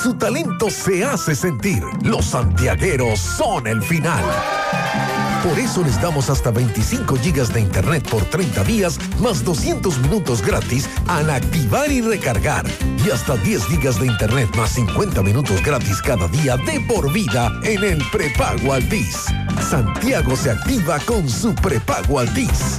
Su 0.00 0.14
talento 0.14 0.70
se 0.70 1.04
hace 1.04 1.34
sentir. 1.34 1.82
Los 2.02 2.26
santiagueros 2.26 3.18
son 3.18 3.66
el 3.66 3.82
final. 3.82 4.22
Por 5.42 5.58
eso 5.58 5.82
les 5.82 6.00
damos 6.00 6.30
hasta 6.30 6.52
25 6.52 7.16
gigas 7.16 7.52
de 7.52 7.62
internet 7.62 8.08
por 8.08 8.24
30 8.24 8.62
días, 8.62 8.96
más 9.18 9.44
200 9.44 9.98
minutos 9.98 10.40
gratis 10.40 10.88
al 11.08 11.28
activar 11.28 11.90
y 11.90 12.00
recargar. 12.00 12.64
Y 13.04 13.10
hasta 13.10 13.36
10 13.38 13.66
gigas 13.66 13.98
de 13.98 14.06
internet 14.06 14.48
más 14.56 14.70
50 14.70 15.20
minutos 15.22 15.60
gratis 15.64 16.00
cada 16.00 16.28
día 16.28 16.56
de 16.58 16.80
por 16.82 17.12
vida 17.12 17.50
en 17.64 17.82
el 17.82 17.98
prepago 18.12 18.74
Altis. 18.74 19.24
Santiago 19.68 20.36
se 20.36 20.52
activa 20.52 21.00
con 21.00 21.28
su 21.28 21.52
prepago 21.56 22.20
Altis. 22.20 22.78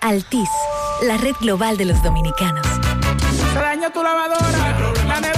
Altis, 0.00 0.48
la 1.02 1.18
red 1.18 1.34
global 1.42 1.76
de 1.76 1.84
los 1.84 2.02
dominicanos. 2.02 2.66
Se 3.52 3.58
dañó 3.58 3.90
tu 3.90 4.02
lavadora, 4.02 4.78
la 5.06 5.37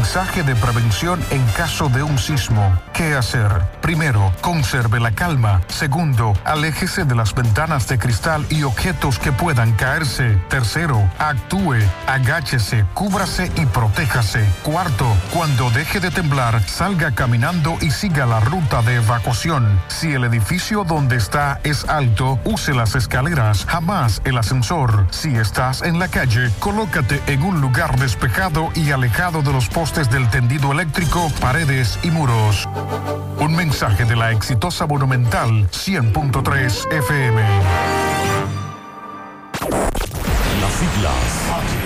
Mensaje 0.06 0.44
de 0.44 0.54
prevención 0.54 1.20
en 1.30 1.44
caso 1.56 1.88
de 1.88 2.04
un 2.04 2.16
sismo. 2.16 2.80
¿Qué 2.92 3.16
hacer? 3.16 3.50
Primero, 3.82 4.32
conserve 4.40 5.00
la 5.00 5.10
calma. 5.10 5.62
Segundo, 5.66 6.32
aléjese 6.44 7.04
de 7.04 7.16
las 7.16 7.34
ventanas 7.34 7.88
de 7.88 7.98
cristal 7.98 8.46
y 8.48 8.62
objetos 8.62 9.18
que 9.18 9.32
puedan 9.32 9.72
caerse. 9.72 10.40
Tercero, 10.48 11.10
actúe, 11.18 11.78
agáchese, 12.06 12.84
cúbrase 12.94 13.50
y 13.56 13.66
protéjase. 13.66 14.46
Cuarto, 14.62 15.12
cuando 15.34 15.70
deje 15.70 15.98
de 15.98 16.12
temblar, 16.12 16.62
salga 16.62 17.10
caminando 17.10 17.76
y 17.80 17.90
siga 17.90 18.26
la 18.26 18.38
ruta 18.38 18.82
de 18.82 18.94
evacuación. 18.94 19.80
Si 19.88 20.12
el 20.12 20.22
edificio 20.22 20.84
donde 20.84 21.16
está 21.16 21.58
es 21.64 21.84
alto, 21.88 22.38
use 22.44 22.72
las 22.74 22.94
escaleras, 22.94 23.66
jamás 23.66 24.22
el 24.24 24.38
ascensor. 24.38 25.08
Si 25.10 25.34
estás 25.34 25.82
en 25.82 25.98
la 25.98 26.06
calle, 26.06 26.52
colócate 26.60 27.20
en 27.26 27.42
un 27.42 27.60
lugar 27.60 27.98
despejado 27.98 28.70
y 28.76 28.92
alejado 28.92 29.42
de 29.42 29.52
los 29.52 29.68
postes 29.68 29.95
del 29.96 30.28
tendido 30.28 30.72
eléctrico, 30.72 31.32
paredes 31.40 31.98
y 32.02 32.10
muros. 32.10 32.68
Un 33.40 33.56
mensaje 33.56 34.04
de 34.04 34.14
la 34.14 34.30
exitosa 34.30 34.86
Monumental 34.86 35.70
100.3 35.70 36.92
FM. 36.92 37.42
Las 40.60 40.72
siglas 40.74 41.85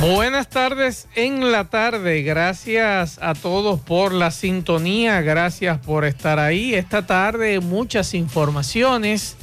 Buenas 0.00 0.48
tardes 0.48 1.08
en 1.16 1.50
la 1.50 1.64
tarde. 1.64 2.22
Gracias 2.22 3.18
a 3.20 3.34
todos 3.34 3.80
por 3.80 4.12
la 4.12 4.30
sintonía. 4.30 5.20
Gracias 5.22 5.78
por 5.78 6.04
estar 6.04 6.38
ahí. 6.38 6.72
Esta 6.74 7.04
tarde 7.04 7.58
muchas 7.58 8.14
informaciones, 8.14 9.36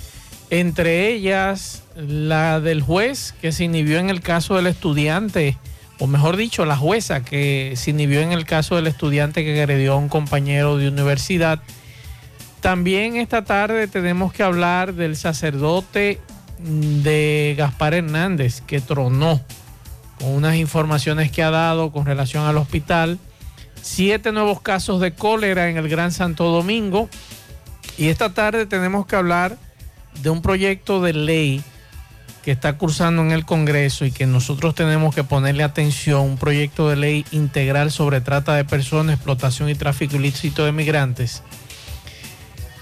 entre 0.49 1.09
ellas 1.09 1.83
la 1.97 2.61
del 2.61 2.81
juez 2.81 3.35
que 3.41 3.51
se 3.51 3.65
inhibió 3.65 3.99
en 3.99 4.09
el 4.09 4.21
caso 4.21 4.55
del 4.55 4.67
estudiante, 4.67 5.57
o 5.99 6.07
mejor 6.07 6.37
dicho, 6.37 6.65
la 6.65 6.77
jueza 6.77 7.21
que 7.21 7.73
se 7.75 7.91
inhibió 7.91 8.21
en 8.21 8.31
el 8.31 8.45
caso 8.45 8.77
del 8.77 8.87
estudiante 8.87 9.43
que 9.43 9.61
agredió 9.61 9.93
a 9.93 9.97
un 9.97 10.07
compañero 10.07 10.77
de 10.77 10.87
universidad. 10.87 11.61
También 12.61 13.17
esta 13.17 13.43
tarde 13.43 13.89
tenemos 13.89 14.31
que 14.31 14.43
hablar 14.43 14.93
del 14.93 15.17
sacerdote 15.17 16.21
de 16.59 17.55
Gaspar 17.57 17.93
Hernández 17.93 18.61
que 18.61 18.79
tronó 18.79 19.41
con 20.19 20.29
unas 20.29 20.55
informaciones 20.55 21.31
que 21.31 21.43
ha 21.43 21.51
dado 21.51 21.91
con 21.91 22.05
relación 22.05 22.45
al 22.45 22.57
hospital. 22.57 23.19
Siete 23.81 24.31
nuevos 24.31 24.61
casos 24.61 24.99
de 25.01 25.13
cólera 25.13 25.69
en 25.69 25.77
el 25.77 25.89
Gran 25.89 26.11
Santo 26.11 26.45
Domingo. 26.45 27.09
Y 27.97 28.07
esta 28.07 28.33
tarde 28.33 28.65
tenemos 28.65 29.05
que 29.05 29.15
hablar 29.15 29.57
de 30.21 30.29
un 30.29 30.41
proyecto 30.41 31.01
de 31.01 31.13
ley 31.13 31.63
que 32.45 32.51
está 32.51 32.77
cursando 32.77 33.23
en 33.23 33.31
el 33.31 33.43
Congreso 33.43 34.05
y 34.05 34.11
que 34.11 34.27
nosotros 34.27 34.75
tenemos 34.75 35.15
que 35.15 35.23
ponerle 35.23 35.63
atención, 35.63 36.21
un 36.21 36.37
proyecto 36.37 36.87
de 36.87 36.95
ley 36.95 37.25
integral 37.31 37.91
sobre 37.91 38.21
trata 38.21 38.53
de 38.55 38.63
personas, 38.63 39.15
explotación 39.15 39.67
y 39.67 39.73
tráfico 39.73 40.17
ilícito 40.17 40.63
de 40.63 40.71
migrantes, 40.71 41.41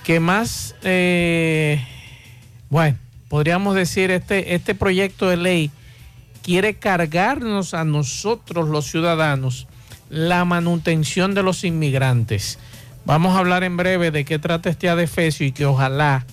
que 0.03 0.19
más, 0.19 0.75
eh, 0.83 1.81
bueno, 2.69 2.97
podríamos 3.29 3.73
decir, 3.75 4.11
este, 4.11 4.53
este 4.53 4.75
proyecto 4.75 5.29
de 5.29 5.37
ley 5.37 5.71
quiere 6.43 6.75
cargarnos 6.75 7.73
a 7.73 7.85
nosotros 7.85 8.69
los 8.69 8.85
ciudadanos 8.85 9.65
la 10.09 10.45
manutención 10.45 11.33
de 11.33 11.41
los 11.41 11.63
inmigrantes. 11.63 12.59
Vamos 13.05 13.35
a 13.35 13.39
hablar 13.39 13.63
en 13.63 13.77
breve 13.77 14.11
de 14.11 14.25
qué 14.25 14.37
trata 14.37 14.69
este 14.69 14.89
adefesio 14.89 15.47
y 15.47 15.51
que 15.51 15.65
ojalá 15.65 16.25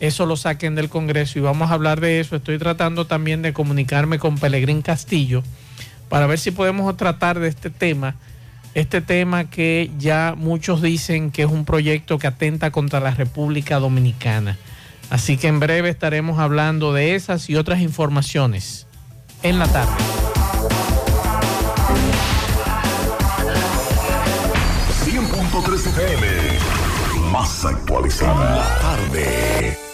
eso 0.00 0.26
lo 0.26 0.36
saquen 0.36 0.74
del 0.74 0.90
Congreso 0.90 1.38
y 1.38 1.42
vamos 1.42 1.70
a 1.70 1.74
hablar 1.74 2.00
de 2.00 2.20
eso. 2.20 2.36
Estoy 2.36 2.58
tratando 2.58 3.06
también 3.06 3.40
de 3.40 3.52
comunicarme 3.52 4.18
con 4.18 4.36
Pelegrín 4.36 4.82
Castillo 4.82 5.42
para 6.08 6.26
ver 6.26 6.38
si 6.38 6.50
podemos 6.50 6.94
tratar 6.96 7.38
de 7.38 7.48
este 7.48 7.70
tema, 7.70 8.16
este 8.74 9.00
tema 9.00 9.48
que 9.48 9.90
ya 9.98 10.34
muchos 10.36 10.82
dicen 10.82 11.30
que 11.30 11.42
es 11.42 11.50
un 11.50 11.64
proyecto 11.64 12.18
que 12.18 12.26
atenta 12.26 12.72
contra 12.72 13.00
la 13.00 13.12
República 13.12 13.78
Dominicana. 13.78 14.58
Así 15.10 15.36
que 15.36 15.46
en 15.46 15.60
breve 15.60 15.90
estaremos 15.90 16.40
hablando 16.40 16.92
de 16.92 17.14
esas 17.14 17.48
y 17.48 17.56
otras 17.56 17.80
informaciones 17.80 18.83
en 19.44 19.58
la 19.58 19.68
tarde. 19.68 19.92
100.3 25.04 25.86
FM, 25.86 26.26
más 27.30 27.64
actualizada 27.66 28.48
en 28.48 28.56
la 28.56 28.78
tarde. 28.80 29.93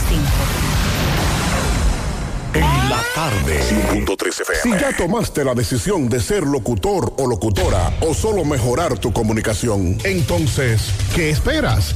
En 2.54 2.90
la 2.90 3.02
tarde. 3.14 3.60
100.3 3.60 4.42
FM. 4.42 4.62
Si 4.64 4.72
ya 4.82 4.96
tomaste 4.96 5.44
la 5.44 5.54
decisión 5.54 6.08
de 6.08 6.22
ser 6.22 6.44
locutor 6.44 7.14
o 7.18 7.28
locutora 7.28 7.92
o 8.00 8.14
solo 8.14 8.46
mejorar 8.46 8.98
tu 8.98 9.12
comunicación, 9.12 9.98
entonces, 10.06 10.94
¿qué 11.14 11.32
esperas? 11.32 11.96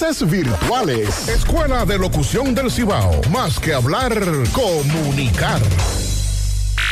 virtuales. 0.00 1.28
Escuela 1.28 1.84
de 1.84 1.98
Locución 1.98 2.54
del 2.54 2.70
Cibao. 2.70 3.20
Más 3.30 3.60
que 3.60 3.74
hablar, 3.74 4.18
comunicar. 4.50 5.60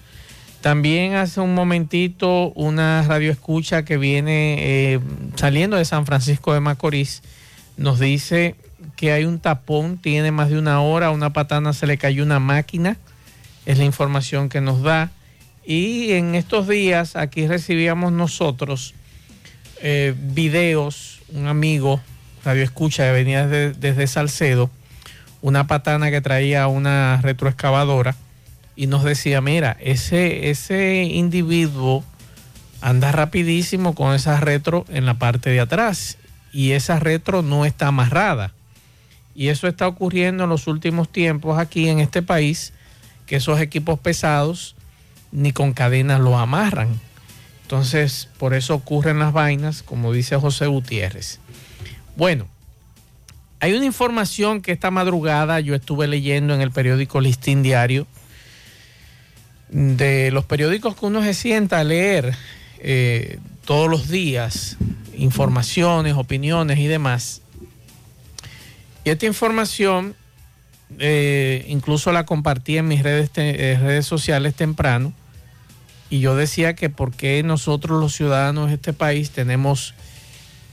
También 0.60 1.14
hace 1.14 1.40
un 1.40 1.54
momentito 1.54 2.52
una 2.54 3.02
radio 3.02 3.32
escucha 3.32 3.84
que 3.84 3.96
viene 3.96 4.56
eh, 4.58 5.00
saliendo 5.36 5.78
de 5.78 5.86
San 5.86 6.04
Francisco 6.04 6.52
de 6.52 6.60
Macorís 6.60 7.22
nos 7.78 7.98
dice 7.98 8.56
que 8.96 9.12
hay 9.12 9.24
un 9.24 9.40
tapón, 9.40 9.96
tiene 9.96 10.32
más 10.32 10.50
de 10.50 10.58
una 10.58 10.82
hora, 10.82 11.12
una 11.12 11.32
patana 11.32 11.72
se 11.72 11.86
le 11.86 11.96
cayó 11.96 12.22
una 12.22 12.40
máquina, 12.40 12.98
es 13.64 13.78
la 13.78 13.84
información 13.84 14.50
que 14.50 14.60
nos 14.60 14.82
da. 14.82 15.10
Y 15.64 16.12
en 16.12 16.34
estos 16.34 16.68
días 16.68 17.16
aquí 17.16 17.46
recibíamos 17.46 18.12
nosotros 18.12 18.92
eh, 19.80 20.14
videos, 20.14 21.20
un 21.32 21.46
amigo, 21.46 22.02
radio 22.44 22.62
escucha, 22.62 23.04
que 23.04 23.12
venía 23.12 23.46
desde 23.46 24.06
Salcedo, 24.06 24.70
una 25.40 25.66
patana 25.66 26.10
que 26.10 26.20
traía 26.20 26.66
una 26.66 27.18
retroexcavadora 27.22 28.14
y 28.80 28.86
nos 28.86 29.04
decía, 29.04 29.42
mira, 29.42 29.76
ese, 29.78 30.48
ese 30.48 31.02
individuo 31.02 32.02
anda 32.80 33.12
rapidísimo 33.12 33.94
con 33.94 34.14
esa 34.14 34.40
retro 34.40 34.86
en 34.88 35.04
la 35.04 35.18
parte 35.18 35.50
de 35.50 35.60
atrás 35.60 36.16
y 36.50 36.70
esa 36.70 36.98
retro 36.98 37.42
no 37.42 37.66
está 37.66 37.88
amarrada. 37.88 38.54
Y 39.34 39.48
eso 39.48 39.68
está 39.68 39.86
ocurriendo 39.86 40.44
en 40.44 40.48
los 40.48 40.66
últimos 40.66 41.10
tiempos 41.10 41.58
aquí 41.58 41.90
en 41.90 42.00
este 42.00 42.22
país, 42.22 42.72
que 43.26 43.36
esos 43.36 43.60
equipos 43.60 44.00
pesados 44.00 44.76
ni 45.30 45.52
con 45.52 45.74
cadenas 45.74 46.18
lo 46.18 46.38
amarran. 46.38 46.88
Entonces, 47.64 48.30
por 48.38 48.54
eso 48.54 48.76
ocurren 48.76 49.18
las 49.18 49.34
vainas, 49.34 49.82
como 49.82 50.10
dice 50.10 50.36
José 50.36 50.68
Gutiérrez. 50.68 51.38
Bueno, 52.16 52.46
hay 53.60 53.74
una 53.74 53.84
información 53.84 54.62
que 54.62 54.72
esta 54.72 54.90
madrugada 54.90 55.60
yo 55.60 55.74
estuve 55.74 56.08
leyendo 56.08 56.54
en 56.54 56.62
el 56.62 56.70
periódico 56.70 57.20
Listín 57.20 57.62
Diario, 57.62 58.06
de 59.70 60.30
los 60.30 60.44
periódicos 60.44 60.96
que 60.96 61.06
uno 61.06 61.22
se 61.22 61.34
sienta 61.34 61.78
a 61.78 61.84
leer 61.84 62.34
eh, 62.78 63.38
todos 63.64 63.88
los 63.88 64.08
días, 64.08 64.76
informaciones, 65.16 66.14
opiniones 66.14 66.78
y 66.78 66.86
demás. 66.86 67.42
Y 69.04 69.10
esta 69.10 69.26
información 69.26 70.14
eh, 70.98 71.64
incluso 71.68 72.10
la 72.12 72.26
compartí 72.26 72.76
en 72.76 72.88
mis 72.88 73.02
redes, 73.02 73.30
eh, 73.36 73.78
redes 73.80 74.06
sociales 74.06 74.54
temprano. 74.54 75.12
Y 76.08 76.18
yo 76.20 76.34
decía 76.34 76.74
que 76.74 76.90
por 76.90 77.12
qué 77.12 77.42
nosotros 77.42 78.00
los 78.00 78.14
ciudadanos 78.14 78.68
de 78.68 78.74
este 78.74 78.92
país 78.92 79.30
tenemos 79.30 79.94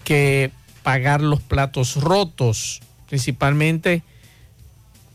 que 0.03 0.51
pagar 0.81 1.21
los 1.21 1.41
platos 1.41 1.95
rotos, 1.97 2.81
principalmente 3.07 4.01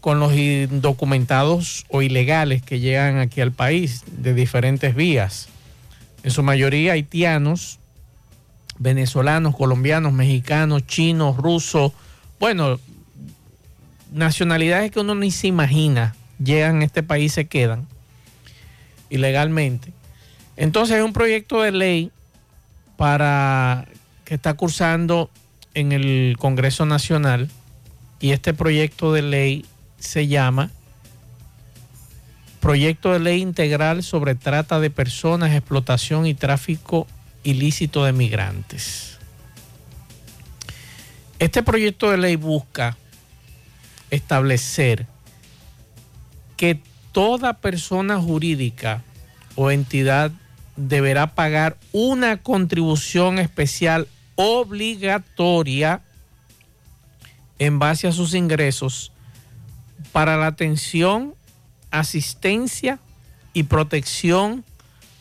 con 0.03 0.19
los 0.19 0.35
indocumentados 0.35 1.87
o 1.89 2.03
ilegales 2.03 2.61
que 2.61 2.81
llegan 2.81 3.19
aquí 3.19 3.41
al 3.41 3.53
país 3.53 4.03
de 4.09 4.35
diferentes 4.35 4.97
vías. 4.97 5.49
En 6.25 6.33
su 6.33 6.43
mayoría 6.43 6.95
haitianos, 6.95 7.79
venezolanos, 8.81 9.55
colombianos, 9.55 10.13
mexicanos, 10.13 10.85
chinos, 10.89 11.37
rusos, 11.37 11.93
bueno, 12.41 12.81
nacionalidades 14.11 14.91
que 14.91 14.99
uno 14.99 15.15
ni 15.15 15.31
se 15.31 15.47
imagina 15.47 16.17
llegan 16.43 16.81
a 16.81 16.85
este 16.85 17.05
país 17.05 17.27
y 17.27 17.35
se 17.37 17.45
quedan 17.47 17.87
ilegalmente. 19.09 19.93
Entonces 20.57 20.97
hay 20.97 21.03
un 21.03 21.13
proyecto 21.13 21.63
de 21.63 21.71
ley 21.71 22.11
para 22.97 23.87
que 24.25 24.35
está 24.35 24.55
cursando 24.55 25.31
en 25.75 25.93
el 25.93 26.35
Congreso 26.41 26.87
Nacional 26.87 27.49
y 28.19 28.33
este 28.33 28.53
proyecto 28.53 29.13
de 29.13 29.23
ley 29.23 29.65
se 30.03 30.27
llama 30.27 30.71
Proyecto 32.61 33.13
de 33.13 33.21
Ley 33.21 33.41
Integral 33.41 34.03
sobre 34.03 34.35
Trata 34.35 34.81
de 34.81 34.91
Personas, 34.91 35.53
Explotación 35.53 36.27
y 36.27 36.35
Tráfico 36.35 37.07
Ilícito 37.45 38.05
de 38.05 38.13
Migrantes. 38.13 39.19
Este 41.39 41.63
proyecto 41.63 42.11
de 42.11 42.19
ley 42.19 42.37
busca 42.37 42.97
establecer 44.11 45.07
que 46.57 46.81
toda 47.11 47.55
persona 47.55 48.21
jurídica 48.21 49.03
o 49.57 49.71
entidad 49.71 50.31
deberá 50.77 51.35
pagar 51.35 51.77
una 51.91 52.43
contribución 52.43 53.39
especial 53.39 54.07
obligatoria 54.37 56.03
en 57.59 57.79
base 57.79 58.07
a 58.07 58.13
sus 58.13 58.35
ingresos 58.35 59.12
para 60.13 60.37
la 60.37 60.47
atención, 60.47 61.35
asistencia 61.91 62.99
y 63.53 63.65
protección 63.65 64.65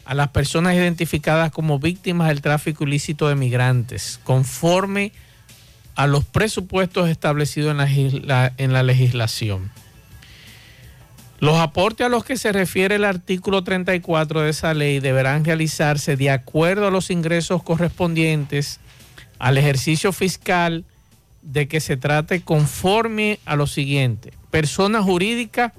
a 0.05 0.13
las 0.13 0.29
personas 0.29 0.75
identificadas 0.75 1.51
como 1.51 1.79
víctimas 1.79 2.27
del 2.29 2.41
tráfico 2.41 2.83
ilícito 2.83 3.27
de 3.27 3.35
migrantes, 3.35 4.19
conforme 4.23 5.11
a 5.95 6.07
los 6.07 6.25
presupuestos 6.25 7.09
establecidos 7.09 7.71
en 7.71 8.73
la, 8.73 8.83
legislación. 8.83 9.71
Los 11.39 11.57
aportes 11.57 12.05
a 12.05 12.09
los 12.09 12.23
que 12.23 12.37
se 12.37 12.51
refiere 12.51 12.95
el 12.95 13.05
artículo 13.05 13.63
34 13.63 14.41
de 14.41 14.49
esa 14.49 14.73
ley 14.73 14.99
deberán 14.99 15.43
realizarse 15.43 16.15
de 16.15 16.29
acuerdo 16.29 16.87
a 16.87 16.91
los 16.91 17.09
ingresos 17.09 17.63
correspondientes 17.63 18.79
al 19.39 19.57
ejercicio 19.57 20.11
fiscal 20.11 20.85
de 21.41 21.67
que 21.67 21.79
se 21.79 21.97
trate 21.97 22.41
conforme 22.41 23.39
a 23.45 23.55
lo 23.55 23.65
siguiente. 23.65 24.33
Persona 24.51 25.01
jurídica 25.01 25.73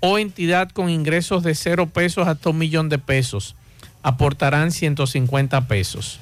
o 0.00 0.18
entidad 0.18 0.70
con 0.70 0.88
ingresos 0.88 1.42
de 1.42 1.54
cero 1.54 1.88
pesos 1.88 2.28
hasta 2.28 2.50
un 2.50 2.58
millón 2.58 2.88
de 2.88 2.98
pesos 2.98 3.56
aportarán 4.02 4.70
150 4.70 5.66
pesos. 5.66 6.20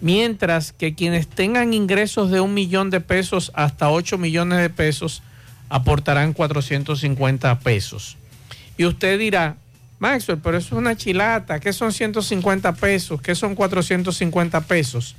Mientras 0.00 0.72
que 0.72 0.94
quienes 0.94 1.28
tengan 1.28 1.74
ingresos 1.74 2.30
de 2.30 2.40
un 2.40 2.54
millón 2.54 2.88
de 2.88 3.00
pesos 3.00 3.50
hasta 3.54 3.90
8 3.90 4.16
millones 4.16 4.60
de 4.60 4.70
pesos 4.70 5.22
aportarán 5.68 6.32
450 6.32 7.58
pesos. 7.58 8.16
Y 8.78 8.86
usted 8.86 9.18
dirá, 9.18 9.56
Maxwell, 9.98 10.38
pero 10.38 10.56
eso 10.56 10.68
es 10.68 10.78
una 10.80 10.96
chilata, 10.96 11.60
¿qué 11.60 11.72
son 11.72 11.92
150 11.92 12.72
pesos? 12.74 13.20
¿Qué 13.20 13.34
son 13.34 13.54
450 13.54 14.62
pesos? 14.62 15.14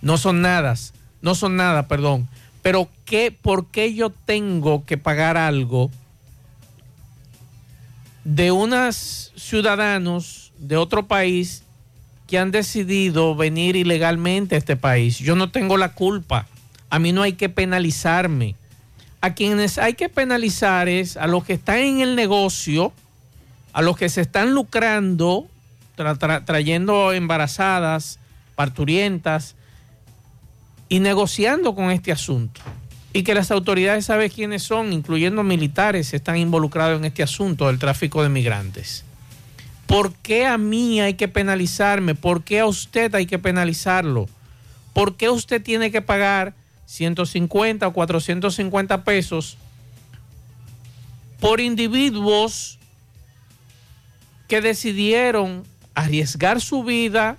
No 0.00 0.16
son 0.16 0.40
nada, 0.40 0.74
no 1.20 1.34
son 1.34 1.56
nada, 1.56 1.86
perdón. 1.86 2.26
Pero 2.62 2.88
¿qué, 3.04 3.30
¿por 3.32 3.66
qué 3.66 3.94
yo 3.94 4.10
tengo 4.10 4.84
que 4.84 4.98
pagar 4.98 5.36
algo 5.36 5.90
de 8.24 8.52
unos 8.52 9.32
ciudadanos 9.36 10.52
de 10.58 10.76
otro 10.76 11.06
país 11.06 11.64
que 12.30 12.38
han 12.38 12.52
decidido 12.52 13.34
venir 13.34 13.74
ilegalmente 13.74 14.54
a 14.54 14.58
este 14.58 14.76
país. 14.76 15.18
Yo 15.18 15.34
no 15.34 15.50
tengo 15.50 15.76
la 15.76 15.94
culpa. 15.94 16.46
A 16.88 17.00
mí 17.00 17.10
no 17.10 17.22
hay 17.22 17.32
que 17.32 17.48
penalizarme. 17.48 18.54
A 19.20 19.34
quienes 19.34 19.78
hay 19.78 19.94
que 19.94 20.08
penalizar 20.08 20.88
es 20.88 21.16
a 21.16 21.26
los 21.26 21.44
que 21.44 21.54
están 21.54 21.78
en 21.78 22.00
el 22.00 22.14
negocio, 22.14 22.92
a 23.72 23.82
los 23.82 23.96
que 23.96 24.08
se 24.08 24.20
están 24.20 24.54
lucrando, 24.54 25.48
tra 25.96 26.14
tra 26.14 26.44
trayendo 26.44 27.12
embarazadas, 27.12 28.20
parturientas 28.54 29.56
y 30.90 31.00
negociando 31.00 31.74
con 31.74 31.90
este 31.90 32.12
asunto. 32.12 32.60
y 33.12 33.24
que 33.24 33.34
las 33.34 33.50
autoridades 33.50 34.04
saben 34.04 34.30
quiénes 34.30 34.62
son, 34.62 34.92
incluyendo 34.92 35.42
militares, 35.42 36.14
están 36.14 36.36
involucrados 36.36 36.96
en 37.00 37.06
este 37.06 37.24
asunto 37.24 37.66
del 37.66 37.80
tráfico 37.80 38.22
de 38.22 38.28
migrantes. 38.28 39.04
¿Por 39.88 40.12
qué 40.14 40.46
a 40.46 40.56
mí 40.56 41.00
hay 41.00 41.14
que 41.14 41.26
penalizarme? 41.26 42.14
¿Por 42.14 42.44
qué 42.44 42.60
a 42.60 42.66
usted 42.66 43.12
hay 43.16 43.26
que 43.26 43.40
penalizarlo? 43.40 44.28
¿Por 44.92 45.16
qué 45.16 45.28
usted 45.28 45.60
tiene 45.60 45.90
que 45.90 46.02
pagar 46.02 46.54
150 46.86 47.88
o 47.88 47.92
450 47.92 49.02
pesos 49.02 49.56
por 51.40 51.60
individuos 51.60 52.78
que 54.46 54.60
decidieron 54.60 55.64
arriesgar 55.94 56.60
su 56.60 56.84
vida, 56.84 57.38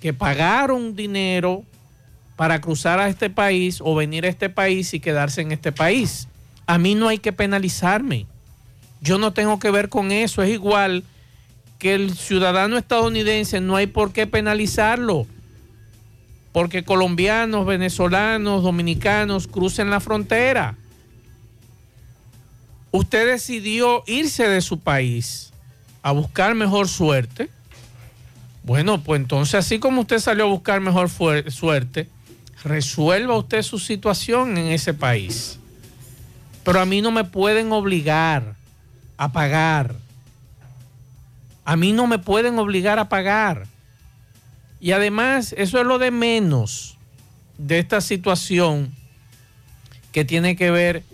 que 0.00 0.12
pagaron 0.12 0.94
dinero 0.94 1.64
para 2.40 2.62
cruzar 2.62 2.98
a 3.00 3.08
este 3.10 3.28
país 3.28 3.82
o 3.84 3.94
venir 3.94 4.24
a 4.24 4.30
este 4.30 4.48
país 4.48 4.94
y 4.94 5.00
quedarse 5.00 5.42
en 5.42 5.52
este 5.52 5.72
país? 5.72 6.26
A 6.64 6.78
mí 6.78 6.94
no 6.94 7.08
hay 7.08 7.18
que 7.18 7.34
penalizarme. 7.34 8.24
Yo 9.02 9.18
no 9.18 9.34
tengo 9.34 9.58
que 9.58 9.70
ver 9.70 9.90
con 9.90 10.10
eso. 10.10 10.42
Es 10.42 10.48
igual 10.48 11.04
que 11.78 11.92
el 11.92 12.16
ciudadano 12.16 12.78
estadounidense 12.78 13.60
no 13.60 13.76
hay 13.76 13.88
por 13.88 14.14
qué 14.14 14.26
penalizarlo, 14.26 15.26
porque 16.52 16.82
colombianos, 16.82 17.66
venezolanos, 17.66 18.62
dominicanos 18.62 19.46
crucen 19.46 19.90
la 19.90 20.00
frontera. 20.00 20.78
Usted 22.90 23.32
decidió 23.32 24.02
irse 24.06 24.48
de 24.48 24.62
su 24.62 24.80
país 24.80 25.52
a 26.00 26.12
buscar 26.12 26.54
mejor 26.54 26.88
suerte. 26.88 27.50
Bueno, 28.62 29.02
pues 29.02 29.20
entonces 29.20 29.56
así 29.56 29.78
como 29.78 30.00
usted 30.00 30.20
salió 30.20 30.44
a 30.44 30.48
buscar 30.48 30.80
mejor 30.80 31.10
suerte, 31.10 32.08
resuelva 32.64 33.36
usted 33.36 33.62
su 33.62 33.78
situación 33.78 34.58
en 34.58 34.66
ese 34.66 34.94
país. 34.94 35.58
Pero 36.64 36.80
a 36.80 36.86
mí 36.86 37.00
no 37.00 37.10
me 37.10 37.24
pueden 37.24 37.72
obligar 37.72 38.56
a 39.16 39.32
pagar 39.32 39.94
a 41.70 41.76
mí 41.76 41.92
no 41.92 42.08
me 42.08 42.18
pueden 42.18 42.58
obligar 42.58 42.98
a 42.98 43.08
pagar. 43.08 43.68
Y 44.80 44.90
además, 44.90 45.54
eso 45.56 45.78
es 45.78 45.86
lo 45.86 46.00
de 46.00 46.10
menos 46.10 46.96
de 47.58 47.78
esta 47.78 48.00
situación 48.00 48.92
que 50.10 50.24
tiene 50.24 50.56
que 50.56 50.72
ver 50.72 51.04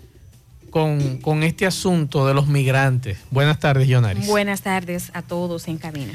con, 0.71 1.43
este 1.43 1.67
asunto 1.67 2.25
de 2.25 2.33
los 2.33 2.47
migrantes. 2.47 3.19
Buenas 3.29 3.59
tardes, 3.59 3.87
Jonaris. 3.87 4.25
Buenas 4.25 4.63
tardes 4.63 5.11
a 5.13 5.21
todos 5.21 5.67
en 5.67 5.77
cabina. 5.77 6.13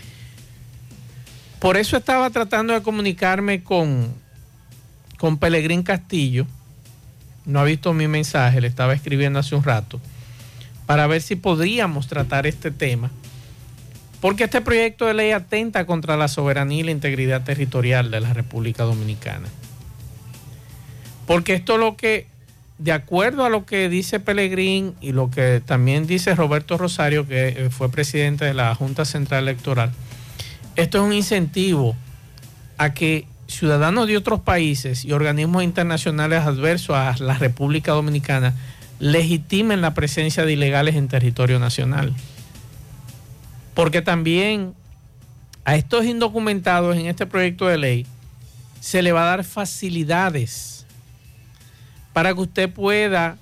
Por 1.61 1.77
eso 1.77 1.97
estaba 1.97 2.29
tratando 2.31 2.73
de 2.73 2.83
comunicarme 2.83 3.63
con, 3.63 4.13
con 5.23 5.39
Pelegrín 5.39 5.85
Castillo. 5.85 6.49
No 7.47 7.61
ha 7.61 7.65
visto 7.65 7.93
mi 7.93 8.09
mensaje, 8.09 8.61
le 8.61 8.67
estaba 8.67 8.93
escribiendo 8.93 9.39
hace 9.39 9.55
un 9.55 9.63
rato, 9.63 10.01
para 10.85 11.07
ver 11.07 11.23
si 11.23 11.37
podríamos 11.37 12.09
tratar 12.09 12.45
este 12.49 12.73
tema 12.73 13.09
porque 14.21 14.45
este 14.45 14.61
proyecto 14.61 15.07
de 15.07 15.15
ley 15.15 15.31
atenta 15.31 15.87
contra 15.87 16.17
la 16.17 16.27
soberanía 16.27 16.81
y 16.81 16.83
la 16.83 16.91
integridad 16.91 17.45
territorial 17.45 18.11
de 18.11 18.21
la 18.21 18.33
República 18.33 18.83
Dominicana. 18.83 19.49
Porque 21.27 21.55
esto 21.55 21.75
es 21.75 21.81
lo 21.81 21.97
que, 21.97 22.27
de 22.79 22.91
acuerdo 22.91 23.45
a 23.45 23.49
lo 23.49 23.65
que 23.65 23.89
dice 23.89 24.19
Pelegrín 24.19 24.95
y 25.01 25.13
lo 25.13 25.31
que 25.31 25.63
también 25.65 26.09
dice 26.09 26.35
Roberto 26.35 26.79
Rosario, 26.79 27.29
que 27.29 27.49
eh, 27.49 27.71
fue 27.71 27.91
presidente 27.91 28.45
de 28.45 28.55
la 28.55 28.75
Junta 28.75 29.05
Central 29.05 29.45
Electoral, 29.45 29.93
esto 30.75 30.99
es 30.99 31.05
un 31.05 31.13
incentivo 31.13 31.97
a 32.77 32.95
que 32.95 33.27
ciudadanos 33.53 34.07
de 34.07 34.17
otros 34.17 34.41
países 34.41 35.05
y 35.05 35.13
organismos 35.13 35.63
internacionales 35.63 36.43
adversos 36.43 36.97
a 36.97 37.15
la 37.19 37.35
República 37.35 37.93
Dominicana 37.93 38.55
legitimen 38.99 39.81
la 39.81 39.95
presencia 39.95 40.45
de 40.45 40.53
ilegales 40.53 40.95
en 40.95 41.09
territorio 41.09 41.59
nacional. 41.59 42.15
Porque 43.75 44.03
también 44.03 44.75
a 45.65 45.77
estos 45.77 46.05
indocumentados 46.05 46.97
en 46.97 47.07
este 47.07 47.27
proyecto 47.27 47.67
de 47.67 47.79
ley 47.79 48.07
se 48.81 49.03
le 49.03 49.13
va 49.13 49.23
a 49.23 49.37
dar 49.37 49.45
facilidades 49.45 50.87
para 52.13 52.35
que 52.35 52.41
usted 52.41 52.71
pueda 52.71 53.39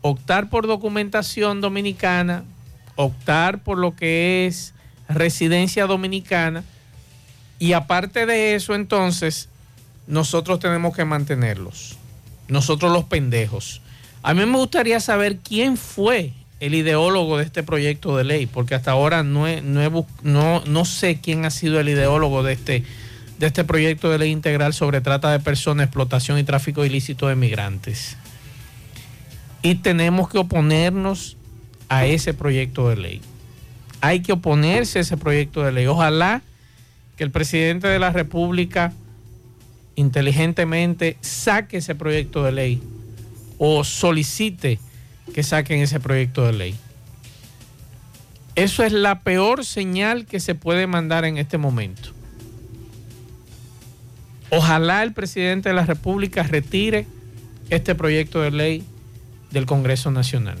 optar 0.00 0.48
por 0.48 0.66
documentación 0.66 1.60
dominicana, 1.60 2.44
optar 2.96 3.62
por 3.62 3.78
lo 3.78 3.94
que 3.94 4.46
es 4.46 4.74
residencia 5.08 5.86
dominicana 5.86 6.64
y 7.58 7.72
aparte 7.72 8.26
de 8.26 8.54
eso 8.54 8.74
entonces 8.74 9.48
nosotros 10.06 10.58
tenemos 10.60 10.94
que 10.94 11.04
mantenerlos, 11.04 11.96
nosotros 12.48 12.92
los 12.92 13.04
pendejos. 13.04 13.82
A 14.22 14.34
mí 14.34 14.44
me 14.44 14.58
gustaría 14.58 15.00
saber 15.00 15.38
quién 15.38 15.76
fue 15.76 16.32
el 16.60 16.74
ideólogo 16.74 17.38
de 17.38 17.44
este 17.44 17.62
proyecto 17.62 18.16
de 18.16 18.24
ley, 18.24 18.46
porque 18.46 18.74
hasta 18.74 18.92
ahora 18.92 19.22
no, 19.22 19.46
no, 20.22 20.62
no, 20.64 20.84
sé 20.84 21.20
quién 21.20 21.44
ha 21.44 21.50
sido 21.50 21.80
el 21.80 21.88
ideólogo 21.88 22.42
de 22.42 22.54
este, 22.54 22.84
de 23.38 23.46
este 23.46 23.64
proyecto 23.64 24.10
de 24.10 24.18
ley 24.18 24.30
integral 24.30 24.72
sobre 24.72 25.00
trata 25.00 25.30
de 25.32 25.40
personas, 25.40 25.86
explotación 25.86 26.38
y 26.38 26.44
tráfico 26.44 26.84
ilícito 26.84 27.28
de 27.28 27.36
migrantes. 27.36 28.16
Y 29.62 29.76
tenemos 29.76 30.28
que 30.28 30.38
oponernos 30.38 31.36
a 31.88 32.06
ese 32.06 32.32
proyecto 32.34 32.88
de 32.88 32.96
ley. 32.96 33.20
Hay 34.00 34.20
que 34.20 34.32
oponerse 34.32 34.98
a 34.98 35.02
ese 35.02 35.16
proyecto 35.16 35.62
de 35.62 35.72
ley. 35.72 35.86
Ojalá 35.86 36.42
que 37.16 37.24
el 37.24 37.30
presidente 37.30 37.88
de 37.88 37.98
la 37.98 38.10
República 38.10 38.92
inteligentemente 39.96 41.16
saque 41.20 41.78
ese 41.78 41.94
proyecto 41.94 42.44
de 42.44 42.52
ley 42.52 42.82
o 43.58 43.82
solicite 43.84 44.78
que 45.34 45.42
saquen 45.42 45.80
ese 45.80 45.98
proyecto 45.98 46.44
de 46.44 46.52
ley. 46.52 46.74
Eso 48.54 48.84
es 48.84 48.92
la 48.92 49.20
peor 49.20 49.64
señal 49.64 50.26
que 50.26 50.40
se 50.40 50.54
puede 50.54 50.86
mandar 50.86 51.24
en 51.24 51.38
este 51.38 51.58
momento. 51.58 52.10
Ojalá 54.50 55.02
el 55.02 55.12
presidente 55.12 55.70
de 55.70 55.74
la 55.74 55.84
República 55.84 56.42
retire 56.42 57.06
este 57.68 57.94
proyecto 57.94 58.40
de 58.40 58.50
ley 58.50 58.84
del 59.50 59.66
Congreso 59.66 60.10
Nacional. 60.10 60.58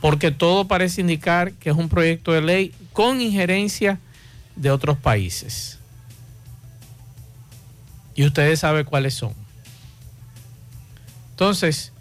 Porque 0.00 0.30
todo 0.30 0.66
parece 0.66 1.02
indicar 1.02 1.52
que 1.52 1.70
es 1.70 1.76
un 1.76 1.88
proyecto 1.88 2.32
de 2.32 2.40
ley 2.40 2.72
con 2.92 3.20
injerencia 3.20 3.98
de 4.56 4.70
otros 4.70 4.98
países. 4.98 5.78
Y 8.14 8.24
ustedes 8.24 8.60
saben 8.60 8.84
cuáles 8.84 9.14
son. 9.14 9.34
Entonces, 11.30 11.92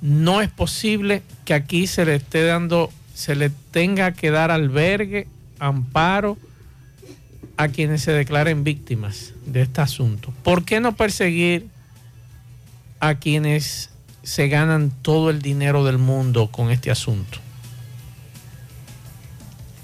no 0.00 0.40
es 0.40 0.50
posible 0.50 1.22
que 1.44 1.54
aquí 1.54 1.86
se 1.86 2.04
le 2.04 2.16
esté 2.16 2.44
dando, 2.44 2.90
se 3.14 3.34
le 3.34 3.50
tenga 3.50 4.12
que 4.12 4.30
dar 4.30 4.50
albergue, 4.50 5.26
amparo 5.58 6.38
a 7.56 7.68
quienes 7.68 8.02
se 8.02 8.12
declaren 8.12 8.62
víctimas 8.62 9.32
de 9.46 9.62
este 9.62 9.80
asunto. 9.80 10.32
¿Por 10.44 10.64
qué 10.64 10.78
no 10.78 10.94
perseguir 10.94 11.68
a 13.00 13.16
quienes 13.16 13.90
se 14.22 14.48
ganan 14.48 14.92
todo 15.02 15.30
el 15.30 15.42
dinero 15.42 15.84
del 15.84 15.98
mundo 15.98 16.52
con 16.52 16.70
este 16.70 16.92
asunto? 16.92 17.40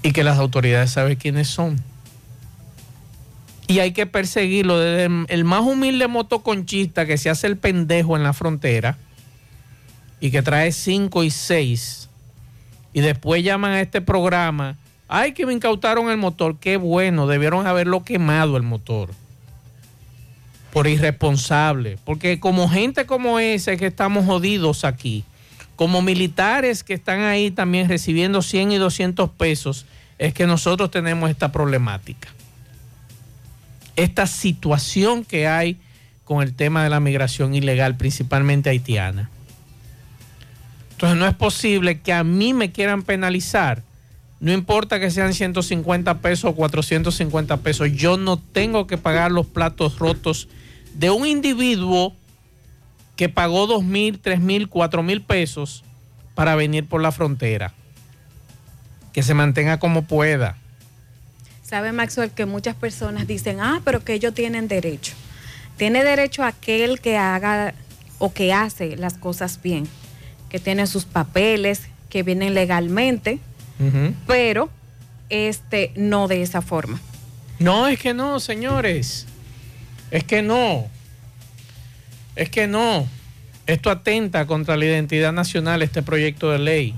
Y 0.05 0.11
que 0.11 0.23
las 0.23 0.37
autoridades 0.37 0.91
saben 0.91 1.17
quiénes 1.17 1.47
son. 1.47 1.81
Y 3.67 3.79
hay 3.79 3.91
que 3.91 4.05
perseguirlo 4.05 4.79
desde 4.79 5.25
el 5.27 5.43
más 5.43 5.61
humilde 5.61 6.07
motoconchista 6.07 7.05
que 7.05 7.17
se 7.17 7.29
hace 7.29 7.47
el 7.47 7.57
pendejo 7.57 8.15
en 8.15 8.23
la 8.23 8.31
frontera 8.31 8.97
y 10.19 10.31
que 10.31 10.41
trae 10.41 10.71
5 10.71 11.23
y 11.23 11.31
6 11.31 12.09
y 12.95 13.01
después 13.01 13.43
llaman 13.43 13.71
a 13.71 13.81
este 13.81 13.99
programa, 13.99 14.77
ay 15.09 15.33
que 15.33 15.45
me 15.45 15.51
incautaron 15.51 16.09
el 16.09 16.15
motor, 16.17 16.57
qué 16.61 16.77
bueno, 16.77 17.27
debieron 17.27 17.67
haberlo 17.67 18.05
quemado 18.05 18.55
el 18.55 18.63
motor 18.63 19.09
por 20.71 20.87
irresponsable, 20.87 21.97
porque 22.05 22.39
como 22.39 22.69
gente 22.69 23.05
como 23.05 23.39
esa 23.39 23.73
es 23.73 23.79
que 23.79 23.87
estamos 23.87 24.25
jodidos 24.25 24.85
aquí, 24.85 25.25
como 25.75 26.01
militares 26.01 26.85
que 26.85 26.93
están 26.93 27.21
ahí 27.21 27.51
también 27.51 27.89
recibiendo 27.89 28.41
100 28.41 28.71
y 28.71 28.77
200 28.77 29.29
pesos, 29.31 29.85
es 30.17 30.33
que 30.33 30.47
nosotros 30.47 30.91
tenemos 30.91 31.29
esta 31.29 31.51
problemática. 31.51 32.29
Esta 33.95 34.27
situación 34.27 35.23
que 35.23 35.47
hay 35.47 35.77
con 36.23 36.41
el 36.41 36.53
tema 36.53 36.83
de 36.83 36.89
la 36.89 36.99
migración 36.99 37.53
ilegal, 37.53 37.95
principalmente 37.95 38.69
haitiana. 38.69 39.29
Entonces 40.91 41.17
no 41.17 41.27
es 41.27 41.35
posible 41.35 41.99
que 41.99 42.13
a 42.13 42.23
mí 42.23 42.53
me 42.53 42.71
quieran 42.71 43.03
penalizar. 43.03 43.83
No 44.39 44.51
importa 44.51 44.99
que 44.99 45.11
sean 45.11 45.33
150 45.33 46.19
pesos 46.19 46.51
o 46.51 46.55
450 46.55 47.57
pesos, 47.57 47.91
yo 47.93 48.17
no 48.17 48.37
tengo 48.37 48.87
que 48.87 48.97
pagar 48.97 49.31
los 49.31 49.45
platos 49.45 49.99
rotos 49.99 50.47
de 50.93 51.09
un 51.09 51.25
individuo 51.25 52.13
que 53.15 53.29
pagó 53.29 53.67
2 53.67 53.83
mil, 53.83 54.19
3 54.19 54.39
mil, 54.39 54.67
4 54.67 55.03
mil 55.03 55.21
pesos 55.21 55.83
para 56.33 56.55
venir 56.55 56.85
por 56.85 57.01
la 57.01 57.11
frontera. 57.11 57.73
Que 59.15 59.23
se 59.23 59.33
mantenga 59.33 59.79
como 59.79 60.01
pueda. 60.01 60.57
Sabe 61.63 61.93
Maxwell 61.93 62.31
que 62.31 62.45
muchas 62.45 62.75
personas 62.75 63.25
dicen, 63.25 63.61
ah, 63.61 63.81
pero 63.85 64.03
que 64.03 64.13
ellos 64.13 64.33
tienen 64.33 64.67
derecho. 64.67 65.13
Tiene 65.77 66.03
derecho 66.03 66.43
aquel 66.43 66.99
que 66.99 67.17
haga 67.17 67.73
o 68.19 68.33
que 68.33 68.51
hace 68.51 68.97
las 68.97 69.13
cosas 69.13 69.61
bien, 69.63 69.87
que 70.49 70.59
tiene 70.59 70.85
sus 70.85 71.05
papeles, 71.05 71.83
que 72.09 72.23
vienen 72.23 72.53
legalmente, 72.53 73.39
pero 74.27 74.69
este 75.29 75.93
no 75.95 76.27
de 76.27 76.41
esa 76.41 76.61
forma. 76.61 76.99
No, 77.57 77.87
es 77.87 77.97
que 77.99 78.13
no, 78.13 78.41
señores. 78.41 79.27
Es 80.11 80.25
que 80.25 80.41
no. 80.41 80.87
Es 82.35 82.49
que 82.49 82.67
no. 82.67 83.07
Esto 83.65 83.89
atenta 83.89 84.45
contra 84.45 84.75
la 84.75 84.85
identidad 84.85 85.31
nacional, 85.31 85.81
este 85.81 86.03
proyecto 86.03 86.51
de 86.51 86.59
ley. 86.59 86.95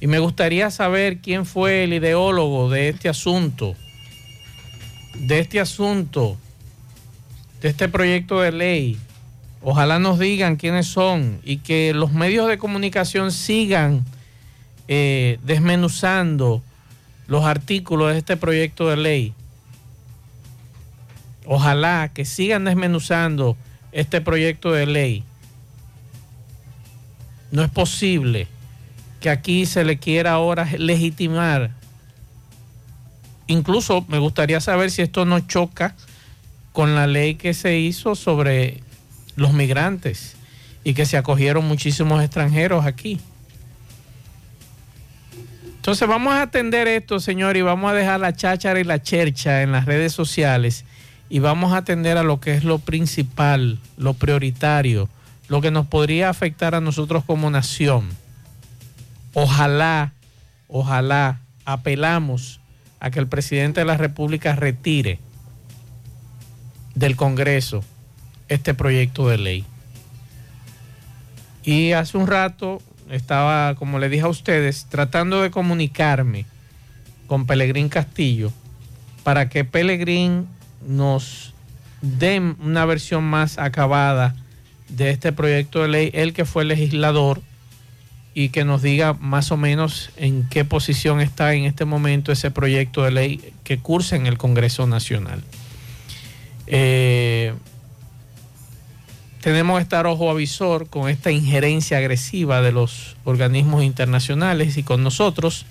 Y 0.00 0.06
me 0.06 0.18
gustaría 0.18 0.70
saber 0.70 1.18
quién 1.18 1.46
fue 1.46 1.84
el 1.84 1.94
ideólogo 1.94 2.68
de 2.68 2.90
este 2.90 3.08
asunto, 3.08 3.74
de 5.14 5.38
este 5.38 5.58
asunto, 5.58 6.36
de 7.62 7.68
este 7.68 7.88
proyecto 7.88 8.40
de 8.40 8.52
ley. 8.52 8.98
Ojalá 9.62 9.98
nos 9.98 10.18
digan 10.18 10.56
quiénes 10.56 10.86
son 10.86 11.40
y 11.44 11.58
que 11.58 11.94
los 11.94 12.12
medios 12.12 12.46
de 12.48 12.58
comunicación 12.58 13.32
sigan 13.32 14.04
eh, 14.86 15.38
desmenuzando 15.42 16.62
los 17.26 17.44
artículos 17.44 18.12
de 18.12 18.18
este 18.18 18.36
proyecto 18.36 18.88
de 18.88 18.96
ley. 18.98 19.34
Ojalá 21.46 22.10
que 22.12 22.24
sigan 22.26 22.64
desmenuzando 22.64 23.56
este 23.92 24.20
proyecto 24.20 24.72
de 24.72 24.86
ley. 24.86 25.24
No 27.50 27.62
es 27.62 27.70
posible 27.70 28.46
que 29.26 29.30
aquí 29.30 29.66
se 29.66 29.82
le 29.82 29.98
quiera 29.98 30.34
ahora 30.34 30.68
legitimar. 30.78 31.72
Incluso 33.48 34.04
me 34.06 34.20
gustaría 34.20 34.60
saber 34.60 34.92
si 34.92 35.02
esto 35.02 35.24
no 35.24 35.40
choca 35.40 35.96
con 36.72 36.94
la 36.94 37.08
ley 37.08 37.34
que 37.34 37.52
se 37.52 37.76
hizo 37.76 38.14
sobre 38.14 38.84
los 39.34 39.52
migrantes 39.52 40.36
y 40.84 40.94
que 40.94 41.06
se 41.06 41.16
acogieron 41.16 41.66
muchísimos 41.66 42.22
extranjeros 42.22 42.86
aquí. 42.86 43.18
Entonces 45.74 46.06
vamos 46.06 46.32
a 46.32 46.42
atender 46.42 46.86
esto, 46.86 47.18
señor, 47.18 47.56
y 47.56 47.62
vamos 47.62 47.90
a 47.90 47.94
dejar 47.94 48.20
la 48.20 48.32
cháchara 48.32 48.78
y 48.78 48.84
la 48.84 49.02
chercha 49.02 49.62
en 49.62 49.72
las 49.72 49.86
redes 49.86 50.12
sociales 50.12 50.84
y 51.28 51.40
vamos 51.40 51.72
a 51.72 51.78
atender 51.78 52.16
a 52.16 52.22
lo 52.22 52.38
que 52.38 52.54
es 52.54 52.62
lo 52.62 52.78
principal, 52.78 53.80
lo 53.96 54.14
prioritario, 54.14 55.08
lo 55.48 55.60
que 55.60 55.72
nos 55.72 55.88
podría 55.88 56.30
afectar 56.30 56.76
a 56.76 56.80
nosotros 56.80 57.24
como 57.24 57.50
nación. 57.50 58.24
Ojalá, 59.38 60.14
ojalá 60.66 61.42
apelamos 61.66 62.58
a 63.00 63.10
que 63.10 63.18
el 63.18 63.28
presidente 63.28 63.80
de 63.80 63.84
la 63.84 63.98
República 63.98 64.56
retire 64.56 65.18
del 66.94 67.16
Congreso 67.16 67.84
este 68.48 68.72
proyecto 68.72 69.28
de 69.28 69.36
ley. 69.36 69.64
Y 71.64 71.92
hace 71.92 72.16
un 72.16 72.26
rato 72.26 72.80
estaba, 73.10 73.74
como 73.74 73.98
le 73.98 74.08
dije 74.08 74.22
a 74.22 74.28
ustedes, 74.28 74.86
tratando 74.88 75.42
de 75.42 75.50
comunicarme 75.50 76.46
con 77.26 77.44
Pelegrín 77.44 77.90
Castillo 77.90 78.50
para 79.22 79.50
que 79.50 79.66
Pelegrín 79.66 80.48
nos 80.88 81.52
dé 82.00 82.40
una 82.40 82.86
versión 82.86 83.22
más 83.24 83.58
acabada 83.58 84.34
de 84.88 85.10
este 85.10 85.30
proyecto 85.30 85.82
de 85.82 85.88
ley, 85.88 86.10
él 86.14 86.32
que 86.32 86.46
fue 86.46 86.64
legislador 86.64 87.42
y 88.38 88.50
que 88.50 88.66
nos 88.66 88.82
diga 88.82 89.14
más 89.14 89.50
o 89.50 89.56
menos 89.56 90.10
en 90.18 90.46
qué 90.50 90.66
posición 90.66 91.22
está 91.22 91.54
en 91.54 91.64
este 91.64 91.86
momento 91.86 92.32
ese 92.32 92.50
proyecto 92.50 93.02
de 93.02 93.10
ley 93.10 93.52
que 93.64 93.78
cursa 93.78 94.14
en 94.14 94.26
el 94.26 94.36
Congreso 94.36 94.86
Nacional. 94.86 95.42
Eh, 96.66 97.54
tenemos 99.40 99.78
que 99.78 99.82
estar 99.84 100.06
ojo 100.06 100.30
avisor 100.30 100.86
con 100.88 101.08
esta 101.08 101.30
injerencia 101.30 101.96
agresiva 101.96 102.60
de 102.60 102.72
los 102.72 103.16
organismos 103.24 103.82
internacionales 103.82 104.76
y 104.76 104.82
con 104.82 105.02
nosotros. 105.02 105.64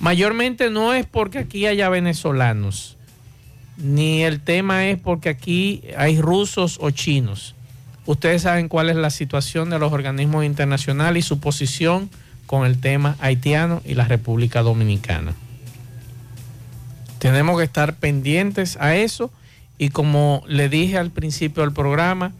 Mayormente 0.00 0.70
no 0.70 0.92
es 0.92 1.06
porque 1.06 1.38
aquí 1.38 1.66
haya 1.66 1.88
venezolanos, 1.88 2.96
ni 3.76 4.24
el 4.24 4.40
tema 4.40 4.88
es 4.88 4.98
porque 4.98 5.28
aquí 5.28 5.84
hay 5.96 6.20
rusos 6.20 6.78
o 6.80 6.90
chinos. 6.90 7.54
Ustedes 8.10 8.42
saben 8.42 8.66
cuál 8.66 8.90
es 8.90 8.96
la 8.96 9.10
situación 9.10 9.70
de 9.70 9.78
los 9.78 9.92
organismos 9.92 10.44
internacionales 10.44 11.24
y 11.24 11.28
su 11.28 11.38
posición 11.38 12.10
con 12.46 12.66
el 12.66 12.80
tema 12.80 13.14
haitiano 13.20 13.82
y 13.84 13.94
la 13.94 14.04
República 14.04 14.62
Dominicana. 14.62 15.32
Tenemos 17.20 17.56
que 17.56 17.62
estar 17.62 17.94
pendientes 17.94 18.76
a 18.80 18.96
eso 18.96 19.30
y 19.78 19.90
como 19.90 20.42
le 20.48 20.68
dije 20.68 20.98
al 20.98 21.12
principio 21.12 21.62
del 21.62 21.72
programa, 21.72 22.32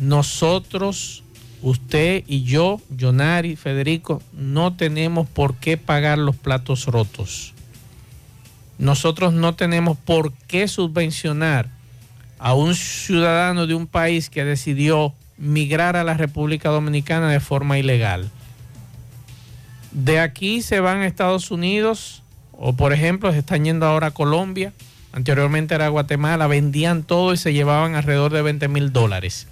nosotros, 0.00 1.22
usted 1.60 2.24
y 2.26 2.44
yo, 2.44 2.80
Jonari, 2.98 3.56
Federico, 3.56 4.22
no 4.32 4.74
tenemos 4.74 5.28
por 5.28 5.56
qué 5.56 5.76
pagar 5.76 6.16
los 6.16 6.34
platos 6.34 6.86
rotos. 6.86 7.52
Nosotros 8.78 9.34
no 9.34 9.54
tenemos 9.54 9.98
por 9.98 10.32
qué 10.32 10.66
subvencionar 10.66 11.75
a 12.38 12.54
un 12.54 12.74
ciudadano 12.74 13.66
de 13.66 13.74
un 13.74 13.86
país 13.86 14.30
que 14.30 14.44
decidió 14.44 15.14
migrar 15.38 15.96
a 15.96 16.04
la 16.04 16.14
República 16.14 16.70
Dominicana 16.70 17.30
de 17.30 17.40
forma 17.40 17.78
ilegal. 17.78 18.30
De 19.92 20.20
aquí 20.20 20.62
se 20.62 20.80
van 20.80 20.98
a 20.98 21.06
Estados 21.06 21.50
Unidos 21.50 22.22
o 22.52 22.74
por 22.74 22.92
ejemplo 22.92 23.32
se 23.32 23.38
están 23.38 23.64
yendo 23.64 23.86
ahora 23.86 24.08
a 24.08 24.10
Colombia, 24.12 24.72
anteriormente 25.12 25.74
era 25.74 25.88
Guatemala, 25.88 26.46
vendían 26.46 27.02
todo 27.02 27.32
y 27.32 27.36
se 27.36 27.52
llevaban 27.52 27.94
alrededor 27.94 28.32
de 28.32 28.42
20 28.42 28.68
mil 28.68 28.92
dólares 28.92 29.46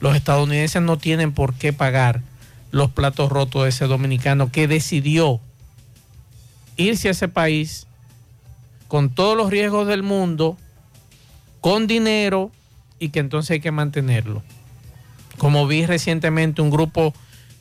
los 0.00 0.14
estadounidenses 0.14 0.82
no 0.82 0.98
tienen 0.98 1.32
por 1.32 1.54
qué 1.54 1.72
pagar 1.72 2.22
los 2.70 2.90
platos 2.90 3.30
rotos 3.30 3.62
de 3.62 3.70
ese 3.70 3.86
dominicano 3.86 4.52
que 4.52 4.68
decidió 4.68 5.40
irse 6.76 7.08
a 7.08 7.12
ese 7.12 7.28
país 7.28 7.86
con 8.88 9.10
todos 9.10 9.36
los 9.36 9.50
riesgos 9.50 9.88
del 9.88 10.02
mundo, 10.02 10.58
con 11.60 11.86
dinero 11.86 12.50
y 12.98 13.10
que 13.10 13.20
entonces 13.20 13.52
hay 13.52 13.60
que 13.60 13.70
mantenerlo. 13.70 14.42
Como 15.38 15.66
vi 15.66 15.84
recientemente 15.86 16.62
un 16.62 16.70
grupo 16.70 17.14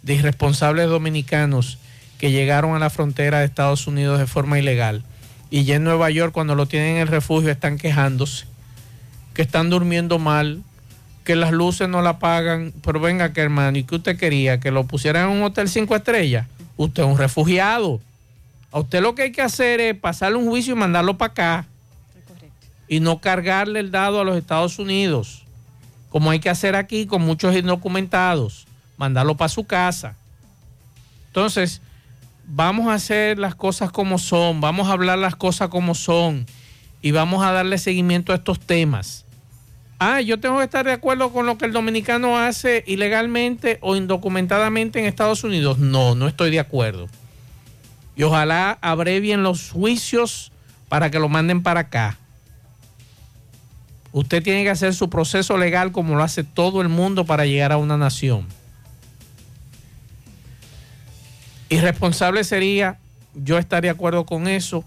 de 0.03 0.15
irresponsables 0.15 0.87
dominicanos 0.87 1.77
que 2.17 2.31
llegaron 2.31 2.75
a 2.75 2.79
la 2.79 2.89
frontera 2.89 3.39
de 3.39 3.45
Estados 3.45 3.87
Unidos 3.87 4.19
de 4.19 4.27
forma 4.27 4.59
ilegal 4.59 5.03
y 5.49 5.63
ya 5.63 5.75
en 5.75 5.83
Nueva 5.83 6.09
York 6.09 6.33
cuando 6.33 6.55
lo 6.55 6.65
tienen 6.65 6.95
en 6.95 7.01
el 7.01 7.07
refugio 7.07 7.51
están 7.51 7.77
quejándose, 7.77 8.45
que 9.33 9.41
están 9.41 9.69
durmiendo 9.69 10.19
mal, 10.19 10.63
que 11.23 11.35
las 11.35 11.51
luces 11.51 11.89
no 11.89 12.01
la 12.01 12.19
pagan, 12.19 12.73
pero 12.83 12.99
venga 12.99 13.33
que 13.33 13.41
hermano, 13.41 13.77
¿y 13.77 13.83
qué 13.83 13.95
usted 13.95 14.17
quería? 14.17 14.59
¿Que 14.59 14.71
lo 14.71 14.85
pusieran 14.85 15.29
en 15.29 15.37
un 15.37 15.43
hotel 15.43 15.69
cinco 15.69 15.95
estrellas? 15.95 16.47
Usted 16.77 17.03
es 17.03 17.09
un 17.09 17.17
refugiado. 17.17 18.01
A 18.71 18.79
usted 18.79 19.01
lo 19.01 19.15
que 19.15 19.23
hay 19.23 19.31
que 19.31 19.41
hacer 19.41 19.79
es 19.79 19.97
pasarle 19.97 20.37
un 20.37 20.47
juicio 20.47 20.73
y 20.73 20.77
mandarlo 20.77 21.17
para 21.17 21.31
acá. 21.31 21.67
Y 22.87 22.99
no 22.99 23.19
cargarle 23.19 23.79
el 23.79 23.91
dado 23.91 24.21
a 24.21 24.23
los 24.23 24.37
Estados 24.37 24.79
Unidos, 24.79 25.43
como 26.09 26.31
hay 26.31 26.39
que 26.39 26.49
hacer 26.49 26.75
aquí 26.75 27.05
con 27.05 27.21
muchos 27.21 27.55
indocumentados, 27.55 28.67
mandarlo 28.97 29.35
para 29.35 29.49
su 29.49 29.65
casa. 29.65 30.15
Entonces, 31.27 31.81
vamos 32.45 32.87
a 32.87 32.93
hacer 32.93 33.39
las 33.39 33.55
cosas 33.55 33.91
como 33.91 34.17
son, 34.17 34.61
vamos 34.61 34.87
a 34.87 34.93
hablar 34.93 35.17
las 35.17 35.35
cosas 35.35 35.69
como 35.69 35.95
son 35.95 36.45
y 37.01 37.11
vamos 37.11 37.43
a 37.43 37.51
darle 37.51 37.77
seguimiento 37.77 38.31
a 38.31 38.35
estos 38.35 38.59
temas 38.59 39.25
ah, 39.99 40.21
yo 40.21 40.39
tengo 40.39 40.57
que 40.57 40.63
estar 40.63 40.85
de 40.85 40.91
acuerdo 40.91 41.31
con 41.31 41.45
lo 41.45 41.57
que 41.57 41.65
el 41.65 41.71
dominicano 41.71 42.37
hace 42.37 42.83
ilegalmente 42.87 43.77
o 43.81 43.95
indocumentadamente 43.95 44.99
en 44.99 45.05
Estados 45.05 45.43
Unidos. 45.43 45.77
No, 45.77 46.15
no 46.15 46.27
estoy 46.27 46.51
de 46.51 46.59
acuerdo. 46.59 47.07
Y 48.15 48.23
ojalá 48.23 48.77
abrevien 48.81 49.43
los 49.43 49.71
juicios 49.71 50.51
para 50.89 51.11
que 51.11 51.19
lo 51.19 51.29
manden 51.29 51.63
para 51.63 51.81
acá. 51.81 52.17
Usted 54.15 54.41
tiene 54.41 54.63
que 54.63 54.69
hacer 54.69 54.93
su 54.93 55.09
proceso 55.09 55.57
legal 55.57 55.91
como 55.91 56.15
lo 56.15 56.23
hace 56.23 56.45
todo 56.45 56.81
el 56.81 56.87
mundo 56.87 57.25
para 57.25 57.45
llegar 57.45 57.73
a 57.73 57.77
una 57.77 57.97
nación. 57.97 58.47
Irresponsable 61.67 62.45
sería 62.45 62.97
yo 63.33 63.57
estar 63.57 63.81
de 63.81 63.89
acuerdo 63.89 64.25
con 64.25 64.47
eso 64.47 64.85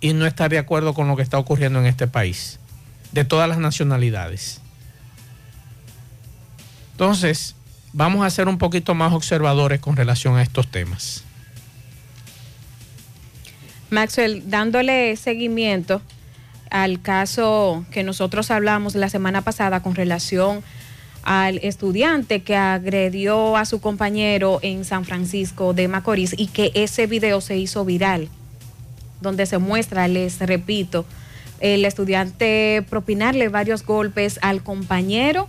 y 0.00 0.12
no 0.12 0.26
estar 0.26 0.48
de 0.48 0.58
acuerdo 0.58 0.94
con 0.94 1.08
lo 1.08 1.16
que 1.16 1.22
está 1.22 1.38
ocurriendo 1.38 1.80
en 1.80 1.86
este 1.86 2.06
país 2.06 2.60
de 3.10 3.24
todas 3.24 3.48
las 3.48 3.58
nacionalidades. 3.58 4.60
Entonces, 6.92 7.56
vamos 7.92 8.24
a 8.24 8.30
ser 8.30 8.46
un 8.46 8.58
poquito 8.58 8.94
más 8.94 9.12
observadores 9.12 9.80
con 9.80 9.96
relación 9.96 10.36
a 10.36 10.42
estos 10.42 10.70
temas. 10.70 11.24
Maxwell, 13.90 14.48
dándole 14.48 15.16
seguimiento 15.16 16.00
al 16.70 17.02
caso 17.02 17.84
que 17.90 18.02
nosotros 18.02 18.50
hablamos 18.50 18.94
la 18.94 19.08
semana 19.08 19.42
pasada 19.42 19.82
con 19.82 19.94
relación 19.94 20.62
al 21.22 21.58
estudiante 21.58 22.42
que 22.42 22.56
agredió 22.56 23.56
a 23.56 23.64
su 23.64 23.80
compañero 23.80 24.58
en 24.62 24.84
San 24.84 25.04
Francisco 25.04 25.74
de 25.74 25.88
Macorís 25.88 26.34
y 26.36 26.46
que 26.46 26.70
ese 26.74 27.06
video 27.06 27.40
se 27.40 27.58
hizo 27.58 27.84
viral, 27.84 28.28
donde 29.20 29.46
se 29.46 29.58
muestra, 29.58 30.08
les 30.08 30.38
repito, 30.38 31.04
el 31.60 31.84
estudiante 31.84 32.84
propinarle 32.88 33.48
varios 33.48 33.84
golpes 33.84 34.38
al 34.40 34.62
compañero 34.62 35.46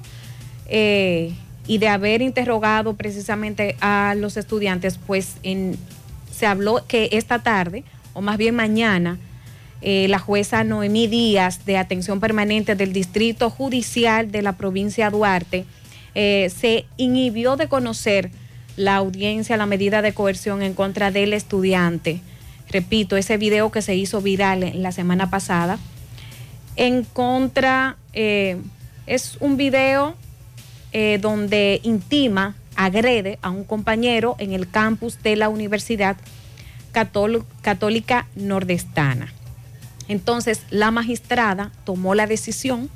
eh, 0.67 1.33
y 1.67 1.77
de 1.77 1.87
haber 1.87 2.21
interrogado 2.21 2.95
precisamente 2.95 3.77
a 3.79 4.13
los 4.17 4.35
estudiantes, 4.35 4.99
pues 5.07 5.35
en, 5.43 5.77
se 6.31 6.47
habló 6.47 6.85
que 6.85 7.09
esta 7.13 7.39
tarde, 7.39 7.85
o 8.13 8.21
más 8.21 8.37
bien 8.37 8.55
mañana, 8.55 9.19
eh, 9.83 10.07
la 10.09 10.19
jueza 10.19 10.63
Noemí 10.63 11.07
Díaz 11.07 11.65
de 11.65 11.77
Atención 11.77 12.19
Permanente 12.19 12.75
del 12.75 12.93
Distrito 12.93 13.49
Judicial 13.49 14.31
de 14.31 14.43
la 14.43 14.53
provincia 14.53 15.09
Duarte 15.09 15.65
eh, 16.13 16.51
se 16.55 16.85
inhibió 16.97 17.55
de 17.55 17.67
conocer 17.67 18.29
la 18.75 18.95
audiencia, 18.97 19.57
la 19.57 19.65
medida 19.65 20.03
de 20.03 20.13
coerción 20.13 20.61
en 20.61 20.75
contra 20.75 21.09
del 21.09 21.33
estudiante. 21.33 22.21
Repito, 22.69 23.17
ese 23.17 23.37
video 23.37 23.71
que 23.71 23.81
se 23.81 23.95
hizo 23.95 24.21
viral 24.21 24.71
la 24.75 24.91
semana 24.91 25.31
pasada, 25.31 25.79
en 26.75 27.03
contra, 27.03 27.97
eh, 28.13 28.57
es 29.07 29.37
un 29.39 29.57
video 29.57 30.15
donde 31.21 31.79
intima, 31.83 32.55
agrede 32.75 33.39
a 33.41 33.49
un 33.49 33.63
compañero 33.63 34.35
en 34.39 34.51
el 34.51 34.69
campus 34.69 35.23
de 35.23 35.37
la 35.37 35.47
Universidad 35.47 36.17
Católica 36.91 38.27
Nordestana. 38.35 39.31
Entonces, 40.11 40.63
la 40.71 40.91
magistrada 40.91 41.71
tomó 41.85 42.15
la 42.15 42.27
decisión, 42.27 42.89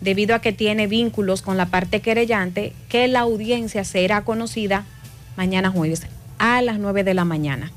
debido 0.00 0.34
a 0.34 0.40
que 0.40 0.52
tiene 0.52 0.88
vínculos 0.88 1.40
con 1.40 1.56
la 1.56 1.66
parte 1.66 2.00
querellante, 2.00 2.72
que 2.88 3.06
la 3.06 3.20
audiencia 3.20 3.84
será 3.84 4.24
conocida 4.24 4.84
mañana 5.36 5.70
jueves 5.70 6.08
a 6.40 6.62
las 6.62 6.80
9 6.80 7.04
de 7.04 7.14
la 7.14 7.24
mañana. 7.24 7.70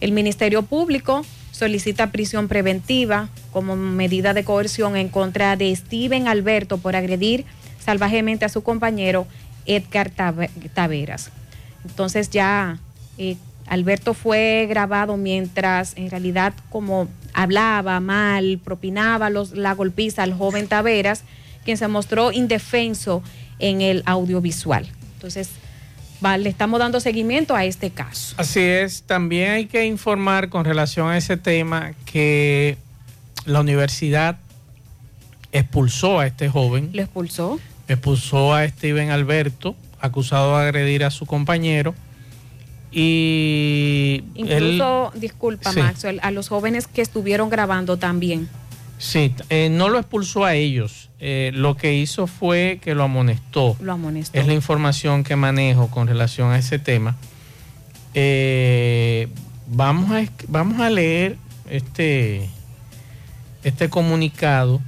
El 0.00 0.12
Ministerio 0.12 0.62
Público 0.62 1.24
solicita 1.52 2.12
prisión 2.12 2.48
preventiva 2.48 3.30
como 3.50 3.76
medida 3.76 4.34
de 4.34 4.44
coerción 4.44 4.94
en 4.96 5.08
contra 5.08 5.56
de 5.56 5.74
Steven 5.74 6.28
Alberto 6.28 6.76
por 6.76 6.96
agredir 6.96 7.46
salvajemente 7.82 8.44
a 8.44 8.50
su 8.50 8.62
compañero 8.62 9.26
Edgar 9.64 10.10
Taveras. 10.10 11.30
Entonces 11.86 12.28
ya 12.28 12.78
eh, 13.16 13.36
Alberto 13.66 14.14
fue 14.14 14.66
grabado 14.68 15.16
mientras 15.16 15.96
en 15.96 16.10
realidad 16.10 16.54
como 16.70 17.08
hablaba 17.32 18.00
mal, 18.00 18.60
propinaba 18.62 19.30
los, 19.30 19.52
la 19.52 19.72
golpiza 19.74 20.22
al 20.22 20.34
joven 20.34 20.68
Taveras, 20.68 21.24
quien 21.64 21.76
se 21.76 21.88
mostró 21.88 22.32
indefenso 22.32 23.22
en 23.58 23.80
el 23.80 24.02
audiovisual. 24.06 24.88
Entonces, 25.14 25.50
le 26.38 26.48
estamos 26.48 26.78
dando 26.78 27.00
seguimiento 27.00 27.54
a 27.54 27.64
este 27.64 27.90
caso. 27.90 28.34
Así 28.38 28.60
es, 28.60 29.02
también 29.02 29.50
hay 29.50 29.66
que 29.66 29.84
informar 29.86 30.48
con 30.48 30.64
relación 30.64 31.08
a 31.08 31.16
ese 31.16 31.36
tema 31.36 31.92
que 32.04 32.76
la 33.44 33.60
universidad 33.60 34.38
expulsó 35.50 36.20
a 36.20 36.26
este 36.26 36.48
joven. 36.48 36.90
¿Lo 36.92 37.02
expulsó? 37.02 37.60
Expulsó 37.88 38.54
a 38.54 38.66
Steven 38.68 39.10
Alberto, 39.10 39.74
acusado 40.00 40.56
de 40.58 40.64
agredir 40.64 41.04
a 41.04 41.10
su 41.10 41.26
compañero 41.26 41.94
y 42.92 44.22
incluso, 44.34 45.12
disculpa 45.14 45.72
Max, 45.72 46.04
a 46.04 46.30
los 46.30 46.48
jóvenes 46.48 46.86
que 46.86 47.00
estuvieron 47.00 47.48
grabando 47.48 47.96
también. 47.96 48.48
Sí, 48.98 49.34
eh, 49.48 49.68
no 49.70 49.88
lo 49.88 49.98
expulsó 49.98 50.44
a 50.44 50.54
ellos. 50.54 51.08
Eh, 51.18 51.50
lo 51.54 51.76
que 51.76 51.94
hizo 51.94 52.26
fue 52.26 52.78
que 52.82 52.94
lo 52.94 53.04
amonestó. 53.04 53.76
Lo 53.80 53.92
amonestó. 53.92 54.38
Es 54.38 54.46
la 54.46 54.52
información 54.52 55.24
que 55.24 55.36
manejo 55.36 55.88
con 55.88 56.06
relación 56.06 56.52
a 56.52 56.58
ese 56.58 56.78
tema. 56.78 57.16
Eh, 58.14 59.28
vamos, 59.66 60.10
a, 60.10 60.24
vamos 60.48 60.80
a 60.80 60.90
leer 60.90 61.36
este, 61.70 62.48
este 63.64 63.88
comunicado 63.88 64.80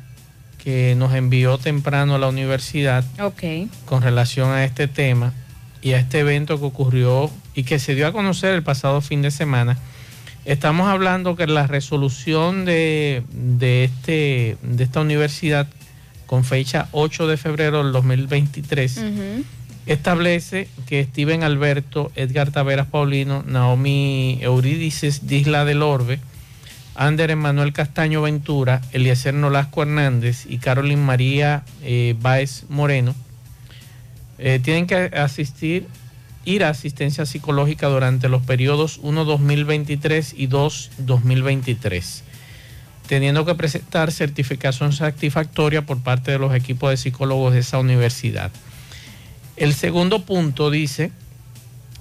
que 0.59 0.95
nos 0.97 1.15
envió 1.15 1.57
temprano 1.59 2.15
a 2.15 2.19
la 2.19 2.29
universidad 2.29 3.05
okay. 3.21 3.69
con 3.87 4.03
relación 4.03 4.51
a 4.51 4.65
este 4.65 4.89
tema 4.89 5.33
y 5.85 5.93
a 5.93 5.99
este 5.99 6.21
evento 6.21 6.59
que 6.59 6.65
ocurrió 6.65 7.31
y 7.55 7.65
que 7.65 7.79
se 7.79 7.95
dio 7.95 8.07
a 8.07 8.13
conocer 8.13 8.55
el 8.55 8.63
pasado 8.63 9.03
fin 9.03 9.21
de 9.21 9.31
semana. 9.31 9.79
Estamos 10.47 10.89
hablando 10.89 11.37
que 11.37 11.47
la 11.47 11.67
resolución 11.67 12.65
de, 12.65 13.23
este, 13.61 14.57
de 14.63 14.85
esta 14.85 15.03
universidad 15.03 15.69
con 16.27 16.43
fecha 16.43 16.89
8 16.93 17.27
de 17.29 17.37
febrero 17.37 17.85
del 17.85 17.93
2023 17.93 19.01
establece 19.85 20.69
que 20.87 21.05
Steven 21.05 21.43
Alberto, 21.43 22.11
Edgar 22.17 22.51
Taveras 22.51 22.87
Paulino, 22.87 23.45
Naomi 23.47 24.39
Eurídices 24.41 25.27
Disla 25.27 25.67
del 25.67 25.83
Orbe, 25.83 26.19
Ander 26.95 27.31
Emanuel 27.31 27.75
Castaño 27.75 28.23
Ventura, 28.23 28.81
Eliezer 28.93 29.35
Nolasco 29.35 29.83
Hernández 29.83 30.47
y 30.49 30.59
Carolyn 30.59 31.05
María 31.05 31.63
eh, 31.83 32.17
Báez 32.19 32.65
Moreno 32.71 33.15
eh, 34.39 34.61
tienen 34.63 34.87
que 34.87 34.97
asistir, 35.17 35.87
ir 36.45 36.65
a 36.65 36.71
asistencia 36.71 37.27
psicológica 37.27 37.89
durante 37.89 38.29
los 38.29 38.43
periodos 38.43 39.01
1-2023 39.03 40.35
y 40.37 40.49
2-2023, 40.49 42.23
teniendo 43.07 43.45
que 43.45 43.55
presentar 43.55 44.13
certificación 44.13 44.93
satisfactoria 44.93 45.87
por 45.87 46.03
parte 46.03 46.33
de 46.33 46.39
los 46.39 46.55
equipos 46.55 46.91
de 46.91 46.97
psicólogos 46.97 47.53
de 47.53 47.61
esa 47.61 47.79
universidad. 47.79 48.51
El 49.57 49.75
segundo 49.75 50.25
punto 50.25 50.71
dice 50.71 51.13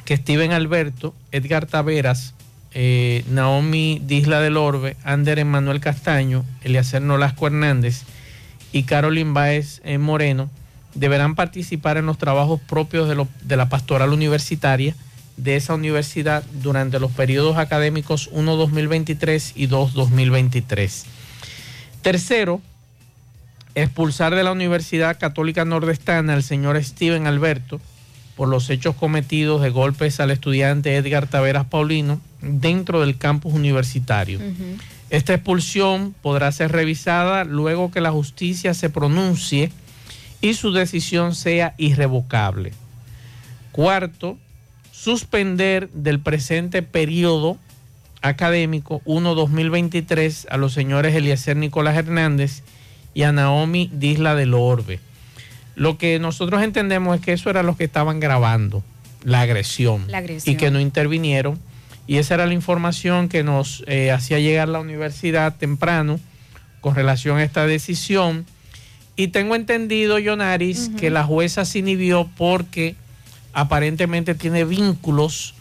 que 0.05 0.17
Steven 0.17 0.51
Alberto, 0.51 1.13
Edgar 1.31 1.67
Taveras, 1.67 2.33
eh, 2.73 3.23
Naomi 3.29 4.01
Disla 4.03 4.41
del 4.41 4.57
Orbe, 4.57 4.97
Ander 5.03 5.37
Emanuel 5.37 5.79
Castaño, 5.79 6.43
Eliacer 6.63 7.03
Nolasco 7.03 7.45
Hernández 7.45 8.01
y 8.71 8.83
Carolyn 8.83 9.35
Baez 9.35 9.81
eh, 9.83 9.99
Moreno 9.99 10.49
deberán 10.95 11.35
participar 11.35 11.97
en 11.97 12.05
los 12.05 12.17
trabajos 12.17 12.59
propios 12.61 13.07
de, 13.07 13.55
la 13.55 13.69
pastoral 13.69 14.13
universitaria 14.13 14.95
de 15.37 15.55
esa 15.55 15.73
universidad 15.73 16.43
durante 16.61 16.99
los 16.99 17.11
periodos 17.11 17.57
académicos 17.57 18.31
1-2023 18.31 19.53
y 19.55 19.67
2-2023. 19.67 21.03
Tercero, 22.01 22.61
expulsar 23.75 24.35
de 24.35 24.43
la 24.43 24.51
Universidad 24.51 25.17
Católica 25.19 25.65
Nordestana 25.65 26.33
al 26.33 26.43
señor 26.43 26.81
Steven 26.83 27.25
Alberto 27.25 27.81
por 28.35 28.47
los 28.47 28.69
hechos 28.69 28.95
cometidos 28.95 29.61
de 29.61 29.69
golpes 29.69 30.19
al 30.19 30.31
estudiante 30.31 30.95
Edgar 30.95 31.27
Taveras 31.27 31.65
Paulino 31.65 32.19
dentro 32.41 33.01
del 33.01 33.17
campus 33.17 33.53
universitario. 33.53 34.39
Esta 35.09 35.33
expulsión 35.33 36.15
podrá 36.21 36.51
ser 36.51 36.71
revisada 36.71 37.43
luego 37.43 37.91
que 37.91 38.01
la 38.01 38.11
justicia 38.11 38.73
se 38.73 38.89
pronuncie 38.89 39.71
y 40.43 40.55
su 40.55 40.73
decisión 40.73 41.35
sea 41.35 41.73
irrevocable. 41.77 42.73
Cuarto, 43.71 44.37
suspender 44.91 45.89
del 45.91 46.19
presente 46.19 46.83
periodo 46.83 47.57
académico 48.21 49.01
1-2023 49.05 50.47
a 50.49 50.57
los 50.57 50.73
señores 50.73 51.15
Eliezer 51.15 51.55
Nicolás 51.55 51.95
Hernández 51.95 52.61
y 53.13 53.23
a 53.23 53.31
Naomi 53.31 53.89
Disla 53.93 54.35
del 54.35 54.53
Orbe. 54.53 54.99
Lo 55.75 55.97
que 55.97 56.19
nosotros 56.19 56.61
entendemos 56.61 57.15
es 57.15 57.21
que 57.21 57.31
eso 57.31 57.49
era 57.49 57.63
lo 57.63 57.77
que 57.77 57.85
estaban 57.85 58.19
grabando, 58.19 58.83
la 59.23 59.41
agresión, 59.41 60.05
y 60.43 60.55
que 60.55 60.71
no 60.71 60.81
intervinieron. 60.81 61.57
Y 62.05 62.17
esa 62.17 62.33
era 62.33 62.47
la 62.47 62.53
información 62.53 63.29
que 63.29 63.45
nos 63.45 63.81
eh, 63.87 64.11
hacía 64.11 64.39
llegar 64.39 64.67
la 64.67 64.81
universidad 64.81 65.55
temprano 65.55 66.19
con 66.81 66.95
relación 66.95 67.37
a 67.37 67.43
esta 67.43 67.65
decisión 67.65 68.45
y 69.15 69.27
tengo 69.27 69.55
entendido, 69.55 70.17
Yonaris, 70.17 70.89
que 70.97 71.09
la 71.09 71.23
jueza 71.23 71.65
se 71.65 71.79
inhibió 71.79 72.29
porque 72.35 72.95
aparentemente 73.53 74.33
tiene 74.33 74.65
vínculos 74.65 75.53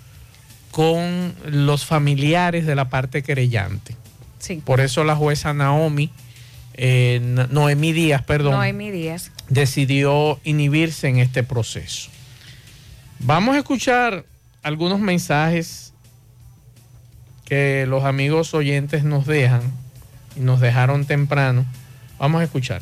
con 0.71 1.35
los 1.45 1.85
familiares 1.85 2.65
de 2.65 2.75
la 2.75 2.89
parte 2.89 3.23
querellante. 3.23 3.95
Sí. 4.39 4.63
Por 4.65 4.81
eso 4.81 5.05
la 5.05 5.15
jueza 5.15 5.53
Naomi, 5.53 6.11
eh, 6.75 7.21
Noemí 7.51 7.93
Díaz, 7.93 8.23
perdón, 8.23 8.53
Noemí 8.53 8.91
Díaz, 8.91 9.31
decidió 9.51 10.41
inhibirse 10.45 11.09
en 11.09 11.19
este 11.19 11.43
proceso. 11.43 12.11
Vamos 13.19 13.55
a 13.55 13.59
escuchar 13.59 14.25
algunos 14.63 14.99
mensajes 14.99 15.93
que 17.45 17.85
los 17.87 18.05
amigos 18.05 18.55
oyentes 18.55 19.05
nos 19.05 19.27
dejan 19.27 19.61
y 20.37 20.41
nos 20.41 20.61
dejaron 20.61 21.05
temprano. 21.05 21.67
Vamos 22.19 22.41
a 22.41 22.45
escuchar 22.45 22.81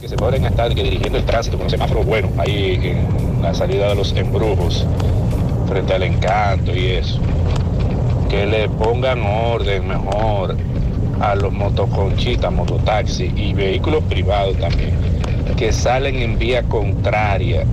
que 0.00 0.08
se 0.08 0.16
pueden 0.16 0.44
estar 0.44 0.72
dirigiendo 0.72 1.18
el 1.18 1.24
tránsito 1.24 1.58
con 1.58 1.68
semáforo 1.68 2.02
bueno, 2.02 2.28
ahí 2.38 2.78
en 2.82 3.42
la 3.42 3.52
salida 3.52 3.88
de 3.88 3.94
los 3.96 4.14
embrujos, 4.14 4.86
frente 5.66 5.94
al 5.94 6.02
encanto 6.04 6.74
y 6.74 6.86
eso. 6.86 7.20
Que 8.28 8.46
le 8.46 8.68
pongan 8.68 9.22
orden 9.22 9.88
mejor 9.88 10.56
a 11.20 11.34
los 11.34 11.52
motoconchitas, 11.52 12.52
mototaxis 12.52 13.32
y 13.34 13.52
vehículos 13.54 14.04
privados 14.04 14.56
también, 14.58 14.92
que 15.56 15.72
salen 15.72 16.16
en 16.16 16.38
vía 16.38 16.62
contraria, 16.62 17.64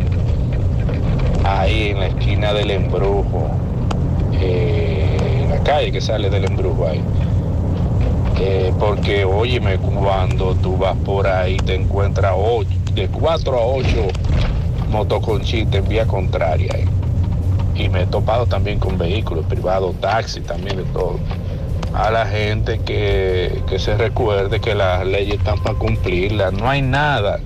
ahí 1.43 1.89
en 1.89 1.99
la 1.99 2.07
esquina 2.07 2.53
del 2.53 2.71
embrujo, 2.71 3.49
eh, 4.41 5.17
en 5.43 5.49
la 5.49 5.59
calle 5.63 5.91
que 5.91 6.01
sale 6.01 6.29
del 6.29 6.45
embrujo 6.45 6.87
ahí 6.87 7.01
Eh, 8.39 8.73
porque, 8.79 9.23
óyeme, 9.23 9.77
cuando 9.77 10.55
tú 10.55 10.77
vas 10.77 10.95
por 10.97 11.25
ahí 11.27 11.57
te 11.57 11.75
encuentras 11.75 12.33
ocho, 12.35 12.69
de 12.93 13.07
4 13.07 13.57
a 13.57 13.65
8 13.65 14.07
motoconchistas 14.89 15.75
en 15.75 15.87
vía 15.87 16.05
contraria. 16.05 16.71
eh. 16.75 16.85
Y 17.75 17.89
me 17.89 18.03
he 18.03 18.05
topado 18.05 18.45
también 18.45 18.79
con 18.79 18.97
vehículos 18.97 19.45
privados, 19.45 19.95
taxis, 19.99 20.43
también 20.43 20.77
de 20.77 20.83
todo. 20.83 21.19
A 21.93 22.11
la 22.11 22.25
gente 22.25 22.79
que, 22.79 23.61
que 23.67 23.79
se 23.79 23.95
recuerde 23.97 24.59
que 24.59 24.75
las 24.75 25.05
leyes 25.05 25.35
están 25.35 25.61
para 25.61 25.77
cumplirlas. 25.77 26.53
No 26.53 26.69
hay 26.69 26.81
nada, 26.81 27.39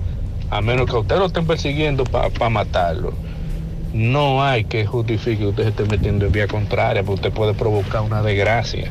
a 0.50 0.60
menos 0.60 0.86
que 0.86 0.96
usted 0.96 1.18
lo 1.18 1.26
estén 1.26 1.46
persiguiendo 1.46 2.04
para 2.04 2.48
matarlo. 2.48 3.12
No 3.92 4.42
hay 4.42 4.64
que 4.64 4.86
justifique 4.86 5.38
que 5.38 5.46
usted 5.46 5.62
se 5.64 5.68
esté 5.70 5.84
metiendo 5.84 6.26
en 6.26 6.32
vía 6.32 6.46
contraria, 6.46 7.02
porque 7.02 7.26
usted 7.26 7.32
puede 7.32 7.54
provocar 7.54 8.02
una 8.02 8.22
desgracia. 8.22 8.90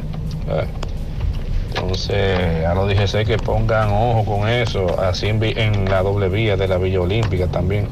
Entonces, 1.69 2.65
a 2.65 2.73
los 2.73 2.87
DGC 2.89 3.25
que 3.25 3.37
pongan 3.37 3.89
ojo 3.89 4.25
con 4.25 4.49
eso, 4.49 4.99
así 4.99 5.27
en, 5.27 5.43
en 5.43 5.85
la 5.85 6.01
doble 6.01 6.29
vía 6.29 6.57
de 6.57 6.67
la 6.67 6.77
Villa 6.77 7.01
Olímpica 7.01 7.47
también. 7.47 7.87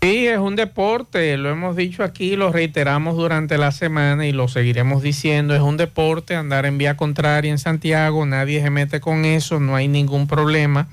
Sí, 0.00 0.28
es 0.28 0.38
un 0.38 0.54
deporte, 0.54 1.36
lo 1.36 1.50
hemos 1.50 1.74
dicho 1.74 2.04
aquí, 2.04 2.36
lo 2.36 2.52
reiteramos 2.52 3.16
durante 3.16 3.58
la 3.58 3.72
semana 3.72 4.28
y 4.28 4.32
lo 4.32 4.46
seguiremos 4.46 5.02
diciendo, 5.02 5.56
es 5.56 5.60
un 5.60 5.76
deporte, 5.76 6.36
andar 6.36 6.66
en 6.66 6.78
vía 6.78 6.96
contraria 6.96 7.50
en 7.50 7.58
Santiago, 7.58 8.24
nadie 8.24 8.62
se 8.62 8.70
mete 8.70 9.00
con 9.00 9.24
eso, 9.24 9.58
no 9.58 9.74
hay 9.74 9.88
ningún 9.88 10.28
problema. 10.28 10.88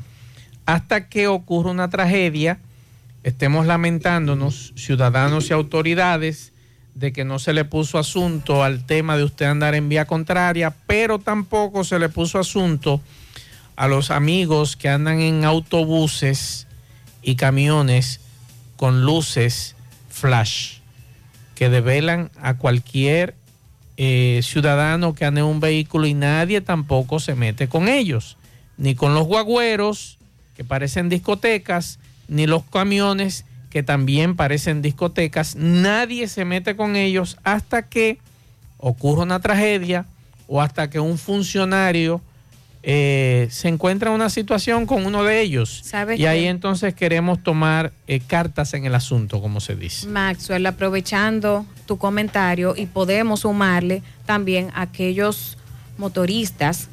Hasta 0.66 1.08
que 1.08 1.28
ocurra 1.28 1.70
una 1.70 1.92
tragedia, 1.92 2.58
estemos 3.24 3.68
lamentándonos, 3.68 4.74
ciudadanos 4.76 5.52
y 5.52 5.54
autoridades, 5.54 6.52
de 6.96 7.14
que 7.14 7.26
no 7.26 7.40
se 7.40 7.54
le 7.54 7.66
puso 7.66 8.00
asunto 8.00 8.64
al 8.64 8.86
tema 8.86 9.18
de 9.18 9.24
usted 9.24 9.46
andar 9.46 9.76
en 9.76 9.90
vía 9.90 10.06
contraria, 10.06 10.74
pero 10.88 11.20
tampoco 11.20 11.84
se 11.84 12.00
le 12.00 12.10
puso 12.10 12.40
asunto 12.40 13.02
a 13.76 13.88
los 13.88 14.10
amigos 14.12 14.78
que 14.78 14.90
andan 14.90 15.20
en 15.20 15.44
autobuses 15.44 16.68
y 17.22 17.36
camiones 17.36 18.22
con 18.78 19.04
luces 19.04 19.76
flash 20.10 20.78
que 21.56 21.70
develan 21.70 22.32
a 22.42 22.56
cualquier 22.56 23.36
eh, 23.98 24.42
ciudadano 24.44 25.16
que 25.16 25.26
ande 25.26 25.42
en 25.42 25.48
un 25.48 25.60
vehículo 25.60 26.06
y 26.06 26.14
nadie 26.14 26.62
tampoco 26.62 27.20
se 27.20 27.36
mete 27.36 27.68
con 27.68 27.88
ellos, 27.88 28.38
ni 28.78 28.96
con 28.96 29.14
los 29.14 29.26
guagüeros 29.26 30.18
que 30.56 30.64
parecen 30.64 31.10
discotecas, 31.10 32.00
ni 32.28 32.48
los 32.48 32.64
camiones 32.64 33.46
que 33.76 33.84
también 33.84 34.38
parecen 34.38 34.82
discotecas, 34.82 35.58
nadie 35.58 36.30
se 36.30 36.46
mete 36.46 36.78
con 36.78 36.96
ellos 36.96 37.38
hasta 37.44 37.82
que 37.90 38.20
ocurra 38.78 39.24
una 39.24 39.42
tragedia 39.42 40.06
o 40.48 40.62
hasta 40.62 40.90
que 40.90 41.02
un 41.02 41.18
funcionario 41.18 42.22
eh, 42.84 43.50
se 43.52 43.68
encuentra 43.68 44.12
en 44.12 44.16
una 44.16 44.30
situación 44.30 44.86
con 44.86 45.06
uno 45.06 45.26
de 45.26 45.42
ellos. 45.42 45.82
¿Sabe 45.84 46.16
y 46.16 46.26
ahí 46.26 46.46
entonces 46.46 46.94
queremos 46.94 47.44
tomar 47.44 47.92
eh, 48.08 48.22
cartas 48.22 48.74
en 48.76 48.86
el 48.86 48.96
asunto, 48.96 49.42
como 49.42 49.60
se 49.60 49.76
dice. 49.76 50.08
Maxwell, 50.08 50.66
aprovechando 50.68 51.66
tu 51.86 51.98
comentario 51.98 52.76
y 52.78 52.86
podemos 52.86 53.42
sumarle 53.42 54.04
también 54.26 54.70
a 54.74 54.84
aquellos 54.84 55.58
motoristas 55.98 56.88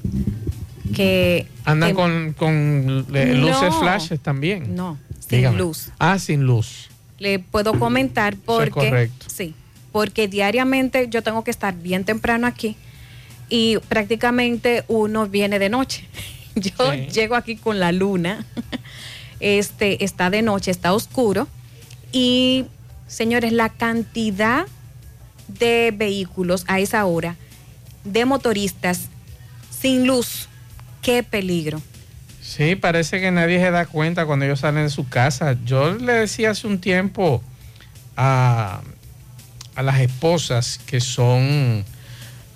que 0.96 1.46
Andan 1.64 1.94
con, 1.94 2.32
con 2.32 3.06
eh, 3.14 3.34
luces 3.36 3.70
No. 3.70 3.78
flashes 3.80 4.18
también. 4.18 4.74
No, 4.74 4.98
sin 5.32 5.38
Dígame. 5.40 5.58
luz. 5.58 5.88
Ah, 5.98 6.18
sin 6.18 6.42
luz. 6.44 6.88
Le 7.18 7.38
puedo 7.38 7.78
comentar 7.78 8.36
porque 8.36 8.70
correcto. 8.70 9.26
sí, 9.32 9.54
porque 9.92 10.28
diariamente 10.28 11.08
yo 11.08 11.22
tengo 11.22 11.42
que 11.44 11.50
estar 11.50 11.74
bien 11.74 12.04
temprano 12.04 12.46
aquí 12.46 12.76
y 13.48 13.78
prácticamente 13.88 14.84
uno 14.88 15.26
viene 15.28 15.58
de 15.58 15.68
noche. 15.68 16.06
Yo 16.54 16.92
Sí. 16.92 17.06
llego 17.12 17.34
aquí 17.34 17.56
con 17.56 17.80
la 17.80 17.92
luna. 17.92 18.44
Este 19.40 20.04
está 20.04 20.30
de 20.30 20.42
noche, 20.42 20.70
está 20.70 20.92
oscuro 20.92 21.48
y 22.12 22.64
señores, 23.08 23.52
la 23.52 23.70
cantidad 23.70 24.66
de 25.48 25.92
vehículos 25.96 26.64
a 26.68 26.78
esa 26.78 27.04
hora 27.06 27.36
de 28.04 28.24
motoristas 28.24 29.08
sin 29.70 30.06
luz, 30.06 30.48
qué 31.02 31.22
peligro. 31.24 31.80
Sí, 32.42 32.74
parece 32.74 33.20
que 33.20 33.30
nadie 33.30 33.60
se 33.60 33.70
da 33.70 33.86
cuenta 33.86 34.26
cuando 34.26 34.44
ellos 34.44 34.60
salen 34.60 34.84
de 34.84 34.90
su 34.90 35.08
casa. 35.08 35.56
Yo 35.64 35.94
le 35.94 36.12
decía 36.12 36.50
hace 36.50 36.66
un 36.66 36.80
tiempo 36.80 37.40
a, 38.16 38.80
a 39.76 39.82
las 39.82 40.00
esposas 40.00 40.80
que 40.84 41.00
son 41.00 41.84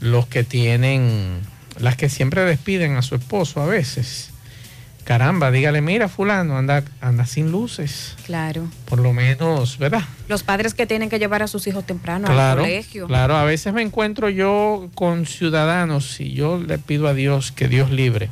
los 0.00 0.26
que 0.26 0.42
tienen, 0.42 1.40
las 1.78 1.96
que 1.96 2.08
siempre 2.08 2.42
despiden 2.42 2.96
a 2.96 3.02
su 3.02 3.14
esposo 3.14 3.62
a 3.62 3.66
veces. 3.66 4.30
Caramba, 5.04 5.52
dígale, 5.52 5.82
mira, 5.82 6.08
fulano, 6.08 6.58
anda, 6.58 6.82
anda 7.00 7.26
sin 7.26 7.52
luces. 7.52 8.16
Claro. 8.26 8.68
Por 8.86 8.98
lo 8.98 9.12
menos, 9.12 9.78
¿verdad? 9.78 10.02
Los 10.26 10.42
padres 10.42 10.74
que 10.74 10.84
tienen 10.84 11.08
que 11.08 11.20
llevar 11.20 11.44
a 11.44 11.46
sus 11.46 11.68
hijos 11.68 11.86
temprano 11.86 12.26
al 12.26 12.56
colegio. 12.56 13.06
claro. 13.06 13.36
A 13.36 13.44
veces 13.44 13.72
me 13.72 13.82
encuentro 13.82 14.30
yo 14.30 14.90
con 14.96 15.26
ciudadanos 15.26 16.20
y 16.20 16.32
yo 16.32 16.58
le 16.58 16.78
pido 16.78 17.06
a 17.06 17.14
Dios 17.14 17.52
que 17.52 17.68
Dios 17.68 17.92
libre. 17.92 18.30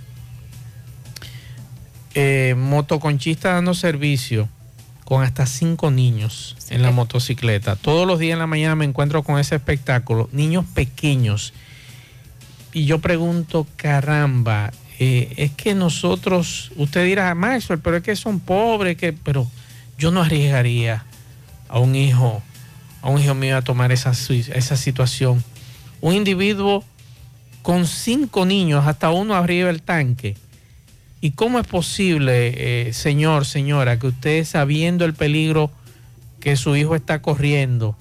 Eh, 2.14 2.54
motoconchista 2.56 3.54
dando 3.54 3.74
servicio 3.74 4.48
con 5.04 5.22
hasta 5.22 5.46
cinco 5.46 5.90
niños 5.90 6.56
en 6.70 6.82
la 6.82 6.92
motocicleta. 6.92 7.76
Todos 7.76 8.06
los 8.06 8.18
días 8.18 8.34
en 8.34 8.38
la 8.38 8.46
mañana 8.46 8.76
me 8.76 8.84
encuentro 8.84 9.22
con 9.22 9.38
ese 9.38 9.56
espectáculo, 9.56 10.28
niños 10.32 10.64
pequeños. 10.74 11.52
Y 12.72 12.86
yo 12.86 13.00
pregunto, 13.00 13.66
caramba, 13.76 14.72
eh, 14.98 15.32
es 15.36 15.50
que 15.52 15.74
nosotros, 15.74 16.70
usted 16.76 17.04
dirá, 17.04 17.34
Maxwell, 17.34 17.80
pero 17.80 17.96
es 17.96 18.02
que 18.02 18.16
son 18.16 18.40
pobres, 18.40 18.96
que, 18.96 19.12
pero 19.12 19.50
yo 19.98 20.10
no 20.10 20.22
arriesgaría 20.22 21.04
a 21.68 21.80
un 21.80 21.96
hijo, 21.96 22.42
a 23.02 23.10
un 23.10 23.20
hijo 23.20 23.34
mío 23.34 23.56
a 23.56 23.62
tomar 23.62 23.92
esa, 23.92 24.12
esa 24.12 24.76
situación. 24.76 25.42
Un 26.00 26.14
individuo 26.14 26.84
con 27.62 27.86
cinco 27.86 28.46
niños, 28.46 28.86
hasta 28.86 29.10
uno 29.10 29.34
arriba 29.34 29.66
del 29.66 29.82
tanque. 29.82 30.36
¿Y 31.24 31.30
cómo 31.30 31.58
es 31.58 31.66
posible, 31.66 32.88
eh, 32.88 32.92
señor, 32.92 33.46
señora, 33.46 33.98
que 33.98 34.08
usted 34.08 34.44
sabiendo 34.44 35.06
el 35.06 35.14
peligro 35.14 35.70
que 36.38 36.54
su 36.54 36.76
hijo 36.76 36.94
está 36.94 37.22
corriendo, 37.22 37.96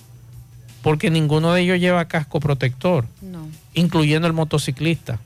porque 0.82 1.10
ninguno 1.10 1.54
de 1.54 1.62
ellos 1.62 1.80
lleva 1.80 2.10
casco 2.10 2.42
protector, 2.42 3.06
No, 3.22 3.48
incluyendo 3.76 4.28
el 4.28 4.34
motociclista, 4.34 5.22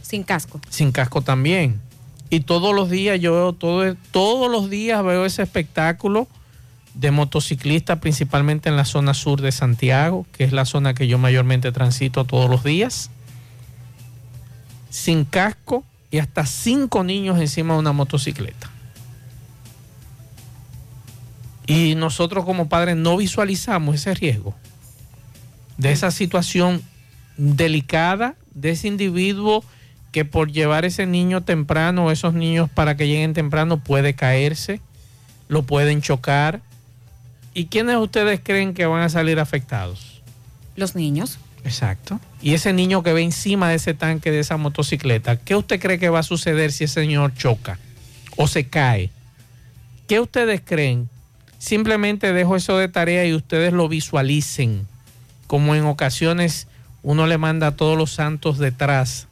sin 0.00 0.22
casco. 0.22 0.60
sin 0.68 0.92
casco 0.92 1.22
también? 1.22 1.80
Y 2.30 2.38
todos 2.38 2.72
los 2.72 2.88
días 2.88 3.18
yo 3.18 3.32
veo 3.32 3.52
todo, 3.52 3.96
todos 4.12 4.48
los 4.48 4.70
días 4.70 5.02
veo 5.02 5.24
ese 5.24 5.42
espectáculo 5.42 6.28
de 6.94 7.10
motociclistas, 7.10 7.98
principalmente 7.98 8.68
en 8.68 8.76
la 8.76 8.84
zona 8.84 9.12
sur 9.12 9.40
de 9.40 9.50
Santiago, 9.50 10.24
que 10.30 10.44
es 10.44 10.52
la 10.52 10.66
zona 10.66 10.94
que 10.94 11.08
yo 11.08 11.18
mayormente 11.18 11.72
transito 11.72 12.24
todos 12.26 12.48
los 12.48 12.62
días, 12.62 13.10
sin 14.88 15.24
casco 15.24 15.82
y 16.14 16.20
hasta 16.20 16.46
cinco 16.46 17.02
niños 17.02 17.40
encima 17.40 17.74
de 17.74 17.80
una 17.80 17.92
motocicleta. 17.92 18.70
Y 21.66 21.96
nosotros 21.96 22.44
como 22.44 22.68
padres 22.68 22.94
no 22.94 23.16
visualizamos 23.16 23.96
ese 23.96 24.14
riesgo 24.14 24.54
de 25.76 25.90
esa 25.90 26.12
situación 26.12 26.82
delicada 27.36 28.36
de 28.54 28.70
ese 28.70 28.86
individuo 28.86 29.64
que 30.12 30.24
por 30.24 30.52
llevar 30.52 30.84
ese 30.84 31.04
niño 31.04 31.42
temprano 31.42 32.12
esos 32.12 32.32
niños 32.32 32.70
para 32.70 32.96
que 32.96 33.08
lleguen 33.08 33.34
temprano 33.34 33.82
puede 33.82 34.14
caerse, 34.14 34.80
lo 35.48 35.64
pueden 35.64 36.00
chocar. 36.00 36.60
¿Y 37.54 37.66
quiénes 37.66 37.96
ustedes 37.96 38.38
creen 38.40 38.72
que 38.72 38.86
van 38.86 39.02
a 39.02 39.08
salir 39.08 39.40
afectados? 39.40 40.22
Los 40.76 40.94
niños. 40.94 41.40
Exacto. 41.64 42.20
Y 42.42 42.54
ese 42.54 42.72
niño 42.72 43.02
que 43.02 43.12
ve 43.12 43.22
encima 43.22 43.70
de 43.70 43.76
ese 43.76 43.94
tanque 43.94 44.30
de 44.30 44.40
esa 44.40 44.56
motocicleta, 44.56 45.36
¿qué 45.36 45.56
usted 45.56 45.80
cree 45.80 45.98
que 45.98 46.10
va 46.10 46.20
a 46.20 46.24
suceder 46.24 46.72
si 46.72 46.84
ese 46.84 47.00
señor 47.00 47.34
choca 47.34 47.78
o 48.36 48.46
se 48.46 48.68
cae? 48.68 49.10
¿Qué 50.06 50.20
ustedes 50.20 50.60
creen? 50.64 51.08
Simplemente 51.58 52.32
dejo 52.34 52.56
eso 52.56 52.76
de 52.76 52.88
tarea 52.88 53.24
y 53.24 53.32
ustedes 53.32 53.72
lo 53.72 53.88
visualicen, 53.88 54.86
como 55.46 55.74
en 55.74 55.86
ocasiones 55.86 56.68
uno 57.02 57.26
le 57.26 57.38
manda 57.38 57.68
a 57.68 57.76
todos 57.76 57.96
los 57.96 58.12
santos 58.12 58.58
detrás 58.58 59.26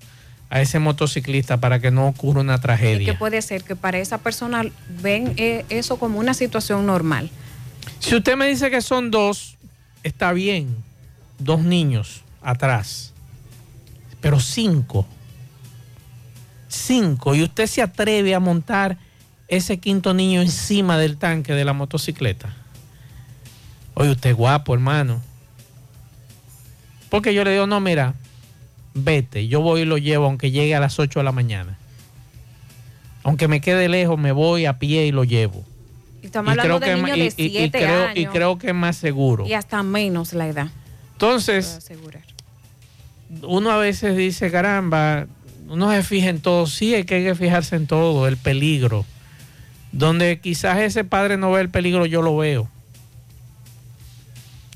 a 0.48 0.60
ese 0.60 0.78
motociclista 0.78 1.58
para 1.58 1.80
que 1.80 1.90
no 1.90 2.06
ocurra 2.06 2.40
una 2.40 2.54
Y 2.54 2.56
que 2.56 2.62
tragedia. 2.62 3.18
puede 3.18 3.40
ser 3.42 3.64
que 3.64 3.76
para 3.76 3.98
esa 3.98 4.18
persona 4.18 4.64
ven 5.02 5.32
eh, 5.36 5.64
eso 5.70 5.98
como 5.98 6.18
una 6.18 6.34
situación 6.34 6.86
normal. 6.86 7.30
Si 7.98 8.14
usted 8.14 8.36
me 8.36 8.46
dice 8.48 8.70
que 8.70 8.82
son 8.82 9.10
dos, 9.10 9.56
está 10.02 10.32
bien, 10.32 10.76
dos 11.44 11.60
niños 11.62 12.22
atrás, 12.42 13.12
pero 14.20 14.40
cinco, 14.40 15.06
cinco, 16.68 17.34
y 17.34 17.42
usted 17.42 17.66
se 17.66 17.82
atreve 17.82 18.34
a 18.34 18.40
montar 18.40 18.96
ese 19.48 19.78
quinto 19.78 20.14
niño 20.14 20.40
encima 20.40 20.96
del 20.98 21.16
tanque 21.18 21.52
de 21.52 21.64
la 21.64 21.72
motocicleta. 21.72 22.54
Oye, 23.94 24.10
usted 24.10 24.30
es 24.30 24.36
guapo, 24.36 24.72
hermano. 24.74 25.20
Porque 27.10 27.34
yo 27.34 27.44
le 27.44 27.52
digo, 27.52 27.66
no, 27.66 27.78
mira, 27.80 28.14
vete, 28.94 29.46
yo 29.48 29.60
voy 29.60 29.82
y 29.82 29.84
lo 29.84 29.98
llevo 29.98 30.24
aunque 30.26 30.50
llegue 30.50 30.74
a 30.74 30.80
las 30.80 30.98
8 30.98 31.20
de 31.20 31.24
la 31.24 31.32
mañana. 31.32 31.76
Aunque 33.22 33.48
me 33.48 33.60
quede 33.60 33.88
lejos, 33.88 34.18
me 34.18 34.32
voy 34.32 34.64
a 34.64 34.78
pie 34.78 35.06
y 35.06 35.12
lo 35.12 35.24
llevo. 35.24 35.64
Y 36.22 36.28
y- 37.20 37.22
y- 37.36 37.44
y 37.46 37.50
7 37.50 37.78
creo, 37.78 38.04
años. 38.06 38.16
y 38.16 38.26
creo 38.26 38.58
que 38.58 38.68
es 38.68 38.74
más 38.74 38.96
seguro. 38.96 39.46
Y 39.46 39.52
hasta 39.52 39.82
menos 39.82 40.32
la 40.32 40.46
edad. 40.48 40.68
Entonces, 41.22 41.78
uno 43.42 43.70
a 43.70 43.76
veces 43.76 44.16
dice, 44.16 44.50
caramba, 44.50 45.28
uno 45.68 45.88
se 45.92 46.02
fija 46.02 46.28
en 46.28 46.40
todo. 46.40 46.66
Sí, 46.66 46.94
hay 46.94 47.04
que, 47.04 47.14
hay 47.14 47.22
que 47.22 47.36
fijarse 47.36 47.76
en 47.76 47.86
todo, 47.86 48.26
el 48.26 48.36
peligro. 48.36 49.04
Donde 49.92 50.40
quizás 50.40 50.78
ese 50.78 51.04
padre 51.04 51.36
no 51.36 51.52
ve 51.52 51.60
el 51.60 51.68
peligro, 51.70 52.06
yo 52.06 52.22
lo 52.22 52.36
veo. 52.36 52.68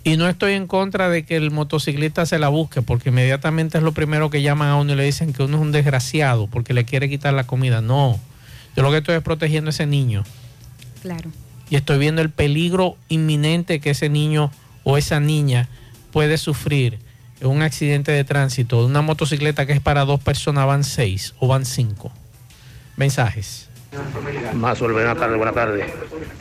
Y 0.04 0.16
no 0.16 0.28
estoy 0.28 0.52
en 0.52 0.68
contra 0.68 1.08
de 1.08 1.24
que 1.24 1.34
el 1.34 1.50
motociclista 1.50 2.26
se 2.26 2.38
la 2.38 2.46
busque, 2.48 2.80
porque 2.80 3.08
inmediatamente 3.08 3.78
es 3.78 3.82
lo 3.82 3.90
primero 3.90 4.30
que 4.30 4.40
llaman 4.40 4.68
a 4.68 4.76
uno 4.76 4.92
y 4.92 4.96
le 4.96 5.02
dicen 5.02 5.32
que 5.32 5.42
uno 5.42 5.56
es 5.56 5.62
un 5.62 5.72
desgraciado 5.72 6.46
porque 6.46 6.74
le 6.74 6.84
quiere 6.84 7.08
quitar 7.08 7.34
la 7.34 7.48
comida. 7.48 7.80
No, 7.80 8.20
yo 8.76 8.84
lo 8.84 8.92
que 8.92 8.98
estoy 8.98 9.16
es 9.16 9.22
protegiendo 9.22 9.70
a 9.70 9.72
ese 9.72 9.86
niño 9.86 10.22
Claro. 11.02 11.32
y 11.70 11.74
estoy 11.74 11.98
viendo 11.98 12.22
el 12.22 12.30
peligro 12.30 12.96
inminente 13.08 13.80
que 13.80 13.90
ese 13.90 14.08
niño 14.08 14.52
o 14.84 14.96
esa 14.96 15.18
niña 15.18 15.68
puede 16.16 16.38
sufrir 16.38 16.98
un 17.42 17.60
accidente 17.60 18.10
de 18.10 18.24
tránsito 18.24 18.80
de 18.80 18.86
una 18.86 19.02
motocicleta 19.02 19.66
que 19.66 19.74
es 19.74 19.80
para 19.80 20.06
dos 20.06 20.18
personas, 20.18 20.66
van 20.66 20.82
seis 20.82 21.34
o 21.40 21.46
van 21.46 21.66
cinco. 21.66 22.10
Mensajes. 22.96 23.68
Mazo, 24.54 24.90
buenas 24.90 25.18
tardes, 25.18 25.36
buenas 25.36 25.54
tardes. 25.54 25.84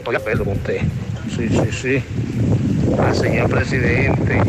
Oiga, 0.06 0.20
Pedro, 0.20 0.46
con 0.46 0.54
usted. 0.54 0.80
Sí, 1.28 1.50
sí, 1.50 1.72
sí. 1.74 2.04
Al 2.98 3.14
señor 3.14 3.50
presidente 3.50 4.42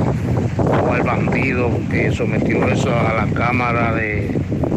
o 0.58 0.92
al 0.92 1.02
bandido 1.02 1.72
que 1.90 2.12
sometió 2.12 2.64
eso 2.68 2.94
a 2.96 3.14
la 3.14 3.26
Cámara 3.34 3.94
de 3.94 4.30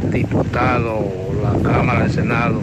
Diputados 0.05 0.99
o 0.99 1.43
la 1.43 1.71
Cámara 1.71 2.05
del 2.05 2.11
Senado, 2.11 2.59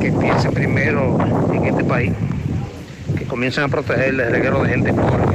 que 0.00 0.12
piense 0.12 0.52
primero 0.52 1.18
en 1.52 1.64
este 1.64 1.82
país, 1.82 2.12
que 3.18 3.24
comiencen 3.24 3.64
a 3.64 3.68
proteger 3.68 4.10
el 4.10 4.30
reguero 4.30 4.62
de 4.62 4.68
gente 4.68 4.92
pobre. 4.92 5.30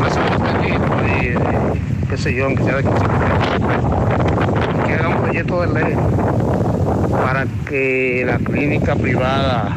El 0.00 0.06
más 0.06 0.16
protegido, 0.16 0.94
ahí, 0.94 1.26
eh, 1.26 1.38
qué 2.08 2.16
sé 2.16 2.34
yo, 2.34 2.46
aunque 2.46 2.64
sea 2.64 2.76
de 2.76 2.84
15 2.84 3.00
pesos. 3.00 3.16
que 4.86 4.94
haga 4.94 5.08
un 5.08 5.22
proyecto 5.22 5.60
de 5.60 5.66
ley 5.68 5.94
para 7.10 7.46
que 7.68 8.24
la 8.26 8.38
clínica 8.38 8.96
privada 8.96 9.76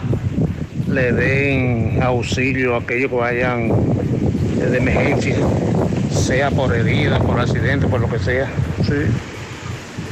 le 0.88 1.12
den 1.12 2.02
auxilio 2.02 2.76
a 2.76 2.80
aquellos 2.80 3.10
que 3.10 3.18
vayan 3.18 3.68
de 3.68 4.78
emergencia, 4.78 5.36
sea 6.10 6.52
por 6.52 6.74
herida, 6.74 7.20
por 7.20 7.40
accidente, 7.40 7.88
por 7.88 8.00
lo 8.00 8.10
que 8.10 8.20
sea. 8.20 8.48
Sí. 8.82 8.94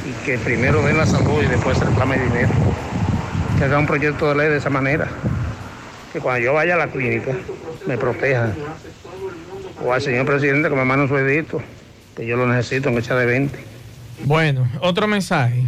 Y 0.10 0.26
que 0.26 0.38
primero 0.40 0.84
den 0.84 0.98
la 0.98 1.06
salud 1.06 1.42
y 1.42 1.48
después 1.48 1.78
se 1.78 1.86
reclame 1.86 2.20
dinero. 2.20 2.50
Que 3.58 3.64
haga 3.64 3.80
un 3.80 3.88
proyecto 3.88 4.28
de 4.28 4.36
ley 4.36 4.50
de 4.50 4.58
esa 4.58 4.70
manera. 4.70 5.08
Que 6.12 6.20
cuando 6.20 6.44
yo 6.44 6.54
vaya 6.54 6.76
a 6.76 6.78
la 6.78 6.88
clínica 6.88 7.32
me 7.88 7.98
protejan. 7.98 8.54
O 9.84 9.94
al 9.94 10.02
señor 10.02 10.26
presidente 10.26 10.70
que 10.70 10.76
me 10.76 10.86
mande 10.86 11.04
un 11.04 11.10
sueldito, 11.10 11.62
que 12.16 12.26
yo 12.26 12.38
lo 12.38 12.48
necesito 12.48 12.90
en 12.90 12.98
echa 12.98 13.16
de 13.16 13.26
20. 13.26 13.60
Bueno, 14.24 14.70
otro 14.82 15.08
mensaje. 15.08 15.64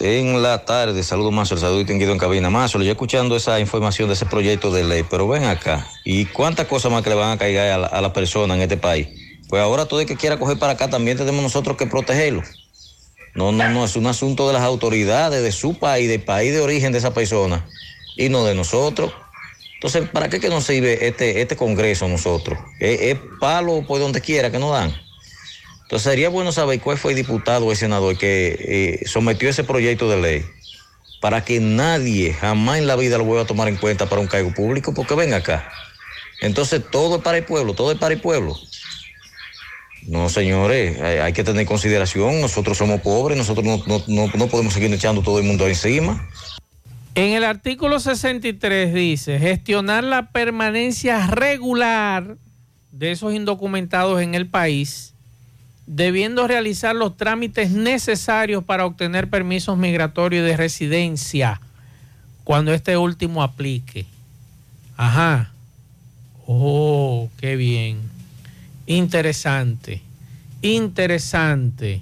En 0.00 0.42
la 0.42 0.64
tarde, 0.64 1.02
saludo 1.02 1.30
más, 1.30 1.50
el 1.52 1.58
saludo 1.58 1.78
distinguido 1.78 2.12
en 2.12 2.18
cabina. 2.18 2.50
Más, 2.50 2.72
yo 2.72 2.80
escuchando 2.80 3.36
esa 3.36 3.60
información 3.60 4.08
de 4.08 4.14
ese 4.14 4.26
proyecto 4.26 4.72
de 4.72 4.84
ley, 4.84 5.04
pero 5.08 5.28
ven 5.28 5.44
acá, 5.44 5.86
¿y 6.04 6.24
cuántas 6.26 6.66
cosas 6.66 6.90
más 6.90 7.02
que 7.02 7.10
le 7.10 7.16
van 7.16 7.32
a 7.32 7.38
caer 7.38 7.72
a 7.72 7.78
la, 7.78 7.86
a 7.86 8.00
la 8.00 8.12
persona 8.12 8.54
en 8.54 8.62
este 8.62 8.76
país? 8.76 9.08
Pues 9.48 9.62
ahora 9.62 9.86
todo 9.86 10.00
el 10.00 10.06
que 10.06 10.16
quiera 10.16 10.38
coger 10.38 10.58
para 10.58 10.72
acá 10.72 10.88
también 10.88 11.18
tenemos 11.18 11.42
nosotros 11.42 11.76
que 11.76 11.86
protegerlo. 11.86 12.42
No, 13.34 13.50
no, 13.50 13.68
no, 13.70 13.84
es 13.84 13.96
un 13.96 14.06
asunto 14.06 14.46
de 14.46 14.52
las 14.52 14.62
autoridades 14.62 15.42
de 15.42 15.52
su 15.52 15.78
país, 15.78 16.08
del 16.08 16.22
país 16.22 16.52
de 16.52 16.60
origen 16.60 16.92
de 16.92 16.98
esa 16.98 17.14
persona, 17.14 17.66
y 18.16 18.28
no 18.28 18.44
de 18.44 18.54
nosotros. 18.54 19.12
Entonces, 19.82 20.08
¿para 20.10 20.28
qué 20.28 20.38
que 20.38 20.48
nos 20.48 20.62
sirve 20.62 21.08
este, 21.08 21.40
este 21.40 21.56
congreso 21.56 22.06
nosotros? 22.06 22.56
Es, 22.78 23.18
palo 23.40 23.84
por 23.84 23.98
donde 23.98 24.20
quiera 24.20 24.48
que 24.52 24.60
nos 24.60 24.70
dan. 24.70 24.94
Entonces 25.82 26.08
sería 26.08 26.28
bueno 26.28 26.52
saber 26.52 26.80
cuál 26.80 26.98
fue 26.98 27.10
el 27.10 27.16
diputado 27.16 27.66
o 27.66 27.72
el 27.72 27.76
senador 27.76 28.16
que 28.16 29.00
eh, 29.02 29.06
sometió 29.08 29.50
ese 29.50 29.64
proyecto 29.64 30.08
de 30.08 30.20
ley 30.22 30.44
para 31.20 31.44
que 31.44 31.58
nadie 31.58 32.32
jamás 32.32 32.78
en 32.78 32.86
la 32.86 32.94
vida 32.94 33.18
lo 33.18 33.24
vuelva 33.24 33.42
a 33.42 33.46
tomar 33.46 33.66
en 33.66 33.76
cuenta 33.76 34.06
para 34.08 34.20
un 34.20 34.28
cargo 34.28 34.54
público, 34.54 34.94
porque 34.94 35.16
ven 35.16 35.34
acá. 35.34 35.68
Entonces 36.40 36.80
todo 36.88 37.16
es 37.16 37.22
para 37.22 37.38
el 37.38 37.44
pueblo, 37.44 37.74
todo 37.74 37.90
es 37.90 37.98
para 37.98 38.14
el 38.14 38.20
pueblo. 38.20 38.60
No, 40.06 40.28
señores, 40.28 41.00
hay, 41.00 41.18
hay 41.18 41.32
que 41.32 41.42
tener 41.42 41.66
consideración. 41.66 42.40
Nosotros 42.40 42.78
somos 42.78 43.00
pobres, 43.00 43.36
nosotros 43.36 43.66
no, 43.66 43.82
no- 43.86 44.04
no- 44.06 44.30
no 44.32 44.46
podemos 44.48 44.74
seguir 44.74 44.92
echando 44.94 45.22
todo 45.22 45.38
el 45.40 45.44
mundo 45.44 45.66
encima. 45.66 46.28
En 47.14 47.34
el 47.34 47.44
artículo 47.44 48.00
63 48.00 48.94
dice, 48.94 49.38
gestionar 49.38 50.02
la 50.02 50.30
permanencia 50.30 51.26
regular 51.26 52.38
de 52.90 53.10
esos 53.10 53.34
indocumentados 53.34 54.22
en 54.22 54.34
el 54.34 54.46
país, 54.46 55.12
debiendo 55.86 56.46
realizar 56.46 56.96
los 56.96 57.18
trámites 57.18 57.70
necesarios 57.70 58.64
para 58.64 58.86
obtener 58.86 59.28
permisos 59.28 59.76
migratorios 59.76 60.46
de 60.46 60.56
residencia 60.56 61.60
cuando 62.44 62.72
este 62.72 62.96
último 62.96 63.42
aplique. 63.42 64.06
Ajá. 64.96 65.52
Oh, 66.46 67.28
qué 67.38 67.56
bien. 67.56 68.00
Interesante. 68.86 70.00
Interesante. 70.62 72.00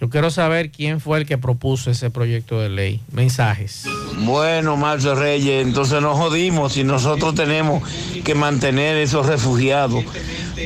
Yo 0.00 0.10
quiero 0.10 0.30
saber 0.30 0.70
quién 0.70 1.00
fue 1.00 1.18
el 1.18 1.26
que 1.26 1.38
propuso 1.38 1.90
ese 1.90 2.10
proyecto 2.10 2.60
de 2.60 2.68
ley. 2.68 3.00
Mensajes. 3.12 3.84
Bueno, 4.18 4.76
Marcio 4.76 5.14
Reyes, 5.14 5.64
entonces 5.64 6.02
nos 6.02 6.18
jodimos 6.18 6.72
si 6.72 6.84
nosotros 6.84 7.34
tenemos 7.34 7.82
que 8.24 8.34
mantener 8.34 8.96
esos 8.96 9.26
refugiados. 9.26 10.04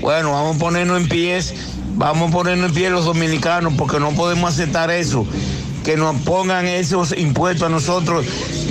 Bueno, 0.00 0.32
vamos 0.32 0.56
a 0.56 0.58
ponernos 0.58 1.00
en 1.00 1.08
pies, 1.08 1.54
vamos 1.94 2.30
a 2.30 2.32
ponernos 2.32 2.70
en 2.70 2.74
pie 2.74 2.90
los 2.90 3.04
dominicanos 3.04 3.74
porque 3.76 4.00
no 4.00 4.12
podemos 4.12 4.52
aceptar 4.52 4.90
eso, 4.90 5.26
que 5.84 5.96
nos 5.96 6.16
pongan 6.22 6.66
esos 6.66 7.16
impuestos 7.16 7.66
a 7.66 7.70
nosotros 7.70 8.26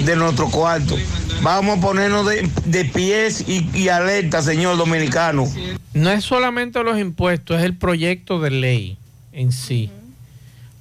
de 0.05 0.16
nuestro 0.16 0.49
cuarto. 0.49 0.95
Vamos 1.43 1.78
a 1.78 1.82
ponernos 1.82 2.26
de, 2.26 2.49
de 2.66 2.86
pies 2.86 3.45
y, 3.47 3.70
y 3.76 3.89
alerta, 3.89 4.41
señor 4.41 4.76
dominicano. 4.78 5.45
No 5.93 6.10
es 6.10 6.24
solamente 6.24 6.84
los 6.84 6.99
impuestos, 6.99 7.60
es 7.60 7.64
el 7.64 7.76
proyecto 7.76 8.39
de 8.39 8.49
ley 8.49 8.97
en 9.32 9.51
sí. 9.51 9.91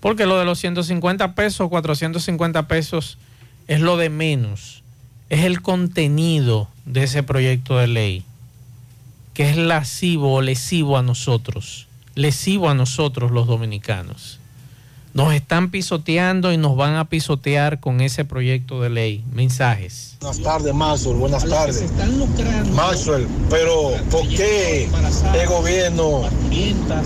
Porque 0.07 0.25
lo 0.25 0.39
de 0.39 0.45
los 0.45 0.61
150 0.61 1.35
pesos, 1.35 1.69
450 1.69 2.69
pesos 2.69 3.19
es 3.67 3.81
lo 3.81 3.97
de 3.97 4.09
menos. 4.09 4.85
Es 5.31 5.45
el 5.45 5.63
contenido 5.63 6.69
de 6.85 7.03
ese 7.03 7.25
proyecto 7.25 7.77
de 7.77 7.89
ley, 7.89 8.25
que 9.35 9.51
es 9.51 9.57
lascivo 9.57 10.35
o 10.35 10.43
lesivo 10.43 10.97
a 10.97 11.03
nosotros, 11.03 11.89
lesivo 12.15 12.71
a 12.71 12.75
nosotros 12.75 13.33
los 13.33 13.49
dominicanos. 13.49 14.39
Nos 15.17 15.33
están 15.33 15.71
pisoteando 15.71 16.53
y 16.53 16.59
nos 16.59 16.77
van 16.77 16.97
a 16.97 17.09
pisotear 17.09 17.81
con 17.81 18.03
ese 18.03 18.27
proyecto 18.27 18.83
de 18.83 18.91
ley. 18.91 19.25
Mensajes. 19.33 20.19
Buenas 20.21 20.43
tardes, 20.43 20.75
Maxwell. 20.75 21.17
Buenas 21.17 21.45
tardes. 21.47 21.85
Maxwell, 22.75 23.27
pero 23.49 23.93
¿por 24.11 24.29
qué 24.29 24.87
el 25.35 25.49
gobierno 25.49 26.21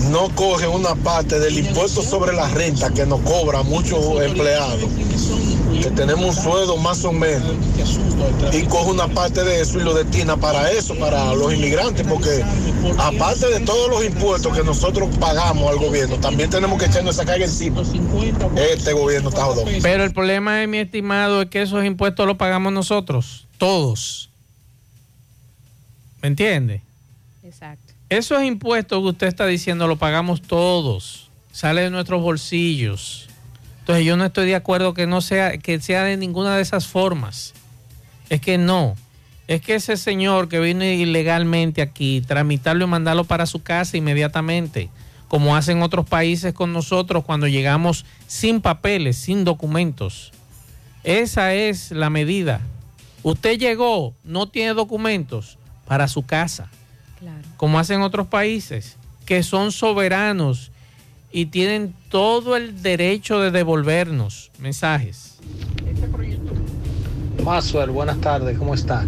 no 0.09 0.27
coge 0.35 0.67
una 0.67 0.93
parte 0.95 1.39
del 1.39 1.59
impuesto 1.59 2.01
sobre 2.01 2.33
la 2.33 2.49
renta 2.49 2.89
que 2.89 3.05
nos 3.05 3.21
cobra 3.21 3.63
muchos 3.63 4.21
empleados? 4.21 4.81
Que 5.79 5.91
tenemos 5.91 6.37
un 6.37 6.43
sueldo 6.43 6.77
más 6.77 7.03
o 7.05 7.11
menos. 7.11 7.51
Y 8.51 8.63
coge 8.63 8.91
una 8.91 9.07
parte 9.07 9.43
de 9.43 9.61
eso 9.61 9.79
y 9.79 9.83
lo 9.83 9.93
destina 9.93 10.37
para 10.37 10.71
eso, 10.71 10.95
para 10.95 11.33
los 11.33 11.53
inmigrantes, 11.53 12.05
porque 12.07 12.43
aparte 12.97 13.47
de 13.47 13.59
todos 13.61 13.89
los 13.89 14.03
impuestos 14.05 14.55
que 14.55 14.63
nosotros 14.63 15.09
pagamos 15.17 15.69
al 15.71 15.77
gobierno, 15.77 16.17
también 16.17 16.49
tenemos 16.49 16.79
que 16.79 16.85
echarnos 16.85 17.15
esa 17.15 17.25
carga 17.25 17.45
encima. 17.45 17.81
Este 18.55 18.93
gobierno 18.93 19.29
está 19.29 19.45
jodón. 19.45 19.67
Pero 19.81 20.03
el 20.03 20.13
problema, 20.13 20.61
es, 20.61 20.67
mi 20.67 20.79
estimado, 20.79 21.43
es 21.43 21.49
que 21.49 21.61
esos 21.61 21.85
impuestos 21.85 22.27
los 22.27 22.37
pagamos 22.37 22.73
nosotros, 22.73 23.47
todos. 23.57 24.29
¿Me 26.21 26.27
entiende? 26.27 26.81
Exacto. 27.43 27.93
Esos 28.09 28.43
impuestos 28.43 29.01
que 29.01 29.07
usted 29.07 29.27
está 29.27 29.45
diciendo 29.45 29.87
los 29.87 29.97
pagamos 29.97 30.41
todos, 30.41 31.29
sale 31.51 31.81
de 31.81 31.89
nuestros 31.89 32.21
bolsillos. 32.21 33.27
Entonces 33.81 34.05
yo 34.05 34.15
no 34.17 34.25
estoy 34.25 34.47
de 34.47 34.55
acuerdo 34.55 34.93
que 34.93 35.05
no 35.07 35.21
sea 35.21 35.57
que 35.57 35.79
sea 35.81 36.03
de 36.03 36.17
ninguna 36.17 36.55
de 36.55 36.61
esas 36.61 36.87
formas. 36.87 37.53
Es 38.29 38.39
que 38.41 38.57
no. 38.57 38.95
Es 39.47 39.61
que 39.61 39.75
ese 39.75 39.97
señor 39.97 40.47
que 40.47 40.59
vino 40.59 40.85
ilegalmente 40.85 41.81
aquí, 41.81 42.21
tramitarlo 42.25 42.85
y 42.85 42.87
mandarlo 42.87 43.25
para 43.25 43.45
su 43.45 43.61
casa 43.61 43.97
inmediatamente, 43.97 44.89
como 45.27 45.55
hacen 45.55 45.81
otros 45.81 46.05
países 46.07 46.53
con 46.53 46.71
nosotros 46.71 47.25
cuando 47.25 47.47
llegamos 47.47 48.05
sin 48.27 48.61
papeles, 48.61 49.17
sin 49.17 49.43
documentos. 49.43 50.31
Esa 51.03 51.53
es 51.53 51.91
la 51.91 52.09
medida. 52.09 52.61
Usted 53.23 53.57
llegó, 53.59 54.13
no 54.23 54.47
tiene 54.47 54.73
documentos, 54.73 55.57
para 55.85 56.07
su 56.07 56.23
casa 56.25 56.69
Claro. 57.19 57.41
como 57.57 57.77
hacen 57.79 58.01
otros 58.01 58.27
países, 58.27 58.95
que 59.25 59.43
son 59.43 59.71
soberanos 59.71 60.71
y 61.31 61.47
tienen 61.47 61.93
todo 62.09 62.55
el 62.55 62.81
derecho 62.81 63.39
de 63.39 63.51
devolvernos 63.51 64.51
mensajes. 64.59 65.37
Maxwell, 67.43 67.89
buenas 67.89 68.19
tardes, 68.19 68.57
¿cómo 68.57 68.73
está? 68.73 69.03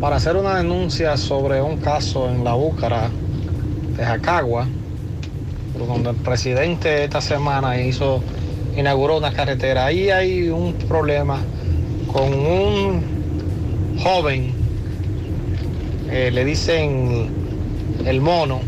Para 0.00 0.16
hacer 0.16 0.36
una 0.36 0.56
denuncia 0.58 1.16
sobre 1.16 1.60
un 1.60 1.78
caso 1.78 2.28
en 2.28 2.44
la 2.44 2.54
Búcara 2.54 3.10
de 3.96 4.04
Jacagua, 4.04 4.66
donde 5.78 6.10
el 6.10 6.16
presidente 6.16 7.04
esta 7.04 7.20
semana 7.20 7.80
hizo, 7.80 8.22
inauguró 8.76 9.18
una 9.18 9.32
carretera. 9.32 9.86
Ahí 9.86 10.10
hay 10.10 10.48
un 10.48 10.74
problema 10.74 11.40
con 12.12 12.32
un 12.32 13.96
joven, 13.98 14.52
eh, 16.10 16.30
le 16.32 16.44
dicen 16.44 17.30
el 18.04 18.20
mono, 18.20 18.60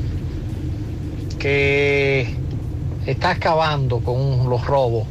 que 1.39 2.38
está 3.09 3.31
acabando 3.31 4.01
con 4.01 4.49
los 4.51 4.65
robos. 4.67 5.07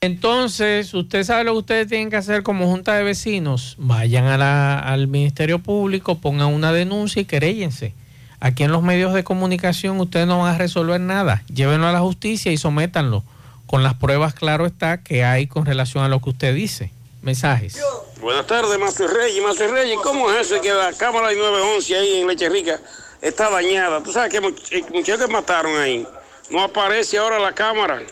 Entonces, 0.00 0.94
usted 0.94 1.24
sabe 1.24 1.42
lo 1.42 1.52
que 1.54 1.58
ustedes 1.58 1.88
tienen 1.88 2.08
que 2.10 2.16
hacer 2.16 2.44
como 2.44 2.66
junta 2.66 2.94
de 2.94 3.02
vecinos. 3.02 3.74
Vayan 3.78 4.26
a 4.26 4.38
la- 4.38 4.78
al 4.78 5.08
Ministerio 5.08 5.58
Público, 5.58 6.18
pongan 6.18 6.54
una 6.54 6.72
denuncia 6.72 7.20
y 7.20 7.24
queréllense. 7.24 7.92
Aquí 8.38 8.62
en 8.62 8.70
los 8.70 8.84
medios 8.84 9.12
de 9.14 9.24
comunicación 9.24 9.98
ustedes 9.98 10.28
no 10.28 10.38
van 10.38 10.54
a 10.54 10.58
resolver 10.58 11.00
nada. 11.00 11.42
Llévenlo 11.52 11.88
a 11.88 11.92
la 11.92 11.98
justicia 12.00 12.52
y 12.52 12.56
sométanlo 12.56 13.24
con 13.66 13.82
las 13.82 13.94
pruebas, 13.94 14.32
claro 14.34 14.64
está, 14.66 14.98
que 15.02 15.24
hay 15.24 15.48
con 15.48 15.66
relación 15.66 16.04
a 16.04 16.08
lo 16.08 16.20
que 16.20 16.30
usted 16.30 16.54
dice. 16.54 16.92
Mensajes. 17.20 17.76
Buenas 18.20 18.46
tardes, 18.46 18.78
Master 18.78 19.08
Reyes. 19.10 19.42
Master 19.42 19.70
Reyes, 19.72 19.98
¿cómo 20.04 20.30
es 20.30 20.46
eso 20.46 20.60
que 20.62 20.72
la 20.72 20.92
cámara 20.92 21.28
de 21.28 21.36
911 21.36 21.96
ahí 21.96 22.20
en 22.20 22.28
Leche 22.28 22.48
Rica 22.48 22.78
está 23.20 23.50
dañada? 23.50 24.00
Tú 24.00 24.12
sabes 24.12 24.30
que 24.32 24.40
much- 24.40 24.70
el 24.70 24.84
muchacho 24.94 25.26
que 25.26 25.32
mataron 25.32 25.76
ahí 25.80 26.06
no 26.50 26.62
aparece 26.62 27.18
ahora 27.18 27.38
la 27.38 27.52
cámara. 27.52 28.02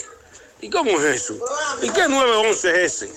¿Y 0.61 0.71
cómo 0.71 0.91
es 0.93 1.05
eso? 1.05 1.35
¿Y 1.83 1.91
qué 1.91 2.09
911 2.09 2.85
es 2.85 3.03
ese? 3.03 3.13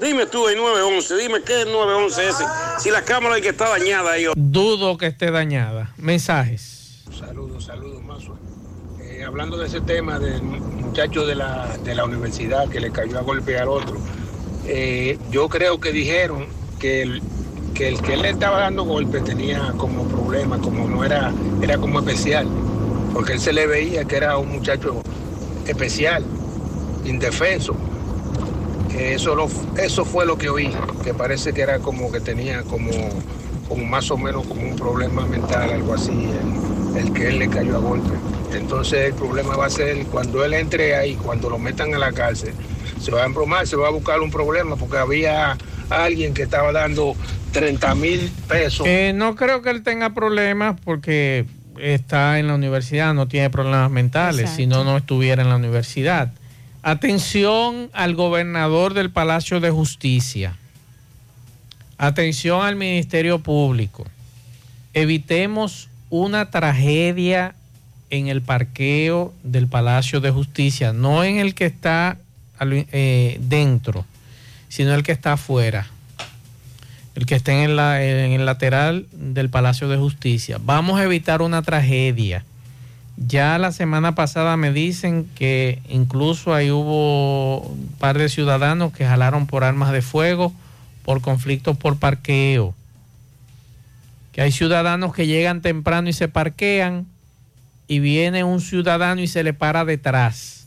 Dime 0.00 0.26
tú 0.26 0.48
el 0.48 0.56
911, 0.56 1.16
dime 1.16 1.42
qué 1.42 1.64
911 1.64 2.28
es 2.28 2.34
ese. 2.34 2.44
Si 2.78 2.90
la 2.90 3.02
cámara 3.02 3.36
es 3.36 3.42
que 3.42 3.48
está 3.48 3.68
dañada 3.68 4.12
ahí. 4.12 4.26
Dudo 4.36 4.96
que 4.96 5.06
esté 5.06 5.30
dañada. 5.30 5.92
Mensajes. 5.96 7.04
Saludos, 7.16 7.64
saludos, 7.64 8.02
Mazo. 8.02 8.38
Eh, 9.00 9.24
hablando 9.24 9.56
de 9.58 9.66
ese 9.66 9.80
tema 9.80 10.18
del 10.18 10.42
muchacho 10.42 11.26
de 11.26 11.34
la, 11.34 11.76
de 11.82 11.94
la 11.94 12.04
universidad 12.04 12.68
que 12.68 12.80
le 12.80 12.92
cayó 12.92 13.18
a 13.18 13.22
golpe 13.22 13.58
al 13.58 13.68
otro, 13.68 13.96
eh, 14.66 15.18
yo 15.30 15.48
creo 15.48 15.80
que 15.80 15.92
dijeron 15.92 16.46
que 16.78 17.02
el, 17.02 17.22
que 17.74 17.88
el 17.88 18.00
que 18.00 18.16
le 18.16 18.30
estaba 18.30 18.60
dando 18.60 18.84
golpe 18.84 19.20
tenía 19.20 19.72
como 19.76 20.06
problema, 20.06 20.58
como 20.58 20.88
no 20.88 21.04
era, 21.04 21.32
era 21.60 21.78
como 21.78 21.98
especial, 21.98 22.46
porque 23.18 23.32
él 23.32 23.40
se 23.40 23.52
le 23.52 23.66
veía 23.66 24.04
que 24.04 24.14
era 24.14 24.38
un 24.38 24.48
muchacho 24.48 25.02
especial, 25.66 26.24
indefenso. 27.04 27.74
Eso, 28.96 29.48
eso 29.76 30.04
fue 30.04 30.24
lo 30.24 30.38
que 30.38 30.48
oí, 30.48 30.70
que 31.02 31.12
parece 31.14 31.52
que 31.52 31.62
era 31.62 31.80
como 31.80 32.12
que 32.12 32.20
tenía 32.20 32.62
como, 32.62 32.92
como 33.68 33.84
más 33.86 34.08
o 34.12 34.18
menos 34.18 34.46
como 34.46 34.62
un 34.62 34.76
problema 34.76 35.26
mental, 35.26 35.68
algo 35.68 35.94
así, 35.94 36.12
el, 36.12 36.96
el 36.96 37.12
que 37.12 37.30
él 37.30 37.40
le 37.40 37.48
cayó 37.48 37.78
a 37.78 37.80
golpe. 37.80 38.14
Entonces 38.52 39.06
el 39.06 39.14
problema 39.14 39.56
va 39.56 39.66
a 39.66 39.70
ser 39.70 40.06
cuando 40.06 40.44
él 40.44 40.54
entre 40.54 40.94
ahí, 40.94 41.16
cuando 41.16 41.50
lo 41.50 41.58
metan 41.58 41.92
a 41.94 41.98
la 41.98 42.12
cárcel, 42.12 42.54
se 43.00 43.10
va 43.10 43.24
a 43.24 43.26
embromar, 43.26 43.66
se 43.66 43.74
va 43.74 43.88
a 43.88 43.90
buscar 43.90 44.20
un 44.20 44.30
problema, 44.30 44.76
porque 44.76 44.96
había 44.96 45.58
alguien 45.90 46.34
que 46.34 46.42
estaba 46.42 46.70
dando 46.70 47.16
30 47.50 47.96
mil 47.96 48.30
pesos. 48.46 48.86
Eh, 48.86 49.10
no 49.12 49.34
creo 49.34 49.60
que 49.60 49.70
él 49.70 49.82
tenga 49.82 50.14
problemas 50.14 50.80
porque 50.84 51.46
está 51.80 52.38
en 52.38 52.46
la 52.46 52.54
universidad, 52.54 53.14
no 53.14 53.28
tiene 53.28 53.50
problemas 53.50 53.90
mentales, 53.90 54.50
si 54.50 54.66
no, 54.66 54.84
no 54.84 54.96
estuviera 54.96 55.42
en 55.42 55.48
la 55.48 55.56
universidad. 55.56 56.32
Atención 56.82 57.90
al 57.92 58.14
gobernador 58.14 58.94
del 58.94 59.10
Palacio 59.10 59.60
de 59.60 59.70
Justicia. 59.70 60.56
Atención 61.98 62.62
al 62.62 62.76
Ministerio 62.76 63.40
Público. 63.40 64.06
Evitemos 64.94 65.88
una 66.10 66.50
tragedia 66.50 67.54
en 68.10 68.28
el 68.28 68.40
parqueo 68.42 69.34
del 69.42 69.66
Palacio 69.66 70.20
de 70.20 70.30
Justicia, 70.30 70.92
no 70.92 71.24
en 71.24 71.38
el 71.38 71.54
que 71.54 71.66
está 71.66 72.16
eh, 72.60 73.38
dentro, 73.42 74.06
sino 74.68 74.94
el 74.94 75.02
que 75.02 75.12
está 75.12 75.32
afuera 75.32 75.88
el 77.18 77.26
que 77.26 77.34
esté 77.34 77.64
en, 77.64 77.74
la- 77.74 78.00
en 78.00 78.30
el 78.30 78.46
lateral 78.46 79.06
del 79.12 79.50
Palacio 79.50 79.88
de 79.88 79.96
Justicia. 79.96 80.58
Vamos 80.64 81.00
a 81.00 81.04
evitar 81.04 81.42
una 81.42 81.62
tragedia. 81.62 82.44
Ya 83.16 83.58
la 83.58 83.72
semana 83.72 84.14
pasada 84.14 84.56
me 84.56 84.72
dicen 84.72 85.28
que 85.34 85.82
incluso 85.88 86.54
ahí 86.54 86.70
hubo 86.70 87.58
un 87.62 87.88
par 87.98 88.16
de 88.18 88.28
ciudadanos 88.28 88.92
que 88.92 89.04
jalaron 89.04 89.48
por 89.48 89.64
armas 89.64 89.90
de 89.90 90.00
fuego 90.00 90.52
por 91.04 91.20
conflictos 91.20 91.76
por 91.76 91.98
parqueo. 91.98 92.72
Que 94.30 94.42
hay 94.42 94.52
ciudadanos 94.52 95.12
que 95.12 95.26
llegan 95.26 95.60
temprano 95.60 96.08
y 96.08 96.12
se 96.12 96.28
parquean 96.28 97.06
y 97.88 97.98
viene 97.98 98.44
un 98.44 98.60
ciudadano 98.60 99.20
y 99.20 99.26
se 99.26 99.42
le 99.42 99.52
para 99.54 99.84
detrás. 99.84 100.57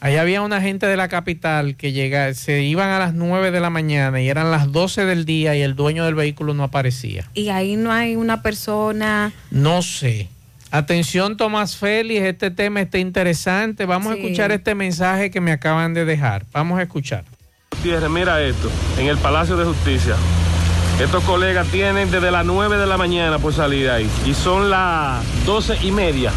Ahí 0.00 0.16
había 0.16 0.42
una 0.42 0.60
gente 0.60 0.86
de 0.86 0.96
la 0.96 1.08
capital 1.08 1.76
que 1.76 1.92
llega, 1.92 2.34
se 2.34 2.62
iban 2.62 2.90
a 2.90 2.98
las 2.98 3.14
9 3.14 3.50
de 3.50 3.60
la 3.60 3.70
mañana 3.70 4.20
y 4.20 4.28
eran 4.28 4.50
las 4.50 4.70
12 4.70 5.06
del 5.06 5.24
día 5.24 5.56
y 5.56 5.62
el 5.62 5.74
dueño 5.74 6.04
del 6.04 6.14
vehículo 6.14 6.52
no 6.52 6.64
aparecía. 6.64 7.28
Y 7.34 7.48
ahí 7.48 7.76
no 7.76 7.90
hay 7.90 8.16
una 8.16 8.42
persona. 8.42 9.32
No 9.50 9.80
sé. 9.82 10.28
Atención 10.70 11.36
Tomás 11.36 11.76
Félix, 11.76 12.22
este 12.22 12.50
tema 12.50 12.80
está 12.80 12.98
interesante. 12.98 13.86
Vamos 13.86 14.12
a 14.12 14.16
escuchar 14.16 14.50
este 14.50 14.74
mensaje 14.74 15.30
que 15.30 15.40
me 15.40 15.52
acaban 15.52 15.94
de 15.94 16.04
dejar. 16.04 16.44
Vamos 16.52 16.78
a 16.78 16.82
escuchar. 16.82 17.24
Gutiérrez, 17.70 18.10
mira 18.10 18.42
esto, 18.42 18.70
en 18.98 19.06
el 19.06 19.16
Palacio 19.18 19.56
de 19.56 19.64
Justicia. 19.64 20.16
Estos 21.00 21.24
colegas 21.24 21.66
tienen 21.68 22.10
desde 22.10 22.30
las 22.30 22.44
9 22.44 22.76
de 22.76 22.86
la 22.86 22.96
mañana 22.96 23.38
por 23.38 23.52
salir 23.52 23.88
ahí. 23.88 24.08
Y 24.26 24.34
son 24.34 24.70
las 24.70 25.24
12 25.44 25.78
y 25.82 25.90
media. 25.90 26.30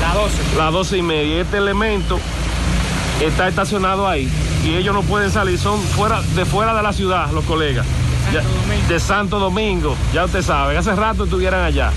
Las 0.00 0.14
12. 0.14 0.56
Las 0.56 0.72
12 0.72 0.98
y 0.98 1.02
media. 1.02 1.40
Este 1.40 1.58
elemento 1.58 2.18
está 3.20 3.48
estacionado 3.48 4.06
ahí. 4.08 4.28
Y 4.64 4.74
ellos 4.74 4.94
no 4.94 5.02
pueden 5.02 5.30
salir. 5.30 5.58
Son 5.58 5.80
fuera, 5.80 6.20
de 6.34 6.44
fuera 6.44 6.74
de 6.74 6.82
la 6.82 6.92
ciudad, 6.92 7.30
los 7.32 7.44
colegas. 7.44 7.86
Ya- 8.32 8.42
de 8.88 9.00
Santo 9.00 9.38
Domingo. 9.38 9.96
Ya 10.12 10.24
usted 10.24 10.42
sabe. 10.42 10.76
Hace 10.76 10.94
rato 10.94 11.24
estuvieran 11.24 11.64
allá. 11.64 11.92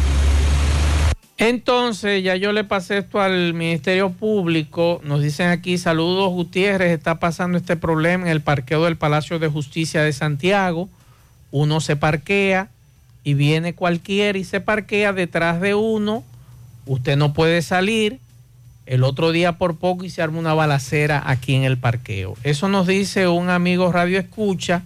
Entonces, 1.37 2.21
ya 2.21 2.35
yo 2.35 2.51
le 2.51 2.65
pasé 2.65 2.97
esto 2.97 3.21
al 3.21 3.53
Ministerio 3.53 4.09
Público. 4.11 4.99
Nos 5.03 5.21
dicen 5.21 5.47
aquí, 5.49 5.77
saludos 5.77 6.29
Gutiérrez, 6.31 6.91
está 6.91 7.19
pasando 7.19 7.57
este 7.57 7.77
problema 7.77 8.25
en 8.25 8.31
el 8.31 8.41
parqueo 8.41 8.83
del 8.83 8.97
Palacio 8.97 9.39
de 9.39 9.47
Justicia 9.47 10.01
de 10.03 10.11
Santiago. 10.11 10.89
Uno 11.51 11.79
se 11.79 11.95
parquea 11.95 12.67
y 13.23 13.35
viene 13.35 13.73
cualquiera 13.73 14.37
y 14.37 14.43
se 14.43 14.59
parquea 14.59 15.13
detrás 15.13 15.61
de 15.61 15.75
uno. 15.75 16.23
Usted 16.85 17.15
no 17.15 17.31
puede 17.33 17.61
salir. 17.61 18.19
El 18.89 19.03
otro 19.03 19.31
día 19.31 19.59
por 19.59 19.77
poco 19.77 20.03
y 20.03 20.09
se 20.09 20.23
arma 20.23 20.39
una 20.39 20.55
balacera 20.55 21.21
aquí 21.23 21.53
en 21.53 21.63
el 21.63 21.77
parqueo. 21.77 22.35
Eso 22.43 22.69
nos 22.69 22.87
dice 22.87 23.27
un 23.27 23.51
amigo 23.51 23.91
Radio 23.91 24.17
Escucha. 24.17 24.81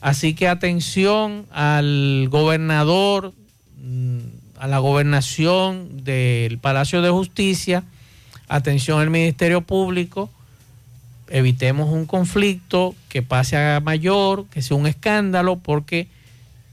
Así 0.00 0.32
que 0.32 0.48
atención 0.48 1.44
al 1.52 2.28
gobernador, 2.30 3.34
mm, 3.82 4.18
a 4.58 4.66
la 4.66 4.78
gobernación 4.78 6.04
del 6.04 6.56
Palacio 6.56 7.02
de 7.02 7.10
Justicia, 7.10 7.82
atención 8.48 8.98
al 8.98 9.10
Ministerio 9.10 9.60
Público, 9.60 10.30
evitemos 11.28 11.90
un 11.90 12.06
conflicto 12.06 12.94
que 13.10 13.20
pase 13.20 13.58
a 13.58 13.78
mayor, 13.80 14.46
que 14.46 14.62
sea 14.62 14.78
un 14.78 14.86
escándalo, 14.86 15.56
porque 15.56 16.08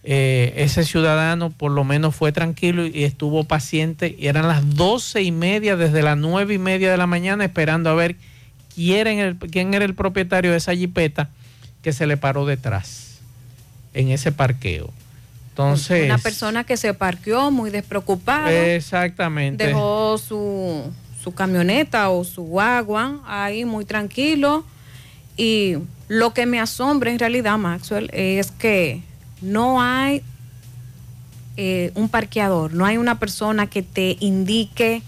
eh, 0.03 0.53
ese 0.57 0.83
ciudadano 0.83 1.51
por 1.51 1.71
lo 1.71 1.83
menos 1.83 2.15
fue 2.15 2.31
tranquilo 2.31 2.85
y 2.87 3.03
estuvo 3.03 3.43
paciente 3.43 4.15
y 4.17 4.27
eran 4.27 4.47
las 4.47 4.75
doce 4.75 5.21
y 5.21 5.31
media, 5.31 5.75
desde 5.75 6.01
las 6.01 6.17
nueve 6.17 6.55
y 6.55 6.57
media 6.57 6.89
de 6.89 6.97
la 6.97 7.07
mañana 7.07 7.45
esperando 7.45 7.89
a 7.89 7.93
ver 7.93 8.15
quién 8.73 9.07
era 9.07 9.27
el, 9.27 9.37
quién 9.37 9.73
era 9.73 9.85
el 9.85 9.93
propietario 9.93 10.51
de 10.51 10.57
esa 10.57 10.75
jipeta 10.75 11.29
que 11.83 11.93
se 11.93 12.07
le 12.07 12.17
paró 12.17 12.45
detrás 12.45 13.19
en 13.93 14.09
ese 14.09 14.31
parqueo. 14.31 14.91
Entonces, 15.49 16.05
Una 16.05 16.17
persona 16.17 16.63
que 16.63 16.77
se 16.77 16.93
parqueó 16.93 17.51
muy 17.51 17.69
despreocupada. 17.69 18.51
exactamente. 18.51 19.67
Dejó 19.67 20.17
su, 20.17 20.91
su 21.21 21.33
camioneta 21.33 22.09
o 22.09 22.23
su 22.23 22.43
guagua 22.43 23.19
ahí 23.27 23.65
muy 23.65 23.83
tranquilo. 23.85 24.65
Y 25.35 25.75
lo 26.07 26.33
que 26.33 26.45
me 26.45 26.59
asombra 26.59 27.11
en 27.11 27.19
realidad, 27.19 27.57
Maxwell, 27.57 28.09
es 28.13 28.51
que 28.51 29.01
no 29.41 29.81
hay 29.81 30.21
eh, 31.57 31.91
un 31.95 32.09
parqueador, 32.09 32.73
no 32.73 32.85
hay 32.85 32.97
una 32.97 33.19
persona 33.19 33.67
que 33.67 33.81
te 33.83 34.17
indique, 34.19 35.01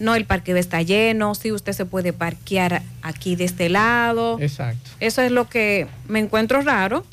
no, 0.00 0.14
el 0.14 0.24
parqueo 0.24 0.56
está 0.56 0.82
lleno, 0.82 1.34
si 1.34 1.52
usted 1.52 1.72
se 1.72 1.84
puede 1.86 2.12
parquear 2.12 2.82
aquí 3.02 3.36
de 3.36 3.44
este 3.44 3.68
lado. 3.68 4.38
Exacto. 4.40 4.90
Eso 5.00 5.22
es 5.22 5.30
lo 5.30 5.48
que 5.48 5.86
me 6.08 6.18
encuentro 6.20 6.60
raro. 6.62 7.04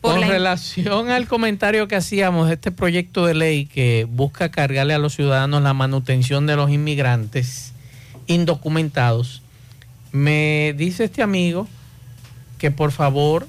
Con 0.00 0.20
la- 0.20 0.28
relación 0.28 1.10
al 1.10 1.26
comentario 1.26 1.86
que 1.86 1.96
hacíamos 1.96 2.48
de 2.48 2.54
este 2.54 2.70
proyecto 2.70 3.26
de 3.26 3.34
ley 3.34 3.66
que 3.66 4.06
busca 4.10 4.50
cargarle 4.50 4.94
a 4.94 4.98
los 4.98 5.14
ciudadanos 5.14 5.62
la 5.62 5.74
manutención 5.74 6.46
de 6.46 6.56
los 6.56 6.70
inmigrantes 6.70 7.72
indocumentados, 8.26 9.42
me 10.12 10.74
dice 10.78 11.04
este 11.04 11.22
amigo 11.22 11.68
que 12.58 12.70
por 12.70 12.92
favor, 12.92 13.46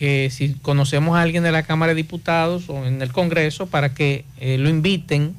que 0.00 0.30
si 0.30 0.54
conocemos 0.54 1.14
a 1.14 1.20
alguien 1.20 1.42
de 1.42 1.52
la 1.52 1.62
Cámara 1.62 1.90
de 1.90 1.96
Diputados 1.96 2.70
o 2.70 2.86
en 2.86 3.02
el 3.02 3.12
Congreso, 3.12 3.66
para 3.66 3.92
que 3.92 4.24
eh, 4.38 4.56
lo 4.56 4.70
inviten 4.70 5.34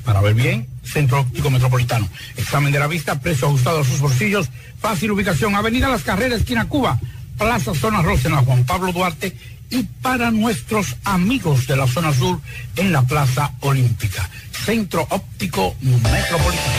para 0.00 0.20
ver 0.20 0.34
bien, 0.34 0.66
Centro 0.82 1.20
Óptico 1.20 1.50
Metropolitano. 1.50 2.08
Examen 2.36 2.72
de 2.72 2.78
la 2.78 2.86
vista, 2.86 3.20
precio 3.20 3.48
ajustado 3.48 3.80
a 3.80 3.84
sus 3.84 4.00
bolsillos, 4.00 4.50
fácil 4.80 5.12
ubicación, 5.12 5.54
Avenida 5.54 5.88
Las 5.88 6.02
Carreras, 6.02 6.40
esquina 6.40 6.68
Cuba, 6.68 6.98
Plaza 7.38 7.74
Zona 7.74 8.02
Rosa 8.02 8.28
en 8.28 8.34
la 8.34 8.42
Juan 8.42 8.64
Pablo 8.64 8.92
Duarte 8.92 9.36
y 9.70 9.84
para 10.02 10.30
nuestros 10.30 10.96
amigos 11.04 11.66
de 11.66 11.76
la 11.76 11.86
zona 11.86 12.12
sur 12.12 12.40
en 12.76 12.92
la 12.92 13.02
Plaza 13.02 13.52
Olímpica. 13.60 14.28
Centro 14.50 15.06
Óptico 15.10 15.74
Metropolitano. 15.80 16.74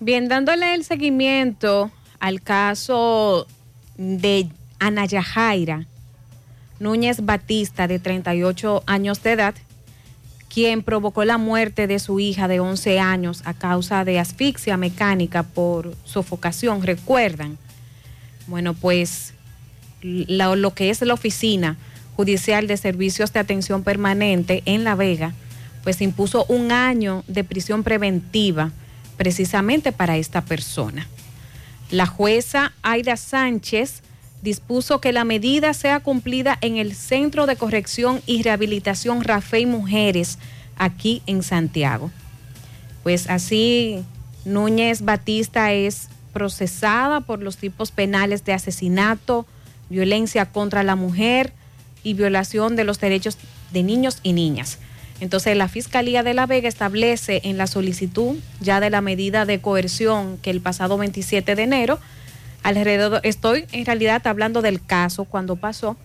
Bien, 0.00 0.28
dándole 0.28 0.74
el 0.74 0.84
seguimiento 0.84 1.90
al 2.20 2.40
caso 2.40 3.46
de 3.98 4.48
Ana 4.78 5.04
Yajaira 5.04 5.86
Núñez 6.80 7.26
Batista, 7.26 7.86
de 7.86 7.98
38 7.98 8.82
años 8.86 9.22
de 9.22 9.32
edad, 9.32 9.54
quien 10.52 10.82
provocó 10.82 11.24
la 11.24 11.38
muerte 11.38 11.86
de 11.86 11.98
su 11.98 12.18
hija 12.18 12.48
de 12.48 12.60
11 12.60 12.98
años 12.98 13.42
a 13.44 13.54
causa 13.54 14.04
de 14.04 14.18
asfixia 14.18 14.76
mecánica 14.76 15.44
por 15.44 15.94
sofocación. 16.04 16.82
¿Recuerdan? 16.82 17.56
Bueno, 18.48 18.74
pues 18.74 19.32
lo, 20.02 20.56
lo 20.56 20.74
que 20.74 20.90
es 20.90 21.00
la 21.02 21.14
Oficina 21.14 21.76
Judicial 22.16 22.66
de 22.66 22.76
Servicios 22.76 23.32
de 23.32 23.40
Atención 23.40 23.84
Permanente 23.84 24.62
en 24.66 24.82
La 24.82 24.96
Vega, 24.96 25.34
pues 25.84 26.02
impuso 26.02 26.44
un 26.48 26.72
año 26.72 27.22
de 27.28 27.44
prisión 27.44 27.84
preventiva 27.84 28.72
precisamente 29.16 29.92
para 29.92 30.16
esta 30.16 30.42
persona. 30.42 31.06
La 31.90 32.06
jueza 32.06 32.72
Aida 32.82 33.16
Sánchez 33.16 34.02
dispuso 34.42 35.00
que 35.00 35.12
la 35.12 35.24
medida 35.24 35.74
sea 35.74 36.00
cumplida 36.00 36.58
en 36.60 36.76
el 36.76 36.94
Centro 36.94 37.46
de 37.46 37.56
Corrección 37.56 38.22
y 38.26 38.42
Rehabilitación 38.42 39.22
Rafael 39.22 39.66
Mujeres, 39.66 40.38
aquí 40.76 41.22
en 41.26 41.42
Santiago. 41.42 42.10
Pues 43.02 43.28
así, 43.28 44.02
Núñez 44.44 45.02
Batista 45.02 45.72
es 45.72 46.08
procesada 46.32 47.20
por 47.20 47.42
los 47.42 47.56
tipos 47.56 47.90
penales 47.90 48.44
de 48.44 48.52
asesinato, 48.52 49.46
violencia 49.90 50.46
contra 50.46 50.82
la 50.82 50.96
mujer 50.96 51.52
y 52.02 52.14
violación 52.14 52.76
de 52.76 52.84
los 52.84 53.00
derechos 53.00 53.36
de 53.72 53.82
niños 53.82 54.20
y 54.22 54.32
niñas. 54.32 54.78
Entonces, 55.20 55.54
la 55.54 55.68
Fiscalía 55.68 56.22
de 56.22 56.32
La 56.32 56.46
Vega 56.46 56.68
establece 56.68 57.42
en 57.44 57.58
la 57.58 57.66
solicitud 57.66 58.36
ya 58.60 58.80
de 58.80 58.88
la 58.88 59.02
medida 59.02 59.44
de 59.44 59.60
coerción 59.60 60.38
que 60.38 60.50
el 60.50 60.62
pasado 60.62 60.96
27 60.96 61.54
de 61.54 61.62
enero 61.62 61.98
alrededor, 62.62 63.20
estoy 63.22 63.66
en 63.72 63.86
realidad 63.86 64.26
hablando 64.26 64.62
del 64.62 64.84
caso 64.84 65.24
cuando 65.24 65.56
pasó, 65.56 65.96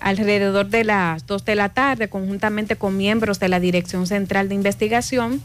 alrededor 0.00 0.68
de 0.68 0.84
las 0.84 1.26
2 1.26 1.44
de 1.44 1.54
la 1.54 1.68
tarde, 1.68 2.08
conjuntamente 2.08 2.76
con 2.76 2.96
miembros 2.96 3.38
de 3.38 3.48
la 3.48 3.60
Dirección 3.60 4.06
Central 4.06 4.48
de 4.48 4.54
Investigación 4.54 5.42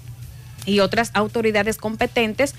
y 0.66 0.80
otras 0.80 1.12
autoridades 1.14 1.78
competentes, 1.78 2.56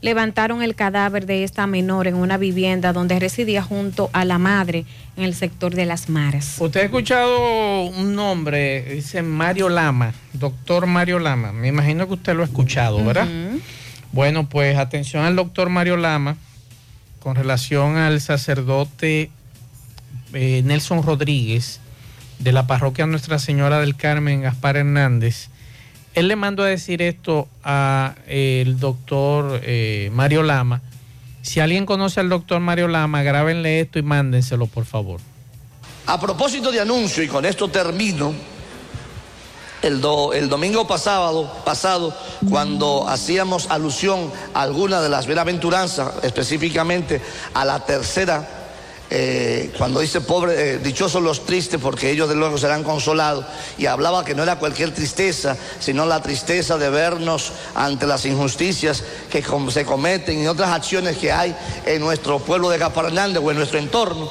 levantaron 0.00 0.62
el 0.62 0.74
cadáver 0.74 1.26
de 1.26 1.44
esta 1.44 1.66
menor 1.66 2.06
en 2.06 2.14
una 2.14 2.38
vivienda 2.38 2.92
donde 2.92 3.18
residía 3.18 3.62
junto 3.62 4.08
a 4.12 4.24
la 4.24 4.38
madre 4.38 4.86
en 5.16 5.24
el 5.24 5.34
sector 5.34 5.74
de 5.74 5.84
las 5.84 6.08
mares. 6.08 6.56
Usted 6.58 6.80
ha 6.80 6.84
escuchado 6.84 7.82
un 7.82 8.14
nombre, 8.14 8.82
dice 8.94 9.22
Mario 9.22 9.68
Lama, 9.68 10.14
doctor 10.32 10.86
Mario 10.86 11.18
Lama. 11.18 11.52
Me 11.52 11.68
imagino 11.68 12.06
que 12.06 12.14
usted 12.14 12.34
lo 12.34 12.42
ha 12.42 12.46
escuchado, 12.46 13.04
¿verdad? 13.04 13.28
Bueno, 14.12 14.48
pues 14.48 14.78
atención 14.78 15.24
al 15.24 15.36
doctor 15.36 15.68
Mario 15.68 15.98
Lama 15.98 16.36
con 17.20 17.36
relación 17.36 17.96
al 17.96 18.20
sacerdote 18.20 19.30
eh, 20.32 20.62
Nelson 20.64 21.02
Rodríguez, 21.02 21.80
de 22.38 22.52
la 22.52 22.66
parroquia 22.66 23.06
Nuestra 23.06 23.38
Señora 23.38 23.80
del 23.80 23.94
Carmen, 23.94 24.42
Gaspar 24.42 24.78
Hernández. 24.78 25.48
Él 26.14 26.28
le 26.28 26.36
mandó 26.36 26.62
a 26.62 26.66
decir 26.66 27.02
esto 27.02 27.48
a 27.62 28.14
eh, 28.26 28.64
doctor 28.78 29.60
eh, 29.62 30.10
Mario 30.12 30.42
Lama. 30.42 30.80
Si 31.42 31.60
alguien 31.60 31.86
conoce 31.86 32.20
al 32.20 32.28
doctor 32.28 32.60
Mario 32.60 32.88
Lama, 32.88 33.22
grábenle 33.22 33.80
esto 33.80 33.98
y 33.98 34.02
mándenselo, 34.02 34.66
por 34.66 34.86
favor. 34.86 35.20
A 36.06 36.18
propósito 36.18 36.72
de 36.72 36.80
anuncio, 36.80 37.22
y 37.22 37.28
con 37.28 37.44
esto 37.44 37.68
termino, 37.68 38.34
el, 39.82 40.00
do- 40.00 40.32
el 40.32 40.48
domingo 40.48 40.86
pasado, 40.86 41.50
pasado, 41.64 42.14
cuando 42.48 43.06
hacíamos 43.08 43.70
alusión 43.70 44.30
a 44.54 44.62
alguna 44.62 45.00
de 45.00 45.08
las 45.08 45.26
bienaventuranzas, 45.26 46.12
específicamente 46.22 47.20
a 47.54 47.64
la 47.64 47.84
tercera, 47.84 48.48
eh, 49.12 49.72
cuando 49.76 49.98
dice 49.98 50.20
pobre, 50.20 50.74
eh, 50.74 50.78
dichosos 50.78 51.20
los 51.22 51.44
tristes, 51.44 51.80
porque 51.82 52.10
ellos 52.10 52.28
de 52.28 52.36
luego 52.36 52.58
serán 52.58 52.84
consolados, 52.84 53.44
y 53.76 53.86
hablaba 53.86 54.24
que 54.24 54.34
no 54.36 54.42
era 54.44 54.60
cualquier 54.60 54.94
tristeza, 54.94 55.56
sino 55.80 56.06
la 56.06 56.22
tristeza 56.22 56.78
de 56.78 56.90
vernos 56.90 57.52
ante 57.74 58.06
las 58.06 58.24
injusticias 58.26 59.02
que 59.30 59.44
se 59.70 59.84
cometen 59.84 60.40
y 60.42 60.46
otras 60.46 60.70
acciones 60.70 61.16
que 61.18 61.32
hay 61.32 61.56
en 61.86 62.00
nuestro 62.00 62.38
pueblo 62.38 62.68
de 62.70 62.78
Gaspar 62.78 63.06
Hernández 63.06 63.42
o 63.44 63.50
en 63.50 63.56
nuestro 63.56 63.78
entorno 63.80 64.30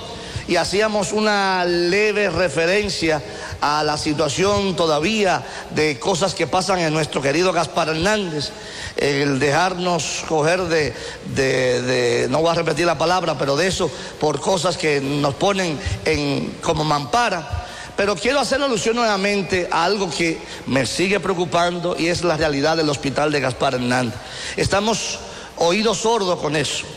y 0.50 0.56
hacíamos 0.56 1.14
una 1.14 1.64
leve 1.64 2.28
referencia 2.28 3.22
a 3.62 3.84
la 3.84 4.00
situación 4.00 4.76
todavía 4.76 5.44
de 5.76 6.00
cosas 6.00 6.34
que 6.34 6.48
pasan 6.48 6.80
en 6.80 6.92
nuestro 6.92 7.22
querido 7.22 7.54
Gaspar 7.54 7.90
Hernández, 7.90 8.50
el 8.98 9.38
dejarnos 9.38 10.24
coger 10.28 10.62
de, 10.64 12.28
no 12.32 12.42
voy 12.42 12.50
a 12.50 12.56
repetir 12.56 12.88
la 12.88 12.98
palabra, 12.98 13.38
pero 13.38 13.56
de 13.56 13.68
eso, 13.68 13.92
por 14.20 14.42
cosas 14.42 14.76
que 14.76 15.00
nos 15.00 15.36
ponen 15.36 15.80
en, 16.04 16.58
como 16.64 16.84
mampara. 16.84 17.68
Pero 17.96 18.16
quiero 18.16 18.40
hacer 18.40 18.60
alusión 18.60 18.96
nuevamente 18.96 19.68
a 19.70 19.86
algo 19.86 20.10
que 20.10 20.42
me 20.66 20.88
sigue 20.88 21.20
preocupando 21.20 21.96
y 21.96 22.08
es 22.08 22.24
la 22.24 22.38
realidad 22.38 22.76
del 22.76 22.90
hospital 22.90 23.32
de 23.32 23.40
Gaspar 23.40 23.76
Hernández. 23.76 24.16
Estamos 24.58 25.20
oídos 25.58 26.00
sordos 26.00 26.40
con 26.40 26.56
eso. 26.56 26.88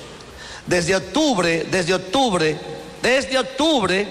Desde 0.67 0.97
octubre, 0.97 1.67
desde 1.71 1.93
octubre, 1.93 2.57
desde 3.03 3.37
octubre, 3.37 4.07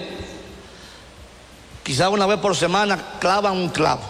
quizá 1.82 2.10
una 2.10 2.26
vez 2.26 2.38
por 2.38 2.54
semana 2.54 2.98
clavan 3.18 3.54
un 3.54 3.70
clavo. 3.70 4.02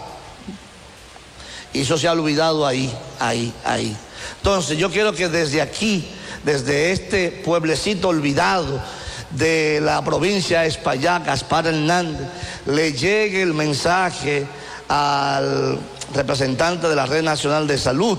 Y 1.73 1.83
eso 1.83 1.97
se 1.97 2.09
ha 2.09 2.13
olvidado 2.13 2.67
ahí, 2.67 2.93
ahí, 3.19 3.55
ahí. 3.65 3.97
Entonces 4.39 4.77
yo 4.77 4.91
quiero 4.91 5.13
que 5.13 5.29
desde 5.29 5.63
aquí, 5.63 6.07
desde 6.45 6.91
este 6.91 7.31
pueblecito 7.31 8.09
olvidado 8.09 8.83
de 9.31 9.81
la 9.81 10.05
provincia 10.05 10.63
de 10.63 10.69
Espaillá, 10.69 11.21
Gaspar 11.21 11.69
Hernández, 11.69 12.29
le 12.67 12.93
llegue 12.93 13.41
el 13.41 13.55
mensaje 13.55 14.47
al 14.89 15.79
representante 16.13 16.89
de 16.89 16.97
la 16.97 17.07
Red 17.07 17.23
Nacional 17.23 17.67
de 17.67 17.79
Salud, 17.79 18.19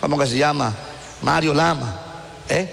¿cómo 0.00 0.16
que 0.16 0.26
se 0.26 0.38
llama? 0.38 0.72
Mario 1.22 1.52
Lama, 1.52 2.00
¿eh? 2.48 2.68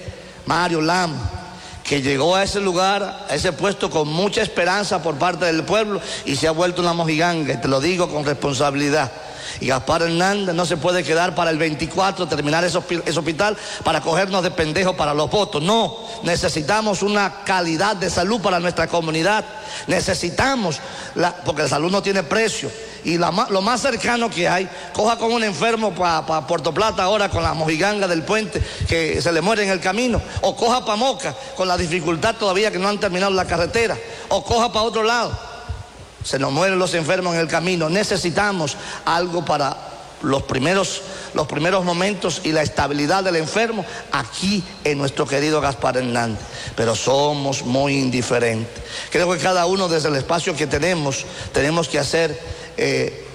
Mario 0.46 0.80
Lama 0.80 1.41
que 1.84 2.02
llegó 2.02 2.36
a 2.36 2.44
ese 2.44 2.60
lugar, 2.60 3.26
a 3.30 3.36
ese 3.36 3.54
puesto 3.54 3.90
con 3.90 4.08
mucha 4.08 4.42
esperanza 4.42 5.02
por 5.02 5.16
parte 5.16 5.46
del 5.46 5.64
pueblo 5.64 6.02
y 6.26 6.36
se 6.36 6.48
ha 6.48 6.52
vuelto 6.52 6.82
una 6.82 6.94
mojiganga, 6.94 7.60
te 7.60 7.68
lo 7.68 7.80
digo 7.80 8.10
con 8.10 8.26
responsabilidad. 8.26 9.12
Y 9.60 9.68
Gaspar 9.68 10.04
Hernández 10.04 10.56
no 10.56 10.66
se 10.66 10.78
puede 10.78 11.04
quedar 11.04 11.36
para 11.36 11.52
el 11.52 11.58
24, 11.58 12.28
terminar 12.28 12.64
ese, 12.64 12.78
hospi- 12.80 13.04
ese 13.06 13.20
hospital 13.20 13.58
para 13.84 14.02
cogernos 14.02 14.42
de 14.44 14.52
pendejos 14.52 14.96
para 14.96 15.14
los 15.14 15.30
votos. 15.30 15.62
No, 15.62 15.98
necesitamos 16.24 17.02
una 17.04 17.44
calidad 17.44 17.96
de 17.96 18.10
salud 18.10 18.42
para 18.42 18.60
nuestra 18.60 18.88
comunidad. 18.88 19.44
Necesitamos, 19.88 20.80
la- 21.16 21.36
porque 21.36 21.64
la 21.64 21.68
salud 21.70 21.92
no 21.92 22.02
tiene 22.02 22.24
precio. 22.24 22.72
Y 23.04 23.18
lo 23.18 23.62
más 23.62 23.82
cercano 23.82 24.30
que 24.30 24.48
hay, 24.48 24.70
coja 24.94 25.18
con 25.18 25.32
un 25.34 25.44
enfermo 25.44 25.92
para 25.94 26.46
Puerto 26.48 26.72
Plata 26.74 27.04
ahora 27.04 27.30
con 27.30 27.42
la 27.44 27.54
mojiganga 27.54 28.08
del 28.08 28.22
puente 28.24 28.62
que 28.88 29.20
se 29.22 29.32
le 29.32 29.42
muere 29.42 29.64
en 29.64 29.70
el 29.72 29.80
camino, 29.80 30.22
o 30.42 30.56
coja 30.56 30.86
para 30.86 30.96
Moca 30.98 31.36
con 31.58 31.68
la 31.68 31.78
dificultad 31.78 32.36
todavía 32.36 32.70
que 32.72 32.78
no 32.78 32.88
han 32.88 33.00
terminado 33.00 33.32
la 33.34 33.46
carretera, 33.46 33.98
o 34.30 34.44
coja 34.44 34.72
para 34.72 34.84
otro 34.86 35.02
lado. 35.04 35.51
Se 36.24 36.40
nos 36.40 36.52
mueren 36.52 36.80
los 36.80 36.94
enfermos 36.94 37.36
en 37.36 37.42
el 37.42 37.48
camino. 37.48 37.90
Necesitamos 37.90 38.78
algo 39.06 39.44
para 39.44 39.76
los 40.24 40.44
primeros, 40.44 41.02
los 41.34 41.48
primeros 41.48 41.84
momentos 41.84 42.42
y 42.44 42.52
la 42.52 42.62
estabilidad 42.62 43.24
del 43.24 43.38
enfermo 43.38 43.86
aquí 44.12 44.64
en 44.84 44.98
nuestro 44.98 45.26
querido 45.26 45.62
Gaspar 45.62 45.98
Hernández. 45.98 46.44
Pero 46.76 46.96
somos 46.96 47.64
muy 47.64 47.98
indiferentes. 47.98 48.84
Creo 49.10 49.32
que 49.32 49.40
cada 49.40 49.66
uno 49.66 49.88
desde 49.88 50.10
el 50.10 50.16
espacio 50.16 50.56
que 50.56 50.68
tenemos 50.68 51.26
tenemos 51.54 51.88
que 51.88 52.00
hacer, 52.00 52.40
eh, 52.78 53.28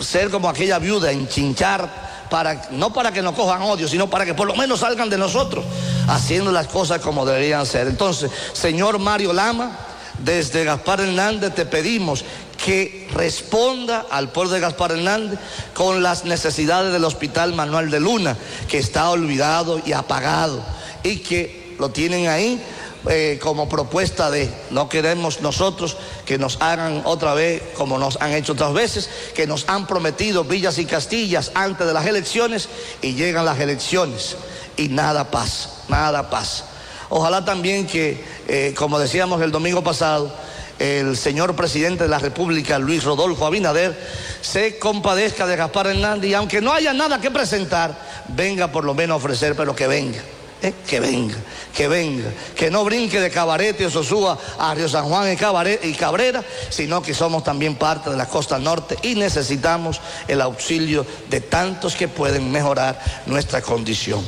ser 0.00 0.30
como 0.30 0.48
aquella 0.48 0.78
viuda, 0.78 1.10
enchinchar. 1.12 2.08
Para, 2.28 2.68
no 2.72 2.92
para 2.92 3.10
que 3.10 3.22
nos 3.22 3.34
cojan 3.34 3.62
odio, 3.62 3.88
sino 3.88 4.10
para 4.10 4.26
que 4.26 4.34
por 4.34 4.46
lo 4.46 4.54
menos 4.54 4.80
salgan 4.80 5.08
de 5.08 5.16
nosotros 5.16 5.64
haciendo 6.08 6.52
las 6.52 6.66
cosas 6.66 7.00
como 7.00 7.24
deberían 7.24 7.64
ser. 7.64 7.86
Entonces, 7.86 8.30
señor 8.52 8.98
Mario 8.98 9.32
Lama, 9.32 9.87
desde 10.24 10.64
Gaspar 10.64 11.00
Hernández 11.00 11.54
te 11.54 11.66
pedimos 11.66 12.24
que 12.64 13.08
responda 13.14 14.06
al 14.10 14.30
pueblo 14.30 14.52
de 14.52 14.60
Gaspar 14.60 14.92
Hernández 14.92 15.38
con 15.74 16.02
las 16.02 16.24
necesidades 16.24 16.92
del 16.92 17.04
Hospital 17.04 17.54
Manuel 17.54 17.90
de 17.90 18.00
Luna, 18.00 18.36
que 18.68 18.78
está 18.78 19.10
olvidado 19.10 19.80
y 19.84 19.92
apagado, 19.92 20.62
y 21.02 21.18
que 21.18 21.76
lo 21.78 21.90
tienen 21.90 22.28
ahí 22.28 22.60
eh, 23.08 23.38
como 23.40 23.68
propuesta 23.68 24.28
de, 24.30 24.50
no 24.70 24.88
queremos 24.88 25.40
nosotros 25.40 25.96
que 26.26 26.36
nos 26.36 26.60
hagan 26.60 27.02
otra 27.04 27.32
vez 27.32 27.62
como 27.76 27.96
nos 27.96 28.20
han 28.20 28.32
hecho 28.32 28.54
otras 28.54 28.72
veces, 28.72 29.08
que 29.34 29.46
nos 29.46 29.68
han 29.68 29.86
prometido 29.86 30.42
villas 30.42 30.78
y 30.78 30.84
castillas 30.84 31.52
antes 31.54 31.86
de 31.86 31.94
las 31.94 32.06
elecciones 32.06 32.68
y 33.00 33.14
llegan 33.14 33.44
las 33.44 33.60
elecciones 33.60 34.36
y 34.76 34.88
nada 34.88 35.30
pasa, 35.30 35.70
nada 35.88 36.28
pasa. 36.28 36.64
Ojalá 37.10 37.44
también 37.44 37.86
que, 37.86 38.22
eh, 38.48 38.74
como 38.76 38.98
decíamos 38.98 39.40
el 39.42 39.50
domingo 39.50 39.82
pasado, 39.82 40.32
el 40.78 41.16
señor 41.16 41.56
presidente 41.56 42.04
de 42.04 42.10
la 42.10 42.18
República, 42.18 42.78
Luis 42.78 43.02
Rodolfo 43.02 43.44
Abinader, 43.46 43.98
se 44.42 44.78
compadezca 44.78 45.46
de 45.46 45.56
Gaspar 45.56 45.88
Hernández 45.88 46.30
y 46.30 46.34
aunque 46.34 46.60
no 46.60 46.72
haya 46.72 46.92
nada 46.92 47.20
que 47.20 47.30
presentar, 47.30 47.98
venga 48.28 48.70
por 48.70 48.84
lo 48.84 48.94
menos 48.94 49.14
a 49.14 49.16
ofrecer, 49.16 49.56
pero 49.56 49.74
que 49.74 49.86
venga. 49.86 50.20
eh, 50.60 50.74
que 50.88 50.98
venga, 50.98 51.36
que 51.72 51.86
venga, 51.86 52.30
que 52.56 52.68
no 52.68 52.84
brinque 52.84 53.20
de 53.20 53.30
Cabarete 53.30 53.86
o 53.86 53.90
Sosúa 53.90 54.36
a 54.58 54.74
Río 54.74 54.88
San 54.88 55.04
Juan 55.04 55.32
y, 55.32 55.36
Cabaret- 55.36 55.84
y 55.84 55.94
Cabrera, 55.94 56.42
sino 56.68 57.00
que 57.00 57.14
somos 57.14 57.44
también 57.44 57.76
parte 57.76 58.10
de 58.10 58.16
la 58.16 58.26
costa 58.26 58.58
norte 58.58 58.96
y 59.02 59.14
necesitamos 59.14 60.00
el 60.26 60.40
auxilio 60.40 61.06
de 61.30 61.40
tantos 61.40 61.94
que 61.94 62.08
pueden 62.08 62.50
mejorar 62.50 62.98
nuestra 63.26 63.62
condición. 63.62 64.24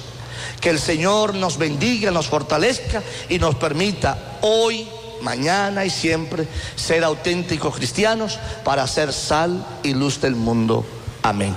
Que 0.61 0.71
el 0.71 0.79
Señor 0.79 1.35
nos 1.35 1.59
bendiga, 1.59 2.11
nos 2.11 2.27
fortalezca 2.27 3.03
y 3.29 3.39
nos 3.39 3.55
permita 3.55 4.39
hoy, 4.43 4.87
mañana 5.23 5.85
y 5.85 5.91
siempre 5.91 6.47
ser 6.77 7.05
auténticos 7.05 7.75
cristianos 7.77 8.39
para 8.65 8.87
ser 8.87 9.13
sal 9.13 9.65
y 9.83 9.95
luz 9.95 10.21
del 10.21 10.37
mundo. 10.37 10.87
Amén. 11.23 11.55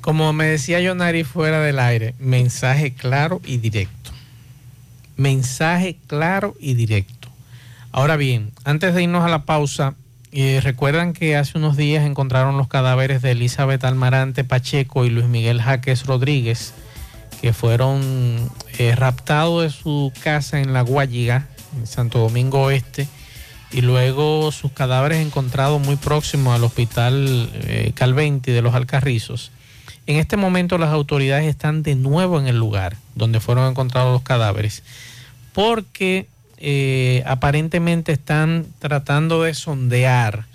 Como 0.00 0.32
me 0.32 0.46
decía 0.46 0.80
Yonari 0.80 1.24
fuera 1.24 1.60
del 1.60 1.78
aire, 1.78 2.14
mensaje 2.18 2.94
claro 2.94 3.40
y 3.44 3.56
directo. 3.56 4.12
Mensaje 5.16 5.98
claro 6.06 6.54
y 6.60 6.74
directo. 6.74 7.28
Ahora 7.90 8.16
bien, 8.16 8.52
antes 8.64 8.94
de 8.94 9.02
irnos 9.02 9.24
a 9.24 9.28
la 9.28 9.44
pausa, 9.44 9.94
eh, 10.32 10.60
recuerdan 10.62 11.12
que 11.14 11.34
hace 11.34 11.56
unos 11.56 11.76
días 11.76 12.04
encontraron 12.04 12.58
los 12.58 12.68
cadáveres 12.68 13.22
de 13.22 13.30
Elizabeth 13.30 13.82
Almarante 13.84 14.44
Pacheco 14.44 15.04
y 15.04 15.10
Luis 15.10 15.26
Miguel 15.26 15.62
Jaques 15.62 16.04
Rodríguez, 16.04 16.74
que 17.40 17.52
fueron 17.52 18.50
eh, 18.78 18.94
raptados 18.94 19.62
de 19.62 19.70
su 19.70 20.12
casa 20.22 20.60
en 20.60 20.72
La 20.72 20.82
Guayiga, 20.82 21.46
en 21.76 21.86
Santo 21.86 22.18
Domingo 22.18 22.62
Oeste, 22.62 23.08
y 23.72 23.80
luego 23.80 24.52
sus 24.52 24.72
cadáveres 24.72 25.24
encontrados 25.24 25.80
muy 25.80 25.96
próximos 25.96 26.54
al 26.54 26.64
hospital 26.64 27.50
eh, 27.54 27.92
Calventi 27.94 28.52
de 28.52 28.62
los 28.62 28.74
Alcarrizos. 28.74 29.50
En 30.06 30.16
este 30.16 30.36
momento 30.36 30.78
las 30.78 30.90
autoridades 30.90 31.46
están 31.46 31.82
de 31.82 31.96
nuevo 31.96 32.38
en 32.38 32.46
el 32.46 32.58
lugar 32.58 32.96
donde 33.14 33.40
fueron 33.40 33.68
encontrados 33.68 34.12
los 34.12 34.22
cadáveres 34.22 34.84
porque 35.52 36.28
eh, 36.58 37.24
aparentemente 37.26 38.12
están 38.12 38.66
tratando 38.78 39.42
de 39.42 39.54
sondear 39.54 40.46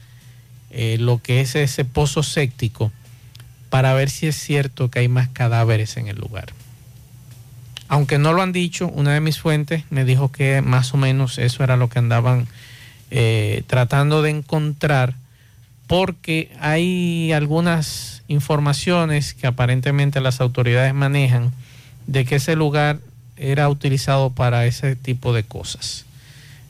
lo 0.99 1.21
que 1.21 1.41
es 1.41 1.55
ese 1.55 1.83
pozo 1.83 2.23
séptico 2.23 2.93
para 3.69 3.93
ver 3.93 4.09
si 4.09 4.27
es 4.27 4.37
cierto 4.37 4.89
que 4.89 4.99
hay 4.99 5.09
más 5.09 5.27
cadáveres 5.27 5.97
en 5.97 6.07
el 6.07 6.15
lugar. 6.17 6.53
Aunque 7.91 8.17
no 8.17 8.31
lo 8.31 8.41
han 8.41 8.53
dicho, 8.53 8.87
una 8.87 9.13
de 9.13 9.19
mis 9.19 9.37
fuentes 9.37 9.83
me 9.89 10.05
dijo 10.05 10.31
que 10.31 10.61
más 10.61 10.93
o 10.93 10.97
menos 10.97 11.37
eso 11.37 11.61
era 11.61 11.75
lo 11.75 11.89
que 11.89 11.99
andaban 11.99 12.47
eh, 13.09 13.63
tratando 13.67 14.21
de 14.21 14.29
encontrar 14.29 15.15
porque 15.87 16.53
hay 16.61 17.33
algunas 17.33 18.23
informaciones 18.29 19.33
que 19.33 19.45
aparentemente 19.45 20.21
las 20.21 20.39
autoridades 20.39 20.93
manejan 20.93 21.51
de 22.07 22.23
que 22.23 22.35
ese 22.35 22.55
lugar 22.55 22.99
era 23.35 23.67
utilizado 23.67 24.29
para 24.29 24.65
ese 24.65 24.95
tipo 24.95 25.33
de 25.33 25.43
cosas. 25.43 26.05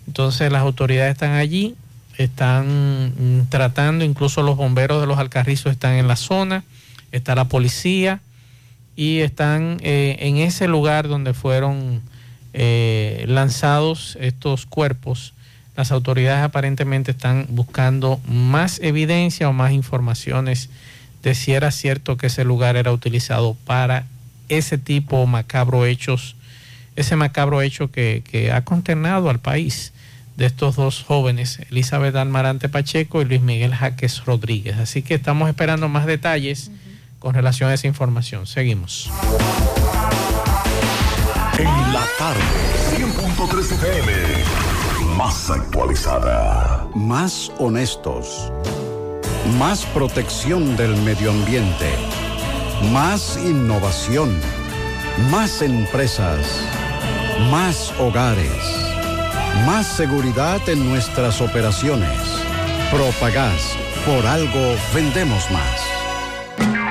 Entonces 0.07 0.51
las 0.51 0.63
autoridades 0.63 1.11
están 1.11 1.33
allí 1.33 1.75
están 2.17 3.13
mm, 3.41 3.49
tratando, 3.49 4.03
incluso 4.03 4.41
los 4.41 4.57
bomberos 4.57 5.01
de 5.01 5.05
los 5.05 5.19
Alcarrizos 5.19 5.71
están 5.71 5.93
en 5.93 6.07
la 6.07 6.15
zona, 6.15 6.63
está 7.11 7.35
la 7.35 7.45
policía 7.45 8.21
y 8.95 9.19
están 9.19 9.77
eh, 9.81 10.17
en 10.19 10.37
ese 10.37 10.67
lugar 10.67 11.07
donde 11.07 11.33
fueron 11.33 12.01
eh, 12.53 13.25
lanzados 13.27 14.17
estos 14.19 14.65
cuerpos. 14.65 15.33
Las 15.77 15.91
autoridades 15.91 16.43
aparentemente 16.43 17.11
están 17.11 17.47
buscando 17.49 18.19
más 18.27 18.79
evidencia 18.81 19.47
o 19.49 19.53
más 19.53 19.71
informaciones 19.71 20.69
de 21.23 21.35
si 21.35 21.53
era 21.53 21.71
cierto 21.71 22.17
que 22.17 22.27
ese 22.27 22.43
lugar 22.43 22.75
era 22.75 22.91
utilizado 22.91 23.55
para 23.65 24.05
ese 24.49 24.77
tipo 24.77 25.25
macabro 25.27 25.85
hechos, 25.85 26.35
ese 26.95 27.15
macabro 27.15 27.61
hecho 27.61 27.89
que, 27.89 28.21
que 28.29 28.51
ha 28.51 28.65
consternado 28.65 29.29
al 29.29 29.39
país 29.39 29.93
de 30.35 30.45
estos 30.45 30.75
dos 30.75 31.03
jóvenes, 31.03 31.59
Elizabeth 31.69 32.15
Almarante 32.15 32.67
Pacheco 32.67 33.21
y 33.21 33.25
Luis 33.25 33.41
Miguel 33.41 33.73
Jaques 33.73 34.25
Rodríguez. 34.25 34.77
Así 34.77 35.01
que 35.01 35.13
estamos 35.13 35.47
esperando 35.47 35.87
más 35.87 36.05
detalles 36.05 36.71
con 37.21 37.35
relación 37.35 37.69
a 37.69 37.75
esa 37.75 37.87
información. 37.87 38.47
Seguimos. 38.47 39.09
En 41.57 41.93
la 41.93 42.03
tarde, 42.17 42.41
100.3 42.97 43.71
FM, 43.73 45.15
más 45.15 45.51
actualizada. 45.51 46.87
Más 46.95 47.51
honestos. 47.59 48.51
Más 49.59 49.85
protección 49.87 50.75
del 50.75 50.95
medio 51.03 51.29
ambiente. 51.29 51.91
Más 52.91 53.37
innovación. 53.37 54.35
Más 55.29 55.61
empresas. 55.61 56.39
Más 57.51 57.93
hogares. 57.99 58.63
Más 59.67 59.85
seguridad 59.85 60.67
en 60.67 60.89
nuestras 60.89 61.39
operaciones. 61.39 62.19
Propagás. 62.89 63.77
Por 64.07 64.25
algo 64.25 64.75
vendemos 64.95 65.51
más. 65.51 65.90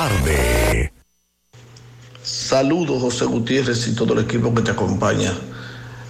Tarde. 0.00 0.92
Saludos 2.22 3.02
José 3.02 3.26
Gutiérrez 3.26 3.86
y 3.86 3.94
todo 3.94 4.14
el 4.14 4.20
equipo 4.20 4.54
que 4.54 4.62
te 4.62 4.70
acompaña. 4.70 5.34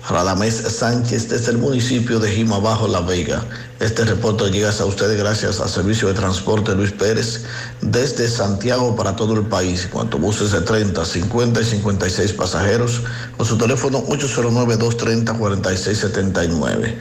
Radamés 0.09 0.55
Sánchez 0.55 1.29
desde 1.29 1.51
el 1.51 1.59
municipio 1.59 2.21
de 2.21 2.31
Jimabajo, 2.31 2.87
La 2.87 3.01
Vega. 3.01 3.45
Este 3.81 4.05
reporte 4.05 4.49
llega 4.49 4.71
a 4.71 4.85
ustedes 4.85 5.19
gracias 5.19 5.61
al 5.61 5.69
Servicio 5.69 6.07
de 6.07 6.15
Transporte 6.15 6.73
Luis 6.77 6.93
Pérez 6.93 7.47
desde 7.81 8.29
Santiago 8.29 8.95
para 8.95 9.17
todo 9.17 9.35
el 9.35 9.47
país. 9.47 9.87
En 9.87 9.91
cuanto 9.91 10.19
a 10.19 10.21
buses 10.21 10.53
de 10.53 10.61
30, 10.61 11.05
50 11.05 11.61
y 11.61 11.65
56 11.65 12.33
pasajeros, 12.35 13.03
con 13.37 13.45
su 13.45 13.59
teléfono 13.59 14.07
809-230-4679. 14.07 16.95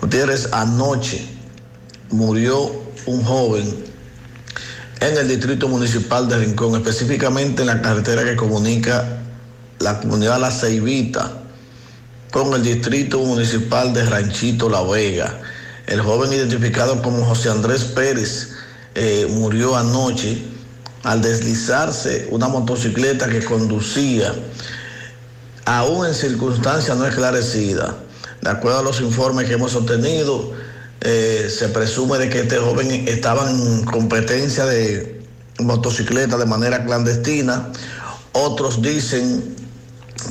Gutiérrez, 0.00 0.52
anoche 0.52 1.24
murió 2.10 2.82
un 3.06 3.22
joven 3.22 3.91
en 5.02 5.16
el 5.16 5.26
distrito 5.26 5.66
municipal 5.66 6.28
de 6.28 6.38
Rincón, 6.38 6.76
específicamente 6.76 7.62
en 7.62 7.66
la 7.66 7.82
carretera 7.82 8.22
que 8.22 8.36
comunica 8.36 9.18
la 9.80 9.98
comunidad 9.98 10.38
La 10.38 10.52
Ceibita 10.52 11.32
con 12.30 12.54
el 12.54 12.62
distrito 12.62 13.18
municipal 13.18 13.92
de 13.92 14.04
Ranchito 14.04 14.70
La 14.70 14.80
Vega. 14.82 15.40
El 15.88 16.00
joven 16.02 16.32
identificado 16.32 17.02
como 17.02 17.24
José 17.24 17.50
Andrés 17.50 17.82
Pérez 17.82 18.50
eh, 18.94 19.26
murió 19.28 19.76
anoche 19.76 20.40
al 21.02 21.20
deslizarse 21.20 22.28
una 22.30 22.46
motocicleta 22.46 23.28
que 23.28 23.44
conducía 23.44 24.32
aún 25.64 26.06
en 26.06 26.14
circunstancias 26.14 26.96
no 26.96 27.06
esclarecidas. 27.06 27.92
De 28.40 28.50
acuerdo 28.50 28.78
a 28.78 28.82
los 28.82 29.00
informes 29.00 29.48
que 29.48 29.54
hemos 29.54 29.74
obtenido, 29.74 30.52
eh, 31.04 31.50
se 31.50 31.68
presume 31.68 32.18
de 32.18 32.28
que 32.28 32.40
este 32.40 32.58
joven 32.58 33.08
estaba 33.08 33.50
en 33.50 33.84
competencia 33.84 34.64
de 34.66 35.20
motocicleta 35.58 36.36
de 36.38 36.46
manera 36.46 36.84
clandestina. 36.84 37.70
Otros 38.32 38.80
dicen 38.80 39.56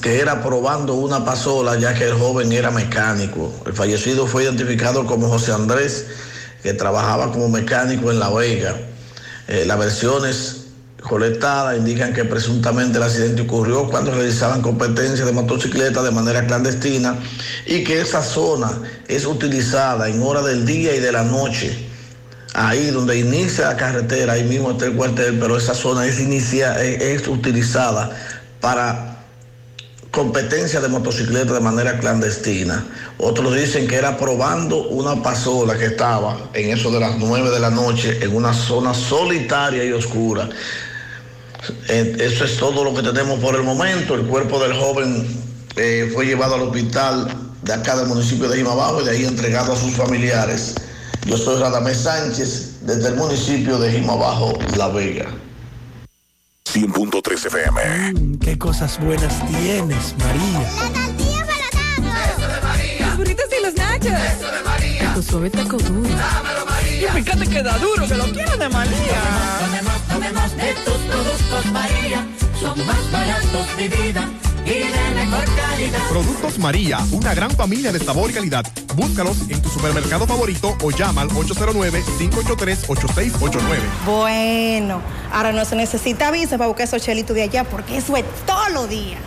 que 0.01 0.21
era 0.21 0.41
probando 0.41 0.93
una 0.93 1.25
pasola 1.25 1.77
ya 1.77 1.93
que 1.93 2.05
el 2.05 2.13
joven 2.13 2.53
era 2.53 2.71
mecánico. 2.71 3.53
El 3.65 3.73
fallecido 3.73 4.27
fue 4.27 4.43
identificado 4.43 5.05
como 5.05 5.27
José 5.27 5.51
Andrés, 5.51 6.05
que 6.63 6.73
trabajaba 6.73 7.33
como 7.33 7.49
mecánico 7.49 8.09
en 8.09 8.19
La 8.19 8.29
Vega. 8.29 8.77
Eh, 9.49 9.65
las 9.65 9.77
versiones 9.77 10.60
indican 11.77 12.13
que 12.13 12.23
presuntamente 12.23 12.97
el 12.97 13.03
accidente 13.03 13.41
ocurrió 13.41 13.89
cuando 13.89 14.11
realizaban 14.11 14.61
competencias 14.61 15.25
de 15.25 15.33
motocicleta 15.33 16.01
de 16.01 16.11
manera 16.11 16.45
clandestina 16.45 17.15
y 17.65 17.83
que 17.83 17.99
esa 17.99 18.21
zona 18.21 18.71
es 19.07 19.25
utilizada 19.25 20.07
en 20.07 20.21
hora 20.21 20.41
del 20.41 20.65
día 20.65 20.95
y 20.95 20.99
de 20.99 21.11
la 21.11 21.23
noche. 21.23 21.87
Ahí 22.53 22.91
donde 22.91 23.17
inicia 23.17 23.67
la 23.67 23.77
carretera, 23.77 24.33
ahí 24.33 24.43
mismo 24.43 24.71
está 24.71 24.85
el 24.85 24.93
cuartel, 24.93 25.37
pero 25.39 25.57
esa 25.57 25.73
zona 25.73 26.05
es, 26.05 26.19
inicia, 26.19 26.81
es, 26.81 27.21
es 27.21 27.27
utilizada 27.27 28.11
para 28.61 29.11
competencia 30.11 30.81
de 30.81 30.89
motocicleta 30.89 31.53
de 31.53 31.61
manera 31.61 31.97
clandestina. 31.99 32.85
Otros 33.17 33.55
dicen 33.55 33.87
que 33.87 33.95
era 33.95 34.17
probando 34.17 34.87
una 34.89 35.21
pasola 35.21 35.77
que 35.77 35.85
estaba 35.85 36.37
en 36.53 36.69
eso 36.69 36.91
de 36.91 36.99
las 36.99 37.17
9 37.17 37.49
de 37.49 37.59
la 37.59 37.69
noche 37.69 38.19
en 38.21 38.35
una 38.35 38.53
zona 38.53 38.93
solitaria 38.93 39.83
y 39.83 39.91
oscura. 39.91 40.49
Eh, 41.89 42.17
Eso 42.19 42.45
es 42.45 42.57
todo 42.57 42.83
lo 42.83 42.93
que 42.93 43.01
tenemos 43.03 43.39
por 43.39 43.55
el 43.55 43.63
momento. 43.63 44.15
El 44.15 44.25
cuerpo 44.25 44.59
del 44.59 44.73
joven 44.73 45.27
eh, 45.75 46.09
fue 46.13 46.25
llevado 46.25 46.55
al 46.55 46.61
hospital 46.61 47.27
de 47.61 47.73
acá 47.73 47.95
del 47.95 48.07
municipio 48.07 48.49
de 48.49 48.57
Jimabajo 48.57 49.01
y 49.01 49.05
de 49.05 49.11
ahí 49.11 49.25
entregado 49.25 49.73
a 49.73 49.75
sus 49.75 49.93
familiares. 49.93 50.75
Yo 51.25 51.37
soy 51.37 51.59
Radamés 51.61 51.97
Sánchez 51.99 52.79
desde 52.81 53.09
el 53.09 53.15
municipio 53.15 53.77
de 53.77 53.91
Jimabajo, 53.91 54.57
La 54.75 54.87
Vega. 54.87 55.27
100.3 56.65 57.45
FM. 57.47 58.37
Qué 58.39 58.57
cosas 58.57 58.99
buenas 58.99 59.45
tienes, 59.47 60.15
María. 60.17 60.61
La 60.79 61.05
tortilla 61.05 61.45
para 61.45 62.31
Eso 62.31 62.47
de 62.47 62.61
María. 62.61 63.07
Los 63.07 63.17
burritos 63.17 63.45
y 63.59 63.63
los 63.63 63.73
nachos. 63.75 64.07
Eso 64.07 64.51
de 64.51 64.63
María. 64.63 65.13
Tu 65.13 65.21
suave 65.21 65.49
taco 65.49 65.77
duro. 65.77 66.09
Dámelo, 66.09 66.65
María. 67.01 67.19
Y 67.19 67.23
fíjate 67.23 67.47
que 67.47 67.63
da 67.63 67.77
duro, 67.77 68.05
que 68.07 68.15
lo 68.15 68.25
quiero 68.25 68.57
de 68.57 68.67
María. 68.69 69.21
Tomemos, 69.59 70.01
tomemos 70.07 70.55
de 70.57 70.73
tus 70.85 70.97
productos 70.97 71.65
María. 71.71 72.25
Son 72.59 72.85
más 72.85 73.11
baratos 73.11 73.77
de 73.77 73.89
vida 73.89 74.29
y 74.65 74.69
de 74.69 75.11
mejor 75.15 75.43
calidad. 75.55 76.07
Productos 76.09 76.59
María, 76.59 76.99
una 77.11 77.33
gran 77.33 77.49
familia 77.51 77.91
de 77.91 77.99
sabor 77.99 78.29
y 78.29 78.33
calidad. 78.33 78.65
Búscalos 78.95 79.37
en 79.49 79.61
tu 79.61 79.69
supermercado 79.69 80.27
favorito 80.27 80.77
o 80.81 80.91
llama 80.91 81.21
al 81.21 81.29
809-583-8689. 81.29 83.59
Bueno, 84.05 85.01
ahora 85.31 85.51
no 85.51 85.65
se 85.65 85.75
necesita 85.75 86.29
visa 86.31 86.57
para 86.57 86.67
buscar 86.67 86.87
esos 86.87 87.01
chelitos 87.01 87.35
de 87.35 87.41
allá 87.43 87.63
porque 87.63 87.97
eso 87.97 88.15
es 88.15 88.25
todo 88.45 88.69
lo 88.69 88.87
día. 88.87 89.17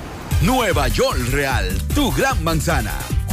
Nueva 0.42 0.88
York 0.88 1.18
Real, 1.30 1.80
tu 1.94 2.12
gran 2.12 2.42
manzana. 2.44 2.92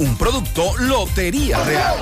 Un 0.00 0.16
producto 0.16 0.72
Lotería 0.78 1.62
Real. 1.62 1.96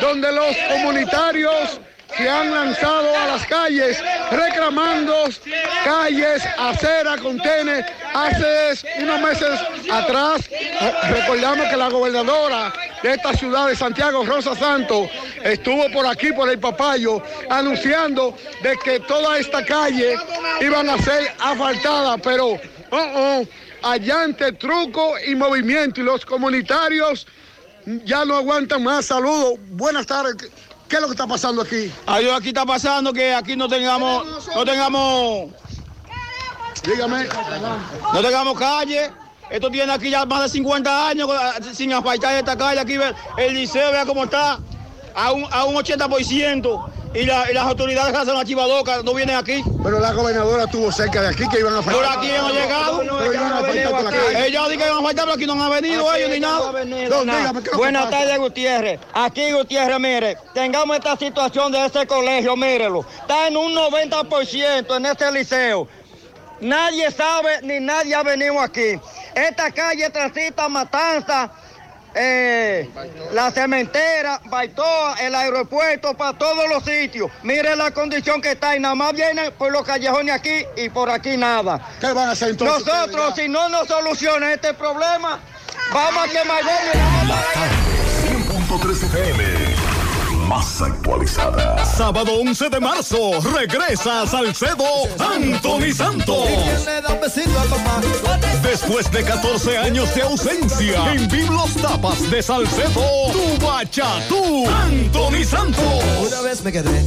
Donde 0.01 0.33
los 0.33 0.57
comunitarios 0.69 1.81
se 2.17 2.29
han 2.29 2.51
lanzado 2.51 3.17
a 3.17 3.27
las 3.29 3.47
calles 3.47 4.03
reclamando 4.33 5.29
calles, 5.85 6.43
acera, 6.59 7.17
contenes. 7.19 7.87
Hace 8.13 9.01
unos 9.01 9.21
meses 9.21 9.61
atrás, 9.91 10.51
recordamos 11.09 11.69
que 11.69 11.77
la 11.77 11.89
gobernadora 11.89 12.73
de 13.01 13.13
esta 13.13 13.33
ciudad 13.35 13.69
de 13.69 13.77
Santiago, 13.77 14.25
Rosa 14.25 14.57
Santos, 14.57 15.09
estuvo 15.45 15.89
por 15.93 16.05
aquí, 16.05 16.33
por 16.33 16.49
el 16.51 16.59
Papayo, 16.59 17.23
anunciando 17.49 18.37
de 18.61 18.77
que 18.79 18.99
toda 19.01 19.39
esta 19.39 19.65
calle 19.65 20.17
iban 20.61 20.91
a 20.91 20.99
ser 20.99 21.33
asfaltadas, 21.39 22.21
pero 22.25 22.49
oh, 22.49 22.59
oh, 22.91 23.47
allante 23.83 24.53
truco 24.53 25.15
y 25.25 25.37
movimiento 25.37 26.01
y 26.01 26.05
los 26.05 26.27
comunitarios 26.27 27.27
ya 28.05 28.25
no 28.25 28.37
aguantan 28.37 28.83
más. 28.83 29.07
Saludos, 29.07 29.59
buenas 29.71 30.07
tardes. 30.07 30.37
¿Qué 30.89 30.97
es 30.97 31.01
lo 31.01 31.09
que 31.09 31.15
está 31.15 31.27
pasando 31.27 31.63
aquí? 31.63 31.91
Adiós, 32.07 32.39
aquí 32.39 32.49
está 32.49 32.67
pasando 32.67 33.13
que 33.13 33.35
aquí 33.35 33.57
no 33.57 33.67
tengamos, 33.69 34.47
no 34.55 34.65
tengamos, 34.65 35.51
dígame, 36.85 37.29
no 38.13 38.21
tengamos 38.21 38.59
calle. 38.59 39.11
Esto 39.51 39.71
tiene 39.71 39.93
aquí 39.93 40.11
ya 40.11 40.25
más 40.25 40.43
de 40.43 40.49
50 40.49 41.09
años 41.09 41.29
eh, 41.31 41.75
sin 41.75 41.93
asfaltar 41.93 42.35
esta 42.37 42.57
calle. 42.57 42.81
Aquí 42.81 42.97
el 43.39 43.55
liceo, 43.55 43.91
vea 43.91 44.07
cómo 44.07 44.25
está, 44.25 44.59
a 45.15 45.33
un, 45.33 45.47
a 45.51 45.65
un 45.65 45.75
80%. 45.77 46.91
Y, 47.15 47.27
la- 47.27 47.51
y 47.51 47.53
las 47.53 47.67
autoridades 47.67 48.15
hacen 48.17 48.33
la 48.33 48.43
chivadoca, 48.43 49.03
no 49.03 49.13
vienen 49.13 49.37
aquí. 49.37 49.63
Pero 49.85 49.99
la 50.01 50.13
gobernadora 50.15 50.65
estuvo 50.65 50.91
cerca 50.91 51.21
de 51.21 51.29
aquí 51.29 51.47
que 51.51 51.59
iban 51.61 51.75
a 51.75 51.83
Por 51.83 52.03
aquí 52.07 52.31
hemos 52.31 52.53
llegado. 52.55 53.01
Pero 53.01 53.35
iban 53.35 53.53
a 53.53 53.57
faltar 53.61 53.83
toda 53.91 54.03
la 54.03 54.11
calle. 54.11 54.47
Ellos 54.47 54.65
dicen 54.71 54.79
que 54.81 54.91
van 54.91 54.99
a 54.99 55.03
faltar, 55.03 55.25
pero 55.27 55.33
aquí 55.35 55.47
no 55.47 55.63
han 55.63 55.71
venido 55.71 56.15
ellos 56.15 56.31
ni 56.31 56.41
nada. 56.41 56.73
No, 56.73 56.73
dígame, 56.77 57.13
¿qué 57.25 57.59
es 57.59 57.65
lo 57.67 57.71
que 57.73 57.77
Buenas 57.77 58.09
tardes, 58.09 58.39
Gutiérrez. 58.39 59.01
Aquí, 59.13 59.53
Gutiérrez, 59.53 59.99
mire, 60.01 60.39
tengamos 60.55 60.97
esta 60.97 61.15
situación 61.19 61.71
de 61.71 61.85
este 61.85 62.07
colegio, 62.07 62.57
mírelo. 62.57 63.05
Está 63.21 63.49
en 63.49 63.59
un 63.59 63.75
90% 63.75 64.97
en 64.97 65.05
este 65.07 65.31
liceo. 65.33 65.87
Nadie 66.61 67.11
sabe 67.11 67.61
ni 67.63 67.79
nadie 67.81 68.15
ha 68.15 68.23
venido 68.23 68.59
aquí. 68.59 68.99
Esta 69.35 69.71
calle 69.71 70.09
transita 70.11 70.67
Matanza, 70.69 71.51
eh, 72.15 72.89
la 73.33 73.51
cementera, 73.51 74.41
Baitoa, 74.45 75.17
el 75.21 75.35
aeropuerto, 75.35 76.15
para 76.15 76.37
todos 76.37 76.69
los 76.69 76.85
sitios. 76.85 77.31
Mire 77.43 77.75
la 77.77 77.91
condición 77.91 78.41
que 78.41 78.53
está 78.53 78.77
y 78.77 78.81
nada 78.81 78.95
más 78.95 79.13
viene 79.13 79.51
por 79.53 79.73
los 79.73 79.83
callejones 79.83 80.35
aquí 80.35 80.65
y 80.77 80.89
por 80.89 81.11
aquí 81.11 81.37
nada. 81.37 81.81
¿Qué 82.01 82.13
van 82.13 82.29
a 82.29 82.33
hacer 82.33 82.51
entonces 82.51 82.87
Nosotros, 82.87 83.35
si 83.37 83.49
no 83.49 83.69
nos 83.69 83.89
solucionan 83.89 84.51
este 84.51 84.75
problema, 84.75 85.41
vamos 85.93 86.29
a 86.29 86.31
quemar 86.31 86.63
y 86.63 88.29
100.3 88.29 89.05
FM. 89.05 89.62
Más 90.53 90.83
actualizada. 90.83 91.83
Sábado 91.83 92.35
11 92.35 92.69
de 92.69 92.79
marzo, 92.79 93.41
regresa 93.57 94.21
a 94.21 94.27
Salcedo 94.27 94.85
Anthony 95.19 95.95
Santos. 95.95 96.47
Después 98.63 99.11
de 99.11 99.25
14 99.25 99.79
años 99.79 100.15
de 100.15 100.21
ausencia, 100.21 101.11
en 101.15 101.27
Biblos 101.29 101.73
Tapas 101.77 102.31
de 102.31 102.43
Salcedo, 102.43 103.03
tu 103.33 103.67
bachatú, 103.67 104.69
Anthony 104.69 105.43
Santos. 105.43 106.05
Una 106.21 106.43
vez 106.43 106.63
me 106.63 106.71
quedé 106.71 107.07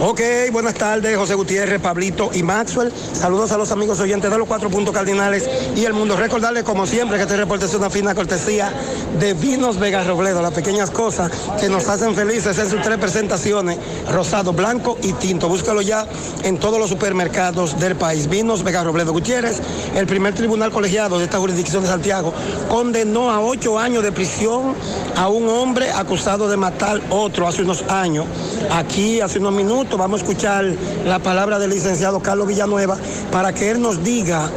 Ok, 0.00 0.20
buenas 0.50 0.74
tardes, 0.74 1.16
José 1.16 1.34
Gutiérrez, 1.34 1.80
Pablito 1.80 2.30
y 2.34 2.42
Maxwell. 2.42 2.92
Saludos 3.12 3.52
a 3.52 3.56
los 3.56 3.70
amigos 3.70 4.00
oyentes 4.00 4.28
de 4.28 4.36
los 4.36 4.48
cuatro 4.48 4.68
puntos 4.68 4.92
cardinales 4.92 5.48
y 5.76 5.84
el 5.84 5.92
mundo. 5.92 6.16
Recordarles, 6.16 6.64
como 6.64 6.84
siempre, 6.84 7.16
que 7.16 7.22
este 7.22 7.36
reporte 7.36 7.66
es 7.66 7.74
una 7.74 7.88
fina 7.88 8.12
cortesía 8.14 8.72
de 9.20 9.34
Vinos 9.34 9.78
Vega 9.78 10.02
Robledo, 10.02 10.42
las 10.42 10.52
pequeñas 10.52 10.90
cosas 10.90 11.30
que 11.60 11.68
nos 11.68 11.88
hacen 11.88 12.14
felices 12.16 12.58
en 12.58 12.68
sus 12.68 12.82
tres 12.82 12.98
presentaciones, 12.98 13.78
rosado, 14.10 14.52
blanco 14.52 14.98
y 15.00 15.12
tinto. 15.12 15.48
Búscalo 15.48 15.80
ya 15.80 16.06
en 16.42 16.58
todos 16.58 16.78
los 16.80 16.90
supermercados 16.90 17.78
del 17.78 17.94
país. 17.94 18.28
Vinos 18.28 18.64
Vega 18.64 18.82
Robledo 18.82 19.12
Gutiérrez, 19.12 19.60
el 19.94 20.06
primer 20.06 20.34
tribunal 20.34 20.72
colegiado 20.72 21.18
de 21.18 21.24
esta 21.24 21.38
jurisdicción 21.38 21.82
de 21.82 21.88
Santiago, 21.88 22.34
condenó 22.68 23.30
a 23.30 23.40
ocho 23.40 23.78
años 23.78 24.02
de 24.02 24.10
prisión 24.10 24.74
a 25.16 25.28
un 25.28 25.48
hombre 25.48 25.92
acusado 25.92 26.48
de 26.48 26.56
matar 26.56 27.00
otro 27.10 27.46
hace 27.46 27.62
unos 27.62 27.84
años. 27.88 28.26
Aquí, 28.72 29.03
hace 29.04 29.38
unos 29.38 29.52
minutos, 29.52 29.98
vamos 29.98 30.20
a 30.20 30.24
escuchar 30.24 30.64
la 31.04 31.18
palabra 31.18 31.58
del 31.58 31.70
licenciado 31.70 32.20
Carlos 32.20 32.46
Villanueva 32.48 32.96
para 33.30 33.52
que 33.52 33.70
él 33.70 33.80
nos 33.80 34.02
diga 34.02 34.50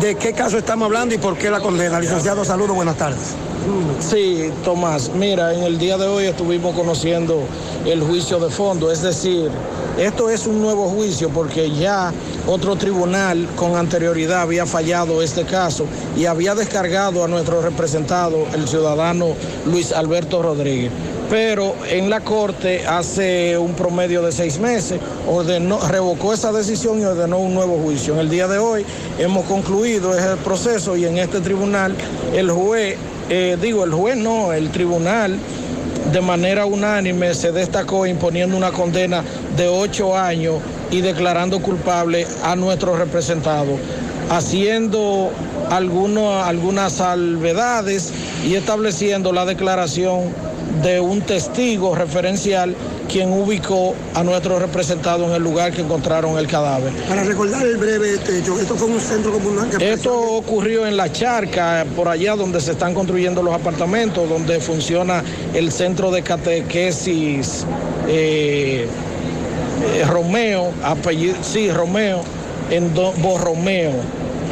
de 0.00 0.14
qué 0.14 0.32
caso 0.32 0.56
estamos 0.56 0.86
hablando 0.86 1.16
y 1.16 1.18
por 1.18 1.36
qué 1.36 1.50
la 1.50 1.60
condena. 1.60 1.98
Licenciado, 1.98 2.44
saludos, 2.44 2.76
buenas 2.76 2.96
tardes. 2.96 3.34
Sí, 3.98 4.50
Tomás, 4.64 5.10
mira, 5.14 5.52
en 5.52 5.64
el 5.64 5.78
día 5.78 5.98
de 5.98 6.06
hoy 6.06 6.26
estuvimos 6.26 6.76
conociendo 6.76 7.42
el 7.84 8.02
juicio 8.02 8.38
de 8.38 8.50
fondo, 8.50 8.90
es 8.90 9.02
decir, 9.02 9.50
esto 9.98 10.30
es 10.30 10.46
un 10.46 10.62
nuevo 10.62 10.88
juicio 10.88 11.28
porque 11.30 11.70
ya 11.70 12.12
otro 12.46 12.76
tribunal 12.76 13.48
con 13.56 13.76
anterioridad 13.76 14.42
había 14.42 14.64
fallado 14.64 15.22
este 15.22 15.44
caso 15.44 15.86
y 16.16 16.26
había 16.26 16.54
descargado 16.54 17.24
a 17.24 17.28
nuestro 17.28 17.62
representado, 17.62 18.46
el 18.54 18.68
ciudadano 18.68 19.34
Luis 19.66 19.92
Alberto 19.92 20.40
Rodríguez. 20.40 20.92
Pero 21.32 21.74
en 21.88 22.10
la 22.10 22.20
Corte 22.20 22.86
hace 22.86 23.56
un 23.56 23.72
promedio 23.72 24.20
de 24.20 24.32
seis 24.32 24.58
meses 24.58 25.00
ordenó, 25.26 25.80
revocó 25.88 26.34
esa 26.34 26.52
decisión 26.52 27.00
y 27.00 27.06
ordenó 27.06 27.38
un 27.38 27.54
nuevo 27.54 27.78
juicio. 27.78 28.12
En 28.12 28.20
el 28.20 28.28
día 28.28 28.46
de 28.48 28.58
hoy 28.58 28.84
hemos 29.18 29.46
concluido 29.46 30.14
ese 30.14 30.36
proceso 30.44 30.94
y 30.94 31.06
en 31.06 31.16
este 31.16 31.40
tribunal 31.40 31.96
el 32.34 32.50
juez, 32.50 32.98
eh, 33.30 33.56
digo 33.62 33.82
el 33.84 33.92
juez 33.94 34.18
no, 34.18 34.52
el 34.52 34.68
tribunal 34.72 35.38
de 36.12 36.20
manera 36.20 36.66
unánime 36.66 37.32
se 37.32 37.50
destacó 37.50 38.04
imponiendo 38.04 38.54
una 38.54 38.70
condena 38.70 39.24
de 39.56 39.68
ocho 39.68 40.14
años 40.14 40.56
y 40.90 41.00
declarando 41.00 41.62
culpable 41.62 42.26
a 42.44 42.56
nuestro 42.56 42.94
representado, 42.94 43.78
haciendo 44.28 45.30
alguno- 45.70 46.42
algunas 46.44 46.92
salvedades 46.92 48.12
y 48.46 48.54
estableciendo 48.54 49.32
la 49.32 49.46
declaración 49.46 50.51
de 50.80 51.00
un 51.00 51.20
testigo 51.20 51.94
referencial 51.94 52.74
quien 53.10 53.30
ubicó 53.30 53.94
a 54.14 54.24
nuestro 54.24 54.58
representado 54.58 55.26
en 55.26 55.32
el 55.32 55.42
lugar 55.42 55.72
que 55.72 55.82
encontraron 55.82 56.38
el 56.38 56.46
cadáver. 56.46 56.92
Para 57.08 57.24
recordar 57.24 57.66
el 57.66 57.76
breve 57.76 58.14
hecho, 58.14 58.58
esto 58.58 58.74
fue 58.74 58.88
un 58.88 59.00
centro 59.00 59.32
comunal 59.32 59.68
que 59.68 59.92
Esto 59.92 60.18
ocurrió 60.18 60.86
en 60.86 60.96
la 60.96 61.12
charca, 61.12 61.84
por 61.94 62.08
allá 62.08 62.36
donde 62.36 62.60
se 62.60 62.72
están 62.72 62.94
construyendo 62.94 63.42
los 63.42 63.54
apartamentos, 63.54 64.28
donde 64.28 64.60
funciona 64.60 65.22
el 65.52 65.70
centro 65.72 66.10
de 66.10 66.22
catequesis 66.22 67.66
eh, 68.08 68.86
eh, 68.86 70.04
Romeo, 70.06 70.72
apellido, 70.82 71.36
sí, 71.42 71.70
Romeo, 71.70 72.22
en 72.70 72.94
Borromeo. 72.94 73.92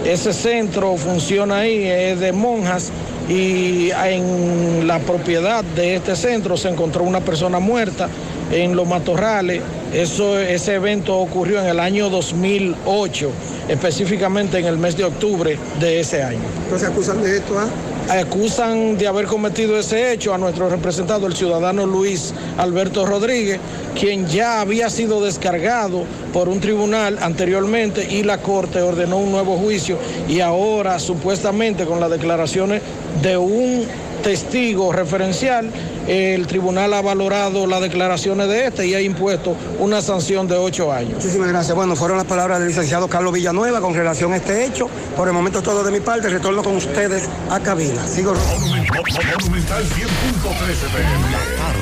Ese 0.05 0.33
centro 0.33 0.97
funciona 0.97 1.59
ahí, 1.59 1.87
es 1.87 2.21
de 2.21 2.33
monjas 2.33 2.91
y 3.31 3.93
en 3.93 4.89
la 4.89 4.99
propiedad 4.99 5.63
de 5.63 5.95
este 5.95 6.17
centro 6.17 6.57
se 6.57 6.69
encontró 6.69 7.05
una 7.05 7.21
persona 7.21 7.61
muerta 7.61 8.09
en 8.51 8.75
los 8.75 8.89
matorrales. 8.89 9.63
Eso, 9.95 10.39
ese 10.39 10.75
evento 10.75 11.17
ocurrió 11.17 11.61
en 11.61 11.67
el 11.67 11.79
año 11.79 12.11
2008, 12.11 13.31
específicamente 13.69 14.59
en 14.59 14.67
el 14.67 14.79
mes 14.79 14.97
de 14.97 15.05
octubre 15.05 15.57
de 15.79 16.01
ese 16.01 16.25
año. 16.25 16.41
Entonces 16.65 16.89
acusan 16.89 17.23
de 17.23 17.37
esto 17.37 17.57
a... 17.57 17.69
Acusan 18.09 18.99
de 18.99 19.07
haber 19.07 19.27
cometido 19.27 19.79
ese 19.79 20.13
hecho 20.13 20.35
a 20.35 20.39
nuestro 20.39 20.69
representado, 20.69 21.27
el 21.27 21.37
ciudadano 21.37 21.87
Luis 21.87 22.35
Alberto 22.59 23.07
Rodríguez, 23.07 23.61
quien 23.99 24.27
ya 24.27 24.61
había 24.61 24.91
sido 24.91 25.23
descargado 25.23 26.05
por 26.33 26.49
un 26.49 26.61
tribunal 26.61 27.19
anteriormente 27.21 28.09
y 28.11 28.25
la 28.25 28.39
Corte 28.39 28.83
ordenó 28.83 29.19
un 29.19 29.31
nuevo 29.31 29.57
juicio. 29.57 29.99
Y 30.29 30.41
ahora 30.41 30.99
supuestamente 30.99 31.85
con 31.85 32.01
las 32.01 32.11
declaraciones 32.11 32.83
de 33.23 33.37
un 33.37 33.87
testigo 34.23 34.93
referencial, 34.93 35.71
el 36.07 36.47
tribunal 36.47 36.95
ha 36.95 37.03
valorado 37.03 37.67
las 37.67 37.81
declaraciones 37.81 38.49
de 38.49 38.67
este 38.67 38.87
y 38.87 38.95
ha 38.95 39.01
impuesto 39.01 39.57
una 39.79 40.03
sanción 40.03 40.49
de 40.49 40.57
ocho 40.57 40.93
años. 40.93 41.15
Muchísimas 41.15 41.49
gracias. 41.49 41.75
Bueno, 41.75 41.97
fueron 41.97 42.17
las 42.17 42.27
palabras 42.27 42.59
del 42.59 42.69
licenciado 42.69 43.09
Carlos 43.09 43.33
Villanueva 43.33 43.81
con 43.81 43.95
relación 43.95 44.33
a 44.33 44.37
este 44.37 44.65
hecho. 44.65 44.89
Por 45.17 45.29
el 45.29 45.35
momento 45.35 45.63
todo 45.63 45.85
de 45.85 45.91
mi 45.91 46.01
parte, 46.01 46.29
retorno 46.29 46.63
con 46.63 46.77
ustedes 46.77 47.29
a 47.51 47.61
cabina. 47.61 48.07
Sigo. 48.07 48.35
Monumental 48.35 49.85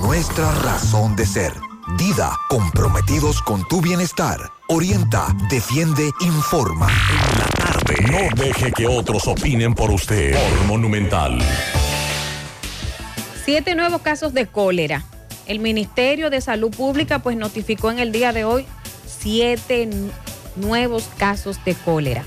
nuestra 0.00 0.50
razón 0.62 1.14
de 1.14 1.26
ser. 1.26 1.52
Dida, 1.98 2.32
comprometidos 2.48 3.42
con 3.42 3.66
tu 3.68 3.80
bienestar. 3.80 4.38
Orienta, 4.68 5.26
defiende, 5.50 6.10
informa. 6.20 6.88
No 8.10 8.42
deje 8.42 8.72
que 8.72 8.86
otros 8.86 9.26
opinen 9.26 9.74
por 9.74 9.90
usted. 9.90 10.32
Por 10.32 10.66
Monumental. 10.66 11.38
Siete 13.44 13.74
nuevos 13.74 14.00
casos 14.02 14.32
de 14.32 14.46
cólera. 14.46 15.04
El 15.46 15.58
Ministerio 15.58 16.30
de 16.30 16.40
Salud 16.40 16.70
Pública 16.70 17.18
pues 17.18 17.36
notificó 17.36 17.90
en 17.90 17.98
el 17.98 18.12
día 18.12 18.32
de 18.32 18.44
hoy 18.44 18.66
siete 19.06 19.88
nuevos 20.56 21.08
casos 21.18 21.62
de 21.64 21.74
cólera. 21.74 22.24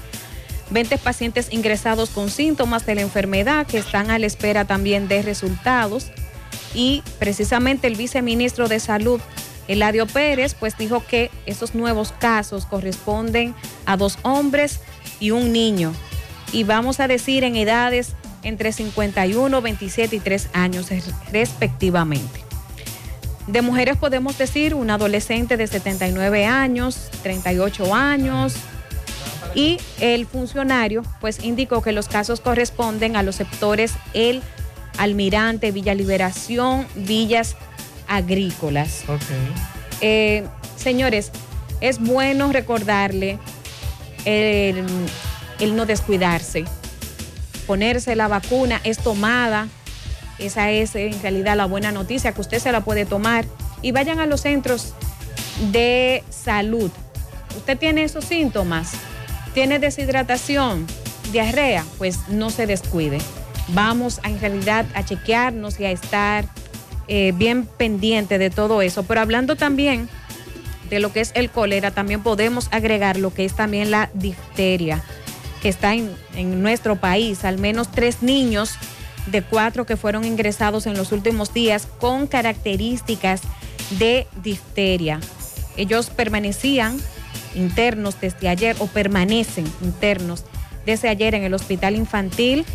20 0.69 0.97
pacientes 0.97 1.51
ingresados 1.51 2.09
con 2.09 2.29
síntomas 2.29 2.85
de 2.85 2.95
la 2.95 3.01
enfermedad 3.01 3.67
que 3.67 3.77
están 3.77 4.09
a 4.09 4.19
la 4.19 4.25
espera 4.25 4.65
también 4.65 5.07
de 5.07 5.21
resultados. 5.21 6.11
Y 6.73 7.03
precisamente 7.19 7.87
el 7.87 7.95
viceministro 7.95 8.67
de 8.67 8.79
Salud, 8.79 9.19
Eladio 9.67 10.07
Pérez, 10.07 10.55
pues 10.55 10.77
dijo 10.77 11.03
que 11.05 11.29
esos 11.45 11.75
nuevos 11.75 12.11
casos 12.19 12.65
corresponden 12.65 13.55
a 13.85 13.95
dos 13.97 14.17
hombres 14.23 14.79
y 15.19 15.31
un 15.31 15.51
niño. 15.53 15.93
Y 16.51 16.63
vamos 16.63 16.99
a 16.99 17.07
decir 17.07 17.43
en 17.43 17.55
edades 17.55 18.13
entre 18.43 18.71
51, 18.73 19.61
27 19.61 20.15
y 20.15 20.19
3 20.19 20.49
años 20.53 20.89
res- 20.89 21.11
respectivamente. 21.31 22.41
De 23.47 23.61
mujeres 23.61 23.97
podemos 23.97 24.37
decir 24.37 24.73
un 24.73 24.89
adolescente 24.89 25.57
de 25.57 25.67
79 25.67 26.45
años, 26.45 27.09
38 27.23 27.93
años. 27.93 28.55
Y 29.55 29.77
el 29.99 30.25
funcionario 30.25 31.03
pues 31.21 31.43
indicó 31.43 31.81
que 31.81 31.91
los 31.91 32.07
casos 32.07 32.39
corresponden 32.41 33.15
a 33.15 33.23
los 33.23 33.35
sectores 33.35 33.93
El 34.13 34.41
Almirante, 34.97 35.71
Villa 35.71 35.93
Liberación, 35.93 36.87
Villas 36.95 37.55
Agrícolas. 38.07 39.03
Eh, 40.01 40.45
señores, 40.75 41.31
es 41.81 41.99
bueno 41.99 42.51
recordarle 42.51 43.39
el, 44.25 44.85
el 45.59 45.75
no 45.75 45.85
descuidarse. 45.85 46.65
Ponerse 47.67 48.15
la 48.15 48.27
vacuna 48.27 48.81
es 48.83 48.97
tomada. 48.99 49.67
Esa 50.39 50.71
es 50.71 50.95
en 50.95 51.21
realidad 51.21 51.55
la 51.55 51.65
buena 51.65 51.91
noticia 51.91 52.33
que 52.33 52.41
usted 52.41 52.59
se 52.59 52.71
la 52.71 52.81
puede 52.81 53.05
tomar. 53.05 53.45
Y 53.81 53.91
vayan 53.91 54.19
a 54.19 54.25
los 54.25 54.41
centros 54.41 54.93
de 55.71 56.23
salud. 56.29 56.91
Usted 57.55 57.77
tiene 57.77 58.03
esos 58.03 58.25
síntomas, 58.25 58.91
tiene 59.53 59.79
deshidratación, 59.79 60.87
diarrea, 61.31 61.85
pues 61.97 62.27
no 62.29 62.49
se 62.49 62.65
descuide. 62.65 63.19
Vamos 63.69 64.19
a, 64.23 64.29
en 64.29 64.39
realidad 64.39 64.85
a 64.93 65.03
chequearnos 65.03 65.79
y 65.79 65.85
a 65.85 65.91
estar 65.91 66.45
eh, 67.07 67.33
bien 67.35 67.65
pendiente 67.65 68.37
de 68.37 68.49
todo 68.49 68.81
eso. 68.81 69.03
Pero 69.03 69.21
hablando 69.21 69.55
también 69.55 70.09
de 70.89 70.99
lo 70.99 71.11
que 71.11 71.21
es 71.21 71.31
el 71.35 71.49
cólera, 71.49 71.91
también 71.91 72.21
podemos 72.21 72.67
agregar 72.71 73.17
lo 73.17 73.33
que 73.33 73.45
es 73.45 73.53
también 73.53 73.91
la 73.91 74.09
difteria, 74.13 75.03
que 75.61 75.69
está 75.69 75.93
en, 75.93 76.11
en 76.35 76.61
nuestro 76.61 76.97
país. 76.97 77.45
Al 77.45 77.57
menos 77.57 77.91
tres 77.91 78.21
niños 78.21 78.75
de 79.27 79.41
cuatro 79.41 79.85
que 79.85 79.97
fueron 79.97 80.25
ingresados 80.25 80.85
en 80.85 80.95
los 80.97 81.11
últimos 81.11 81.53
días 81.53 81.87
con 81.99 82.27
características 82.27 83.41
de 83.97 84.27
difteria. 84.43 85.19
Ellos 85.77 86.09
permanecían 86.09 86.99
internos 87.55 88.19
desde 88.19 88.49
ayer 88.49 88.75
o 88.79 88.87
permanecen 88.87 89.65
internos 89.81 90.43
desde 90.85 91.09
ayer 91.09 91.35
en 91.35 91.43
el 91.43 91.53
hospital 91.53 91.95
infantil 91.95 92.65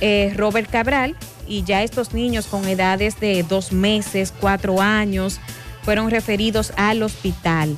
eh, 0.00 0.32
Robert 0.36 0.70
Cabral 0.70 1.16
y 1.46 1.62
ya 1.64 1.82
estos 1.82 2.14
niños 2.14 2.46
con 2.46 2.66
edades 2.66 3.18
de 3.20 3.42
dos 3.42 3.72
meses, 3.72 4.32
cuatro 4.38 4.80
años, 4.80 5.40
fueron 5.82 6.10
referidos 6.10 6.72
al 6.76 7.02
hospital. 7.02 7.76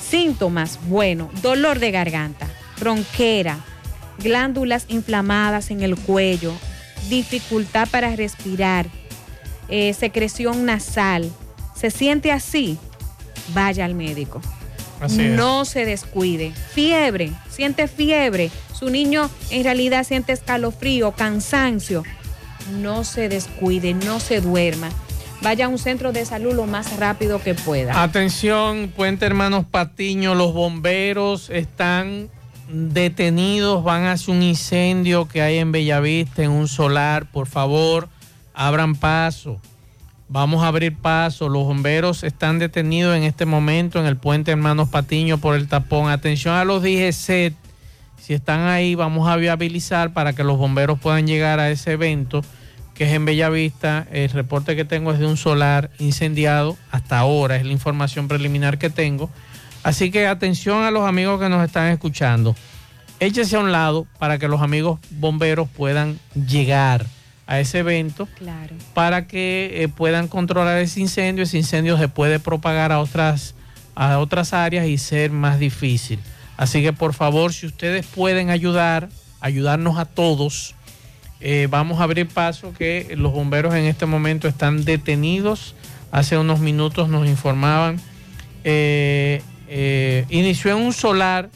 Síntomas, 0.00 0.78
bueno, 0.88 1.30
dolor 1.42 1.78
de 1.78 1.90
garganta, 1.90 2.48
ronquera, 2.78 3.58
glándulas 4.18 4.86
inflamadas 4.88 5.70
en 5.70 5.82
el 5.82 5.96
cuello, 5.96 6.52
dificultad 7.08 7.88
para 7.90 8.14
respirar, 8.16 8.86
eh, 9.68 9.94
secreción 9.94 10.64
nasal. 10.64 11.30
¿Se 11.74 11.90
siente 11.90 12.30
así? 12.30 12.78
Vaya 13.54 13.84
al 13.84 13.94
médico. 13.94 14.40
Así 15.02 15.22
es. 15.22 15.36
no 15.36 15.64
se 15.64 15.84
descuide. 15.84 16.52
Fiebre, 16.72 17.32
siente 17.50 17.88
fiebre. 17.88 18.50
Su 18.72 18.88
niño 18.88 19.28
en 19.50 19.64
realidad 19.64 20.04
siente 20.04 20.32
escalofrío, 20.32 21.12
cansancio. 21.12 22.04
No 22.80 23.04
se 23.04 23.28
descuide, 23.28 23.94
no 23.94 24.20
se 24.20 24.40
duerma. 24.40 24.88
Vaya 25.42 25.66
a 25.66 25.68
un 25.68 25.78
centro 25.78 26.12
de 26.12 26.24
salud 26.24 26.54
lo 26.54 26.66
más 26.66 26.96
rápido 26.98 27.42
que 27.42 27.54
pueda. 27.54 28.00
Atención, 28.00 28.92
Puente 28.94 29.26
Hermanos 29.26 29.66
Patiño, 29.68 30.36
los 30.36 30.54
bomberos 30.54 31.50
están 31.50 32.30
detenidos, 32.68 33.82
van 33.82 34.04
hacia 34.04 34.32
un 34.32 34.42
incendio 34.42 35.26
que 35.26 35.42
hay 35.42 35.58
en 35.58 35.72
Bellavista, 35.72 36.44
en 36.44 36.52
un 36.52 36.68
solar. 36.68 37.26
Por 37.30 37.48
favor, 37.48 38.08
abran 38.54 38.94
paso. 38.94 39.60
Vamos 40.32 40.64
a 40.64 40.68
abrir 40.68 40.96
paso. 40.96 41.50
Los 41.50 41.64
bomberos 41.64 42.24
están 42.24 42.58
detenidos 42.58 43.14
en 43.14 43.22
este 43.22 43.44
momento 43.44 44.00
en 44.00 44.06
el 44.06 44.16
puente 44.16 44.50
Hermanos 44.50 44.88
Patiño 44.88 45.36
por 45.36 45.54
el 45.54 45.68
tapón. 45.68 46.08
Atención 46.08 46.54
a 46.54 46.64
los 46.64 46.82
DGC. 46.82 47.52
Si 48.18 48.32
están 48.32 48.60
ahí, 48.60 48.94
vamos 48.94 49.28
a 49.28 49.36
viabilizar 49.36 50.14
para 50.14 50.32
que 50.32 50.42
los 50.42 50.56
bomberos 50.56 50.98
puedan 50.98 51.26
llegar 51.26 51.60
a 51.60 51.70
ese 51.70 51.92
evento 51.92 52.42
que 52.94 53.04
es 53.04 53.12
en 53.12 53.26
Bellavista. 53.26 54.06
El 54.10 54.30
reporte 54.30 54.74
que 54.74 54.86
tengo 54.86 55.12
es 55.12 55.18
de 55.18 55.26
un 55.26 55.36
solar 55.36 55.90
incendiado. 55.98 56.78
Hasta 56.90 57.18
ahora 57.18 57.56
es 57.56 57.66
la 57.66 57.72
información 57.72 58.26
preliminar 58.26 58.78
que 58.78 58.88
tengo. 58.88 59.28
Así 59.82 60.10
que 60.10 60.26
atención 60.26 60.82
a 60.82 60.90
los 60.90 61.06
amigos 61.06 61.42
que 61.42 61.50
nos 61.50 61.62
están 61.62 61.88
escuchando. 61.88 62.56
Échese 63.20 63.56
a 63.56 63.60
un 63.60 63.70
lado 63.70 64.06
para 64.18 64.38
que 64.38 64.48
los 64.48 64.62
amigos 64.62 64.98
bomberos 65.10 65.68
puedan 65.68 66.18
llegar 66.34 67.04
a 67.52 67.60
ese 67.60 67.80
evento 67.80 68.26
Claro. 68.38 68.74
para 68.94 69.26
que 69.26 69.82
eh, 69.82 69.88
puedan 69.88 70.26
controlar 70.26 70.78
ese 70.78 71.00
incendio. 71.00 71.44
Ese 71.44 71.58
incendio 71.58 71.98
se 71.98 72.08
puede 72.08 72.40
propagar 72.40 72.92
a 72.92 72.98
otras, 73.00 73.54
a 73.94 74.18
otras 74.20 74.54
áreas 74.54 74.86
y 74.86 74.96
ser 74.96 75.30
más 75.32 75.58
difícil. 75.58 76.18
Así 76.56 76.80
que 76.82 76.94
por 76.94 77.12
favor, 77.12 77.52
si 77.52 77.66
ustedes 77.66 78.06
pueden 78.06 78.48
ayudar, 78.48 79.10
ayudarnos 79.40 79.98
a 79.98 80.06
todos, 80.06 80.74
eh, 81.40 81.66
vamos 81.68 82.00
a 82.00 82.04
abrir 82.04 82.26
paso 82.26 82.72
que 82.72 83.12
los 83.18 83.32
bomberos 83.32 83.74
en 83.74 83.84
este 83.84 84.06
momento 84.06 84.48
están 84.48 84.84
detenidos. 84.86 85.74
Hace 86.10 86.38
unos 86.38 86.58
minutos 86.60 87.08
nos 87.10 87.26
informaban. 87.28 88.00
eh, 88.64 90.24
inició 90.30 90.70
en 90.76 90.84
un 90.84 90.92
solar 90.92 91.50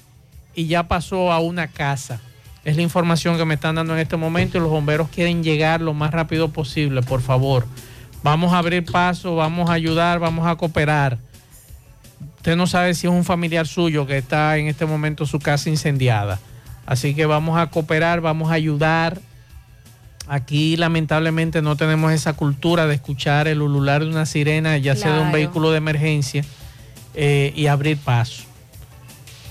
y 0.55 0.67
ya 0.67 0.89
pasó 0.89 1.33
a 1.33 1.39
una 1.41 1.69
casa. 1.69 2.21
Es 2.67 2.75
la 2.75 2.83
información 2.83 3.39
que 3.39 3.45
me 3.45 3.55
están 3.55 3.77
dando 3.77 3.95
en 3.95 4.01
este 4.01 4.17
momento 4.17 4.59
y 4.59 4.61
los 4.61 4.71
bomberos 4.71 5.09
quieren 5.09 5.45
llegar 5.45 5.81
lo 5.81 5.95
más 5.95 6.11
rápido 6.11 6.49
posible, 6.49 7.01
por 7.01 7.23
favor. 7.23 7.65
Vamos 8.25 8.53
a 8.53 8.59
abrir 8.59 8.85
paso, 8.85 9.37
vamos 9.37 9.71
a 9.71 9.75
ayudar, 9.75 10.19
vamos 10.19 10.49
a 10.49 10.57
cooperar. 10.57 11.17
Usted 12.39 12.57
no 12.57 12.67
sabe 12.67 12.95
si 12.95 13.07
es 13.07 13.13
un 13.13 13.23
familiar 13.23 13.69
suyo 13.69 14.05
que 14.05 14.19
está 14.19 14.57
en 14.57 14.67
este 14.67 14.85
momento 14.85 15.27
su 15.27 15.39
casa 15.39 15.71
incendiada. 15.71 16.41
Así 16.87 17.15
que 17.15 17.25
vamos 17.25 17.57
a 17.57 17.69
cooperar, 17.69 18.21
vamos 18.21 18.51
a 18.51 18.55
ayudar. 18.55 19.21
Aquí 20.27 20.77
lamentablemente 20.77 21.63
no 21.63 21.77
tenemos 21.77 22.11
esa 22.11 22.33
cultura 22.33 22.89
de 22.89 22.97
escuchar 22.97 23.47
el 23.47 23.63
ulular 23.63 24.03
de 24.03 24.11
una 24.11 24.27
sirena, 24.27 24.77
ya 24.77 24.97
sea 24.97 25.15
de 25.15 25.21
un 25.21 25.31
vehículo 25.31 25.71
de 25.71 25.79
emergencia, 25.79 26.45
eh, 27.15 27.53
y 27.55 27.69
abrir 27.69 27.97
paso. 27.97 28.43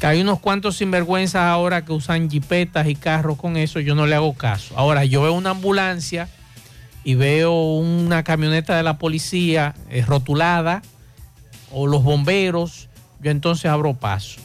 Hay 0.06 0.22
unos 0.22 0.40
cuantos 0.40 0.77
sinvergüenzas 0.77 1.41
ahora 1.41 1.84
que 1.84 1.91
usan 1.91 2.30
jipetas 2.30 2.88
y 2.88 2.94
carros 2.94 3.38
con 3.38 3.57
eso, 3.57 3.80
yo 3.80 3.95
no 3.95 4.06
le 4.06 4.14
hago 4.14 4.34
caso. 4.34 4.77
Ahora, 4.77 5.03
yo 5.03 5.23
veo 5.23 5.34
una 5.34 5.49
ambulancia 5.49 6.30
y 7.03 7.15
veo 7.15 7.53
una 7.77 8.23
camioneta 8.23 8.77
de 8.77 8.84
la 8.84 8.99
policía 8.99 9.73
eh, 9.90 10.06
rotulada 10.06 10.84
o 11.72 11.88
los 11.88 12.03
bomberos, 12.03 12.88
yo 13.19 13.32
entonces 13.32 13.65
abro 13.65 13.95
paso. 13.95 14.40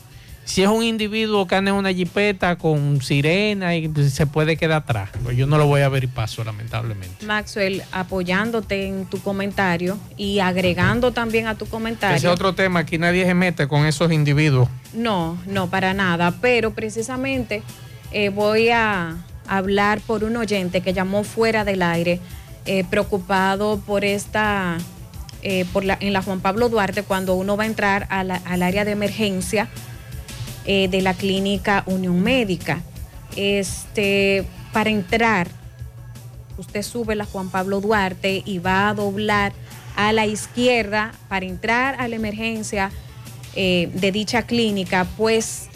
Si 0.50 0.64
es 0.64 0.68
un 0.68 0.82
individuo 0.82 1.46
que 1.46 1.54
anda 1.54 1.70
en 1.70 1.76
una 1.76 1.92
jipeta 1.92 2.56
con 2.56 3.00
sirena 3.02 3.76
y 3.76 3.88
se 4.10 4.26
puede 4.26 4.56
quedar 4.56 4.78
atrás, 4.82 5.10
pues 5.22 5.36
yo 5.36 5.46
no 5.46 5.56
lo 5.58 5.68
voy 5.68 5.82
a 5.82 5.86
abrir 5.86 6.08
paso, 6.08 6.42
lamentablemente. 6.42 7.24
Maxwell, 7.24 7.84
apoyándote 7.92 8.88
en 8.88 9.06
tu 9.06 9.20
comentario 9.22 9.96
y 10.16 10.40
agregando 10.40 11.12
también 11.12 11.46
a 11.46 11.54
tu 11.54 11.66
comentario. 11.66 12.16
Ese 12.16 12.26
es 12.26 12.32
otro 12.32 12.52
tema, 12.56 12.80
aquí 12.80 12.98
nadie 12.98 13.24
se 13.26 13.34
mete 13.34 13.68
con 13.68 13.86
esos 13.86 14.10
individuos. 14.10 14.68
No, 14.92 15.38
no, 15.46 15.70
para 15.70 15.94
nada. 15.94 16.34
Pero 16.40 16.72
precisamente 16.74 17.62
eh, 18.10 18.30
voy 18.30 18.70
a 18.70 19.18
hablar 19.46 20.00
por 20.00 20.24
un 20.24 20.36
oyente 20.36 20.80
que 20.80 20.92
llamó 20.92 21.22
fuera 21.22 21.64
del 21.64 21.80
aire, 21.80 22.18
eh, 22.66 22.82
preocupado 22.90 23.78
por 23.86 24.04
esta, 24.04 24.78
eh, 25.42 25.64
por 25.72 25.84
la, 25.84 25.96
en 26.00 26.12
la 26.12 26.22
Juan 26.22 26.40
Pablo 26.40 26.68
Duarte, 26.68 27.04
cuando 27.04 27.34
uno 27.36 27.56
va 27.56 27.62
a 27.62 27.66
entrar 27.66 28.08
a 28.10 28.24
la- 28.24 28.42
al 28.44 28.64
área 28.64 28.84
de 28.84 28.90
emergencia 28.90 29.68
eh, 30.64 30.88
de 30.88 31.02
la 31.02 31.14
clínica 31.14 31.82
Unión 31.86 32.22
Médica. 32.22 32.82
Este, 33.36 34.44
para 34.72 34.90
entrar, 34.90 35.48
usted 36.58 36.82
sube 36.82 37.14
la 37.14 37.24
Juan 37.24 37.48
Pablo 37.50 37.80
Duarte 37.80 38.42
y 38.44 38.58
va 38.58 38.88
a 38.88 38.94
doblar 38.94 39.52
a 39.96 40.12
la 40.12 40.26
izquierda 40.26 41.12
para 41.28 41.46
entrar 41.46 42.00
a 42.00 42.08
la 42.08 42.16
emergencia 42.16 42.90
eh, 43.54 43.90
de 43.94 44.12
dicha 44.12 44.42
clínica, 44.42 45.06
pues 45.16 45.68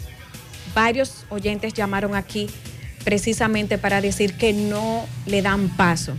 varios 0.73 1.25
oyentes 1.29 1.73
llamaron 1.73 2.15
aquí 2.15 2.47
precisamente 3.03 3.77
para 3.77 4.01
decir 4.01 4.35
que 4.35 4.53
no 4.53 5.05
le 5.25 5.41
dan 5.41 5.69
paso. 5.69 6.13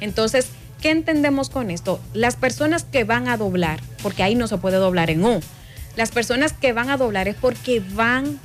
Entonces, 0.00 0.48
¿qué 0.80 0.90
entendemos 0.90 1.50
con 1.50 1.70
esto? 1.70 2.00
Las 2.14 2.36
personas 2.36 2.84
que 2.84 3.04
van 3.04 3.28
a 3.28 3.36
doblar, 3.36 3.80
porque 4.02 4.22
ahí 4.22 4.34
no 4.34 4.46
se 4.46 4.56
puede 4.58 4.78
doblar 4.78 5.10
en 5.10 5.24
U, 5.24 5.40
las 5.96 6.10
personas 6.10 6.52
que 6.52 6.72
van 6.72 6.90
a 6.90 6.96
doblar 6.96 7.28
es 7.28 7.36
porque 7.36 7.80
van 7.80 8.38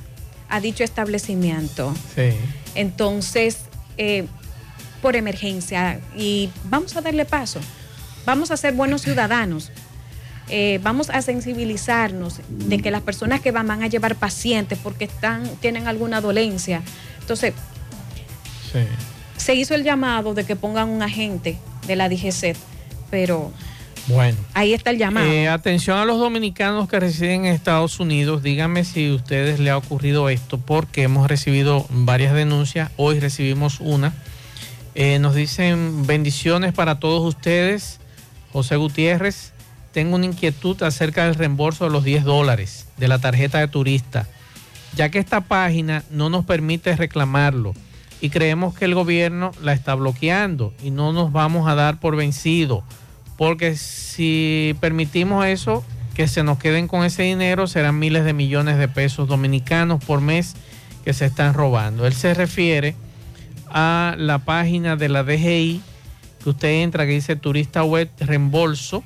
a 0.48 0.60
dicho 0.60 0.84
establecimiento. 0.84 1.94
Sí. 2.14 2.32
Entonces, 2.74 3.58
eh, 3.96 4.26
por 5.02 5.16
emergencia, 5.16 6.00
y 6.16 6.50
vamos 6.64 6.96
a 6.96 7.00
darle 7.00 7.24
paso, 7.24 7.60
vamos 8.26 8.50
a 8.50 8.56
ser 8.56 8.74
buenos 8.74 9.02
ciudadanos. 9.02 9.70
Eh, 10.52 10.80
vamos 10.82 11.10
a 11.10 11.22
sensibilizarnos 11.22 12.40
de 12.48 12.78
que 12.78 12.90
las 12.90 13.02
personas 13.02 13.40
que 13.40 13.52
van 13.52 13.68
van 13.68 13.84
a 13.84 13.86
llevar 13.86 14.16
pacientes 14.16 14.78
porque 14.82 15.04
están, 15.04 15.46
tienen 15.60 15.86
alguna 15.86 16.20
dolencia. 16.20 16.82
Entonces, 17.20 17.54
se 19.36 19.54
hizo 19.54 19.74
el 19.74 19.84
llamado 19.84 20.34
de 20.34 20.44
que 20.44 20.56
pongan 20.56 20.88
un 20.88 21.02
agente 21.02 21.58
de 21.86 21.96
la 21.96 22.08
DGC, 22.08 22.56
pero 23.10 23.52
Bueno. 24.06 24.38
ahí 24.54 24.72
está 24.72 24.90
el 24.90 24.98
llamado. 24.98 25.26
Eh, 25.26 25.48
atención 25.48 25.98
a 25.98 26.04
los 26.04 26.18
dominicanos 26.18 26.88
que 26.88 26.98
residen 26.98 27.46
en 27.46 27.54
Estados 27.54 28.00
Unidos. 28.00 28.42
Díganme 28.42 28.84
si 28.84 29.10
a 29.10 29.14
ustedes 29.14 29.60
le 29.60 29.70
ha 29.70 29.76
ocurrido 29.76 30.28
esto, 30.28 30.58
porque 30.58 31.02
hemos 31.02 31.28
recibido 31.28 31.86
varias 31.90 32.34
denuncias. 32.34 32.90
Hoy 32.96 33.20
recibimos 33.20 33.80
una. 33.80 34.12
Eh, 34.94 35.18
nos 35.18 35.34
dicen 35.34 36.06
bendiciones 36.06 36.72
para 36.72 36.98
todos 36.98 37.26
ustedes. 37.26 38.00
José 38.52 38.76
Gutiérrez, 38.76 39.52
tengo 39.92 40.16
una 40.16 40.26
inquietud 40.26 40.82
acerca 40.82 41.24
del 41.24 41.36
reembolso 41.36 41.84
de 41.84 41.90
los 41.90 42.04
10 42.04 42.24
dólares 42.24 42.86
de 42.96 43.08
la 43.08 43.18
tarjeta 43.18 43.58
de 43.58 43.68
turista, 43.68 44.26
ya 44.96 45.08
que 45.08 45.18
esta 45.18 45.40
página 45.40 46.04
no 46.10 46.30
nos 46.30 46.44
permite 46.44 46.96
reclamarlo 46.96 47.74
y 48.20 48.30
creemos 48.30 48.74
que 48.74 48.84
el 48.84 48.94
gobierno 48.94 49.52
la 49.62 49.72
está 49.72 49.94
bloqueando 49.94 50.74
y 50.82 50.90
no 50.90 51.12
nos 51.12 51.32
vamos 51.32 51.68
a 51.68 51.74
dar 51.74 51.98
por 52.00 52.16
vencido 52.16 52.84
porque 53.40 53.74
si 53.74 54.76
permitimos 54.80 55.46
eso, 55.46 55.82
que 56.12 56.28
se 56.28 56.42
nos 56.42 56.58
queden 56.58 56.86
con 56.86 57.04
ese 57.04 57.22
dinero, 57.22 57.66
serán 57.66 57.98
miles 57.98 58.26
de 58.26 58.34
millones 58.34 58.76
de 58.76 58.86
pesos 58.86 59.28
dominicanos 59.28 60.04
por 60.04 60.20
mes 60.20 60.56
que 61.06 61.14
se 61.14 61.24
están 61.24 61.54
robando. 61.54 62.06
Él 62.06 62.12
se 62.12 62.34
refiere 62.34 62.94
a 63.70 64.14
la 64.18 64.40
página 64.40 64.96
de 64.96 65.08
la 65.08 65.24
DGI, 65.24 65.80
que 66.44 66.50
usted 66.50 66.82
entra, 66.82 67.06
que 67.06 67.12
dice 67.12 67.34
turista 67.34 67.82
web 67.82 68.10
reembolso. 68.18 69.02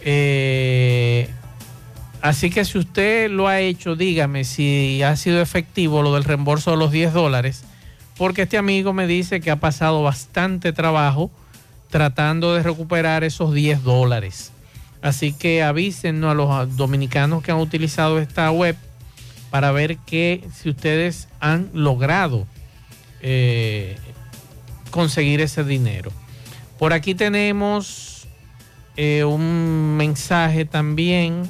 Eh, 0.00 1.28
así 2.20 2.50
que 2.50 2.64
si 2.64 2.78
usted 2.78 3.30
lo 3.30 3.46
ha 3.46 3.60
hecho, 3.60 3.94
dígame 3.94 4.42
si 4.42 5.04
ha 5.04 5.14
sido 5.14 5.40
efectivo 5.40 6.02
lo 6.02 6.14
del 6.14 6.24
reembolso 6.24 6.72
de 6.72 6.78
los 6.78 6.90
10 6.90 7.12
dólares, 7.12 7.62
porque 8.18 8.42
este 8.42 8.58
amigo 8.58 8.92
me 8.92 9.06
dice 9.06 9.40
que 9.40 9.52
ha 9.52 9.60
pasado 9.60 10.02
bastante 10.02 10.72
trabajo 10.72 11.30
tratando 11.92 12.54
de 12.54 12.62
recuperar 12.62 13.22
esos 13.22 13.52
10 13.52 13.84
dólares. 13.84 14.50
Así 15.02 15.34
que 15.34 15.62
avísenos 15.62 16.30
a 16.30 16.34
los 16.34 16.76
dominicanos 16.76 17.42
que 17.42 17.52
han 17.52 17.58
utilizado 17.58 18.18
esta 18.18 18.50
web 18.50 18.76
para 19.50 19.72
ver 19.72 19.98
que 19.98 20.42
si 20.54 20.70
ustedes 20.70 21.28
han 21.38 21.68
logrado 21.74 22.46
eh, 23.20 23.96
conseguir 24.90 25.42
ese 25.42 25.64
dinero. 25.64 26.10
Por 26.78 26.94
aquí 26.94 27.14
tenemos 27.14 28.26
eh, 28.96 29.24
un 29.24 29.98
mensaje 29.98 30.64
también 30.64 31.42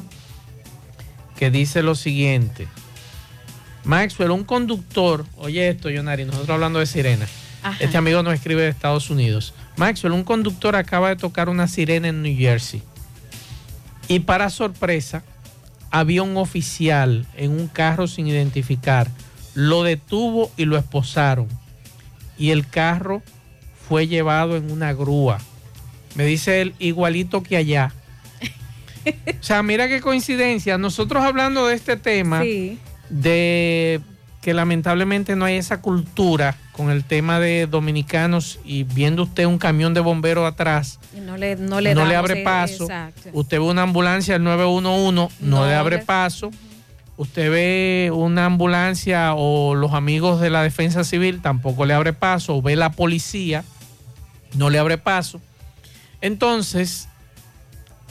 que 1.39 1.52
dice 1.52 1.85
lo 1.85 1.94
siguiente. 1.94 2.66
Maxwell, 3.85 4.32
un 4.32 4.43
conductor, 4.43 5.24
oye 5.36 5.69
esto, 5.69 5.89
Yonari, 5.89 6.24
nosotros 6.24 6.51
hablando 6.51 6.81
de 6.81 6.86
sirena. 6.86 7.28
Ajá. 7.62 7.76
Este 7.80 7.97
amigo 7.97 8.22
nos 8.22 8.34
escribe 8.34 8.62
de 8.62 8.68
Estados 8.68 9.10
Unidos. 9.10 9.55
Maxwell, 9.76 10.12
un 10.12 10.24
conductor 10.24 10.76
acaba 10.76 11.09
de 11.10 11.16
tocar 11.16 11.48
una 11.48 11.68
sirena 11.68 12.09
en 12.09 12.22
New 12.22 12.36
Jersey. 12.36 12.82
Y 14.09 14.20
para 14.20 14.51
sorpresa, 14.51 15.22
había 15.90 16.22
un 16.22 16.36
oficial 16.36 17.26
en 17.36 17.52
un 17.52 17.68
carro 17.68 18.06
sin 18.09 18.26
identificar. 18.26 19.09
Lo 19.55 19.82
detuvo 19.82 20.51
y 20.56 20.64
lo 20.64 20.76
esposaron. 20.76 21.48
Y 22.36 22.51
el 22.51 22.66
carro 22.66 23.22
fue 23.89 24.09
llevado 24.09 24.56
en 24.56 24.70
una 24.70 24.93
grúa. 24.93 25.39
Me 26.14 26.24
dice 26.24 26.60
él, 26.62 26.74
igualito 26.78 27.43
que 27.43 27.56
allá. 27.56 27.93
o 29.06 29.43
sea, 29.43 29.62
mira 29.62 29.89
qué 29.89 30.01
coincidencia. 30.01 30.78
Nosotros 30.78 31.22
hablando 31.22 31.66
de 31.66 31.74
este 31.74 31.97
tema 31.97 32.43
Sí. 32.43 32.78
de 33.09 34.01
que 34.43 34.52
lamentablemente 34.52 35.36
no 35.36 35.44
hay 35.47 35.55
esa 35.56 35.81
cultura 35.81 36.56
con 36.73 36.90
el 36.90 37.05
tema 37.05 37.39
de 37.40 37.66
dominicanos 37.66 38.59
y 38.64 38.82
viendo 38.82 39.23
usted 39.23 39.47
un 39.47 39.56
camión 39.56 39.94
de 39.94 40.01
bomberos 40.01 40.47
atrás, 40.47 40.98
no 41.24 41.36
le, 41.36 41.55
no 41.56 41.81
le, 41.81 41.94
no 41.94 42.05
le 42.05 42.14
damos 42.14 42.31
abre 42.31 42.39
el- 42.40 42.44
paso. 42.44 42.85
exacto. 42.85 43.31
Usted 43.32 43.59
ve 43.59 43.64
una 43.64 43.82
ambulancia 43.82 44.35
del 44.35 44.43
911, 44.43 45.12
no, 45.14 45.31
No 45.40 45.64
le 45.66 45.74
abre 45.77 45.98
le- 45.98 46.02
paso. 46.05 46.51
Usted 47.16 47.51
ve 47.52 48.10
una 48.12 48.47
ambulancia 48.47 49.35
o 49.35 49.77
los 49.77 49.93
amigos 49.93 50.40
de 50.40 50.51
la 50.51 50.62
defensa 50.64 51.05
civil, 51.05 51.40
tampoco 51.40 51.85
le 51.86 51.94
abre 51.94 52.12
paso. 52.12 52.56
O 52.56 52.62
ve 52.62 52.74
la 52.74 52.90
policía, 52.90 53.62
no 54.55 54.70
le 54.70 54.78
abre 54.81 54.98
paso. 54.98 55.40
Entonces, 56.20 57.06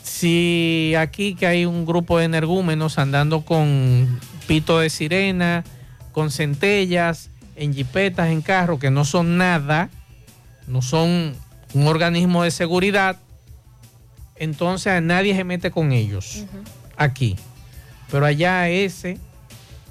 si 0.01 0.93
aquí 0.97 1.35
que 1.35 1.45
hay 1.47 1.65
un 1.65 1.85
grupo 1.85 2.19
de 2.19 2.25
energúmenos 2.25 2.97
andando 2.99 3.41
con 3.41 4.19
pito 4.47 4.79
de 4.79 4.89
sirena, 4.89 5.63
con 6.11 6.31
centellas, 6.31 7.29
en 7.55 7.73
jipetas, 7.73 8.29
en 8.29 8.41
carro, 8.41 8.79
que 8.79 8.89
no 8.91 9.05
son 9.05 9.37
nada, 9.37 9.89
no 10.67 10.81
son 10.81 11.35
un 11.73 11.87
organismo 11.87 12.43
de 12.43 12.51
seguridad, 12.51 13.17
entonces 14.35 15.01
nadie 15.01 15.35
se 15.35 15.43
mete 15.43 15.71
con 15.71 15.91
ellos 15.91 16.45
aquí. 16.97 17.35
Pero 18.09 18.25
allá 18.25 18.61
a 18.61 18.69
ese 18.69 19.17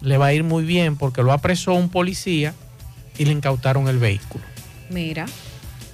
le 0.01 0.18
va 0.18 0.26
a 0.26 0.32
ir 0.32 0.44
muy 0.44 0.64
bien 0.64 0.97
porque 0.97 1.22
lo 1.22 1.32
apresó 1.32 1.74
un 1.74 1.88
policía 1.88 2.55
y 3.18 3.24
le 3.24 3.32
incautaron 3.32 3.88
el 3.88 3.98
vehículo. 3.98 4.44
Mira, 4.88 5.26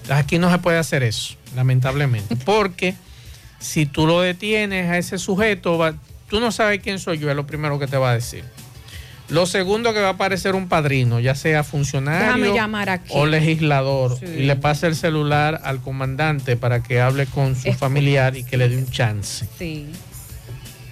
Aquí 0.08 0.38
no 0.38 0.48
se 0.52 0.58
puede 0.58 0.78
hacer 0.78 1.02
eso, 1.02 1.34
lamentablemente. 1.56 2.36
Porque 2.46 2.94
si 3.58 3.86
tú 3.86 4.06
lo 4.06 4.20
detienes 4.20 4.88
a 4.88 4.98
ese 4.98 5.18
sujeto, 5.18 5.76
va- 5.78 5.94
tú 6.30 6.38
no 6.38 6.52
sabes 6.52 6.80
quién 6.80 7.00
soy 7.00 7.18
yo, 7.18 7.28
es 7.28 7.34
lo 7.34 7.44
primero 7.44 7.76
que 7.80 7.88
te 7.88 7.96
va 7.96 8.10
a 8.10 8.14
decir. 8.14 8.44
Lo 9.28 9.46
segundo 9.46 9.92
que 9.92 10.00
va 10.00 10.08
a 10.08 10.12
aparecer 10.12 10.54
un 10.54 10.68
padrino, 10.68 11.18
ya 11.18 11.34
sea 11.34 11.64
funcionario 11.64 12.54
o 13.10 13.26
legislador, 13.26 14.16
Sí. 14.20 14.26
y 14.26 14.42
le 14.44 14.54
pasa 14.54 14.86
el 14.86 14.94
celular 14.94 15.60
al 15.64 15.80
comandante 15.80 16.56
para 16.56 16.82
que 16.82 17.00
hable 17.00 17.26
con 17.26 17.56
su 17.56 17.68
Es- 17.68 17.76
familiar 17.76 18.36
y 18.36 18.44
que 18.44 18.56
le 18.56 18.68
dé 18.68 18.76
un 18.76 18.88
chance. 18.90 19.46
sí. 19.58 19.86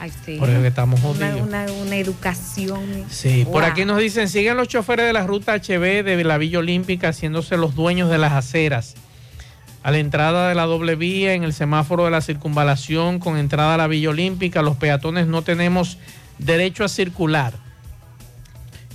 Ay, 0.01 0.11
sí. 0.27 0.36
Por 0.39 0.51
eso 0.51 0.61
que 0.61 0.66
estamos 0.69 1.01
jodidos. 1.01 1.40
una, 1.40 1.65
una 1.73 1.97
educación. 1.97 3.05
Sí, 3.09 3.47
por 3.51 3.65
aquí 3.65 3.85
nos 3.86 3.98
dicen, 3.98 4.28
siguen 4.28 4.56
los 4.56 4.69
choferes 4.69 5.06
de 5.06 5.12
la 5.15 5.24
ruta 5.27 5.55
HB 5.55 6.02
de 6.02 6.23
la 6.24 6.36
Villa 6.36 6.59
Olímpica 6.59 7.09
haciéndose 7.09 7.56
los 7.56 7.74
dueños 7.74 8.11
de 8.11 8.19
las 8.19 8.32
aceras. 8.32 8.97
A 9.82 9.90
la 9.93 9.98
entrada 9.98 10.48
de 10.48 10.55
la 10.56 10.65
doble 10.65 10.97
vía, 10.97 11.32
en 11.35 11.43
el 11.44 11.55
semáforo 11.55 12.05
de 12.05 12.11
la 12.11 12.20
circunvalación, 12.20 13.19
con 13.19 13.39
entrada 13.39 13.74
a 13.74 13.78
la 13.78 13.86
Villa 13.86 14.11
Olímpica, 14.11 14.61
los 14.61 14.77
peatones 14.77 15.27
no 15.27 15.40
tenemos 15.43 15.97
derecho 16.39 16.85
a 16.85 16.89
circular. 16.89 17.55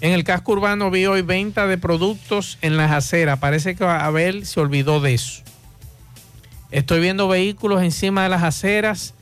En 0.02 0.14
el 0.14 0.24
casco 0.24 0.54
urbano 0.54 0.90
vi 0.92 1.06
hoy 1.08 1.22
venta 1.22 1.68
de 1.68 1.78
productos 1.78 2.58
en 2.62 2.78
las 2.78 2.92
aceras. 2.92 3.40
Parece 3.40 3.76
que 3.76 3.84
Abel 3.84 4.46
se 4.46 4.60
olvidó 4.62 5.02
de 5.02 5.14
eso. 5.14 5.44
Estoy 6.72 7.02
viendo 7.02 7.28
vehículos 7.28 7.84
encima 7.84 8.24
de 8.24 8.30
las 8.30 8.44
aceras, 8.44 9.14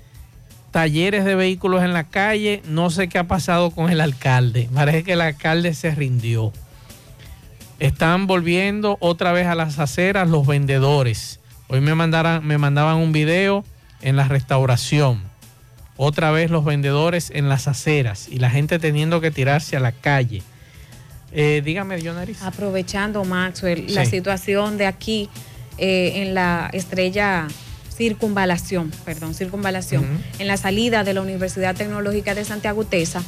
talleres 0.72 1.26
de 1.26 1.34
vehículos 1.34 1.84
en 1.84 1.94
la 1.94 2.04
calle. 2.04 2.62
No 2.68 2.92
sé 2.92 3.10
qué 3.10 3.18
ha 3.18 3.24
pasado 3.24 3.72
con 3.72 3.90
el 3.90 4.02
alcalde. 4.02 4.70
Parece 4.72 5.04
que 5.04 5.14
el 5.14 5.22
alcalde 5.22 5.74
se 5.74 5.96
rindió. 5.96 6.54
Están 7.80 8.28
volviendo 8.28 8.98
otra 9.00 9.32
vez 9.32 9.48
a 9.48 9.56
las 9.56 9.80
aceras 9.80 10.30
los 10.30 10.46
vendedores. 10.46 11.40
Hoy 11.70 11.82
me, 11.82 11.96
me 11.96 12.58
mandaban 12.58 12.98
un 12.98 13.12
video 13.12 13.64
en 14.02 14.16
la 14.16 14.28
restauración. 14.28 15.24
Otra 15.96 16.30
vez 16.30 16.52
los 16.52 16.64
vendedores 16.64 17.32
en 17.34 17.50
las 17.50 17.68
aceras 17.68 18.28
y 18.30 18.38
la 18.38 18.52
gente 18.52 18.78
teniendo 18.78 19.22
que 19.22 19.32
tirarse 19.32 19.76
a 19.76 19.80
la 19.80 19.92
calle. 19.92 20.44
Eh, 21.32 21.62
dígame, 21.64 21.98
Dionaris. 21.98 22.42
Aprovechando, 22.42 23.24
Maxwell, 23.26 23.94
la 23.94 24.06
situación 24.06 24.78
de 24.78 24.86
aquí 24.86 25.30
eh, 25.78 26.24
en 26.24 26.34
la 26.34 26.70
estrella 26.74 27.48
circunvalación, 27.96 28.92
perdón, 29.06 29.34
circunvalación, 29.34 30.06
en 30.38 30.48
la 30.48 30.58
salida 30.58 31.04
de 31.04 31.14
la 31.16 31.22
Universidad 31.22 31.76
Tecnológica 31.76 32.36
de 32.36 32.46
Santiago 32.46 32.84
Tesa. 32.86 33.24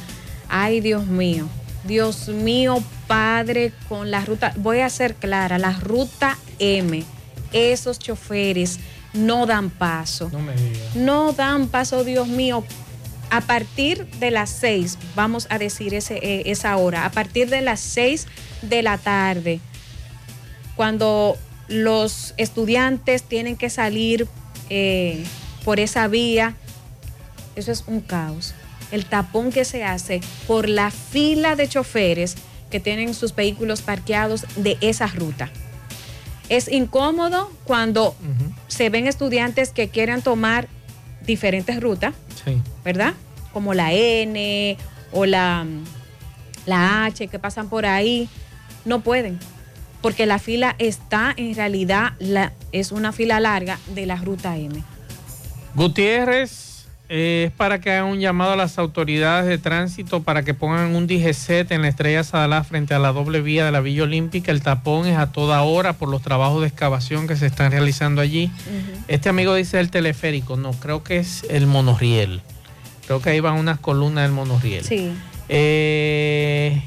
Ay, 0.48 0.80
Dios 0.80 1.06
mío, 1.06 1.48
Dios 1.84 2.28
mío, 2.28 2.82
Padre, 3.06 3.72
con 3.88 4.10
la 4.10 4.24
ruta, 4.24 4.52
voy 4.56 4.78
a 4.80 4.88
ser 4.88 5.16
clara, 5.16 5.58
la 5.58 5.72
ruta 5.72 6.38
M, 6.60 7.04
esos 7.52 7.98
choferes 7.98 8.78
no 9.12 9.46
dan 9.46 9.70
paso. 9.70 10.30
No 10.32 10.40
me 10.40 10.54
digas. 10.54 10.94
no 10.94 11.32
dan 11.32 11.66
paso, 11.66 12.04
Dios 12.04 12.28
mío. 12.28 12.64
A 13.30 13.40
partir 13.42 14.06
de 14.18 14.30
las 14.30 14.50
seis, 14.50 14.98
vamos 15.14 15.46
a 15.50 15.58
decir 15.58 15.94
ese, 15.94 16.16
eh, 16.16 16.42
esa 16.46 16.76
hora, 16.76 17.04
a 17.04 17.10
partir 17.12 17.48
de 17.48 17.60
las 17.60 17.78
seis 17.78 18.26
de 18.62 18.82
la 18.82 18.98
tarde, 18.98 19.60
cuando 20.74 21.36
los 21.68 22.34
estudiantes 22.36 23.22
tienen 23.22 23.56
que 23.56 23.70
salir 23.70 24.26
eh, 24.68 25.24
por 25.64 25.78
esa 25.78 26.08
vía, 26.08 26.56
eso 27.54 27.70
es 27.70 27.84
un 27.86 28.00
caos. 28.00 28.54
El 28.90 29.04
tapón 29.04 29.52
que 29.52 29.64
se 29.64 29.84
hace 29.84 30.20
por 30.48 30.68
la 30.68 30.90
fila 30.90 31.54
de 31.54 31.68
choferes 31.68 32.34
que 32.70 32.80
tienen 32.80 33.14
sus 33.14 33.34
vehículos 33.34 33.82
parqueados 33.82 34.44
de 34.56 34.76
esa 34.80 35.06
ruta. 35.06 35.50
Es 36.48 36.66
incómodo 36.66 37.52
cuando 37.62 38.16
se 38.66 38.90
ven 38.90 39.06
estudiantes 39.06 39.70
que 39.70 39.88
quieran 39.88 40.22
tomar 40.22 40.68
diferentes 41.26 41.80
rutas, 41.80 42.14
Sí. 42.44 42.60
¿verdad? 42.84 43.14
Como 43.52 43.74
la 43.74 43.92
N 43.92 44.76
o 45.12 45.26
la, 45.26 45.66
la 46.66 47.04
H 47.04 47.28
que 47.28 47.38
pasan 47.38 47.68
por 47.68 47.84
ahí, 47.86 48.28
no 48.84 49.00
pueden, 49.00 49.38
porque 50.00 50.24
la 50.26 50.38
fila 50.38 50.74
está 50.78 51.34
en 51.36 51.54
realidad, 51.54 52.12
la, 52.18 52.52
es 52.72 52.92
una 52.92 53.12
fila 53.12 53.40
larga 53.40 53.78
de 53.94 54.06
la 54.06 54.16
ruta 54.16 54.56
M. 54.56 54.82
Gutiérrez 55.74 56.69
es 57.12 57.50
para 57.50 57.80
que 57.80 57.90
hagan 57.90 58.04
un 58.04 58.20
llamado 58.20 58.52
a 58.52 58.56
las 58.56 58.78
autoridades 58.78 59.48
de 59.48 59.58
tránsito 59.58 60.22
para 60.22 60.44
que 60.44 60.54
pongan 60.54 60.94
un 60.94 61.08
DGC 61.08 61.68
en 61.72 61.82
la 61.82 61.88
estrella 61.88 62.22
Sadalá 62.22 62.62
frente 62.62 62.94
a 62.94 63.00
la 63.00 63.10
doble 63.10 63.40
vía 63.40 63.64
de 63.64 63.72
la 63.72 63.80
Villa 63.80 64.04
Olímpica. 64.04 64.52
El 64.52 64.62
tapón 64.62 65.08
es 65.08 65.18
a 65.18 65.32
toda 65.32 65.60
hora 65.62 65.94
por 65.94 66.08
los 66.08 66.22
trabajos 66.22 66.60
de 66.60 66.68
excavación 66.68 67.26
que 67.26 67.34
se 67.34 67.46
están 67.46 67.72
realizando 67.72 68.20
allí. 68.20 68.52
Este 69.08 69.28
amigo 69.28 69.56
dice 69.56 69.80
el 69.80 69.90
teleférico, 69.90 70.56
no, 70.56 70.70
creo 70.70 71.02
que 71.02 71.18
es 71.18 71.44
el 71.50 71.66
monorriel. 71.66 72.42
Creo 73.06 73.20
que 73.20 73.30
ahí 73.30 73.40
van 73.40 73.56
unas 73.56 73.80
columnas 73.80 74.22
del 74.22 74.32
monorriel. 74.32 74.84
Sí. 74.84 75.12
Eh, 75.48 76.80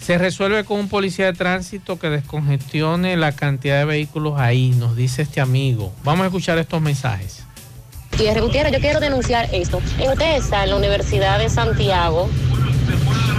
se 0.00 0.18
resuelve 0.18 0.64
con 0.64 0.80
un 0.80 0.88
policía 0.88 1.26
de 1.26 1.34
tránsito 1.34 2.00
que 2.00 2.10
descongestione 2.10 3.16
la 3.16 3.30
cantidad 3.30 3.78
de 3.78 3.84
vehículos 3.84 4.40
ahí, 4.40 4.70
nos 4.70 4.96
dice 4.96 5.22
este 5.22 5.40
amigo. 5.40 5.92
Vamos 6.02 6.24
a 6.24 6.26
escuchar 6.26 6.58
estos 6.58 6.82
mensajes. 6.82 7.44
Gutiérrez, 8.10 8.42
Gutiérrez, 8.42 8.72
yo 8.72 8.80
quiero 8.80 9.00
denunciar 9.00 9.48
esto. 9.52 9.80
En 9.98 10.10
UTESA, 10.10 10.64
en 10.64 10.70
la 10.70 10.76
Universidad 10.76 11.38
de 11.38 11.48
Santiago, 11.48 12.28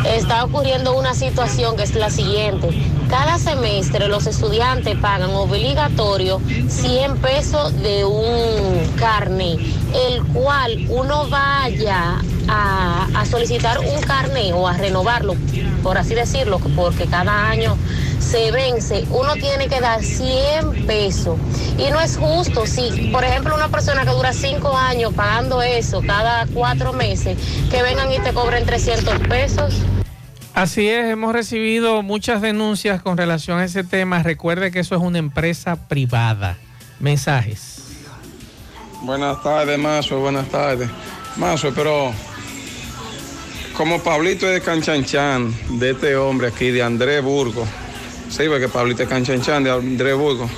está 0.06 0.44
ocurriendo 0.44 0.98
una 0.98 1.14
situación 1.14 1.76
que 1.76 1.84
es 1.84 1.96
la 1.96 2.10
siguiente. 2.10 2.70
Cada 3.10 3.38
semestre 3.38 4.08
los 4.08 4.26
estudiantes 4.26 4.98
pagan 4.98 5.32
obligatorio 5.32 6.42
100 6.68 7.18
pesos 7.18 7.74
de 7.82 8.06
un 8.06 8.80
carnet, 8.98 9.60
el 9.94 10.24
cual 10.34 10.86
uno 10.90 11.28
vaya 11.28 12.22
a, 12.48 13.26
solicitar 13.30 13.80
un 13.80 14.02
carnet 14.02 14.54
o 14.54 14.68
a 14.68 14.76
renovarlo, 14.76 15.36
por 15.84 15.98
así 15.98 16.16
decirlo, 16.16 16.60
porque 16.76 17.06
cada 17.06 17.50
año 17.50 17.78
se 18.20 18.52
vence, 18.52 19.06
uno 19.10 19.34
tiene 19.36 19.68
que 19.68 19.80
dar 19.80 20.04
100 20.04 20.86
pesos. 20.86 21.38
Y 21.78 21.90
no 21.92 22.00
es 22.00 22.18
justo 22.18 22.66
si, 22.66 23.10
por 23.12 23.24
ejemplo, 23.24 23.56
una 23.56 23.70
persona 23.70 24.04
que 24.04 24.12
dura 24.12 24.34
5 24.34 24.78
años 24.78 25.14
pagando 25.14 25.62
eso 25.62 26.02
cada 26.06 26.46
cuatro 26.48 26.94
meses, 26.94 27.38
que 27.70 27.82
vengan 27.84 28.12
y 28.12 28.20
te 28.20 28.34
cobren 28.34 28.66
300 28.66 29.20
pesos. 29.28 29.74
Así 30.54 30.90
es, 30.90 31.10
hemos 31.10 31.32
recibido 31.32 32.02
muchas 32.02 32.42
denuncias 32.42 33.02
con 33.02 33.18
relación 33.18 33.60
a 33.60 33.66
ese 33.66 33.86
tema. 33.86 34.22
Recuerde 34.22 34.70
que 34.72 34.80
eso 34.80 34.96
es 34.96 35.02
una 35.02 35.18
empresa 35.18 35.88
privada. 35.88 36.58
Mensajes. 37.00 37.84
Buenas 39.02 39.42
tardes, 39.42 39.80
Mazo, 39.80 40.20
buenas 40.20 40.50
tardes. 40.50 40.90
Mazo, 41.38 41.72
pero 41.74 42.12
como 43.78 44.04
Pablito 44.04 44.48
es 44.48 44.62
Canchanchan, 44.62 45.80
de 45.80 45.92
este 45.92 46.16
hombre 46.18 46.50
aquí, 46.50 46.70
de 46.70 46.84
Andrés 46.84 47.24
Burgo, 47.24 47.66
sí, 48.30 48.44
porque 48.48 48.68
Pablito 48.68 49.04
es 49.04 49.10
Canchanchan, 49.10 49.64
de 49.64 49.72
Andrés 49.72 50.16
Burgo, 50.16 50.50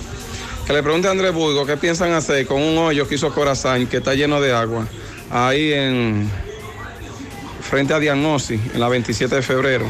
que 0.66 0.74
le 0.74 0.82
pregunte 0.82 1.08
a 1.08 1.12
Andrés 1.12 1.34
Burgo 1.34 1.66
qué 1.66 1.78
piensan 1.78 2.12
hacer 2.14 2.48
con 2.48 2.62
un 2.62 2.80
hoyo 2.80 3.08
que 3.08 3.16
hizo 3.16 3.32
Corazán, 3.34 3.86
que 3.88 3.98
está 3.98 4.16
lleno 4.16 4.42
de 4.42 4.54
agua, 4.54 4.88
ahí 5.30 5.72
en 5.72 6.30
frente 7.74 7.92
a 7.92 8.00
Diagnosis, 8.00 8.62
en 8.72 8.80
la 8.80 8.88
27 8.88 9.34
de 9.34 9.42
febrero, 9.42 9.88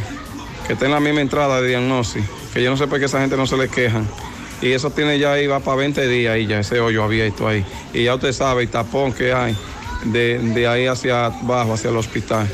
que 0.66 0.72
está 0.72 0.86
en 0.86 0.92
la 0.92 1.02
misma 1.02 1.20
entrada 1.20 1.60
de 1.60 1.68
Diagnosis, 1.68 2.24
que 2.54 2.64
yo 2.64 2.70
no 2.70 2.78
sé 2.78 2.88
por 2.88 2.98
qué 2.98 3.08
esa 3.08 3.20
gente 3.20 3.36
no 3.36 3.46
se 3.46 3.58
le 3.58 3.68
quejan. 3.68 4.08
Y 4.62 4.72
eso 4.72 4.90
tiene 4.92 5.20
ya 5.20 5.34
ahí, 5.34 5.48
va 5.48 5.60
para 5.60 5.76
20 5.76 6.08
días 6.08 6.38
y 6.38 6.48
ya 6.48 6.62
ese 6.62 6.80
hoyo 6.80 7.04
abierto 7.04 7.46
ahí. 7.46 7.66
Y 7.94 8.06
ya 8.06 8.16
usted 8.16 8.32
sabe 8.32 8.64
el 8.64 8.70
tapón 8.70 9.12
que 9.12 9.34
hay 9.34 9.58
de, 10.06 10.40
de 10.40 10.66
ahí 10.66 10.88
hacia 10.88 11.26
abajo, 11.26 11.74
hacia 11.74 11.90
el 11.90 11.98
hospital. 11.98 12.48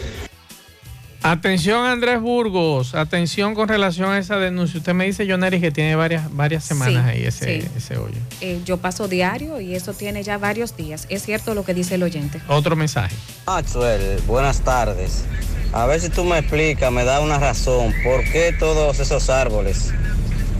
Atención 1.21 1.85
Andrés 1.85 2.21
Burgos, 2.21 2.95
atención 2.95 3.53
con 3.53 3.67
relación 3.67 4.09
a 4.09 4.17
esa 4.17 4.37
denuncia. 4.37 4.79
Usted 4.79 4.93
me 4.93 5.05
dice, 5.05 5.29
Joneri, 5.29 5.59
que 5.59 5.69
tiene 5.69 5.95
varias, 5.95 6.33
varias 6.33 6.63
semanas 6.63 7.03
Sí, 7.03 7.09
ahí 7.11 7.25
ese, 7.25 7.61
sí. 7.61 7.67
ese 7.75 7.97
hoyo. 7.97 8.15
Eh, 8.39 8.61
yo 8.63 8.77
paso 8.77 9.07
diario 9.09 9.59
y 9.59 9.75
eso 9.75 9.93
tiene 9.93 10.23
ya 10.23 10.37
varios 10.37 10.77
días. 10.77 11.07
Es 11.09 11.23
cierto 11.23 11.53
lo 11.53 11.65
que 11.65 11.73
dice 11.73 11.95
el 11.95 12.03
oyente. 12.03 12.39
Otro 12.47 12.75
mensaje. 12.77 13.13
Maxwell, 13.45 14.21
buenas 14.27 14.61
tardes. 14.61 15.25
A 15.73 15.85
ver 15.85 15.99
si 15.99 16.09
tú 16.09 16.23
me 16.23 16.37
explicas, 16.39 16.91
me 16.91 17.03
da 17.03 17.19
una 17.19 17.37
razón, 17.37 17.93
¿por 18.03 18.23
qué 18.23 18.55
todos 18.57 18.99
esos 18.99 19.29
árboles 19.29 19.93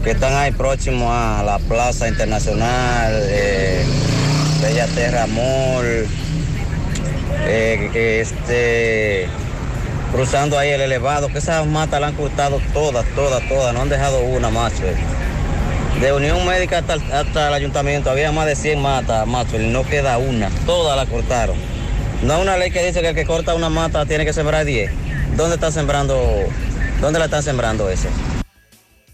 que 0.04 0.10
están 0.12 0.34
ahí 0.34 0.52
próximos 0.52 1.08
a 1.10 1.42
la 1.42 1.58
Plaza 1.58 2.06
Internacional, 2.06 3.12
eh, 3.28 3.84
Bella 4.62 4.86
Terra 4.88 5.26
Mall, 5.26 6.06
eh, 7.46 7.90
que 7.92 8.20
este, 8.20 9.26
cruzando 10.12 10.58
ahí 10.58 10.70
el 10.70 10.80
elevado, 10.80 11.28
que 11.28 11.38
esas 11.38 11.66
matas 11.66 12.00
la 12.00 12.08
han 12.08 12.14
cortado 12.14 12.60
todas, 12.72 13.06
todas, 13.14 13.46
todas, 13.48 13.72
no 13.74 13.82
han 13.82 13.88
dejado 13.88 14.20
una, 14.20 14.50
Maxwell. 14.50 14.96
De 16.00 16.12
Unión 16.12 16.46
Médica 16.46 16.78
hasta, 16.78 16.94
hasta 16.94 17.48
el 17.48 17.54
ayuntamiento 17.54 18.10
había 18.10 18.32
más 18.32 18.46
de 18.46 18.56
100 18.56 18.80
matas, 18.80 19.26
Maxwell, 19.26 19.66
y 19.66 19.68
no 19.68 19.84
queda 19.84 20.18
una, 20.18 20.48
todas 20.66 20.96
la 20.96 21.06
cortaron. 21.06 21.56
No 22.22 22.34
hay 22.34 22.42
una 22.42 22.56
ley 22.56 22.70
que 22.70 22.84
dice 22.84 23.00
que 23.00 23.08
el 23.08 23.14
que 23.14 23.24
corta 23.24 23.54
una 23.54 23.70
mata 23.70 24.04
tiene 24.06 24.24
que 24.24 24.32
sembrar 24.32 24.64
10. 24.64 24.90
¿Dónde 25.36 25.54
está 25.54 25.70
sembrando, 25.70 26.18
dónde 27.00 27.18
la 27.18 27.26
están 27.26 27.42
sembrando 27.42 27.88
eso? 27.88 28.08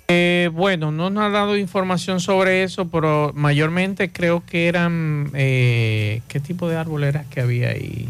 Eh, 0.08 0.50
bueno, 0.52 0.92
no 0.92 1.10
nos 1.10 1.24
ha 1.24 1.30
dado 1.30 1.56
información 1.56 2.20
sobre 2.20 2.62
eso, 2.62 2.88
pero 2.88 3.32
mayormente 3.34 4.12
creo 4.12 4.42
que 4.44 4.68
eran... 4.68 5.30
eh, 5.34 6.22
¿Qué 6.28 6.40
tipo 6.40 6.68
de 6.68 6.76
árboles 6.76 7.08
era 7.08 7.24
que 7.24 7.40
había 7.40 7.70
ahí? 7.70 8.08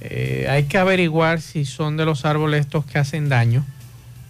Eh, 0.00 0.46
hay 0.48 0.64
que 0.64 0.78
averiguar 0.78 1.40
si 1.40 1.64
son 1.64 1.96
de 1.96 2.04
los 2.04 2.24
árboles 2.24 2.60
estos 2.60 2.84
que 2.84 2.98
hacen 2.98 3.28
daño 3.28 3.64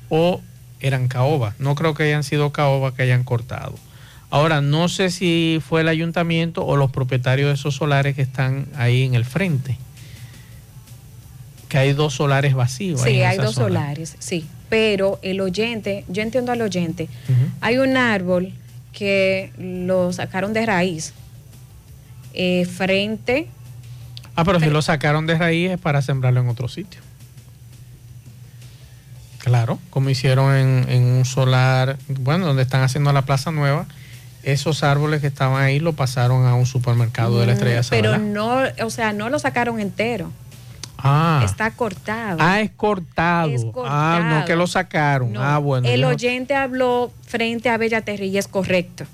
o 0.08 0.40
eran 0.80 1.08
caobas. 1.08 1.58
No 1.60 1.74
creo 1.74 1.94
que 1.94 2.04
hayan 2.04 2.24
sido 2.24 2.50
caobas 2.52 2.94
que 2.94 3.02
hayan 3.02 3.24
cortado. 3.24 3.74
Ahora, 4.30 4.60
no 4.60 4.88
sé 4.88 5.10
si 5.10 5.60
fue 5.66 5.80
el 5.80 5.88
ayuntamiento 5.88 6.64
o 6.64 6.76
los 6.76 6.90
propietarios 6.90 7.48
de 7.48 7.54
esos 7.54 7.74
solares 7.74 8.14
que 8.14 8.22
están 8.22 8.66
ahí 8.76 9.02
en 9.04 9.14
el 9.14 9.24
frente. 9.24 9.78
Que 11.68 11.78
hay 11.78 11.92
dos 11.92 12.14
solares 12.14 12.54
vacíos. 12.54 13.02
ahí 13.02 13.14
Sí, 13.16 13.22
hay 13.22 13.36
dos 13.38 13.54
zona. 13.54 13.66
solares, 13.66 14.16
sí. 14.18 14.46
Pero 14.68 15.18
el 15.22 15.40
oyente, 15.40 16.04
yo 16.08 16.22
entiendo 16.22 16.52
al 16.52 16.60
oyente, 16.62 17.08
hay 17.60 17.78
un 17.78 17.96
árbol 17.96 18.52
que 18.92 19.50
lo 19.58 20.12
sacaron 20.12 20.52
de 20.52 20.66
raíz 20.66 21.14
eh, 22.34 22.66
frente, 22.66 23.48
Ah, 24.40 24.44
pero 24.44 24.60
si 24.60 24.66
lo 24.70 24.82
sacaron 24.82 25.26
de 25.26 25.36
raíz 25.36 25.72
es 25.72 25.78
para 25.80 26.00
sembrarlo 26.00 26.40
en 26.40 26.48
otro 26.48 26.68
sitio. 26.68 27.00
Claro, 29.38 29.78
como 29.90 30.10
hicieron 30.10 30.54
en, 30.54 30.86
en 30.88 31.02
un 31.04 31.24
solar, 31.24 31.96
bueno, 32.08 32.46
donde 32.46 32.62
están 32.62 32.82
haciendo 32.82 33.12
la 33.12 33.22
plaza 33.22 33.50
nueva, 33.50 33.86
esos 34.42 34.82
árboles 34.84 35.20
que 35.20 35.26
estaban 35.26 35.60
ahí 35.62 35.80
lo 35.80 35.92
pasaron 35.94 36.46
a 36.46 36.54
un 36.54 36.66
supermercado 36.66 37.40
de 37.40 37.46
la 37.46 37.52
Estrella 37.54 37.80
Mm, 37.80 37.86
pero 37.90 38.10
Sadalá. 38.12 38.24
no, 38.78 38.86
o 38.86 38.90
sea, 38.90 39.12
no 39.12 39.28
lo 39.28 39.38
sacaron 39.38 39.80
entero, 39.80 40.30
Ah, 40.98 41.42
está 41.44 41.70
cortado. 41.70 42.38
ah, 42.40 42.60
es 42.60 42.70
cortado. 42.72 43.48
Es 43.50 43.64
Ah, 43.86 44.20
no 44.40 44.44
que 44.44 44.56
lo 44.56 44.66
sacaron. 44.66 45.32
No, 45.32 45.42
ah, 45.42 45.58
bueno. 45.58 45.88
el 45.88 46.04
oyente 46.04 46.54
habló 46.56 47.12
frente 47.26 47.68
a 47.70 47.76
Bellaterra 47.76 48.24
y 48.24 48.36
es 48.36 48.48
correcto, 48.48 49.04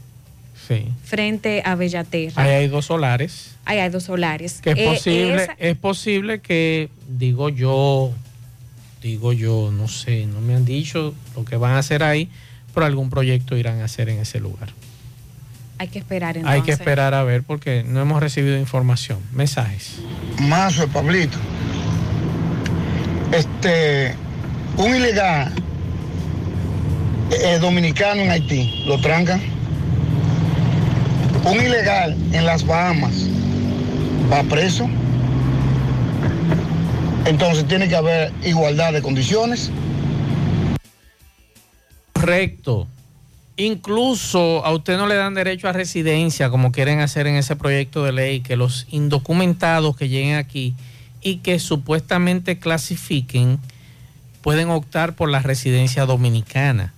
Sí. 0.66 0.86
frente 1.04 1.62
a 1.64 1.74
Bellaterra. 1.74 2.42
Ahí 2.42 2.50
hay 2.50 2.68
dos 2.68 2.86
solares. 2.86 3.56
Ahí 3.64 3.78
hay 3.78 3.90
dos 3.90 4.04
solares. 4.04 4.60
Que 4.62 4.70
es 4.70 4.78
Eh, 4.78 4.86
posible, 4.86 5.42
esa- 5.42 5.56
es 5.58 5.76
posible 5.76 6.40
que, 6.40 6.88
digo 7.08 7.48
yo, 7.50 8.12
digo 9.02 9.32
yo, 9.32 9.70
no 9.72 9.88
sé, 9.88 10.26
no 10.26 10.40
me 10.40 10.54
han 10.54 10.64
dicho 10.64 11.14
lo 11.36 11.44
que 11.44 11.56
van 11.56 11.72
a 11.72 11.78
hacer 11.78 12.02
ahí, 12.02 12.30
pero 12.72 12.86
algún 12.86 13.10
proyecto 13.10 13.56
irán 13.56 13.80
a 13.80 13.84
hacer 13.84 14.08
en 14.08 14.18
ese 14.20 14.40
lugar. 14.40 14.70
hay 15.76 15.88
que 15.88 15.98
esperar 15.98 16.36
entonces. 16.36 16.60
Hay 16.60 16.64
que 16.64 16.70
esperar 16.72 17.14
a 17.14 17.24
ver 17.24 17.42
porque 17.42 17.84
no 17.86 18.00
hemos 18.00 18.20
recibido 18.22 18.56
información. 18.58 19.18
Mensajes. 19.32 19.96
Mazo, 20.40 20.86
Pablito. 20.88 21.36
Este, 23.32 24.14
un 24.76 24.94
ilegal 24.94 25.52
eh, 27.32 27.58
dominicano 27.60 28.22
en 28.22 28.30
Haití, 28.30 28.84
lo 28.86 29.00
trancan. 29.00 29.40
Un 31.44 31.60
ilegal 31.60 32.16
en 32.32 32.46
las 32.46 32.66
Bahamas 32.66 33.28
va 34.32 34.42
preso. 34.44 34.88
Entonces 37.26 37.66
tiene 37.66 37.88
que 37.88 37.96
haber 37.96 38.32
igualdad 38.44 38.92
de 38.92 39.02
condiciones. 39.02 39.70
Correcto. 42.12 42.86
Incluso 43.56 44.64
a 44.64 44.72
usted 44.72 44.96
no 44.96 45.06
le 45.06 45.14
dan 45.14 45.34
derecho 45.34 45.68
a 45.68 45.72
residencia 45.72 46.50
como 46.50 46.72
quieren 46.72 47.00
hacer 47.00 47.26
en 47.26 47.36
ese 47.36 47.56
proyecto 47.56 48.04
de 48.04 48.12
ley, 48.12 48.40
que 48.40 48.56
los 48.56 48.86
indocumentados 48.90 49.96
que 49.96 50.08
lleguen 50.08 50.36
aquí 50.36 50.74
y 51.22 51.36
que 51.36 51.58
supuestamente 51.58 52.58
clasifiquen 52.58 53.58
pueden 54.42 54.70
optar 54.70 55.14
por 55.14 55.30
la 55.30 55.40
residencia 55.40 56.04
dominicana. 56.04 56.92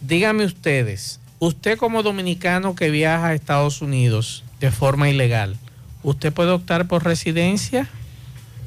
Díganme 0.00 0.44
ustedes, 0.44 1.19
usted 1.40 1.76
como 1.78 2.04
dominicano 2.04 2.76
que 2.76 2.90
viaja 2.90 3.28
a 3.28 3.34
Estados 3.34 3.82
Unidos 3.82 4.44
de 4.60 4.70
forma 4.70 5.08
ilegal, 5.08 5.56
¿usted 6.04 6.32
puede 6.32 6.50
optar 6.50 6.86
por 6.86 7.02
residencia? 7.04 7.88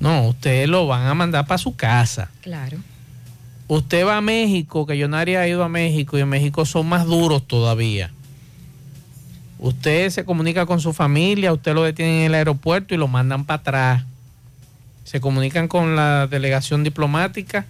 No, 0.02 0.28
usted 0.28 0.68
lo 0.68 0.86
van 0.88 1.08
a 1.08 1.14
mandar 1.14 1.48
para 1.48 1.60
su 1.60 1.76
casa. 1.78 2.30
Claro. 2.42 2.78
Usted 3.70 4.06
va 4.06 4.18
a 4.18 4.22
México, 4.22 4.86
que 4.86 4.98
Yonari 4.98 5.36
ha 5.36 5.48
ido 5.48 5.64
a 5.64 5.70
México 5.70 6.18
y 6.18 6.22
en 6.22 6.30
México 6.30 6.66
son 6.66 6.88
más 6.90 7.06
duros 7.06 7.48
todavía. 7.48 8.12
Usted 9.60 10.10
se 10.10 10.26
comunica 10.26 10.66
con 10.66 10.82
su 10.82 10.92
familia, 10.92 11.54
usted 11.54 11.74
lo 11.74 11.84
detienen 11.84 12.16
en 12.16 12.26
el 12.26 12.34
aeropuerto 12.36 12.94
y 12.94 12.98
lo 12.98 13.08
mandan 13.08 13.46
para 13.46 13.62
atrás. 13.62 14.04
Se 15.06 15.22
comunican 15.22 15.68
con 15.68 15.96
la 15.96 16.28
delegación 16.28 16.84
diplomática, 16.84 17.66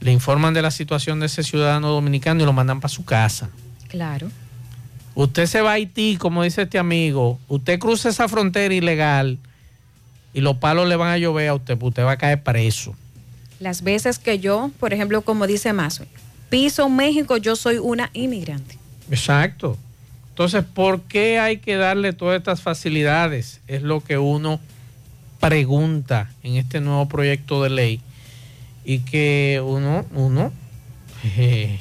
le 0.00 0.12
informan 0.12 0.52
de 0.52 0.62
la 0.62 0.70
situación 0.70 1.20
de 1.20 1.26
ese 1.26 1.42
ciudadano 1.42 1.88
dominicano 1.88 2.42
y 2.42 2.44
lo 2.44 2.52
mandan 2.52 2.80
para 2.80 2.92
su 2.92 3.04
casa. 3.04 3.48
Claro. 3.88 4.30
Usted 5.14 5.46
se 5.46 5.60
va 5.60 5.70
a 5.70 5.74
Haití, 5.74 6.16
como 6.16 6.42
dice 6.42 6.62
este 6.62 6.78
amigo, 6.78 7.38
usted 7.48 7.78
cruza 7.78 8.08
esa 8.08 8.28
frontera 8.28 8.72
ilegal 8.72 9.38
y 10.32 10.40
los 10.40 10.56
palos 10.58 10.88
le 10.88 10.96
van 10.96 11.10
a 11.10 11.18
llover 11.18 11.48
a 11.48 11.54
usted, 11.54 11.76
pues 11.76 11.88
usted 11.90 12.04
va 12.04 12.12
a 12.12 12.18
caer 12.18 12.42
preso. 12.42 12.94
Las 13.60 13.82
veces 13.82 14.18
que 14.18 14.38
yo, 14.38 14.70
por 14.78 14.92
ejemplo, 14.92 15.22
como 15.22 15.46
dice 15.46 15.72
Mazo, 15.72 16.04
piso 16.48 16.88
México, 16.88 17.36
yo 17.36 17.56
soy 17.56 17.78
una 17.78 18.10
inmigrante. 18.12 18.78
Exacto. 19.10 19.76
Entonces, 20.30 20.64
¿por 20.64 21.00
qué 21.02 21.40
hay 21.40 21.56
que 21.58 21.74
darle 21.74 22.12
todas 22.12 22.38
estas 22.38 22.62
facilidades? 22.62 23.60
Es 23.66 23.82
lo 23.82 24.00
que 24.00 24.18
uno 24.18 24.60
pregunta 25.40 26.30
en 26.44 26.54
este 26.54 26.80
nuevo 26.80 27.08
proyecto 27.08 27.62
de 27.62 27.70
ley 27.70 28.00
y 28.84 29.00
que 29.00 29.60
uno, 29.64 30.06
uno 30.14 30.52
eh, 31.24 31.80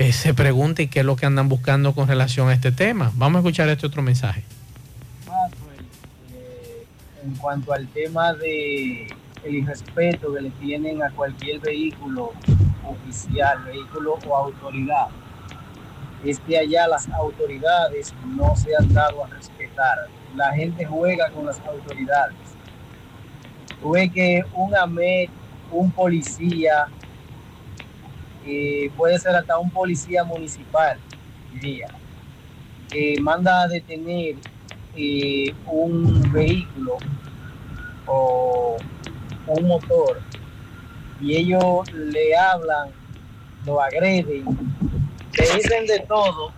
eh, 0.00 0.12
se 0.12 0.32
pregunta 0.32 0.80
y 0.80 0.88
qué 0.88 1.00
es 1.00 1.04
lo 1.04 1.14
que 1.14 1.26
andan 1.26 1.50
buscando 1.50 1.94
con 1.94 2.08
relación 2.08 2.48
a 2.48 2.54
este 2.54 2.72
tema. 2.72 3.12
Vamos 3.16 3.36
a 3.36 3.40
escuchar 3.40 3.68
este 3.68 3.86
otro 3.86 4.00
mensaje. 4.00 4.44
en 7.22 7.34
cuanto 7.34 7.74
al 7.74 7.86
tema 7.88 8.32
de 8.32 9.08
el 9.44 9.54
irrespeto 9.54 10.32
que 10.32 10.40
le 10.40 10.50
tienen 10.52 11.02
a 11.02 11.10
cualquier 11.10 11.60
vehículo 11.60 12.32
oficial, 12.82 13.62
vehículo 13.64 14.18
o 14.26 14.36
autoridad. 14.36 15.08
Es 16.24 16.40
que 16.40 16.56
allá 16.56 16.88
las 16.88 17.06
autoridades 17.10 18.14
no 18.24 18.56
se 18.56 18.74
han 18.74 18.94
dado 18.94 19.22
a 19.22 19.28
respetar. 19.28 19.98
La 20.34 20.50
gente 20.52 20.86
juega 20.86 21.28
con 21.28 21.44
las 21.44 21.60
autoridades. 21.60 22.36
Tú 23.82 23.90
ves 23.90 24.10
que 24.12 24.44
un 24.54 24.74
AMET, 24.74 25.28
un 25.70 25.90
policía, 25.90 26.88
eh, 28.46 28.90
puede 28.96 29.18
ser 29.18 29.34
hasta 29.36 29.58
un 29.58 29.70
policía 29.70 30.24
municipal, 30.24 30.98
diría, 31.52 31.88
que 32.90 33.16
manda 33.20 33.62
a 33.62 33.68
detener 33.68 34.36
eh, 34.96 35.54
un 35.66 36.30
vehículo 36.32 36.98
o 38.06 38.76
un 39.46 39.68
motor 39.68 40.20
y 41.20 41.36
ellos 41.36 41.92
le 41.92 42.36
hablan, 42.36 42.90
lo 43.66 43.80
agreden, 43.80 44.44
le 45.32 45.54
dicen 45.54 45.86
de 45.86 46.00
todo 46.00 46.52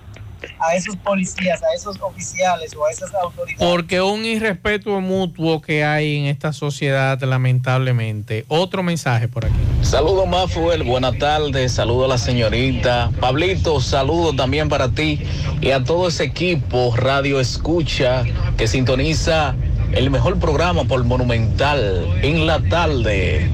a 0.59 0.75
esos 0.75 0.97
policías, 0.97 1.63
a 1.63 1.75
esos 1.75 2.01
oficiales 2.01 2.75
o 2.77 2.87
a 2.87 2.91
esas 2.91 3.13
autoridades. 3.15 3.59
Porque 3.59 4.01
un 4.01 4.25
irrespeto 4.25 5.01
mutuo 5.01 5.61
que 5.61 5.85
hay 5.85 6.19
en 6.19 6.27
esta 6.27 6.53
sociedad, 6.53 7.21
lamentablemente. 7.23 8.45
Otro 8.49 8.83
mensaje 8.83 9.29
por 9.29 9.47
aquí. 9.47 9.55
Saludos 9.83 10.29
Mafuel, 10.29 10.83
buenas 10.85 11.19
tardes, 11.19 11.73
saludos 11.73 12.07
a 12.07 12.09
la 12.09 12.19
señorita. 12.19 13.11
Pablito, 13.21 13.81
saludos 13.81 14.37
también 14.37 14.69
para 14.69 14.89
ti 14.91 15.21
y 15.61 15.71
a 15.71 15.85
todo 15.85 16.09
ese 16.09 16.25
equipo 16.25 16.95
Radio 16.97 17.41
Escucha 17.41 18.25
que 18.57 18.67
sintoniza 18.67 19.55
el 19.93 20.11
mejor 20.11 20.39
programa 20.39 20.85
por 20.85 21.05
Monumental 21.05 22.07
en 22.23 22.47
la 22.47 22.61
tarde. 22.69 23.51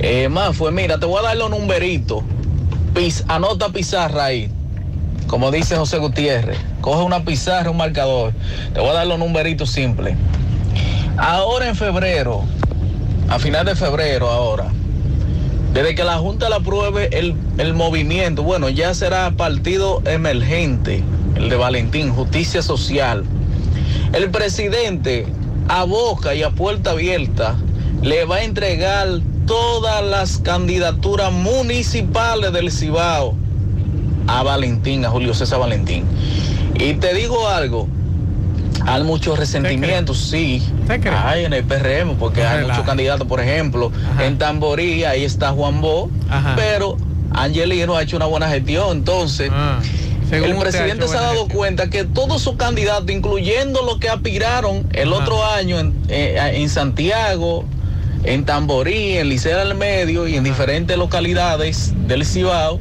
Eh, 0.00 0.28
mira, 0.72 0.98
te 0.98 1.06
voy 1.06 1.18
a 1.20 1.22
dar 1.22 1.36
los 1.36 1.50
numeritos. 1.50 2.22
Pis, 2.94 3.24
anota 3.28 3.68
pizarra 3.70 4.26
ahí. 4.26 4.50
Como 5.28 5.50
dice 5.50 5.76
José 5.76 5.98
Gutiérrez, 5.98 6.56
coge 6.80 7.02
una 7.04 7.22
pizarra, 7.22 7.70
un 7.70 7.76
marcador. 7.76 8.32
Te 8.72 8.80
voy 8.80 8.88
a 8.88 8.94
dar 8.94 9.06
los 9.06 9.18
numeritos 9.18 9.70
simples. 9.70 10.16
Ahora 11.18 11.68
en 11.68 11.76
febrero, 11.76 12.44
a 13.28 13.38
final 13.38 13.66
de 13.66 13.76
febrero 13.76 14.30
ahora, 14.30 14.72
desde 15.74 15.94
que 15.94 16.02
la 16.02 16.16
Junta 16.16 16.48
le 16.48 16.54
apruebe 16.54 17.10
el, 17.12 17.34
el 17.58 17.74
movimiento, 17.74 18.42
bueno, 18.42 18.70
ya 18.70 18.94
será 18.94 19.30
partido 19.32 20.00
emergente, 20.06 21.04
el 21.36 21.50
de 21.50 21.56
Valentín, 21.56 22.10
Justicia 22.10 22.62
Social. 22.62 23.22
El 24.14 24.30
presidente 24.30 25.26
a 25.68 25.84
boca 25.84 26.34
y 26.34 26.42
a 26.42 26.50
puerta 26.50 26.92
abierta 26.92 27.54
le 28.00 28.24
va 28.24 28.36
a 28.36 28.44
entregar 28.44 29.08
todas 29.46 30.02
las 30.02 30.38
candidaturas 30.38 31.30
municipales 31.32 32.50
del 32.54 32.72
Cibao 32.72 33.36
a 34.28 34.42
Valentín, 34.42 35.04
a 35.04 35.10
Julio 35.10 35.34
César 35.34 35.58
Valentín. 35.58 36.04
Y 36.74 36.94
te 36.94 37.14
digo 37.14 37.48
algo, 37.48 37.88
hay 38.86 39.02
muchos 39.02 39.38
resentimientos, 39.38 40.18
sí, 40.18 40.62
hay 40.88 41.44
en 41.44 41.52
el 41.52 41.64
PRM, 41.64 42.16
porque 42.18 42.44
hay 42.44 42.64
muchos 42.64 42.84
candidatos, 42.84 43.26
por 43.26 43.40
ejemplo, 43.40 43.90
en 44.20 44.38
Tamborí, 44.38 45.04
ahí 45.04 45.24
está 45.24 45.50
Juan 45.50 45.80
Bo, 45.80 46.10
pero 46.56 46.96
Angelino 47.32 47.96
ha 47.96 48.02
hecho 48.02 48.16
una 48.16 48.26
buena 48.26 48.48
gestión, 48.48 48.98
entonces... 48.98 49.50
Según 50.28 50.50
el 50.50 50.56
ha 50.58 50.60
presidente 50.60 51.08
se 51.08 51.16
ha 51.16 51.22
dado 51.22 51.48
cuenta 51.48 51.88
que 51.88 52.04
todos 52.04 52.42
sus 52.42 52.56
candidatos, 52.56 53.10
incluyendo 53.10 53.80
los 53.82 53.96
que 53.96 54.10
aspiraron 54.10 54.86
el 54.92 55.14
otro 55.14 55.42
año 55.42 55.78
en, 55.78 55.94
eh, 56.10 56.38
en 56.52 56.68
Santiago, 56.68 57.64
en 58.24 58.44
Tamborí, 58.44 59.16
en 59.16 59.30
Licea 59.30 59.64
del 59.64 59.74
Medio 59.74 60.28
y 60.28 60.36
en 60.36 60.44
diferentes 60.44 60.98
localidades 60.98 61.94
del 62.06 62.26
Cibao, 62.26 62.78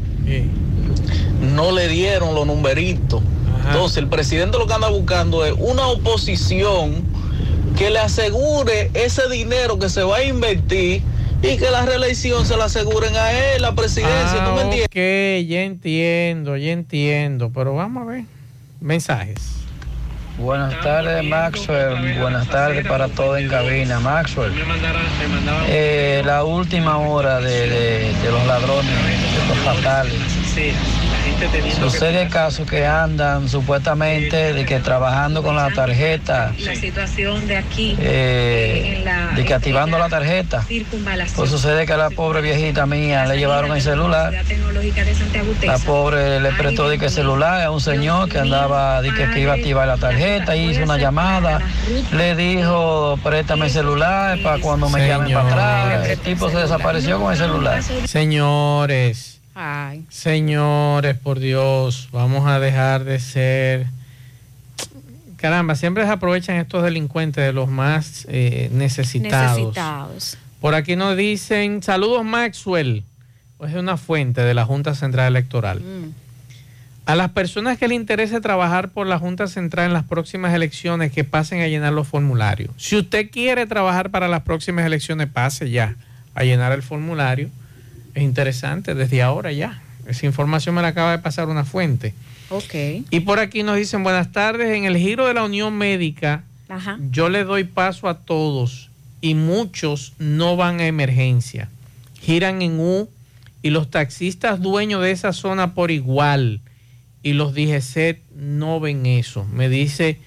no 1.58 1.72
le 1.72 1.88
dieron 1.90 2.34
los 2.36 2.46
numeritos. 2.48 3.22
Entonces 3.68 3.98
el 3.98 4.08
presidente 4.08 4.58
lo 4.58 4.66
que 4.68 4.74
anda 4.74 4.88
buscando 4.90 5.44
es 5.44 5.54
una 5.58 5.88
oposición 5.88 7.04
que 7.78 7.90
le 7.90 8.00
asegure 8.00 8.90
ese 8.94 9.28
dinero 9.30 9.78
que 9.78 9.90
se 9.90 10.04
va 10.04 10.18
a 10.18 10.24
invertir 10.24 11.02
y 11.42 11.58
que 11.58 11.70
la 11.70 11.86
reelección 11.86 12.46
se 12.46 12.56
la 12.58 12.66
aseguren 12.66 13.16
a 13.16 13.32
él, 13.32 13.62
la 13.62 13.76
presidencia, 13.76 14.44
¿tú 14.46 14.52
me 14.52 14.62
entiendes? 14.62 14.86
Ah, 14.86 15.40
Ok, 15.42 15.48
ya 15.50 15.62
entiendo, 15.64 16.56
ya 16.58 16.72
entiendo. 16.72 17.52
Pero 17.54 17.76
vamos 17.76 18.04
a 18.04 18.06
ver. 18.12 18.24
Mensajes. 18.80 19.40
Buenas 20.40 20.80
tardes, 20.82 21.24
Maxwell. 21.24 22.20
Buenas 22.20 22.48
tardes 22.48 22.86
para 22.88 23.08
todos 23.10 23.40
en 23.40 23.50
cabina. 23.50 24.00
Maxwell, 24.00 24.52
eh, 25.68 26.22
la 26.26 26.44
última 26.44 26.98
hora 27.00 27.40
de, 27.40 27.70
de- 27.70 28.14
de 28.14 28.32
los 28.32 28.46
ladrones, 28.46 28.92
de 28.94 29.48
los 29.50 29.58
fatales. 29.66 30.14
Sucede 31.80 32.23
el 32.23 32.30
caso 32.30 32.65
que 32.65 32.85
andan 32.85 33.47
supuestamente 33.47 34.53
de 34.53 34.65
que 34.65 34.80
trabajando 34.80 35.43
con 35.43 35.55
la 35.55 35.69
tarjeta, 35.69 36.51
La 36.59 36.76
situación 36.76 37.47
de 37.47 37.57
aquí, 37.57 37.95
eh, 37.99 38.95
en 38.97 39.05
la 39.05 39.27
de 39.35 39.45
que 39.45 39.53
activando 39.53 39.99
la 39.99 40.09
tarjeta. 40.09 40.65
Pues 41.35 41.51
sucede 41.51 41.85
que 41.85 41.93
a 41.93 41.97
la 41.97 42.09
pobre 42.09 42.41
viejita 42.41 42.85
mía 42.88 43.26
le 43.26 43.38
llevaron 43.38 43.76
el 43.76 43.81
celular. 43.81 44.34
La 45.64 45.77
pobre 45.80 46.39
le 46.39 46.51
prestó 46.53 46.89
de 46.89 46.97
que 46.97 47.09
celular 47.09 47.61
a 47.61 47.72
un 47.72 47.81
señor 47.81 48.30
que 48.30 48.39
andaba 48.39 49.01
de 49.01 49.14
que, 49.14 49.30
que 49.30 49.41
iba 49.41 49.53
a 49.53 49.55
activar 49.55 49.88
la 49.88 49.97
tarjeta, 49.97 50.55
hizo 50.55 50.84
una 50.84 50.97
llamada, 50.97 51.61
le 52.14 52.35
dijo 52.35 53.19
préstame 53.23 53.65
el 53.65 53.72
celular 53.72 54.39
para 54.41 54.59
cuando 54.59 54.89
me 54.89 55.07
llamen 55.07 55.34
para 55.34 55.84
atrás. 55.84 56.09
El 56.09 56.19
tipo 56.19 56.49
se 56.49 56.57
desapareció 56.57 57.19
con 57.19 57.31
el 57.31 57.38
celular. 57.38 57.84
Señores, 58.05 59.36
Ay. 59.60 60.06
señores, 60.10 61.18
por 61.18 61.40
Dios, 61.40 62.10
vamos 62.12 62.48
a 62.48 62.60
dejar 62.60 63.06
de 63.06 63.20
ser. 63.20 63.88
Caramba, 65.38 65.74
siempre 65.74 66.06
se 66.06 66.12
aprovechan 66.12 66.58
estos 66.58 66.84
delincuentes 66.84 67.44
de 67.44 67.54
los 67.54 67.68
más 67.68 68.28
eh, 68.30 68.70
necesitados. 68.72 69.58
Necesitados. 69.58 70.38
Por 70.62 70.76
aquí 70.76 70.96
nos 70.96 71.18
dicen, 71.18 71.82
saludos 71.82 72.24
Maxwell. 72.24 73.04
Pues 73.58 73.72
es 73.72 73.78
una 73.78 73.98
fuente 73.98 74.42
de 74.42 74.54
la 74.54 74.64
Junta 74.64 74.94
Central 74.94 75.28
Electoral. 75.30 75.80
Mm. 75.80 76.14
A 77.08 77.16
las 77.16 77.32
personas 77.32 77.80
que 77.80 77.88
le 77.88 77.96
interese 77.96 78.40
trabajar 78.42 78.90
por 78.90 79.08
la 79.08 79.18
Junta 79.18 79.48
Central 79.48 79.88
en 79.88 79.94
las 79.94 80.04
próximas 80.04 80.54
elecciones, 80.54 81.12
que 81.12 81.24
pasen 81.24 81.62
a 81.62 81.68
llenar 81.68 81.94
los 81.94 82.08
formularios. 82.08 82.70
Si 82.78 82.96
usted 82.96 83.32
quiere 83.32 83.66
trabajar 83.66 84.12
para 84.12 84.28
las 84.28 84.44
próximas 84.44 84.86
elecciones, 84.86 85.30
pase 85.30 85.72
ya 85.72 85.96
a 86.36 86.44
llenar 86.44 86.74
el 86.74 86.84
formulario. 86.84 87.50
Es 88.18 88.23
interesante, 88.23 88.95
desde 88.95 89.22
ahora 89.22 89.52
ya. 89.52 89.80
Esa 90.07 90.26
información 90.26 90.73
me 90.73 90.81
la 90.81 90.88
acaba 90.88 91.11
de 91.11 91.19
pasar 91.19 91.49
una 91.49 91.65
fuente. 91.65 92.15
Ok. 92.49 92.73
Y 93.11 93.19
por 93.19 93.38
aquí 93.38 93.61
nos 93.61 93.77
dicen, 93.77 94.02
buenas 94.02 94.31
tardes, 94.31 94.76
en 94.76 94.85
el 94.85 94.98
giro 94.98 95.27
de 95.27 95.35
la 95.35 95.44
Unión 95.44 95.77
Médica, 95.77 96.44
Ajá. 96.68 96.98
yo 97.11 97.30
le 97.30 97.44
doy 97.44 97.65
paso 97.65 98.10
a 98.10 98.18
todos 98.18 98.89
y 99.22 99.35
muchos 99.35 100.14
no 100.18 100.56
van 100.56 100.80
a 100.80 100.88
emergencia. 100.88 101.69
Giran 102.19 102.64
en 102.64 102.80
U 102.80 103.07
y 103.61 103.69
los 103.69 103.91
taxistas 103.91 104.61
dueños 104.61 105.03
de 105.03 105.11
esa 105.11 105.31
zona 105.31 105.76
por 105.76 105.91
igual 105.91 106.61
y 107.22 107.34
los 107.34 107.53
DGCET 107.53 108.23
no 108.35 108.80
ven 108.80 109.06
eso, 109.06 109.45
me 109.45 109.69
dice 109.69 110.18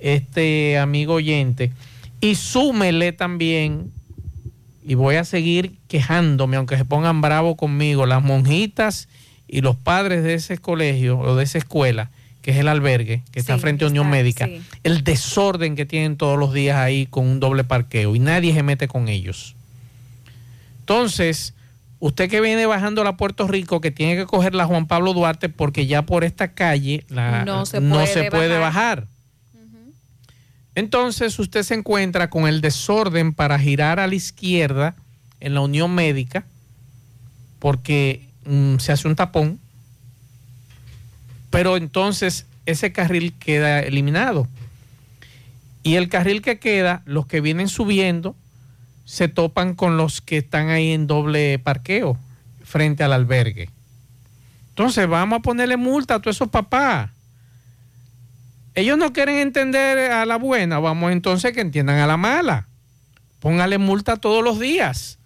este 0.00 0.76
amigo 0.76 1.14
oyente. 1.14 1.70
Y 2.20 2.34
súmele 2.34 3.12
también, 3.12 3.92
y 4.84 4.94
voy 4.94 5.14
a 5.14 5.24
seguir 5.24 5.77
quejándome, 5.88 6.56
aunque 6.56 6.76
se 6.76 6.84
pongan 6.84 7.20
bravos 7.20 7.56
conmigo, 7.56 8.06
las 8.06 8.22
monjitas 8.22 9.08
y 9.48 9.62
los 9.62 9.74
padres 9.76 10.22
de 10.22 10.34
ese 10.34 10.58
colegio 10.58 11.18
o 11.18 11.34
de 11.36 11.44
esa 11.44 11.58
escuela, 11.58 12.10
que 12.42 12.50
es 12.52 12.58
el 12.58 12.68
albergue, 12.68 13.22
que 13.32 13.40
está 13.40 13.58
frente 13.58 13.84
a 13.84 13.88
Unión 13.88 14.06
está, 14.06 14.16
Médica, 14.16 14.46
sí. 14.46 14.62
el 14.84 15.02
desorden 15.04 15.74
que 15.76 15.86
tienen 15.86 16.16
todos 16.16 16.38
los 16.38 16.52
días 16.52 16.76
ahí 16.76 17.06
con 17.06 17.26
un 17.26 17.40
doble 17.40 17.64
parqueo 17.64 18.14
y 18.14 18.18
nadie 18.20 18.54
se 18.54 18.62
mete 18.62 18.86
con 18.88 19.08
ellos. 19.08 19.54
Entonces, 20.80 21.54
usted 22.00 22.30
que 22.30 22.40
viene 22.40 22.66
bajando 22.66 23.06
a 23.06 23.16
Puerto 23.16 23.46
Rico, 23.48 23.80
que 23.80 23.90
tiene 23.90 24.16
que 24.16 24.26
coger 24.26 24.54
la 24.54 24.66
Juan 24.66 24.86
Pablo 24.86 25.12
Duarte 25.14 25.48
porque 25.48 25.86
ya 25.86 26.02
por 26.02 26.24
esta 26.24 26.52
calle 26.52 27.04
la- 27.08 27.44
No 27.44 27.66
se 27.66 27.80
no 27.80 27.94
puede 27.96 28.06
se 28.06 28.30
puede 28.30 28.58
bajar. 28.58 29.00
bajar. 29.00 29.08
Entonces 30.74 31.38
usted 31.38 31.62
se 31.64 31.74
encuentra 31.74 32.30
con 32.30 32.46
el 32.46 32.60
desorden 32.60 33.32
para 33.34 33.58
girar 33.58 33.98
a 33.98 34.06
la 34.06 34.14
izquierda 34.14 34.94
en 35.40 35.54
la 35.54 35.60
Unión 35.60 35.94
Médica 35.94 36.44
porque 37.58 38.28
mm, 38.44 38.78
se 38.78 38.92
hace 38.92 39.08
un 39.08 39.16
tapón, 39.16 39.58
pero 41.50 41.76
entonces 41.76 42.46
ese 42.66 42.92
carril 42.92 43.32
queda 43.38 43.80
eliminado. 43.80 44.46
Y 45.82 45.94
el 45.94 46.08
carril 46.08 46.42
que 46.42 46.58
queda, 46.58 47.02
los 47.06 47.26
que 47.26 47.40
vienen 47.40 47.68
subiendo, 47.68 48.36
se 49.04 49.28
topan 49.28 49.74
con 49.74 49.96
los 49.96 50.20
que 50.20 50.38
están 50.38 50.68
ahí 50.68 50.92
en 50.92 51.06
doble 51.06 51.58
parqueo 51.58 52.18
frente 52.62 53.02
al 53.02 53.14
albergue. 53.14 53.70
Entonces 54.70 55.08
vamos 55.08 55.38
a 55.38 55.42
ponerle 55.42 55.76
multa 55.76 56.16
a 56.16 56.18
todos 56.20 56.36
esos 56.36 56.50
papás. 56.50 57.10
Ellos 58.74 58.98
no 58.98 59.12
quieren 59.12 59.36
entender 59.36 60.12
a 60.12 60.26
la 60.26 60.36
buena, 60.36 60.78
vamos 60.78 61.10
entonces 61.10 61.52
que 61.52 61.62
entiendan 61.62 61.98
a 61.98 62.06
la 62.06 62.16
mala. 62.16 62.68
Póngale 63.40 63.78
multa 63.78 64.16
todos 64.16 64.44
los 64.44 64.60
días, 64.60 65.18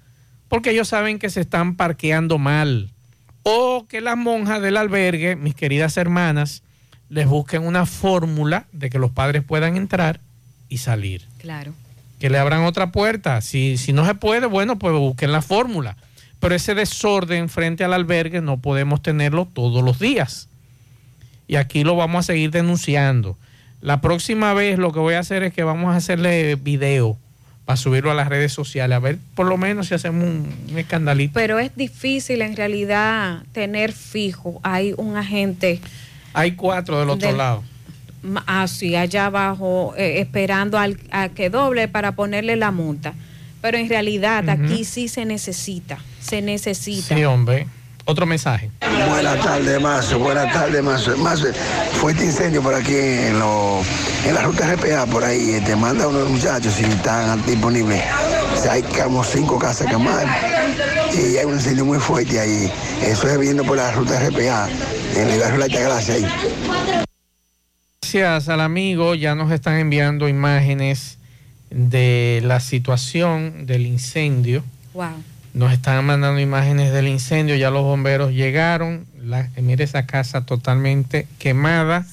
porque 0.52 0.72
ellos 0.72 0.88
saben 0.88 1.18
que 1.18 1.30
se 1.30 1.40
están 1.40 1.76
parqueando 1.76 2.36
mal. 2.36 2.90
O 3.42 3.86
que 3.88 4.02
las 4.02 4.18
monjas 4.18 4.60
del 4.60 4.76
albergue, 4.76 5.34
mis 5.34 5.54
queridas 5.54 5.96
hermanas, 5.96 6.62
les 7.08 7.26
busquen 7.26 7.62
una 7.62 7.86
fórmula 7.86 8.66
de 8.70 8.90
que 8.90 8.98
los 8.98 9.10
padres 9.10 9.42
puedan 9.42 9.78
entrar 9.78 10.20
y 10.68 10.76
salir. 10.76 11.26
Claro. 11.38 11.72
Que 12.20 12.28
le 12.28 12.36
abran 12.36 12.64
otra 12.64 12.92
puerta. 12.92 13.40
Si, 13.40 13.78
si 13.78 13.94
no 13.94 14.04
se 14.04 14.14
puede, 14.14 14.44
bueno, 14.44 14.78
pues 14.78 14.92
busquen 14.92 15.32
la 15.32 15.40
fórmula. 15.40 15.96
Pero 16.38 16.54
ese 16.54 16.74
desorden 16.74 17.48
frente 17.48 17.82
al 17.82 17.94
albergue 17.94 18.42
no 18.42 18.58
podemos 18.58 19.00
tenerlo 19.00 19.48
todos 19.50 19.82
los 19.82 19.98
días. 19.98 20.50
Y 21.48 21.56
aquí 21.56 21.82
lo 21.82 21.96
vamos 21.96 22.26
a 22.26 22.32
seguir 22.34 22.50
denunciando. 22.50 23.38
La 23.80 24.02
próxima 24.02 24.52
vez 24.52 24.78
lo 24.78 24.92
que 24.92 25.00
voy 25.00 25.14
a 25.14 25.20
hacer 25.20 25.44
es 25.44 25.54
que 25.54 25.64
vamos 25.64 25.94
a 25.94 25.96
hacerle 25.96 26.56
video 26.56 27.16
para 27.64 27.76
subirlo 27.76 28.10
a 28.10 28.14
las 28.14 28.28
redes 28.28 28.52
sociales. 28.52 28.96
A 28.96 28.98
ver, 28.98 29.18
por 29.34 29.46
lo 29.46 29.56
menos 29.56 29.88
si 29.88 29.94
hacemos 29.94 30.24
un, 30.24 30.52
un 30.70 30.78
escandalito. 30.78 31.32
Pero 31.34 31.58
es 31.58 31.74
difícil 31.76 32.42
en 32.42 32.56
realidad 32.56 33.42
tener 33.52 33.92
fijo. 33.92 34.60
Hay 34.62 34.94
un 34.96 35.16
agente 35.16 35.80
Hay 36.34 36.52
cuatro 36.52 36.98
del 37.00 37.10
otro 37.10 37.28
Del- 37.28 37.38
lado. 37.38 37.62
así 38.46 38.96
allá 38.96 39.26
abajo 39.26 39.94
eh, 39.96 40.20
esperando 40.20 40.78
al, 40.78 40.98
a 41.10 41.28
que 41.28 41.50
doble 41.50 41.88
para 41.88 42.12
ponerle 42.12 42.56
la 42.56 42.70
multa. 42.70 43.14
Pero 43.60 43.78
en 43.78 43.88
realidad 43.88 44.48
aquí 44.50 44.84
sí 44.84 45.06
se 45.06 45.24
necesita, 45.24 45.98
se 46.20 46.42
necesita. 46.42 47.14
Sí, 47.14 47.22
hombre. 47.24 47.68
Otro 48.04 48.26
mensaje. 48.26 48.70
Buenas 49.08 49.40
tardes, 49.40 49.80
Mazo. 49.80 50.18
Buenas 50.18 50.52
tardes, 50.52 50.82
Mazo. 50.82 51.16
Mazo, 51.18 51.46
fuerte 52.00 52.24
incendio 52.24 52.62
por 52.62 52.74
aquí 52.74 52.94
en, 52.96 53.38
lo- 53.38 53.80
en 54.26 54.34
la 54.34 54.42
ruta 54.42 54.74
RPA, 54.74 55.06
por 55.06 55.22
ahí. 55.24 55.60
Te 55.64 55.76
manda 55.76 56.08
unos 56.08 56.28
muchachos 56.28 56.74
si 56.74 56.84
están 56.84 57.44
disponibles. 57.46 58.02
O 58.58 58.62
sea, 58.62 58.72
hay 58.72 58.82
como 58.82 59.22
cinco 59.24 59.58
casas 59.58 59.86
quemadas. 59.88 60.26
y 61.14 61.36
hay 61.36 61.44
un 61.44 61.54
incendio 61.54 61.84
muy 61.84 61.98
fuerte 61.98 62.40
ahí. 62.40 62.70
Eso 63.02 63.28
es 63.28 63.38
viendo 63.38 63.62
por 63.64 63.76
la 63.76 63.92
ruta 63.92 64.18
RPA, 64.18 64.68
en 65.16 65.28
el 65.28 65.40
barrio 65.40 65.58
La 65.58 65.64
Altagracia 65.66 66.14
ahí. 66.14 66.26
Gracias 68.00 68.48
al 68.48 68.60
amigo, 68.60 69.14
ya 69.14 69.34
nos 69.34 69.50
están 69.52 69.78
enviando 69.78 70.28
imágenes 70.28 71.18
de 71.70 72.40
la 72.44 72.60
situación 72.60 73.64
del 73.64 73.86
incendio. 73.86 74.62
Wow. 74.92 75.06
Nos 75.54 75.72
están 75.72 76.04
mandando 76.06 76.40
imágenes 76.40 76.92
del 76.92 77.08
incendio, 77.08 77.56
ya 77.56 77.70
los 77.70 77.82
bomberos 77.82 78.32
llegaron. 78.32 79.06
La, 79.22 79.48
mire 79.60 79.84
esa 79.84 80.06
casa 80.06 80.46
totalmente 80.46 81.26
quemada. 81.38 82.06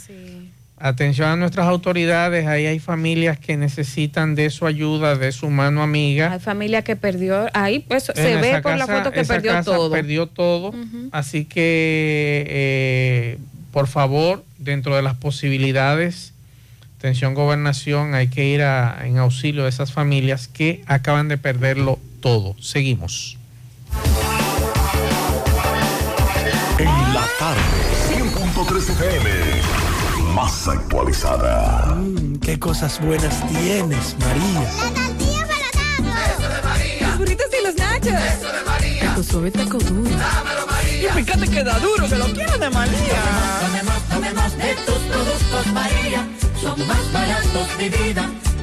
Atención 0.81 1.27
a 1.27 1.35
nuestras 1.35 1.67
autoridades, 1.67 2.47
ahí 2.47 2.65
hay 2.65 2.79
familias 2.79 3.37
que 3.37 3.57
necesitan 3.57 4.33
de 4.35 4.49
su 4.49 4.65
ayuda, 4.65 5.15
de 5.17 5.33
su 5.33 5.49
mano 5.49 5.83
amiga. 5.83 6.31
Hay 6.31 6.39
familia 6.39 6.83
que 6.83 6.95
perdió, 6.95 7.47
ahí 7.53 7.79
pues, 7.79 8.03
se 8.15 8.35
ve 8.37 8.61
por 8.61 8.77
la 8.77 8.87
foto 8.87 9.11
que 9.11 9.19
esa 9.21 9.33
perdió 9.33 9.51
casa 9.51 9.71
todo. 9.71 9.91
Perdió 9.91 10.27
todo. 10.27 10.73
Así 11.11 11.43
que, 11.43 12.45
eh, 12.47 13.37
por 13.73 13.87
favor, 13.87 14.45
dentro 14.57 14.95
de 14.95 15.01
las 15.01 15.15
posibilidades, 15.15 16.33
atención 16.97 17.33
gobernación, 17.33 18.13
hay 18.15 18.27
que 18.29 18.45
ir 18.45 18.61
a- 18.61 19.05
en 19.05 19.17
auxilio 19.17 19.63
de 19.63 19.69
esas 19.69 19.91
familias 19.91 20.47
que 20.47 20.81
acaban 20.85 21.27
de 21.27 21.37
perderlo 21.37 21.99
todo. 22.19 22.55
Seguimos. 22.59 23.37
En 26.77 27.13
la 27.13 27.25
tarde, 27.37 27.61
100.3 28.13 28.89
FM. 28.89 29.29
Más 30.33 30.67
actualizada. 30.67 31.97
Qué 32.41 32.59
cosas 32.59 33.01
buenas 33.01 33.45
tienes, 33.49 34.15
María. 34.19 34.71
Los 37.01 37.17
burritos 37.17 37.47
y 37.59 37.65
los 37.65 37.75
nachos. 37.75 38.13
Eso 38.13 38.51
de 38.51 38.63
María. 38.65 39.15
Tu 39.15 39.23
suave 39.23 39.51
taco 39.51 39.77
duro. 39.79 40.09
Y 40.85 41.07
fíjate 41.07 41.47
que 41.47 41.63
da 41.63 41.79
duro, 41.79 42.07
que 42.07 42.15
lo 42.15 42.25
quiero 42.25 42.57
de 42.57 42.69
María. 42.69 43.21
Tomemos, 43.61 44.03
tomemos 44.09 44.57
de 44.57 44.75
tus 44.85 44.99
productos 44.99 45.67
María. 45.73 46.27
Son 46.61 46.87
más 46.87 47.11
baratos 47.13 47.77
de 47.77 47.89
vida 47.89 48.29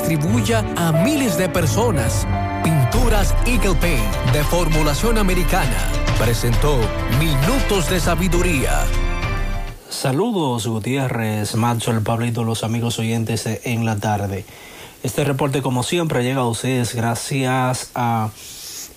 distribuya 0.00 0.64
a 0.76 0.92
miles 0.92 1.36
de 1.36 1.48
personas. 1.48 2.26
Pinturas 2.64 3.34
Eagle 3.46 3.74
Paint 3.74 4.32
de 4.32 4.42
formulación 4.44 5.18
americana 5.18 5.76
presentó 6.18 6.78
Minutos 7.18 7.90
de 7.90 8.00
Sabiduría. 8.00 8.80
Saludos 9.90 10.66
Gutiérrez, 10.66 11.54
Macho, 11.54 11.90
el 11.90 12.02
Pablito, 12.02 12.44
los 12.44 12.64
amigos 12.64 12.98
oyentes 12.98 13.46
en 13.46 13.84
la 13.84 13.96
tarde. 13.96 14.46
Este 15.02 15.24
reporte 15.24 15.60
como 15.60 15.82
siempre 15.82 16.22
llega 16.22 16.40
a 16.40 16.48
ustedes 16.48 16.94
gracias 16.94 17.90
a 17.94 18.30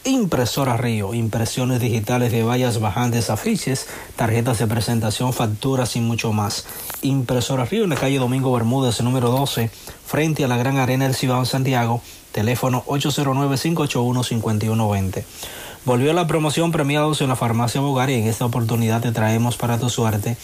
Impresora 0.05 0.75
Río, 0.75 1.13
impresiones 1.13 1.79
digitales 1.79 2.33
de 2.33 2.43
vallas 2.43 2.81
bajantes, 2.81 3.29
afiches, 3.29 3.87
tarjetas 4.17 4.59
de 4.59 4.67
presentación, 4.67 5.31
facturas 5.31 5.95
y 5.95 6.01
mucho 6.01 6.33
más. 6.33 6.65
Impresora 7.03 7.63
Río 7.63 7.85
en 7.85 7.91
la 7.91 7.95
calle 7.95 8.19
Domingo 8.19 8.51
Bermúdez, 8.51 8.99
número 8.99 9.31
12, 9.31 9.71
frente 10.05 10.43
a 10.43 10.49
la 10.49 10.57
Gran 10.57 10.75
Arena 10.75 11.05
del 11.05 11.15
Cibao 11.15 11.45
Santiago, 11.45 12.01
teléfono 12.33 12.83
809-581-5120. 12.87 15.23
Volvió 15.85 16.11
la 16.11 16.27
promoción 16.27 16.73
premiados 16.73 17.21
en 17.21 17.29
la 17.29 17.37
farmacia 17.37 17.79
Bogar 17.79 18.09
y 18.09 18.15
en 18.15 18.27
esta 18.27 18.45
oportunidad 18.45 19.01
te 19.01 19.13
traemos 19.13 19.55
para 19.55 19.79
tu 19.79 19.89
suerte 19.89 20.35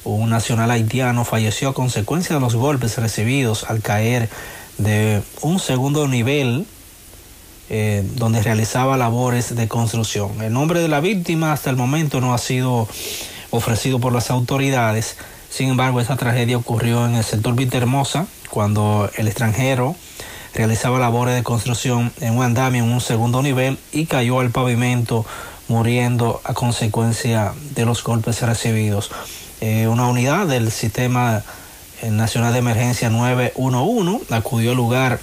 un 0.03 0.29
nacional 0.29 0.71
haitiano 0.71 1.25
falleció 1.25 1.69
a 1.69 1.73
consecuencia 1.73 2.35
de 2.35 2.41
los 2.41 2.55
golpes 2.55 2.97
recibidos 2.97 3.65
al 3.65 3.81
caer 3.81 4.29
de 4.77 5.21
un 5.41 5.59
segundo 5.59 6.07
nivel 6.07 6.65
eh, 7.69 8.03
donde 8.15 8.41
realizaba 8.41 8.97
labores 8.97 9.55
de 9.55 9.67
construcción. 9.67 10.41
El 10.41 10.53
nombre 10.53 10.81
de 10.81 10.87
la 10.87 10.99
víctima 10.99 11.53
hasta 11.53 11.69
el 11.69 11.75
momento 11.75 12.19
no 12.19 12.33
ha 12.33 12.37
sido 12.37 12.87
ofrecido 13.51 13.99
por 13.99 14.11
las 14.11 14.31
autoridades. 14.31 15.17
Sin 15.51 15.69
embargo, 15.69 15.99
esta 15.99 16.15
tragedia 16.15 16.57
ocurrió 16.57 17.05
en 17.05 17.15
el 17.15 17.25
sector 17.25 17.53
Vitermosa 17.55 18.25
cuando 18.49 19.11
el 19.17 19.27
extranjero 19.27 19.95
realizaba 20.55 20.97
labores 20.97 21.35
de 21.35 21.43
construcción 21.43 22.13
en 22.21 22.37
un 22.37 22.43
andamio 22.43 22.83
en 22.83 22.89
un 22.89 23.01
segundo 23.01 23.41
nivel 23.43 23.77
y 23.91 24.05
cayó 24.05 24.39
al 24.39 24.51
pavimento 24.51 25.25
muriendo 25.67 26.41
a 26.45 26.53
consecuencia 26.53 27.53
de 27.75 27.85
los 27.85 28.01
golpes 28.01 28.41
recibidos. 28.41 29.11
Eh, 29.59 29.87
una 29.87 30.07
unidad 30.07 30.47
del 30.47 30.71
Sistema 30.71 31.43
Nacional 32.09 32.53
de 32.53 32.59
Emergencia 32.59 33.09
911 33.09 34.33
acudió 34.33 34.71
al 34.71 34.77
lugar 34.77 35.19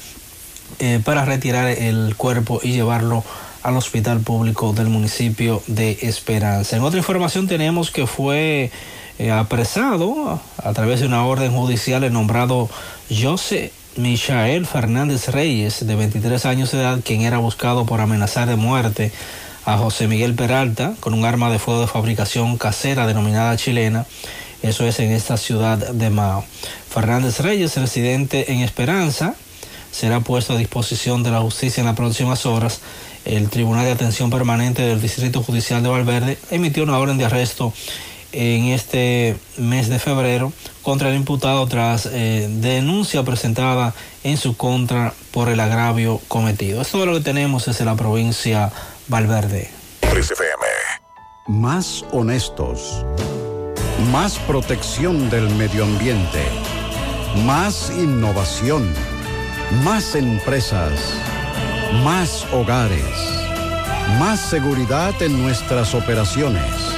eh, 0.79 1.01
para 1.03 1.25
retirar 1.25 1.69
el 1.69 2.15
cuerpo 2.17 2.61
y 2.63 2.73
llevarlo 2.73 3.25
al 3.63 3.77
hospital 3.79 4.21
público 4.21 4.75
del 4.75 4.89
municipio 4.89 5.63
de 5.67 5.99
Esperanza. 6.03 6.77
En 6.77 6.83
otra 6.83 6.99
información 6.99 7.49
tenemos 7.49 7.91
que 7.91 8.07
fue 8.07 8.71
eh, 9.19 9.33
apresado 9.33 10.41
a 10.63 10.73
través 10.73 11.01
de 11.01 11.07
una 11.07 11.27
orden 11.27 11.53
judicial 11.53 12.05
el 12.05 12.13
nombrado 12.13 12.69
José 13.11 13.73
Michael 13.97 14.65
Fernández 14.65 15.29
Reyes, 15.29 15.85
de 15.85 15.97
23 15.97 16.47
años 16.47 16.71
de 16.71 16.79
edad, 16.79 17.01
quien 17.05 17.23
era 17.23 17.39
buscado 17.39 17.85
por 17.85 18.01
amenazar 18.01 18.49
de 18.49 18.55
muerte 18.55 19.11
a 19.65 19.77
José 19.77 20.07
Miguel 20.07 20.35
Peralta 20.35 20.95
con 21.01 21.15
un 21.15 21.25
arma 21.25 21.51
de 21.51 21.59
fuego 21.59 21.81
de 21.81 21.89
fabricación 21.89 22.57
casera 22.59 23.07
denominada 23.07 23.57
chilena. 23.57 24.07
Eso 24.63 24.87
es 24.87 25.01
en 25.01 25.11
esta 25.11 25.37
ciudad 25.37 25.79
de 25.79 26.11
Mao. 26.11 26.45
Fernández 26.89 27.41
Reyes, 27.41 27.77
residente 27.77 28.53
en 28.53 28.61
Esperanza, 28.61 29.35
será 29.91 30.21
puesto 30.21 30.53
a 30.53 30.57
disposición 30.57 31.23
de 31.23 31.33
la 31.33 31.41
justicia 31.41 31.81
en 31.81 31.87
las 31.87 31.97
próximas 31.97 32.47
horas. 32.47 32.81
El 33.25 33.51
Tribunal 33.51 33.85
de 33.85 33.93
Atención 33.93 34.31
Permanente 34.31 34.83
del 34.83 35.01
Distrito 35.01 35.43
Judicial 35.43 35.83
de 35.83 35.89
Valverde 35.89 36.39
emitió 36.51 36.85
una 36.85 36.99
orden 36.99 37.19
de 37.19 37.25
arresto 37.25 37.73
en 38.33 38.67
este 38.67 39.37
mes 39.57 39.89
de 39.89 39.99
febrero 39.99 40.53
contra 40.83 41.09
el 41.09 41.17
imputado 41.17 41.67
tras 41.67 42.07
eh, 42.07 42.49
denuncia 42.51 43.23
presentada 43.23 43.95
en 44.25 44.37
su 44.37 44.57
contra 44.57 45.15
por 45.31 45.49
el 45.49 45.61
agravio 45.61 46.21
cometido. 46.29 46.83
Esto 46.83 47.01
es 47.01 47.07
lo 47.07 47.15
que 47.15 47.21
tenemos 47.21 47.67
desde 47.67 47.85
la 47.85 47.97
provincia 47.97 48.71
Valverde. 49.09 49.71
Más 51.47 52.05
honestos. 52.13 53.05
Más 54.13 54.39
protección 54.41 55.31
del 55.31 55.49
medio 55.51 55.85
ambiente. 55.85 56.43
Más 57.45 57.91
innovación. 57.91 58.93
Más 59.85 60.15
empresas, 60.15 60.99
más 62.03 62.47
hogares, 62.55 63.05
más 64.19 64.41
seguridad 64.41 65.21
en 65.21 65.43
nuestras 65.43 65.95
operaciones. 65.95 66.98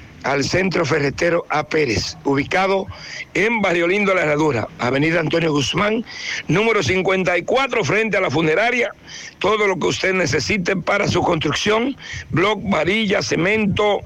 al 0.23 0.43
Centro 0.43 0.85
Ferretero 0.85 1.45
A. 1.49 1.63
Pérez, 1.63 2.17
ubicado 2.23 2.87
en 3.33 3.61
Barrio 3.61 3.87
Lindo 3.87 4.13
La 4.13 4.21
Herradura, 4.21 4.67
Avenida 4.79 5.19
Antonio 5.19 5.51
Guzmán, 5.51 6.05
número 6.47 6.83
54, 6.83 7.83
frente 7.83 8.17
a 8.17 8.21
la 8.21 8.29
funeraria. 8.29 8.91
Todo 9.39 9.67
lo 9.67 9.77
que 9.77 9.87
usted 9.87 10.13
necesite 10.13 10.75
para 10.75 11.07
su 11.07 11.21
construcción, 11.21 11.97
bloc, 12.29 12.59
varilla, 12.63 13.21
cemento, 13.21 14.01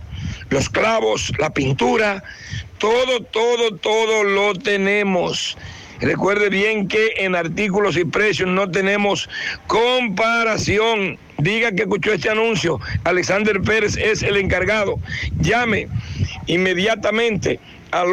los 0.50 0.70
clavos, 0.70 1.32
la 1.40 1.54
pintura, 1.54 2.24
todo, 2.78 3.22
todo, 3.32 3.76
todo 3.78 4.24
lo 4.24 4.54
tenemos. 4.54 5.58
Recuerde 6.00 6.50
bien 6.50 6.88
que 6.88 7.14
en 7.18 7.36
artículos 7.36 7.98
y 7.98 8.06
precios 8.06 8.50
no 8.50 8.70
tenemos 8.70 9.30
comparación. 9.68 11.18
Diga 11.38 11.72
que 11.72 11.84
escuchó 11.84 12.14
este 12.14 12.30
anuncio. 12.30 12.80
Alexander 13.04 13.62
Pérez 13.62 13.98
es 13.98 14.24
el 14.24 14.38
encargado. 14.38 15.00
Llame 15.40 15.88
inmediatamente 16.48 17.60
al 17.96 18.10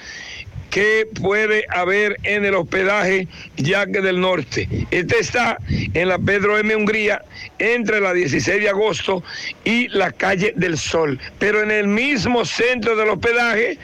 que 0.72 1.06
puede 1.20 1.66
haber 1.68 2.18
en 2.22 2.46
el 2.46 2.54
hospedaje 2.54 3.28
Yaque 3.56 4.00
del 4.00 4.18
Norte. 4.18 4.66
Este 4.90 5.18
está 5.18 5.58
en 5.68 6.08
la 6.08 6.18
Pedro 6.18 6.58
M. 6.58 6.74
Hungría, 6.74 7.22
entre 7.58 8.00
la 8.00 8.14
16 8.14 8.62
de 8.62 8.70
agosto 8.70 9.22
y 9.64 9.88
la 9.88 10.10
calle 10.10 10.54
del 10.56 10.78
Sol, 10.78 11.20
pero 11.38 11.62
en 11.62 11.70
el 11.70 11.88
mismo 11.88 12.46
centro 12.46 12.96
del 12.96 13.10
hospedaje, 13.10 13.78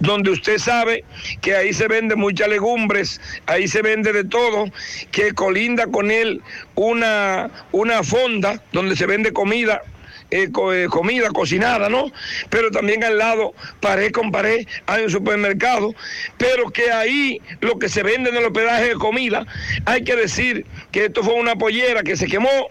donde 0.00 0.32
usted 0.32 0.58
sabe 0.58 1.02
que 1.40 1.56
ahí 1.56 1.72
se 1.72 1.88
venden 1.88 2.18
muchas 2.18 2.48
legumbres, 2.48 3.22
ahí 3.46 3.66
se 3.66 3.80
vende 3.80 4.12
de 4.12 4.24
todo, 4.24 4.66
que 5.12 5.32
colinda 5.32 5.86
con 5.86 6.10
él 6.10 6.42
una, 6.74 7.50
una 7.72 8.02
fonda 8.02 8.62
donde 8.70 8.96
se 8.96 9.06
vende 9.06 9.32
comida 9.32 9.80
eh, 10.34 10.50
eh, 10.72 10.86
comida 10.90 11.30
cocinada, 11.30 11.88
¿no? 11.88 12.10
Pero 12.50 12.72
también 12.72 13.04
al 13.04 13.18
lado, 13.18 13.54
pared 13.78 14.10
con 14.10 14.32
pared, 14.32 14.66
hay 14.86 15.04
un 15.04 15.10
supermercado, 15.10 15.94
pero 16.38 16.70
que 16.70 16.90
ahí 16.90 17.40
lo 17.60 17.78
que 17.78 17.88
se 17.88 18.02
vende 18.02 18.30
en 18.30 18.36
el 18.36 18.44
hospedaje 18.44 18.88
de 18.88 18.94
comida, 18.96 19.46
hay 19.86 20.02
que 20.02 20.16
decir 20.16 20.66
que 20.90 21.04
esto 21.04 21.22
fue 21.22 21.34
una 21.34 21.54
pollera 21.54 22.02
que 22.02 22.16
se 22.16 22.26
quemó 22.26 22.68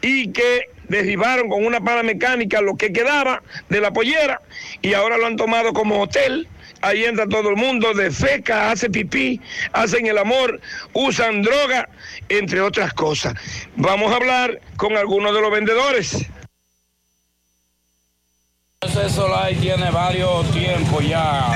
y 0.00 0.32
que 0.32 0.70
derribaron 0.88 1.48
con 1.48 1.64
una 1.64 1.80
pala 1.80 2.02
mecánica 2.02 2.60
lo 2.60 2.76
que 2.76 2.92
quedaba 2.92 3.44
de 3.68 3.80
la 3.80 3.92
pollera 3.92 4.40
y 4.82 4.94
ahora 4.94 5.18
lo 5.18 5.26
han 5.26 5.36
tomado 5.36 5.72
como 5.72 6.02
hotel. 6.02 6.48
Ahí 6.80 7.04
entra 7.04 7.28
todo 7.28 7.50
el 7.50 7.56
mundo, 7.56 7.94
de 7.94 8.10
feca, 8.10 8.72
hace 8.72 8.90
pipí, 8.90 9.40
hacen 9.72 10.06
el 10.06 10.18
amor, 10.18 10.60
usan 10.92 11.42
droga, 11.42 11.88
entre 12.28 12.60
otras 12.60 12.92
cosas. 12.92 13.34
Vamos 13.76 14.12
a 14.12 14.16
hablar 14.16 14.60
con 14.76 14.96
algunos 14.96 15.32
de 15.34 15.40
los 15.40 15.50
vendedores. 15.50 16.28
Ese 18.86 19.10
solar 19.10 19.50
tiene 19.60 19.90
varios 19.90 20.48
tiempos 20.52 21.04
ya 21.04 21.48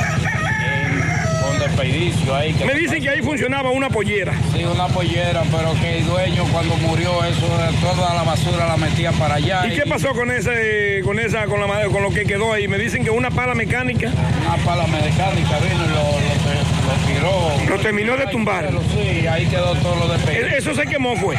con 1.41 1.57
desperdicio 1.57 2.35
ahí. 2.35 2.53
Me 2.67 2.75
dicen 2.75 3.01
que 3.01 3.11
ahí 3.11 3.23
funcionaba 3.23 3.71
una 3.71 3.89
pollera. 3.89 4.33
Sí, 4.53 4.65
una 4.65 4.89
pollera, 4.89 5.45
pero 5.53 5.73
que 5.81 5.99
el 5.99 6.07
dueño 6.07 6.43
cuando 6.51 6.75
murió 6.79 7.23
eso, 7.23 7.47
toda 7.81 8.13
la 8.15 8.25
basura 8.25 8.67
la 8.67 8.77
metía 8.77 9.13
para 9.13 9.37
allá. 9.37 9.65
¿Y 9.69 9.71
qué 9.77 9.83
pasó 9.89 10.13
con 10.15 10.33
ese, 10.33 11.01
con 11.05 11.21
esa, 11.21 11.47
con 11.47 11.61
la 11.61 11.69
madera, 11.69 11.91
con 11.91 12.03
lo 12.03 12.11
que 12.11 12.25
quedó 12.25 12.53
ahí? 12.53 12.67
Me 12.67 12.77
dicen 12.77 13.05
que 13.05 13.11
una 13.11 13.31
pala 13.31 13.55
mecánica. 13.55 14.09
Una 14.09 14.57
pala 14.65 14.89
mecánica 14.89 15.59
vino 15.61 15.85
y 15.85 15.89
lo, 15.91 15.95
lo- 15.95 16.82
lo 16.87 17.07
tiró. 17.07 17.71
Lo 17.77 17.83
terminó 17.83 18.17
de 18.17 18.27
tumbar. 18.27 18.69
Sí, 18.95 19.27
ahí 19.27 19.47
quedó 19.47 19.75
todo 19.77 20.07
lo 20.07 20.15
E-. 20.31 20.57
Eso 20.57 20.75
se 20.75 20.87
quemó 20.87 21.17
fue. 21.17 21.37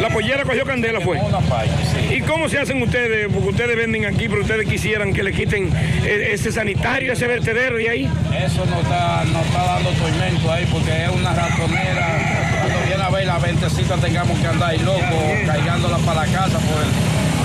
La 0.00 0.10
pollera 0.10 0.44
cogió 0.44 0.64
candela 0.66 1.00
fue. 1.00 1.18
¿Y 2.10 2.20
cómo 2.20 2.48
se 2.48 2.58
hacen 2.58 2.82
ustedes? 2.82 3.28
Porque 3.32 3.48
ustedes 3.48 3.76
venden 3.76 4.04
aquí, 4.04 4.28
pero 4.28 4.42
ustedes 4.42 4.68
quisieran 4.68 5.14
que 5.14 5.22
le 5.22 5.32
quiten 5.32 5.70
eh, 6.04 6.30
ese 6.32 6.52
sanitario, 6.52 7.14
ese 7.14 7.26
vertedero 7.26 7.80
y 7.80 7.86
ahí. 7.86 8.10
Eso 8.44 8.66
no 8.66 8.80
está, 8.80 9.24
no 9.32 9.40
está 9.40 9.64
dando 9.64 9.90
tormento 9.92 10.52
ahí 10.52 10.66
porque 10.70 11.04
es 11.04 11.08
una 11.08 11.32
ratonera. 11.32 12.06
Cuando 12.60 12.86
viene 12.86 13.02
a 13.02 13.10
ver 13.10 13.26
la 13.26 13.38
ventecita 13.38 13.96
tengamos 13.96 14.38
que 14.38 14.46
andar 14.46 14.70
ahí 14.70 14.78
locos, 14.80 15.02
cargándola 15.46 15.96
para 15.98 16.26
la 16.26 16.32
casa, 16.32 16.58
pues 16.58 16.86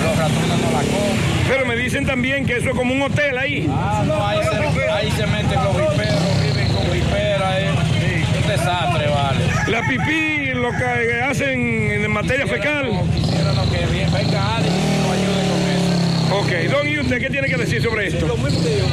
los 0.04 0.18
ratones 0.18 0.58
no 0.60 0.70
la 0.72 0.80
comen. 0.80 1.42
Pero 1.48 1.66
me 1.66 1.76
dicen 1.76 2.04
también 2.04 2.44
que 2.44 2.58
eso 2.58 2.70
es 2.70 2.76
como 2.76 2.92
un 2.92 3.00
hotel 3.00 3.38
ahí. 3.38 3.66
Ah, 3.70 4.02
no, 4.06 4.26
ahí 4.26 4.38
se, 4.42 4.90
ahí 4.90 5.10
se 5.10 5.26
meten 5.26 5.64
los 5.64 5.74
viperos, 5.74 6.42
viven 6.42 6.68
con 6.68 6.92
viperas, 6.92 7.58
es 7.60 7.70
un 7.70 8.42
desastre, 8.64 9.08
vale. 9.08 9.40
La 9.68 9.82
pipí, 9.88 10.52
lo 10.54 10.70
que 10.72 11.20
hacen 11.22 11.90
en 11.90 12.10
materia 12.10 12.46
fecal. 12.46 12.90
Quisiéramos 13.14 13.68
que 13.70 13.86
bien- 13.86 14.12
venga 14.12 14.56
alguien 14.56 14.74
y 14.74 14.96
nos 14.98 15.10
ayude 15.12 15.42
con 15.50 15.60
eso. 15.68 16.66
Ok, 16.66 16.70
don, 16.72 16.88
¿y 16.88 16.98
usted 16.98 17.18
qué 17.20 17.30
tiene 17.30 17.48
que 17.48 17.56
decir 17.56 17.82
sobre 17.82 18.06
esto? 18.08 18.26
Lo 18.26 18.36
mismo 18.36 18.62
que 18.62 18.78
yo. 18.78 18.84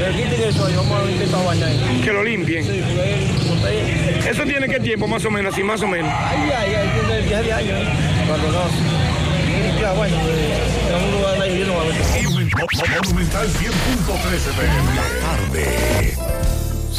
Que 0.00 0.22
quiten 0.22 0.48
eso 0.48 0.66
ahí, 0.66 0.74
vamos 0.74 1.06
a 1.06 1.10
intentar 1.10 1.44
bañar. 1.44 1.68
Que 2.02 2.12
lo 2.12 2.24
limpien. 2.24 2.64
Sí, 2.64 2.82
¿Eso 4.28 4.42
tiene 4.44 4.66
qué 4.68 4.80
tiempo, 4.80 5.06
más 5.06 5.24
o 5.24 5.30
menos, 5.30 5.52
así, 5.52 5.62
más 5.62 5.82
o 5.82 5.86
menos? 5.86 6.10
Ay, 6.12 6.50
ay, 6.56 6.74
ay, 6.74 6.88
tiene 7.06 7.22
10 7.28 7.44
de 7.46 7.52
años. 7.52 7.78
¿eh? 7.80 7.88
Cuando 8.26 8.50
no. 8.50 8.60
Ya, 9.80 9.92
bueno, 9.92 10.16
en 10.16 11.04
un 11.04 11.10
lugar 11.12 11.40
ahí 11.40 11.58
yo 11.58 11.66
no 11.66 11.72
voy 11.74 11.86
a 11.86 11.88
meter. 11.90 12.28
Monumental 13.04 13.48
100.13 13.48 14.52
pm. 14.56 14.94
La 14.96 15.06
tarde. 15.26 16.39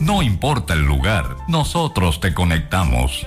No 0.00 0.22
importa 0.22 0.74
el 0.74 0.82
lugar, 0.82 1.36
nosotros 1.48 2.20
te 2.20 2.32
conectamos. 2.32 3.26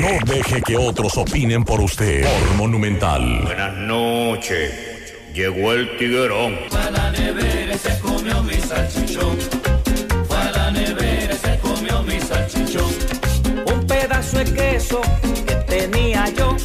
No 0.00 0.32
deje 0.32 0.62
que 0.62 0.78
otros 0.78 1.18
opinen 1.18 1.62
por 1.62 1.80
usted. 1.80 2.24
Por 2.24 2.56
Monumental. 2.56 3.42
Buenas 3.42 3.74
noches. 3.74 4.72
Llegó 5.34 5.72
el 5.72 5.94
tiguerón. 5.98 6.58
Fue 6.70 6.80
a 6.80 6.90
la 6.90 7.10
nevera 7.12 7.74
y 7.74 7.78
se 7.78 7.98
comió 8.00 8.42
mi 8.42 8.54
salchichón. 8.54 9.36
Fue 10.26 10.36
a 10.38 10.50
la 10.50 10.70
nevera 10.70 11.34
y 11.34 11.36
se 11.36 11.58
comió 11.58 12.02
mi 12.02 12.18
salchichón. 12.20 12.92
Un 13.66 13.86
pedazo 13.86 14.38
de 14.38 14.44
queso 14.54 15.00
que 15.46 15.54
tenía 15.54 16.30
yo. 16.30 16.56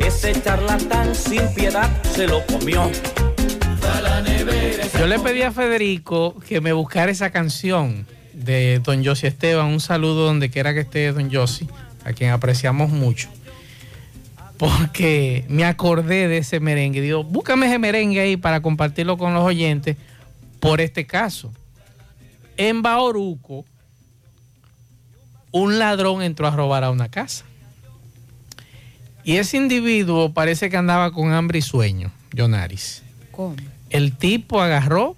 Ese 0.00 0.32
charlatán 0.42 1.14
sin 1.14 1.46
piedad 1.54 1.88
se 2.02 2.26
lo 2.26 2.44
comió. 2.46 2.90
Yo 4.98 5.06
le 5.06 5.20
pedí 5.20 5.42
a 5.42 5.52
Federico 5.52 6.34
que 6.40 6.60
me 6.60 6.72
buscara 6.72 7.12
esa 7.12 7.30
canción 7.30 8.04
de 8.32 8.80
Don 8.80 9.02
Yossi 9.02 9.28
Esteban. 9.28 9.66
Un 9.66 9.80
saludo 9.80 10.26
donde 10.26 10.50
quiera 10.50 10.74
que 10.74 10.80
esté 10.80 11.12
Don 11.12 11.30
Yossi, 11.30 11.68
a 12.04 12.12
quien 12.12 12.30
apreciamos 12.30 12.90
mucho. 12.90 13.28
Porque 14.56 15.44
me 15.48 15.64
acordé 15.64 16.26
de 16.26 16.38
ese 16.38 16.58
merengue. 16.58 17.00
Digo, 17.00 17.22
búscame 17.22 17.66
ese 17.66 17.78
merengue 17.78 18.20
ahí 18.20 18.36
para 18.36 18.60
compartirlo 18.60 19.16
con 19.18 19.34
los 19.34 19.44
oyentes 19.44 19.96
por 20.58 20.80
este 20.80 21.06
caso. 21.06 21.52
En 22.56 22.82
Baoruco, 22.82 23.64
un 25.52 25.78
ladrón 25.78 26.22
entró 26.22 26.48
a 26.48 26.50
robar 26.50 26.82
a 26.82 26.90
una 26.90 27.08
casa. 27.08 27.44
Y 29.22 29.36
ese 29.36 29.58
individuo 29.58 30.32
parece 30.32 30.70
que 30.70 30.76
andaba 30.76 31.12
con 31.12 31.32
hambre 31.32 31.60
y 31.60 31.62
sueño, 31.62 32.10
Jonaris. 32.34 33.04
¿Cómo? 33.30 33.54
El 33.90 34.16
tipo 34.16 34.60
agarró, 34.60 35.16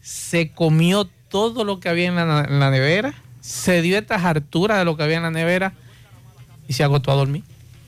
se 0.00 0.50
comió 0.52 1.08
todo 1.28 1.64
lo 1.64 1.80
que 1.80 1.88
había 1.88 2.08
en 2.08 2.14
la, 2.16 2.44
en 2.48 2.60
la 2.60 2.70
nevera, 2.70 3.14
se 3.40 3.82
dio 3.82 3.98
estas 3.98 4.24
harturas 4.24 4.78
de 4.78 4.84
lo 4.84 4.96
que 4.96 5.02
había 5.02 5.16
en 5.16 5.22
la 5.24 5.30
nevera 5.30 5.72
y 6.68 6.72
se 6.72 6.84
agotó 6.84 7.10
a 7.12 7.14
dormir. 7.14 7.42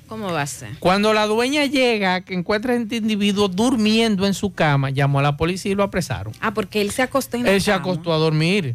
¿Cómo 0.09 0.33
va 0.33 0.43
a 0.43 0.47
ser? 0.47 0.71
Cuando 0.79 1.13
la 1.13 1.27
dueña 1.27 1.67
llega, 1.67 2.23
que 2.23 2.33
encuentra 2.35 2.73
a 2.73 2.77
este 2.77 2.97
individuo 2.97 3.49
durmiendo 3.49 4.27
en 4.27 4.33
su 4.35 4.55
cama, 4.55 4.89
llamó 4.91 5.19
a 5.19 5.23
la 5.23 5.37
policía 5.37 5.73
y 5.73 5.75
lo 5.75 5.83
apresaron. 5.83 6.33
Ah, 6.41 6.55
porque 6.55 6.81
él 6.81 6.91
se 6.93 7.03
acostó 7.03 7.37
en 7.37 7.45
la 7.45 7.51
Él 7.53 7.61
se 7.61 7.73
acostó 7.73 8.13
a 8.15 8.17
dormir. 8.17 8.75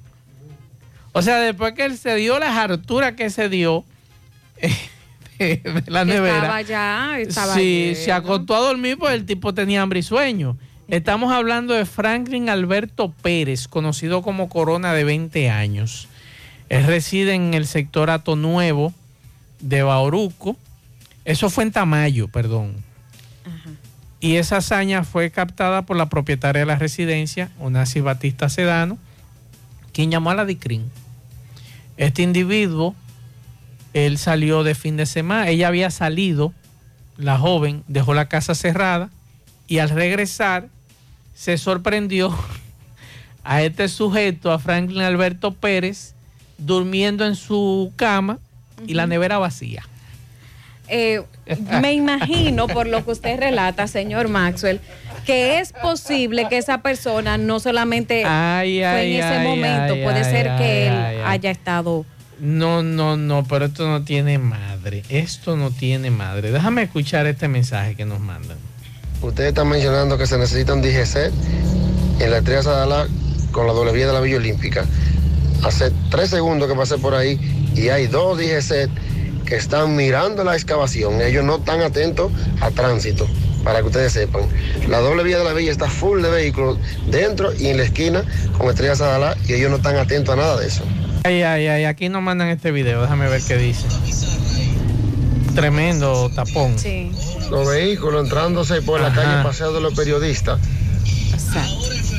O 1.12 1.22
sea, 1.22 1.38
después 1.40 1.74
que 1.74 1.86
él 1.86 1.98
se 1.98 2.16
dio 2.16 2.38
las 2.40 2.56
harturas 2.56 3.14
que 3.14 3.30
se 3.32 3.50
dio 3.50 3.84
de 5.40 5.84
la 5.88 6.06
nevera. 6.06 6.38
Estaba 6.38 6.62
ya, 6.62 7.20
estaba 7.20 7.54
Sí, 7.56 7.86
lleno. 7.94 7.96
se 8.06 8.12
acostó 8.12 8.56
a 8.56 8.60
dormir 8.60 8.98
porque 8.98 9.16
el 9.16 9.26
tipo 9.26 9.54
tenía 9.54 9.82
hambre 9.82 10.00
y 10.00 10.04
sueño. 10.04 10.58
Estamos 10.90 11.32
hablando 11.32 11.74
de 11.74 11.86
Franklin 11.86 12.50
Alberto 12.50 13.12
Pérez, 13.22 13.68
conocido 13.70 14.22
como 14.22 14.50
Corona 14.50 14.94
de 14.94 15.06
20 15.06 15.50
años. 15.50 16.10
Él 16.68 16.86
reside 16.86 17.34
en 17.34 17.54
el 17.54 17.68
sector 17.68 18.10
Ato 18.10 18.36
Nuevo 18.36 18.94
de 19.62 19.82
Bauruco. 19.82 20.58
Eso 21.24 21.50
fue 21.50 21.64
en 21.64 21.72
Tamayo, 21.72 22.28
perdón. 22.28 22.76
Y 24.20 24.36
esa 24.36 24.58
hazaña 24.58 25.04
fue 25.04 25.32
captada 25.32 25.84
por 25.84 25.96
la 25.96 26.10
propietaria 26.10 26.62
de 26.62 26.66
la 26.66 26.78
residencia, 26.78 27.50
Onasi 27.60 28.02
Batista 28.02 28.50
Sedano, 28.50 28.98
quien 29.94 30.12
llamó 30.12 30.32
a 30.32 30.36
la 30.36 30.46
DICRIN. 30.46 30.92
Este 31.96 32.24
individuo, 32.24 32.94
él 33.94 34.18
salió 34.18 34.64
de 34.64 34.76
fin 34.76 34.98
de 34.98 35.06
semana, 35.06 35.48
ella 35.48 35.70
había 35.70 35.92
salido, 35.92 36.54
la 37.18 37.38
joven 37.38 37.84
dejó 37.88 38.14
la 38.14 38.28
casa 38.28 38.54
cerrada 38.54 39.10
y 39.68 39.80
al 39.80 39.90
regresar 39.90 40.68
se 41.34 41.58
sorprendió 41.58 42.36
a 43.44 43.62
este 43.62 43.88
sujeto, 43.88 44.52
a 44.52 44.60
Franklin 44.60 45.02
Alberto 45.02 45.54
Pérez, 45.54 46.14
durmiendo 46.58 47.26
en 47.26 47.36
su 47.36 47.92
cama 47.96 48.40
y 48.88 48.94
la 48.94 49.08
nevera 49.08 49.38
vacía. 49.38 49.84
Eh, 50.88 51.22
me 51.82 51.94
imagino, 51.94 52.68
por 52.68 52.88
lo 52.88 53.04
que 53.04 53.12
usted 53.12 53.40
relata, 53.40 53.88
señor 53.88 54.28
Maxwell, 54.28 54.80
que 55.26 55.60
es 55.60 55.72
posible 55.72 56.48
que 56.50 56.58
esa 56.58 56.82
persona 56.82 57.38
no 57.38 57.60
solamente 57.60 58.26
Ay, 58.26 58.80
fue 58.80 58.86
ay, 58.86 59.16
en 59.16 59.24
ese 59.24 59.34
ay, 59.34 59.48
momento, 59.48 60.04
puede 60.04 60.24
ser 60.24 60.56
que 60.58 60.88
él 60.88 60.94
ay, 60.94 61.16
ay. 61.18 61.24
haya 61.26 61.52
estado... 61.52 62.06
No, 62.40 62.84
no, 62.84 63.16
no, 63.16 63.46
pero 63.46 63.66
esto 63.66 63.88
no 63.88 64.04
tiene 64.04 64.38
madre. 64.38 65.04
Esto 65.08 65.56
no 65.56 65.72
tiene 65.72 66.12
madre. 66.12 66.52
Déjame 66.52 66.82
escuchar 66.82 67.26
este 67.28 67.48
mensaje 67.48 67.96
que 67.96 68.06
nos 68.06 68.20
mandan. 68.20 68.58
Ustedes 69.24 69.50
están 69.50 69.70
mencionando 69.70 70.18
que 70.18 70.28
se 70.28 70.38
necesita 70.38 70.74
un 70.74 70.82
DGC 70.82 71.32
en 72.20 72.30
la 72.30 72.40
estrella 72.40 72.62
Sadala 72.62 73.08
con 73.52 73.66
la 73.66 73.74
doble 73.74 73.94
vía 73.94 74.06
de 74.06 74.14
la 74.14 74.20
Villa 74.20 74.36
Olímpica. 74.36 74.84
Hace 75.64 75.92
tres 76.12 76.30
segundos 76.30 76.70
que 76.70 76.76
pasé 76.76 76.98
por 76.98 77.16
ahí 77.16 77.40
y 77.74 77.88
hay 77.88 78.08
dos 78.08 78.38
DGC 78.38 78.90
que 79.46 79.56
están 79.56 79.96
mirando 79.96 80.44
la 80.44 80.56
excavación. 80.56 81.22
Ellos 81.22 81.46
no 81.46 81.56
están 81.56 81.82
atentos 81.82 82.34
a 82.60 82.70
tránsito, 82.72 83.26
para 83.64 83.80
que 83.80 83.88
ustedes 83.88 84.12
sepan. 84.12 84.44
La 84.90 85.00
doble 85.00 85.24
vía 85.24 85.38
de 85.38 85.46
la 85.46 85.54
villa 85.54 85.72
está 85.72 85.90
full 85.90 86.22
de 86.22 86.30
vehículos 86.30 86.78
dentro 87.08 87.54
y 87.54 87.68
en 87.68 87.78
la 87.78 87.84
esquina 87.84 88.26
con 88.58 88.68
estrella 88.68 88.96
Sadala 88.96 89.38
y 89.48 89.54
ellos 89.54 89.70
no 89.72 89.78
están 89.78 89.96
atentos 89.96 90.34
a 90.34 90.38
nada 90.38 90.60
de 90.60 90.68
eso. 90.68 90.84
Ay, 91.24 91.44
ay, 91.44 91.68
ay, 91.68 91.86
aquí 91.86 92.10
nos 92.10 92.22
mandan 92.22 92.50
este 92.50 92.72
video. 92.72 93.02
Déjame 93.02 93.30
ver 93.30 93.42
qué 93.42 93.56
dice. 93.56 93.88
Tremendo 95.56 96.30
tapón. 96.34 96.78
Sí. 96.78 97.12
Los 97.50 97.68
vehículos 97.68 98.24
entrándose 98.24 98.82
por 98.82 99.00
la 99.00 99.14
calle 99.14 99.44
Paseo 99.44 99.74
de 99.74 99.82
los 99.82 99.94
Periodistas, 99.94 100.60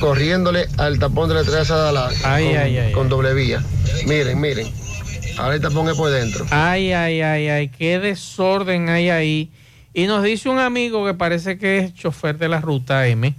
corriéndole 0.01 0.69
al 0.79 0.99
tapón 0.99 1.29
de 1.29 1.35
la 1.35 1.41
estrella 1.41 1.65
Sadala 1.65 2.11
Ay, 2.25 2.49
con, 2.49 2.57
ay, 2.57 2.79
ay, 2.79 2.93
con 2.93 3.09
doble 3.09 3.35
vía. 3.35 3.63
Miren, 4.07 4.41
miren. 4.41 4.67
Ahora 5.37 5.57
el 5.57 5.61
tapón 5.61 5.89
es 5.89 5.97
por 5.97 6.11
dentro. 6.11 6.47
Ay, 6.51 6.93
ay, 6.93 7.21
ay, 7.21 7.49
ay, 7.49 7.69
qué 7.69 7.99
desorden 7.99 8.89
hay 8.89 9.11
ahí. 9.11 9.51
Y 9.93 10.07
nos 10.07 10.23
dice 10.23 10.49
un 10.49 10.59
amigo 10.59 11.05
que 11.07 11.15
parece 11.15 11.59
que 11.59 11.79
es 11.79 11.95
chofer 11.95 12.39
de 12.39 12.49
la 12.49 12.61
ruta 12.61 13.07
M. 13.07 13.35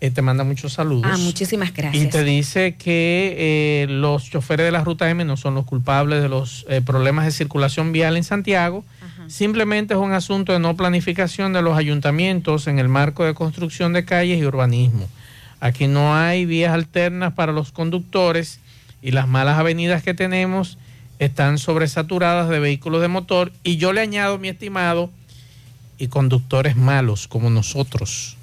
eh, 0.00 0.10
te 0.10 0.20
manda 0.20 0.44
muchos 0.44 0.74
saludos. 0.74 1.10
Ah, 1.10 1.16
muchísimas 1.16 1.72
gracias. 1.72 2.04
Y 2.04 2.08
te 2.08 2.22
dice 2.22 2.74
que 2.74 3.34
eh, 3.38 3.86
los 3.88 4.28
choferes 4.28 4.66
de 4.66 4.72
la 4.72 4.84
ruta 4.84 5.08
M 5.08 5.24
no 5.24 5.36
son 5.36 5.54
los 5.54 5.64
culpables 5.64 6.22
de 6.22 6.28
los 6.28 6.66
eh, 6.68 6.82
problemas 6.82 7.24
de 7.24 7.30
circulación 7.30 7.92
vial 7.92 8.16
en 8.16 8.24
Santiago. 8.24 8.84
Simplemente 9.28 9.94
es 9.94 9.98
un 9.98 10.12
asunto 10.12 10.52
de 10.52 10.60
no 10.60 10.76
planificación 10.76 11.52
de 11.52 11.60
los 11.60 11.76
ayuntamientos 11.76 12.68
en 12.68 12.78
el 12.78 12.88
marco 12.88 13.24
de 13.24 13.34
construcción 13.34 13.92
de 13.92 14.04
calles 14.04 14.38
y 14.38 14.44
urbanismo. 14.44 15.08
Aquí 15.58 15.88
no 15.88 16.14
hay 16.14 16.44
vías 16.46 16.72
alternas 16.72 17.32
para 17.32 17.50
los 17.50 17.72
conductores 17.72 18.60
y 19.02 19.10
las 19.10 19.26
malas 19.26 19.58
avenidas 19.58 20.04
que 20.04 20.14
tenemos 20.14 20.78
están 21.18 21.58
sobresaturadas 21.58 22.48
de 22.48 22.60
vehículos 22.60 23.00
de 23.00 23.08
motor. 23.08 23.50
Y 23.64 23.78
yo 23.78 23.92
le 23.92 24.00
añado, 24.00 24.38
mi 24.38 24.48
estimado, 24.48 25.10
y 25.98 26.08
conductores 26.08 26.76
malos 26.76 27.26
como 27.26 27.50
nosotros, 27.50 28.35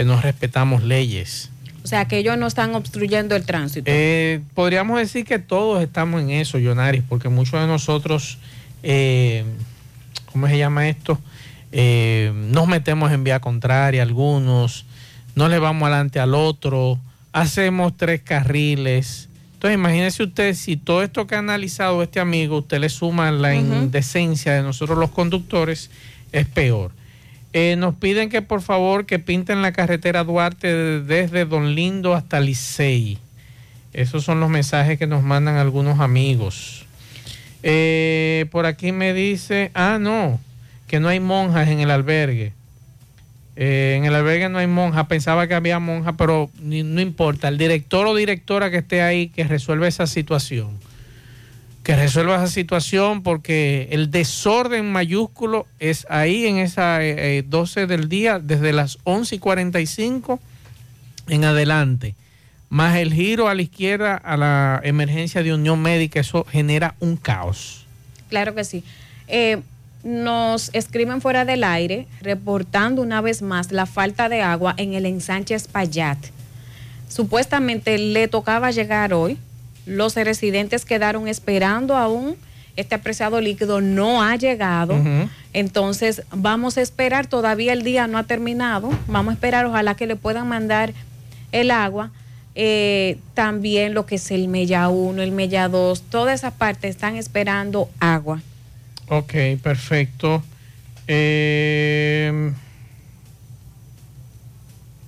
que 0.00 0.04
no 0.06 0.18
respetamos 0.18 0.82
leyes. 0.82 1.50
O 1.84 1.86
sea, 1.86 2.08
que 2.08 2.16
ellos 2.16 2.38
no 2.38 2.46
están 2.46 2.74
obstruyendo 2.74 3.36
el 3.36 3.44
tránsito. 3.44 3.84
Eh, 3.92 4.40
podríamos 4.54 4.98
decir 4.98 5.26
que 5.26 5.38
todos 5.38 5.82
estamos 5.82 6.22
en 6.22 6.30
eso, 6.30 6.56
Yonaris, 6.56 7.02
porque 7.06 7.28
muchos 7.28 7.60
de 7.60 7.66
nosotros, 7.66 8.38
eh, 8.82 9.44
¿cómo 10.32 10.48
se 10.48 10.56
llama 10.56 10.88
esto? 10.88 11.18
Eh, 11.70 12.32
nos 12.34 12.66
metemos 12.66 13.12
en 13.12 13.24
vía 13.24 13.40
contraria, 13.40 14.00
algunos, 14.00 14.86
no 15.34 15.50
le 15.50 15.58
vamos 15.58 15.82
adelante 15.82 16.18
al 16.18 16.34
otro, 16.34 16.98
hacemos 17.34 17.94
tres 17.94 18.22
carriles. 18.22 19.28
Entonces, 19.52 19.74
imagínese 19.74 20.22
usted, 20.22 20.54
si 20.54 20.78
todo 20.78 21.02
esto 21.02 21.26
que 21.26 21.34
ha 21.34 21.40
analizado 21.40 22.02
este 22.02 22.20
amigo, 22.20 22.60
usted 22.60 22.80
le 22.80 22.88
suma 22.88 23.30
la 23.30 23.54
indecencia 23.54 24.54
de 24.54 24.62
nosotros 24.62 24.96
los 24.96 25.10
conductores, 25.10 25.90
es 26.32 26.46
peor. 26.46 26.90
Eh, 27.52 27.74
nos 27.76 27.96
piden 27.96 28.28
que 28.30 28.42
por 28.42 28.62
favor 28.62 29.06
que 29.06 29.18
pinten 29.18 29.60
la 29.62 29.72
carretera 29.72 30.22
Duarte 30.24 30.68
de- 30.72 31.00
desde 31.02 31.44
Don 31.44 31.74
Lindo 31.74 32.14
hasta 32.14 32.38
Licey. 32.40 33.18
Esos 33.92 34.22
son 34.24 34.38
los 34.38 34.48
mensajes 34.50 34.98
que 34.98 35.06
nos 35.08 35.22
mandan 35.24 35.56
algunos 35.56 35.98
amigos. 35.98 36.86
Eh, 37.62 38.46
por 38.52 38.66
aquí 38.66 38.92
me 38.92 39.12
dice, 39.12 39.70
ah, 39.74 39.98
no, 40.00 40.38
que 40.86 41.00
no 41.00 41.08
hay 41.08 41.18
monjas 41.20 41.68
en 41.68 41.80
el 41.80 41.90
albergue. 41.90 42.52
Eh, 43.56 43.96
en 43.98 44.04
el 44.04 44.14
albergue 44.14 44.48
no 44.48 44.58
hay 44.58 44.68
monja, 44.68 45.08
pensaba 45.08 45.46
que 45.48 45.54
había 45.54 45.78
monja, 45.80 46.12
pero 46.12 46.50
no 46.62 47.00
importa, 47.00 47.48
el 47.48 47.58
director 47.58 48.06
o 48.06 48.14
directora 48.14 48.70
que 48.70 48.78
esté 48.78 49.02
ahí 49.02 49.28
que 49.28 49.44
resuelva 49.44 49.88
esa 49.88 50.06
situación. 50.06 50.78
Que 51.82 51.96
resuelva 51.96 52.36
esa 52.36 52.48
situación 52.48 53.22
porque 53.22 53.88
el 53.90 54.10
desorden 54.10 54.92
mayúsculo 54.92 55.66
es 55.78 56.06
ahí 56.10 56.46
en 56.46 56.58
esa 56.58 57.02
eh, 57.02 57.38
eh, 57.38 57.44
12 57.46 57.86
del 57.86 58.08
día, 58.08 58.38
desde 58.38 58.72
las 58.72 58.98
11 59.04 59.36
y 59.36 59.38
45 59.38 60.40
en 61.28 61.44
adelante, 61.44 62.14
más 62.68 62.96
el 62.96 63.12
giro 63.12 63.48
a 63.48 63.54
la 63.54 63.62
izquierda 63.62 64.16
a 64.16 64.36
la 64.36 64.80
emergencia 64.84 65.42
de 65.42 65.54
Unión 65.54 65.80
Médica, 65.80 66.20
eso 66.20 66.44
genera 66.44 66.94
un 67.00 67.16
caos. 67.16 67.86
Claro 68.28 68.54
que 68.54 68.64
sí. 68.64 68.84
Eh, 69.28 69.60
nos 70.02 70.70
escriben 70.72 71.20
fuera 71.20 71.44
del 71.44 71.62
aire 71.64 72.06
reportando 72.22 73.02
una 73.02 73.20
vez 73.20 73.42
más 73.42 73.70
la 73.70 73.86
falta 73.86 74.28
de 74.28 74.40
agua 74.42 74.74
en 74.76 74.94
el 74.94 75.04
ensanche 75.04 75.54
Espaillat. 75.54 76.18
Supuestamente 77.08 77.98
le 77.98 78.28
tocaba 78.28 78.70
llegar 78.70 79.12
hoy. 79.12 79.36
Los 79.90 80.14
residentes 80.14 80.84
quedaron 80.84 81.26
esperando 81.28 81.96
aún. 81.96 82.36
Este 82.76 82.94
apreciado 82.94 83.40
líquido 83.40 83.80
no 83.80 84.22
ha 84.22 84.36
llegado. 84.36 84.96
Entonces 85.52 86.22
vamos 86.30 86.78
a 86.78 86.80
esperar. 86.82 87.26
Todavía 87.26 87.72
el 87.72 87.82
día 87.82 88.06
no 88.06 88.16
ha 88.16 88.22
terminado. 88.24 88.90
Vamos 89.08 89.32
a 89.32 89.34
esperar. 89.34 89.66
Ojalá 89.66 89.96
que 89.96 90.06
le 90.06 90.14
puedan 90.16 90.46
mandar 90.48 90.92
el 91.50 91.70
agua. 91.72 92.10
Eh, 92.54 93.18
también 93.34 93.94
lo 93.94 94.06
que 94.06 94.14
es 94.16 94.30
el 94.30 94.46
Mella 94.48 94.88
1, 94.88 95.22
el 95.22 95.32
Mella 95.32 95.68
2, 95.68 96.02
toda 96.02 96.32
esa 96.34 96.50
parte 96.52 96.88
están 96.88 97.16
esperando 97.16 97.88
agua. 98.00 98.42
Ok, 99.08 99.34
perfecto. 99.62 100.42
Eh, 101.06 102.52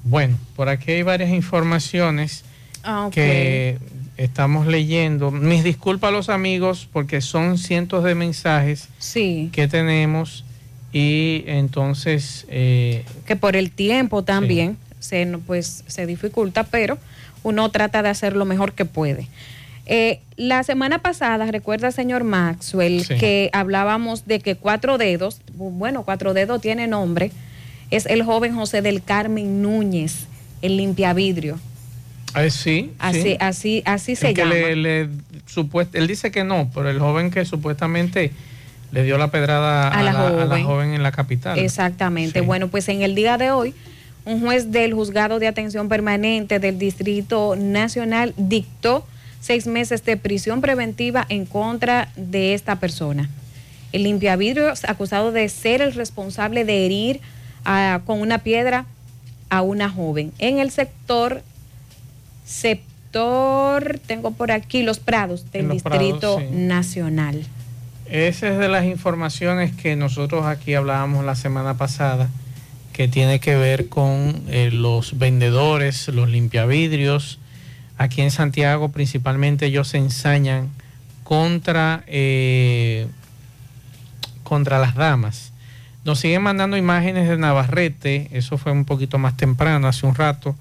bueno, 0.05 0.37
por 0.57 0.69
aquí 0.69 0.93
hay 0.93 1.03
varias 1.03 1.31
informaciones 1.31 2.45
Ah, 2.85 3.07
ok. 3.07 3.13
que 3.13 3.79
estamos 4.17 4.67
leyendo. 4.67 5.31
Mis 5.31 5.65
disculpas 5.65 6.09
a 6.09 6.13
los 6.13 6.29
amigos 6.29 6.89
porque 6.93 7.21
son 7.21 7.59
cientos 7.59 8.05
de 8.05 8.15
mensajes 8.15 8.89
Sí. 8.99 9.49
que 9.53 9.69
tenemos 9.69 10.45
y 10.93 11.45
entonces 11.47 12.45
eh, 12.49 13.05
que 13.27 13.37
por 13.37 13.57
el 13.57 13.71
tiempo 13.71 14.23
también 14.23 14.77
se 15.01 15.27
pues 15.47 15.85
se 15.87 16.07
dificulta, 16.07 16.65
pero 16.65 16.99
uno 17.43 17.71
trata 17.71 18.03
de 18.03 18.11
hacer 18.11 18.37
lo 18.37 18.45
mejor 18.45 18.73
que 18.75 18.85
puede. 18.85 19.29
Eh, 19.87 20.21
la 20.37 20.63
semana 20.63 21.01
pasada, 21.01 21.51
recuerda, 21.51 21.91
señor 21.91 22.23
Maxwell, 22.23 23.05
Sí. 23.05 23.17
que 23.17 23.51
hablábamos 23.53 24.27
de 24.27 24.39
que 24.39 24.55
Cuatro 24.55 24.97
Dedos, 24.97 25.41
bueno, 25.55 26.05
Cuatro 26.05 26.35
Dedos 26.35 26.61
tiene 26.61 26.87
nombre, 26.87 27.33
es 27.91 28.07
el 28.07 28.23
joven 28.23 28.55
José 28.55 28.81
del 28.81 29.03
Carmen 29.03 29.61
Núñez, 29.61 30.27
el 30.63 30.77
limpiavidrio. 30.77 31.59
Sí, 32.51 32.91
Así, 32.99 33.23
sí. 33.23 33.37
así, 33.41 33.83
así 33.85 34.17
se 34.17 34.31
El 34.31 34.35
llama. 34.37 34.55
le- 34.55 34.77
le 34.77 35.09
supuest- 35.47 35.95
él 35.95 36.07
dice 36.07 36.31
que 36.31 36.45
no, 36.45 36.71
pero 36.75 36.89
el 36.91 36.99
joven 36.99 37.31
que 37.31 37.45
supuestamente 37.45 38.33
le 38.91 39.03
dio 39.05 39.19
la 39.19 39.29
pedrada 39.31 39.89
A 39.89 40.03
la 40.03 40.11
a 40.11 40.45
la 40.47 40.63
joven. 40.63 40.95
en 40.95 41.03
la 41.03 41.13
capital. 41.13 41.59
Exactamente. 41.59 42.41
Bueno, 42.41 42.69
pues 42.69 42.89
en 42.89 43.03
el 43.03 43.15
día 43.15 43.39
de 43.39 43.51
hoy, 43.51 43.75
un 44.25 44.41
juez 44.41 44.71
del 44.71 44.95
Juzgado 44.95 45.39
de 45.39 45.49
Atención 45.49 45.89
Permanente 45.89 46.59
del 46.59 46.79
Distrito 46.79 47.57
Nacional 47.57 48.35
dictó 48.37 49.07
seis 49.41 49.67
meses 49.67 50.05
de 50.05 50.17
prisión 50.17 50.61
preventiva 50.61 51.27
en 51.29 51.47
contra 51.47 52.09
de 52.17 52.55
esta 52.55 52.77
persona. 52.77 53.29
El 53.93 54.05
limpiavidrio 54.05 54.71
es 54.71 54.85
acusado 54.89 55.33
de 55.33 55.49
ser 55.49 55.83
el 55.83 55.93
responsable 55.95 56.65
de 56.65 56.87
herir 56.87 57.21
a- 57.65 58.01
con 58.07 58.21
una 58.21 58.39
piedra 58.39 58.87
a 59.51 59.63
una 59.63 59.91
joven 59.91 60.33
en 60.39 60.59
el 60.59 60.71
sector 60.71 61.43
sector 62.45 64.01
tengo 64.07 64.33
por 64.33 64.53
aquí 64.53 64.83
los 64.83 64.99
Prados 64.99 65.51
del 65.53 65.67
Prados, 65.67 66.01
Distrito 66.01 66.39
sí. 66.39 66.47
Nacional. 66.51 67.45
Esa 68.07 68.49
es 68.49 68.59
de 68.59 68.69
las 68.69 68.85
informaciones 68.85 69.73
que 69.75 69.97
nosotros 69.97 70.45
aquí 70.47 70.75
hablábamos 70.75 71.25
la 71.25 71.35
semana 71.35 71.77
pasada, 71.77 72.29
que 72.93 73.09
tiene 73.09 73.41
que 73.41 73.57
ver 73.57 73.89
con 73.89 74.43
eh, 74.49 74.71
los 74.73 75.19
vendedores, 75.19 76.09
los 76.09 76.29
limpiavidrios. 76.29 77.39
Aquí 77.99 78.23
en 78.23 78.31
Santiago 78.31 78.91
principalmente 78.91 79.67
ellos 79.67 79.89
se 79.89 79.99
ensañan 79.99 80.71
contra, 81.23 82.05
eh, 82.07 83.07
contra 84.43 84.79
las 84.79 84.95
damas. 84.95 85.53
Nos 86.05 86.19
siguen 86.19 86.43
mandando 86.43 86.77
imágenes 86.77 87.29
de 87.29 87.39
Navarrete, 87.39 88.29
eso 88.33 88.59
fue 88.59 88.73
un 88.73 88.85
poquito 88.85 89.19
más 89.19 89.37
temprano, 89.37 89.87
hace 89.87 90.05
un 90.05 90.15
rato, 90.15 90.57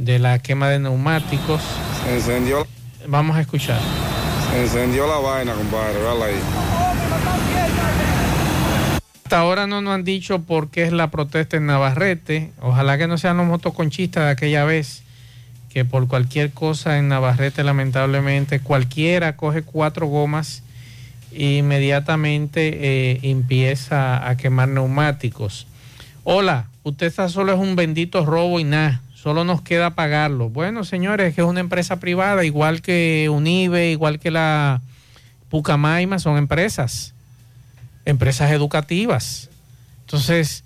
de 0.00 0.18
la 0.18 0.38
quema 0.38 0.68
de 0.68 0.78
neumáticos. 0.78 1.60
Se 2.04 2.14
encendió, 2.16 2.66
Vamos 3.06 3.36
a 3.36 3.40
escuchar. 3.42 3.80
se 4.50 4.62
encendió 4.62 5.06
la 5.06 5.16
vaina, 5.18 5.52
compadre, 5.52 5.98
véala 5.98 6.24
ahí. 6.26 6.40
Hasta 9.24 9.38
ahora 9.38 9.66
no 9.66 9.80
nos 9.80 9.94
han 9.94 10.04
dicho 10.04 10.40
por 10.42 10.70
qué 10.70 10.84
es 10.84 10.92
la 10.92 11.10
protesta 11.10 11.56
en 11.56 11.66
Navarrete. 11.66 12.50
Ojalá 12.60 12.98
que 12.98 13.06
no 13.06 13.16
sean 13.16 13.36
los 13.36 13.46
motoconchistas 13.46 14.24
de 14.24 14.30
aquella 14.30 14.64
vez, 14.64 15.02
que 15.68 15.84
por 15.84 16.08
cualquier 16.08 16.50
cosa 16.50 16.98
en 16.98 17.08
Navarrete, 17.08 17.62
lamentablemente, 17.62 18.58
cualquiera 18.60 19.36
coge 19.36 19.62
cuatro 19.62 20.06
gomas 20.06 20.62
e 21.32 21.58
inmediatamente 21.58 22.70
eh, 23.12 23.20
empieza 23.22 24.28
a 24.28 24.36
quemar 24.36 24.68
neumáticos. 24.68 25.66
Hola, 26.24 26.68
usted 26.82 27.06
está 27.06 27.28
solo 27.28 27.52
es 27.52 27.58
un 27.58 27.76
bendito 27.76 28.26
robo 28.26 28.58
y 28.58 28.64
nada, 28.64 29.00
solo 29.22 29.44
nos 29.44 29.60
queda 29.60 29.90
pagarlo. 29.90 30.48
Bueno, 30.48 30.84
señores, 30.84 31.28
es 31.28 31.34
que 31.34 31.42
es 31.42 31.46
una 31.46 31.60
empresa 31.60 32.00
privada, 32.00 32.44
igual 32.44 32.80
que 32.80 33.28
Unive, 33.30 33.90
igual 33.90 34.18
que 34.18 34.30
la 34.30 34.80
Pucamaima, 35.50 36.18
son 36.18 36.38
empresas 36.38 37.14
empresas 38.04 38.50
educativas. 38.50 39.50
Entonces, 40.02 40.64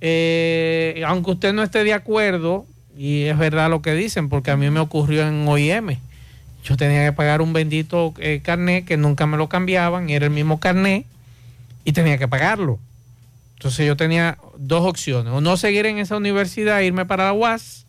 eh, 0.00 1.02
aunque 1.06 1.32
usted 1.32 1.52
no 1.52 1.62
esté 1.62 1.84
de 1.84 1.92
acuerdo, 1.92 2.66
y 2.96 3.24
es 3.24 3.38
verdad 3.38 3.70
lo 3.70 3.82
que 3.82 3.94
dicen, 3.94 4.28
porque 4.28 4.50
a 4.50 4.56
mí 4.56 4.70
me 4.70 4.80
ocurrió 4.80 5.26
en 5.26 5.46
OIM, 5.46 5.98
yo 6.64 6.76
tenía 6.76 7.04
que 7.04 7.12
pagar 7.12 7.40
un 7.42 7.52
bendito 7.52 8.14
eh, 8.18 8.40
carnet 8.42 8.84
que 8.84 8.96
nunca 8.96 9.26
me 9.26 9.36
lo 9.36 9.48
cambiaban, 9.48 10.10
era 10.10 10.26
el 10.26 10.32
mismo 10.32 10.58
carnet, 10.58 11.06
y 11.84 11.92
tenía 11.92 12.18
que 12.18 12.28
pagarlo. 12.28 12.78
Entonces 13.56 13.86
yo 13.86 13.96
tenía 13.96 14.38
dos 14.56 14.86
opciones, 14.86 15.32
o 15.32 15.40
no 15.40 15.56
seguir 15.56 15.86
en 15.86 15.98
esa 15.98 16.16
universidad, 16.16 16.80
irme 16.80 17.04
para 17.04 17.24
la 17.24 17.32
UAS, 17.32 17.86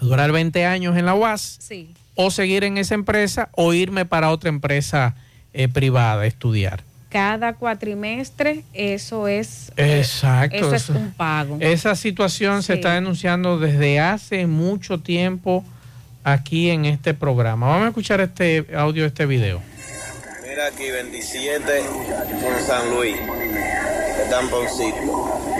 durar 0.00 0.32
20 0.32 0.64
años 0.66 0.96
en 0.96 1.06
la 1.06 1.14
UAS, 1.14 1.58
Sí. 1.60 1.94
o 2.14 2.30
seguir 2.30 2.64
en 2.64 2.78
esa 2.78 2.94
empresa, 2.94 3.48
o 3.52 3.72
irme 3.74 4.04
para 4.04 4.30
otra 4.30 4.48
empresa 4.48 5.14
eh, 5.52 5.68
privada 5.68 6.22
a 6.22 6.26
estudiar. 6.26 6.82
cada 7.08 7.54
cuatrimestre, 7.54 8.62
eso 8.72 9.26
es, 9.26 9.72
Exacto. 9.76 10.56
eso 10.56 10.74
es 10.76 10.88
un 10.90 11.12
pago. 11.12 11.56
Esa 11.58 11.96
situación 11.96 12.62
se 12.62 12.74
está 12.74 12.94
denunciando 12.94 13.58
desde 13.58 13.98
hace 13.98 14.46
mucho 14.46 15.00
tiempo 15.00 15.64
aquí 16.22 16.70
en 16.70 16.84
este 16.84 17.12
programa. 17.12 17.66
Vamos 17.66 17.86
a 17.86 17.88
escuchar 17.88 18.20
este 18.20 18.64
audio, 18.76 19.06
este 19.06 19.26
video. 19.26 19.60
Mira 20.48 20.68
aquí, 20.68 20.88
27 20.88 21.62
con 22.42 22.66
San 22.66 22.90
Luis, 22.94 23.16
de 23.16 24.30
Tamponcito. 24.30 25.59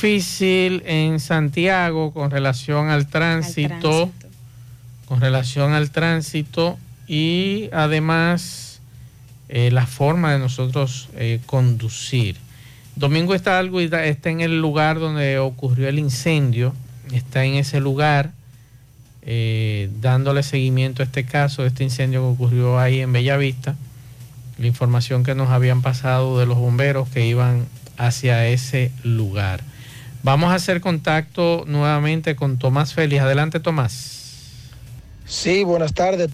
Difícil 0.00 0.82
en 0.86 1.20
Santiago 1.20 2.14
con 2.14 2.30
relación 2.30 2.88
al 2.88 3.06
tránsito, 3.06 4.10
con 5.04 5.20
relación 5.20 5.74
al 5.74 5.90
tránsito 5.90 6.78
y 7.06 7.68
además 7.70 8.80
eh, 9.50 9.70
la 9.70 9.86
forma 9.86 10.32
de 10.32 10.38
nosotros 10.38 11.10
eh, 11.16 11.40
conducir. 11.44 12.38
Domingo 12.96 13.34
está 13.34 13.58
algo 13.58 13.78
está 13.78 14.30
en 14.30 14.40
el 14.40 14.58
lugar 14.58 15.00
donde 15.00 15.38
ocurrió 15.38 15.86
el 15.86 15.98
incendio, 15.98 16.74
está 17.12 17.44
en 17.44 17.56
ese 17.56 17.78
lugar 17.78 18.32
eh, 19.20 19.90
dándole 20.00 20.42
seguimiento 20.42 21.02
a 21.02 21.04
este 21.04 21.26
caso, 21.26 21.66
este 21.66 21.84
incendio 21.84 22.22
que 22.22 22.42
ocurrió 22.42 22.78
ahí 22.78 23.00
en 23.00 23.12
Bellavista, 23.12 23.76
la 24.56 24.66
información 24.66 25.24
que 25.24 25.34
nos 25.34 25.50
habían 25.50 25.82
pasado 25.82 26.38
de 26.38 26.46
los 26.46 26.56
bomberos 26.56 27.06
que 27.10 27.26
iban 27.26 27.66
hacia 27.98 28.46
ese 28.46 28.92
lugar. 29.04 29.60
Vamos 30.22 30.52
a 30.52 30.54
hacer 30.54 30.80
contacto 30.80 31.64
nuevamente 31.66 32.36
con 32.36 32.58
Tomás 32.58 32.92
Félix. 32.94 33.22
Adelante, 33.22 33.60
Tomás. 33.60 34.20
Sí, 35.24 35.64
buenas 35.64 35.94
tardes. 35.94 36.30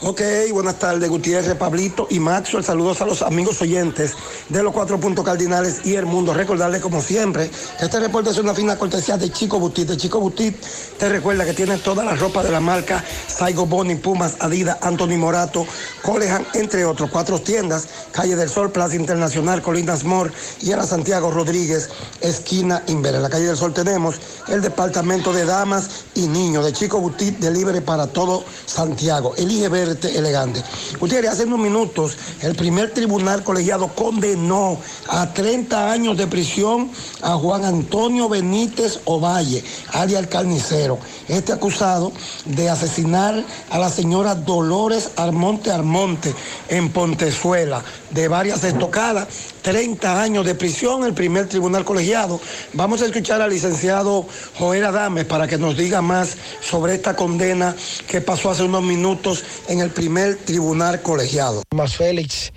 Ok, 0.00 0.22
buenas 0.52 0.78
tardes, 0.78 1.10
Gutiérrez, 1.10 1.56
Pablito 1.56 2.06
y 2.08 2.20
Maxwell. 2.20 2.62
Saludos 2.62 3.00
a 3.00 3.04
los 3.04 3.20
amigos 3.20 3.60
oyentes 3.60 4.14
de 4.48 4.62
los 4.62 4.72
cuatro 4.72 5.00
puntos 5.00 5.24
cardinales 5.24 5.84
y 5.84 5.96
el 5.96 6.06
mundo. 6.06 6.32
Recordarles, 6.32 6.80
como 6.80 7.02
siempre, 7.02 7.50
que 7.50 7.84
este 7.84 7.98
reporte 7.98 8.30
es 8.30 8.38
una 8.38 8.54
fina 8.54 8.78
cortesía 8.78 9.16
de 9.16 9.32
Chico 9.32 9.58
Butit. 9.58 9.88
De 9.88 9.96
Chico 9.96 10.20
Butit 10.20 10.54
te 10.98 11.08
recuerda 11.08 11.44
que 11.44 11.52
tiene 11.52 11.78
toda 11.78 12.04
la 12.04 12.14
ropa 12.14 12.44
de 12.44 12.52
la 12.52 12.60
marca 12.60 13.04
Saigo 13.26 13.66
Boni, 13.66 13.96
Pumas, 13.96 14.36
Adidas, 14.38 14.78
Anthony 14.82 15.16
Morato, 15.18 15.66
Colehan, 16.02 16.46
entre 16.54 16.84
otros. 16.84 17.10
Cuatro 17.10 17.40
tiendas, 17.40 17.88
Calle 18.12 18.36
del 18.36 18.48
Sol, 18.48 18.70
Plaza 18.70 18.94
Internacional, 18.94 19.62
Colinas 19.62 20.04
Mor 20.04 20.32
y 20.60 20.70
en 20.70 20.78
la 20.78 20.86
Santiago 20.86 21.32
Rodríguez, 21.32 21.90
esquina 22.20 22.84
Inver. 22.86 23.16
En 23.16 23.22
la 23.22 23.30
Calle 23.30 23.46
del 23.46 23.56
Sol 23.56 23.74
tenemos 23.74 24.14
el 24.46 24.62
departamento 24.62 25.32
de 25.32 25.44
damas 25.44 25.90
y 26.14 26.28
niños 26.28 26.64
de 26.64 26.72
Chico 26.72 27.00
Butit, 27.00 27.36
delivery 27.38 27.80
para 27.80 28.06
todo 28.06 28.44
Santiago. 28.64 29.34
Elige 29.36 29.68
fuerte, 29.68 29.87
elegante. 30.16 30.62
Ustedes 31.00 31.30
hace 31.30 31.44
unos 31.44 31.58
minutos, 31.58 32.16
el 32.42 32.54
primer 32.54 32.92
tribunal 32.92 33.44
colegiado 33.44 33.88
condenó 33.88 34.78
a 35.08 35.32
30 35.32 35.90
años 35.90 36.16
de 36.16 36.26
prisión 36.26 36.90
a 37.22 37.34
Juan 37.34 37.64
Antonio 37.64 38.28
Benítez 38.28 39.00
Ovalle, 39.04 39.64
alias 39.92 40.26
carnicero. 40.26 40.98
Este 41.28 41.52
acusado 41.52 42.12
de 42.44 42.70
asesinar 42.70 43.44
a 43.70 43.78
la 43.78 43.90
señora 43.90 44.34
Dolores 44.34 45.10
Armonte 45.16 45.70
Armonte 45.70 46.34
en 46.68 46.90
Pontezuela, 46.90 47.82
de 48.10 48.28
varias 48.28 48.64
estocadas, 48.64 49.28
30 49.62 50.22
años 50.22 50.46
de 50.46 50.54
prisión, 50.54 51.04
el 51.04 51.14
primer 51.14 51.48
tribunal 51.48 51.84
colegiado. 51.84 52.40
Vamos 52.72 53.02
a 53.02 53.06
escuchar 53.06 53.40
al 53.40 53.50
licenciado 53.50 54.26
Joel 54.58 54.84
Adames 54.84 55.24
para 55.24 55.46
que 55.46 55.58
nos 55.58 55.76
diga 55.76 56.02
más 56.02 56.36
sobre 56.60 56.94
esta 56.94 57.14
condena 57.14 57.74
que 58.06 58.20
pasó 58.20 58.50
hace 58.50 58.62
unos 58.62 58.82
minutos 58.82 59.44
en 59.68 59.80
el 59.80 59.90
primer 59.90 60.36
tribunal 60.36 61.02
colegiado. 61.02 61.62
Más 61.74 61.96
Félix, 61.96 62.52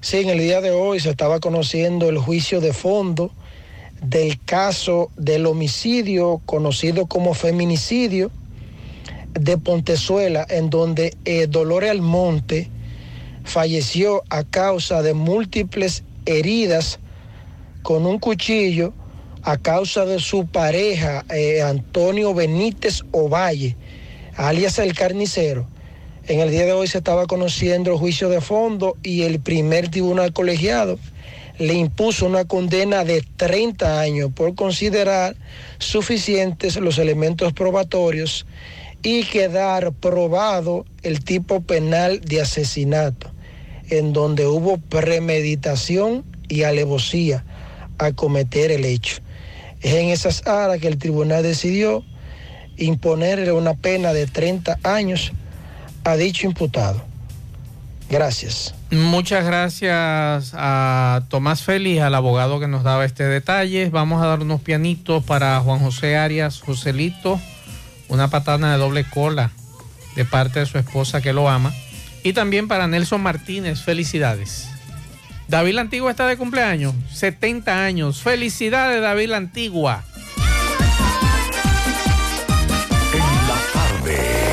sí, 0.00 0.18
en 0.18 0.30
el 0.30 0.38
día 0.38 0.60
de 0.60 0.70
hoy 0.70 1.00
se 1.00 1.10
estaba 1.10 1.40
conociendo 1.40 2.08
el 2.08 2.18
juicio 2.18 2.60
de 2.60 2.72
fondo 2.72 3.32
del 4.02 4.40
caso 4.44 5.10
del 5.16 5.46
homicidio 5.46 6.40
conocido 6.44 7.06
como 7.06 7.34
feminicidio 7.34 8.30
de 9.32 9.58
Pontezuela, 9.58 10.46
en 10.48 10.70
donde 10.70 11.14
eh, 11.24 11.46
Dolores 11.46 11.90
Almonte 11.90 12.70
falleció 13.46 14.22
a 14.28 14.44
causa 14.44 15.02
de 15.02 15.14
múltiples 15.14 16.04
heridas 16.26 16.98
con 17.82 18.04
un 18.04 18.18
cuchillo 18.18 18.92
a 19.42 19.56
causa 19.56 20.04
de 20.04 20.18
su 20.18 20.46
pareja, 20.46 21.24
eh, 21.30 21.62
Antonio 21.62 22.34
Benítez 22.34 23.02
Ovalle, 23.12 23.76
alias 24.36 24.78
el 24.80 24.92
carnicero. 24.92 25.68
En 26.26 26.40
el 26.40 26.50
día 26.50 26.66
de 26.66 26.72
hoy 26.72 26.88
se 26.88 26.98
estaba 26.98 27.26
conociendo 27.26 27.92
el 27.92 27.98
juicio 27.98 28.28
de 28.28 28.40
fondo 28.40 28.96
y 29.04 29.22
el 29.22 29.38
primer 29.38 29.88
tribunal 29.88 30.32
colegiado 30.32 30.98
le 31.58 31.74
impuso 31.74 32.26
una 32.26 32.44
condena 32.44 33.04
de 33.04 33.22
30 33.36 34.00
años 34.00 34.30
por 34.34 34.54
considerar 34.56 35.36
suficientes 35.78 36.76
los 36.76 36.98
elementos 36.98 37.52
probatorios 37.52 38.46
y 39.02 39.22
quedar 39.24 39.92
probado 39.92 40.84
el 41.02 41.22
tipo 41.22 41.60
penal 41.60 42.20
de 42.20 42.40
asesinato, 42.40 43.30
en 43.90 44.12
donde 44.12 44.46
hubo 44.46 44.78
premeditación 44.78 46.24
y 46.48 46.62
alevosía 46.62 47.44
a 47.98 48.12
cometer 48.12 48.70
el 48.70 48.84
hecho. 48.84 49.18
Es 49.80 49.94
en 49.94 50.08
esas 50.08 50.46
áreas 50.46 50.80
que 50.80 50.88
el 50.88 50.98
tribunal 50.98 51.42
decidió 51.42 52.04
imponerle 52.76 53.52
una 53.52 53.74
pena 53.74 54.12
de 54.12 54.26
30 54.26 54.78
años 54.82 55.32
a 56.04 56.16
dicho 56.16 56.46
imputado. 56.46 57.02
Gracias. 58.08 58.74
Muchas 58.90 59.44
gracias 59.44 60.52
a 60.54 61.22
Tomás 61.28 61.62
Félix, 61.62 62.02
al 62.02 62.14
abogado 62.14 62.60
que 62.60 62.68
nos 62.68 62.84
daba 62.84 63.04
este 63.04 63.24
detalle. 63.24 63.90
Vamos 63.90 64.22
a 64.22 64.26
dar 64.26 64.40
unos 64.40 64.60
pianitos 64.60 65.24
para 65.24 65.58
Juan 65.60 65.80
José 65.80 66.16
Arias 66.16 66.60
Joselito, 66.60 67.40
una 68.08 68.28
patana 68.28 68.72
de 68.72 68.78
doble 68.78 69.04
cola 69.04 69.50
de 70.14 70.24
parte 70.24 70.60
de 70.60 70.66
su 70.66 70.78
esposa 70.78 71.20
que 71.20 71.32
lo 71.32 71.48
ama. 71.48 71.74
Y 72.26 72.32
también 72.32 72.66
para 72.66 72.88
Nelson 72.88 73.22
Martínez, 73.22 73.82
felicidades. 73.82 74.66
David 75.46 75.74
la 75.74 75.82
Antigua 75.82 76.10
está 76.10 76.26
de 76.26 76.36
cumpleaños, 76.36 76.92
70 77.12 77.84
años. 77.84 78.20
Felicidades, 78.20 79.00
David 79.00 79.28
la 79.28 79.36
Antigua. 79.36 80.02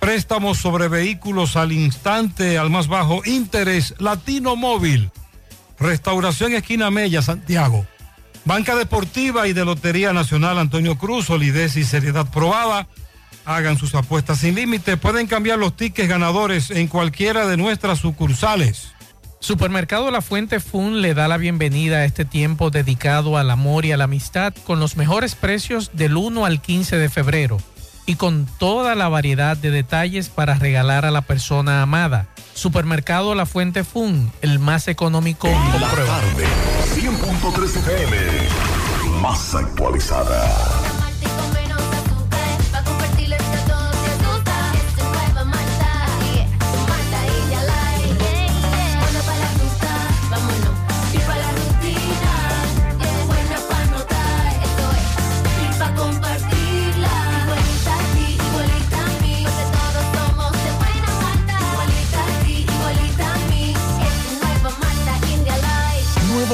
Préstamos 0.00 0.56
sobre 0.56 0.88
vehículos 0.88 1.56
al 1.56 1.72
instante, 1.72 2.56
al 2.56 2.70
más 2.70 2.88
bajo 2.88 3.20
interés, 3.26 3.94
Latino 3.98 4.56
Móvil. 4.56 5.10
Restauración 5.78 6.54
Esquina 6.54 6.90
Mella, 6.90 7.20
Santiago. 7.20 7.86
Banca 8.46 8.74
Deportiva 8.74 9.46
y 9.46 9.52
de 9.52 9.66
Lotería 9.66 10.14
Nacional 10.14 10.58
Antonio 10.58 10.96
Cruz, 10.96 11.26
solidez 11.26 11.76
y 11.76 11.84
seriedad 11.84 12.30
probada. 12.30 12.88
Hagan 13.44 13.76
sus 13.76 13.94
apuestas 13.94 14.38
sin 14.38 14.54
límite. 14.54 14.96
Pueden 14.96 15.26
cambiar 15.26 15.58
los 15.58 15.76
tickets 15.76 16.08
ganadores 16.08 16.70
en 16.70 16.88
cualquiera 16.88 17.46
de 17.46 17.58
nuestras 17.58 17.98
sucursales. 17.98 18.92
Supermercado 19.38 20.10
La 20.10 20.22
Fuente 20.22 20.60
Fun 20.60 21.02
le 21.02 21.12
da 21.12 21.28
la 21.28 21.36
bienvenida 21.36 21.98
a 21.98 22.04
este 22.06 22.24
tiempo 22.24 22.70
dedicado 22.70 23.36
al 23.36 23.50
amor 23.50 23.84
y 23.84 23.92
a 23.92 23.98
la 23.98 24.04
amistad 24.04 24.54
con 24.64 24.80
los 24.80 24.96
mejores 24.96 25.34
precios 25.34 25.90
del 25.92 26.16
1 26.16 26.46
al 26.46 26.62
15 26.62 26.96
de 26.96 27.08
febrero 27.10 27.58
y 28.10 28.16
con 28.16 28.46
toda 28.58 28.96
la 28.96 29.08
variedad 29.08 29.56
de 29.56 29.70
detalles 29.70 30.30
para 30.30 30.54
regalar 30.54 31.06
a 31.06 31.12
la 31.12 31.22
persona 31.22 31.80
amada. 31.80 32.26
Supermercado 32.54 33.36
La 33.36 33.46
Fuente 33.46 33.84
Fun, 33.84 34.32
el 34.42 34.58
más 34.58 34.88
económico. 34.88 35.46
En 35.46 35.80
la 35.80 35.88
tarde, 35.88 36.44
100.3 36.96 37.76
FM, 37.76 38.16
más 39.20 39.54
actualizada. 39.54 40.79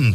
them 0.00 0.09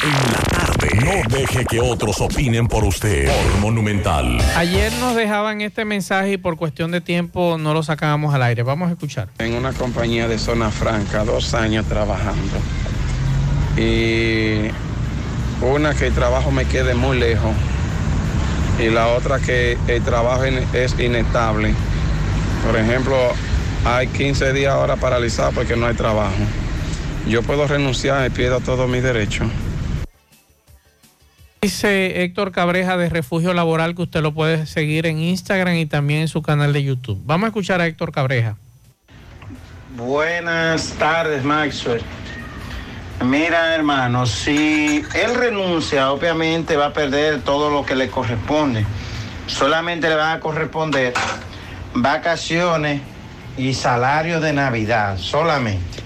En 0.00 0.12
la 0.32 0.38
tarde. 0.42 0.88
No 1.04 1.36
deje 1.36 1.64
que 1.64 1.80
otros 1.80 2.20
opinen 2.20 2.68
por 2.68 2.84
usted. 2.84 3.26
Por 3.26 3.60
Monumental. 3.60 4.38
Ayer 4.56 4.92
nos 5.00 5.16
dejaban 5.16 5.60
este 5.60 5.84
mensaje 5.84 6.32
y 6.32 6.36
por 6.36 6.56
cuestión 6.56 6.92
de 6.92 7.00
tiempo 7.00 7.58
no 7.58 7.74
lo 7.74 7.82
sacábamos 7.82 8.32
al 8.32 8.44
aire. 8.44 8.62
Vamos 8.62 8.90
a 8.90 8.92
escuchar. 8.92 9.28
En 9.38 9.54
una 9.54 9.72
compañía 9.72 10.28
de 10.28 10.38
zona 10.38 10.70
franca, 10.70 11.24
dos 11.24 11.52
años 11.54 11.84
trabajando. 11.86 12.58
Y 13.76 14.70
una 15.62 15.94
que 15.94 16.06
el 16.06 16.14
trabajo 16.14 16.52
me 16.52 16.64
quede 16.64 16.94
muy 16.94 17.18
lejos. 17.18 17.54
Y 18.78 18.90
la 18.90 19.08
otra 19.08 19.40
que 19.40 19.76
el 19.88 20.02
trabajo 20.02 20.44
es 20.44 20.94
inestable. 21.00 21.74
Por 22.64 22.76
ejemplo, 22.76 23.16
hay 23.84 24.06
15 24.06 24.52
días 24.52 24.72
ahora 24.72 24.94
paralizados 24.94 25.54
porque 25.54 25.74
no 25.74 25.86
hay 25.86 25.94
trabajo. 25.94 26.36
Yo 27.28 27.42
puedo 27.42 27.66
renunciar 27.66 28.24
y 28.24 28.30
pierdo 28.30 28.60
todos 28.60 28.88
mis 28.88 29.02
derechos. 29.02 29.48
Dice 31.60 32.22
Héctor 32.22 32.52
Cabreja 32.52 32.96
de 32.96 33.08
Refugio 33.08 33.52
Laboral 33.52 33.96
que 33.96 34.02
usted 34.02 34.22
lo 34.22 34.32
puede 34.32 34.66
seguir 34.66 35.06
en 35.06 35.18
Instagram 35.18 35.74
y 35.74 35.86
también 35.86 36.20
en 36.20 36.28
su 36.28 36.40
canal 36.40 36.72
de 36.72 36.84
YouTube. 36.84 37.20
Vamos 37.24 37.46
a 37.46 37.48
escuchar 37.48 37.80
a 37.80 37.86
Héctor 37.86 38.12
Cabreja. 38.12 38.56
Buenas 39.96 40.92
tardes, 40.92 41.42
Maxwell. 41.42 42.00
Mira, 43.24 43.74
hermano, 43.74 44.24
si 44.26 45.02
él 45.14 45.34
renuncia, 45.34 46.12
obviamente 46.12 46.76
va 46.76 46.86
a 46.86 46.92
perder 46.92 47.42
todo 47.42 47.70
lo 47.70 47.84
que 47.84 47.96
le 47.96 48.08
corresponde. 48.08 48.86
Solamente 49.48 50.08
le 50.08 50.14
van 50.14 50.36
a 50.36 50.40
corresponder 50.40 51.14
vacaciones 51.92 53.02
y 53.56 53.74
salario 53.74 54.40
de 54.40 54.52
Navidad, 54.52 55.18
solamente. 55.18 55.98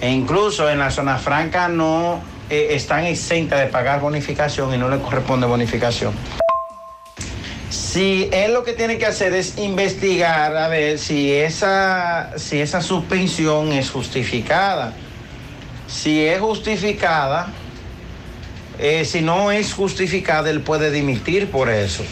E 0.00 0.12
incluso 0.12 0.70
en 0.70 0.78
la 0.78 0.92
zona 0.92 1.18
franca 1.18 1.66
no 1.66 2.22
eh, 2.50 2.68
están 2.70 3.04
exentas 3.04 3.60
de 3.60 3.66
pagar 3.66 4.00
bonificación 4.00 4.74
y 4.74 4.78
no 4.78 4.88
le 4.88 4.98
corresponde 4.98 5.46
bonificación. 5.46 6.14
Si 7.70 8.28
él 8.32 8.54
lo 8.54 8.64
que 8.64 8.72
tiene 8.72 8.98
que 8.98 9.06
hacer 9.06 9.34
es 9.34 9.58
investigar 9.58 10.56
a 10.56 10.68
ver 10.68 10.98
si 10.98 11.32
esa, 11.32 12.32
si 12.36 12.60
esa 12.60 12.80
suspensión 12.80 13.72
es 13.72 13.90
justificada. 13.90 14.92
Si 15.86 16.24
es 16.24 16.40
justificada, 16.40 17.48
eh, 18.78 19.04
si 19.04 19.22
no 19.22 19.50
es 19.50 19.72
justificada, 19.72 20.50
él 20.50 20.60
puede 20.60 20.90
dimitir 20.90 21.50
por 21.50 21.68
eso. 21.68 22.04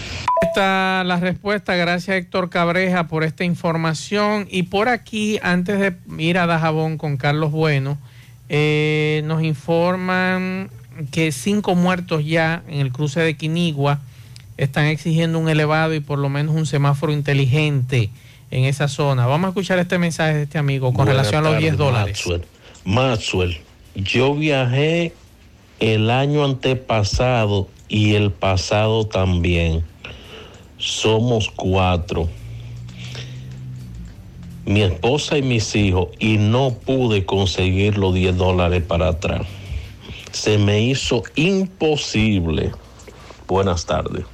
Está 0.43 1.05
la 1.05 1.17
respuesta. 1.17 1.77
Gracias 1.77 2.17
Héctor 2.17 2.51
Cabreja 2.51 3.07
por 3.07 3.25
esta 3.25 3.45
información. 3.45 4.47
Y 4.51 4.65
por 4.65 4.89
aquí, 4.89 5.39
antes 5.43 5.79
de 5.79 5.95
ir 6.19 6.39
a 6.39 6.47
Dajabón 6.47 6.99
con 6.99 7.17
Carlos 7.17 7.53
Bueno, 7.53 7.99
eh, 8.55 9.23
nos 9.25 9.43
informan 9.43 10.69
que 11.11 11.33
cinco 11.33 11.75
muertos 11.75 12.23
ya 12.27 12.63
en 12.69 12.81
el 12.81 12.93
cruce 12.93 13.19
de 13.21 13.35
Quinigua 13.35 14.01
están 14.59 14.85
exigiendo 14.85 15.39
un 15.39 15.49
elevado 15.49 15.95
y 15.95 16.01
por 16.01 16.19
lo 16.19 16.29
menos 16.29 16.55
un 16.55 16.67
semáforo 16.67 17.15
inteligente 17.15 18.11
en 18.51 18.65
esa 18.67 18.89
zona. 18.89 19.27
Vamos 19.27 19.47
a 19.47 19.49
escuchar 19.49 19.79
este 19.79 19.97
mensaje 19.97 20.35
de 20.35 20.43
este 20.43 20.59
amigo 20.59 20.89
con 20.89 21.07
Buenas 21.07 21.15
relación 21.15 21.47
a 21.47 21.51
los 21.51 21.59
10 21.59 21.71
tardes, 21.71 21.79
dólares. 21.79 22.27
Maxwell. 22.27 22.45
Maxwell, 22.85 23.61
yo 23.95 24.35
viajé 24.35 25.15
el 25.81 26.11
año 26.11 26.45
antepasado 26.45 27.71
y 27.89 28.17
el 28.17 28.33
pasado 28.33 29.07
también. 29.07 29.83
Somos 30.77 31.51
cuatro. 31.57 32.29
Mi 34.65 34.83
esposa 34.83 35.37
y 35.37 35.43
mis 35.43 35.75
hijos 35.75 36.09
y 36.19 36.39
no 36.39 36.73
pude 36.73 37.27
conseguir 37.27 37.99
los 37.99 38.15
10 38.15 38.37
dólares 38.37 38.83
para 38.87 39.09
atrás. 39.09 39.43
Se 40.31 40.59
me 40.59 40.81
hizo 40.81 41.23
imposible. 41.35 42.73
Buenas 43.47 43.85
tardes. 43.85 44.25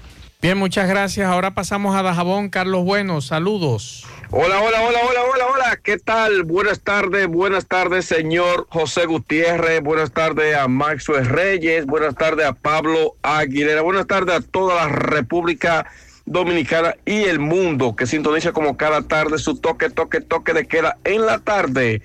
Bien, 0.41 0.57
muchas 0.57 0.89
gracias. 0.89 1.29
Ahora 1.29 1.53
pasamos 1.55 1.97
a 1.97 2.03
Dajabón. 2.03 2.49
Carlos 2.49 2.85
Bueno, 2.85 3.21
saludos. 3.21 4.07
Hola, 4.31 4.61
hola, 4.61 4.83
hola, 4.83 4.99
hola, 5.09 5.21
hola, 5.35 5.47
hola. 5.53 5.81
¿Qué 5.83 5.99
tal? 5.99 6.45
Buenas 6.45 6.81
tardes, 6.81 7.27
buenas 7.27 7.67
tardes, 7.67 8.05
señor 8.05 8.67
José 8.69 9.07
Gutiérrez. 9.07 9.83
Buenas 9.83 10.13
tardes 10.13 10.55
a 10.55 10.69
Maxwell 10.69 11.27
Reyes. 11.27 11.87
Buenas 11.87 12.15
tardes 12.15 12.47
a 12.47 12.53
Pablo 12.53 13.17
Aguilera. 13.23 13.83
Buenas 13.83 14.07
tardes 14.07 14.37
a 14.37 14.41
toda 14.43 14.75
la 14.77 14.89
República 14.89 15.87
Dominicana 16.31 16.95
y 17.07 17.25
el 17.25 17.39
mundo 17.39 17.97
que 17.97 18.07
sintoniza 18.07 18.53
como 18.53 18.77
cada 18.77 19.03
tarde 19.03 19.39
su 19.39 19.57
toque, 19.59 19.89
toque, 19.89 20.21
toque 20.21 20.53
de 20.53 20.67
queda 20.67 20.99
en 21.05 21.25
la 21.25 21.39
tarde. 21.39 22.03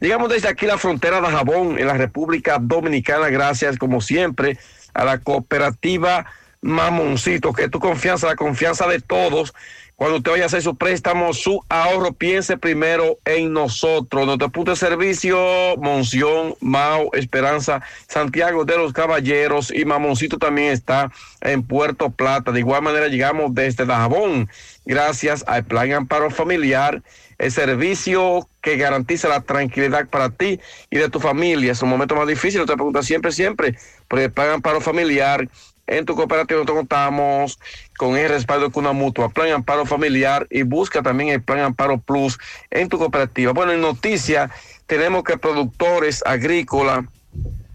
Llegamos 0.00 0.30
desde 0.30 0.48
aquí 0.48 0.66
la 0.66 0.78
frontera 0.78 1.20
de 1.20 1.28
Jabón 1.28 1.78
en 1.78 1.86
la 1.86 1.94
República 1.94 2.58
Dominicana. 2.60 3.28
Gracias, 3.28 3.78
como 3.78 4.00
siempre, 4.00 4.58
a 4.94 5.04
la 5.04 5.18
cooperativa 5.18 6.26
Mamoncito, 6.62 7.52
que 7.52 7.68
tu 7.68 7.78
confianza, 7.78 8.26
la 8.26 8.36
confianza 8.36 8.86
de 8.88 9.00
todos. 9.00 9.54
Cuando 9.96 10.18
usted 10.18 10.32
vaya 10.32 10.42
a 10.42 10.46
hacer 10.48 10.60
su 10.60 10.76
préstamo, 10.76 11.32
su 11.32 11.64
ahorro, 11.70 12.12
piense 12.12 12.58
primero 12.58 13.18
en 13.24 13.54
nosotros. 13.54 14.26
Nuestro 14.26 14.50
punto 14.50 14.72
de 14.72 14.76
servicio, 14.76 15.38
Monción, 15.78 16.54
Mao, 16.60 17.08
Esperanza, 17.14 17.80
Santiago 18.06 18.66
de 18.66 18.76
los 18.76 18.92
Caballeros 18.92 19.72
y 19.74 19.86
Mamoncito 19.86 20.36
también 20.36 20.70
está 20.70 21.10
en 21.40 21.62
Puerto 21.62 22.10
Plata. 22.10 22.52
De 22.52 22.60
igual 22.60 22.82
manera 22.82 23.08
llegamos 23.08 23.54
desde 23.54 23.86
Dajabón, 23.86 24.50
gracias 24.84 25.42
al 25.46 25.64
Plan 25.64 25.90
Amparo 25.90 26.30
Familiar, 26.30 27.02
el 27.38 27.50
servicio 27.50 28.50
que 28.60 28.76
garantiza 28.76 29.28
la 29.28 29.40
tranquilidad 29.40 30.10
para 30.10 30.28
ti 30.28 30.60
y 30.90 30.98
de 30.98 31.08
tu 31.08 31.20
familia. 31.20 31.72
Es 31.72 31.80
un 31.80 31.88
momento 31.88 32.14
más 32.16 32.28
difícil, 32.28 32.66
te 32.66 32.74
pregunta 32.74 33.02
siempre, 33.02 33.32
siempre, 33.32 33.78
por 34.08 34.18
el 34.18 34.30
Plan 34.30 34.50
Amparo 34.50 34.82
Familiar. 34.82 35.48
En 35.86 36.04
tu 36.04 36.16
cooperativa 36.16 36.58
nosotros 36.58 36.78
contamos 36.78 37.58
con 37.96 38.16
el 38.16 38.28
respaldo 38.28 38.68
de 38.68 38.78
una 38.78 38.92
mutua, 38.92 39.28
Plan 39.28 39.52
Amparo 39.52 39.86
Familiar 39.86 40.46
y 40.50 40.62
busca 40.62 41.02
también 41.02 41.30
el 41.30 41.42
Plan 41.42 41.60
Amparo 41.60 41.98
Plus 41.98 42.38
en 42.70 42.88
tu 42.88 42.98
cooperativa. 42.98 43.52
Bueno, 43.52 43.72
en 43.72 43.80
noticia 43.80 44.50
tenemos 44.86 45.22
que 45.22 45.38
productores 45.38 46.24
agrícolas 46.26 47.04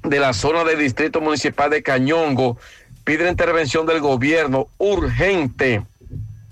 de 0.04 0.20
la 0.20 0.34
zona 0.34 0.64
del 0.64 0.80
Distrito 0.80 1.22
Municipal 1.22 1.70
de 1.70 1.84
Cañongo 1.84 2.58
piden 3.04 3.30
intervención 3.30 3.86
del 3.86 4.00
gobierno 4.00 4.68
urgente, 4.78 5.84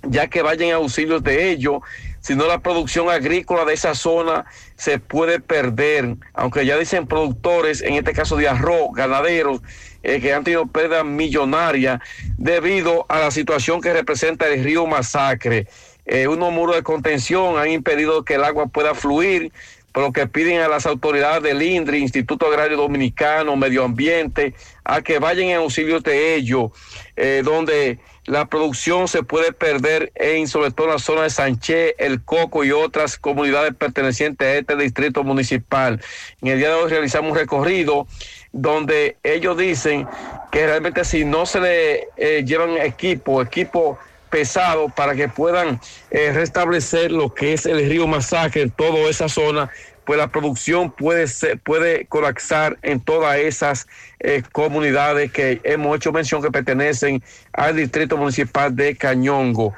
ya 0.03 0.27
que 0.27 0.41
vayan 0.41 0.71
auxilios 0.71 1.23
de 1.23 1.51
ello, 1.51 1.81
si 2.21 2.35
no 2.35 2.47
la 2.47 2.59
producción 2.59 3.09
agrícola 3.09 3.65
de 3.65 3.73
esa 3.73 3.95
zona 3.95 4.45
se 4.75 4.99
puede 4.99 5.39
perder, 5.39 6.15
aunque 6.33 6.65
ya 6.65 6.77
dicen 6.77 7.07
productores, 7.07 7.81
en 7.81 7.95
este 7.95 8.13
caso 8.13 8.35
de 8.35 8.47
arroz, 8.47 8.89
ganaderos, 8.93 9.61
eh, 10.03 10.19
que 10.19 10.33
han 10.33 10.43
tenido 10.43 10.67
pérdida 10.67 11.03
millonaria 11.03 12.01
debido 12.37 13.05
a 13.09 13.19
la 13.19 13.31
situación 13.31 13.81
que 13.81 13.93
representa 13.93 14.47
el 14.47 14.63
río 14.63 14.85
Masacre. 14.87 15.67
Eh, 16.05 16.27
unos 16.27 16.51
muros 16.51 16.75
de 16.75 16.83
contención 16.83 17.57
han 17.57 17.69
impedido 17.69 18.23
que 18.23 18.35
el 18.35 18.43
agua 18.43 18.67
pueda 18.67 18.95
fluir, 18.95 19.51
por 19.91 20.03
lo 20.03 20.13
que 20.13 20.27
piden 20.27 20.61
a 20.61 20.67
las 20.67 20.85
autoridades 20.85 21.43
del 21.43 21.61
INDRI, 21.61 21.99
Instituto 21.99 22.47
Agrario 22.47 22.77
Dominicano, 22.77 23.55
Medio 23.55 23.83
Ambiente, 23.83 24.53
a 24.83 25.01
que 25.01 25.19
vayan 25.19 25.47
en 25.47 25.57
auxilio 25.57 25.99
de 25.99 26.35
ello, 26.35 26.71
eh, 27.15 27.41
donde 27.43 27.99
la 28.29 28.45
producción 28.45 29.07
se 29.07 29.23
puede 29.23 29.53
perder 29.53 30.11
en 30.13 30.47
sobre 30.47 30.69
todo 30.69 30.85
en 30.85 30.93
la 30.93 30.99
zona 30.99 31.23
de 31.23 31.31
Sánchez, 31.31 31.95
El 31.97 32.23
Coco 32.23 32.63
y 32.63 32.71
otras 32.71 33.17
comunidades 33.17 33.73
pertenecientes 33.73 34.47
a 34.47 34.53
este 34.53 34.75
distrito 34.75 35.23
municipal. 35.23 35.99
En 36.39 36.49
el 36.49 36.59
día 36.59 36.69
de 36.69 36.75
hoy 36.75 36.91
realizamos 36.91 37.31
un 37.31 37.37
recorrido 37.37 38.05
donde 38.51 39.17
ellos 39.23 39.57
dicen 39.57 40.07
que 40.51 40.67
realmente 40.67 41.03
si 41.05 41.25
no 41.25 41.47
se 41.47 41.59
le 41.59 42.07
eh, 42.17 42.43
llevan 42.45 42.77
equipo, 42.77 43.41
equipo 43.41 43.97
pesado 44.29 44.89
para 44.89 45.15
que 45.15 45.27
puedan 45.27 45.81
eh, 46.11 46.31
restablecer 46.31 47.11
lo 47.11 47.33
que 47.33 47.53
es 47.53 47.65
el 47.65 47.89
río 47.89 48.05
Masacre 48.05 48.61
en 48.61 48.69
toda 48.69 49.09
esa 49.09 49.27
zona, 49.27 49.71
pues 50.09 50.17
la 50.17 50.29
producción 50.29 50.89
puede, 50.89 51.27
ser, 51.27 51.59
puede 51.59 52.07
colapsar 52.07 52.79
en 52.81 52.99
todas 52.99 53.37
esas 53.37 53.87
eh, 54.19 54.41
comunidades 54.51 55.31
que 55.31 55.61
hemos 55.63 55.95
hecho 55.97 56.11
mención 56.11 56.41
que 56.41 56.49
pertenecen 56.49 57.21
al 57.53 57.75
distrito 57.75 58.17
municipal 58.17 58.75
de 58.75 58.95
Cañongo. 58.95 59.71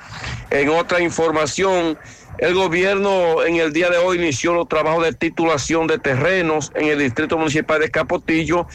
En 0.49 0.69
otra 0.69 1.01
información, 1.01 1.97
el 2.37 2.53
gobierno 2.53 3.43
en 3.43 3.57
el 3.57 3.73
día 3.73 3.89
de 3.89 3.97
hoy 3.97 4.19
inició 4.19 4.53
los 4.53 4.69
trabajos 4.69 5.03
de 5.03 5.11
titulación 5.11 5.85
de 5.87 5.99
terrenos 5.99 6.71
en 6.75 6.87
el 6.87 6.99
distrito 6.99 7.37
municipal 7.37 7.81
de 7.81 7.91
Capotillo 7.91 8.67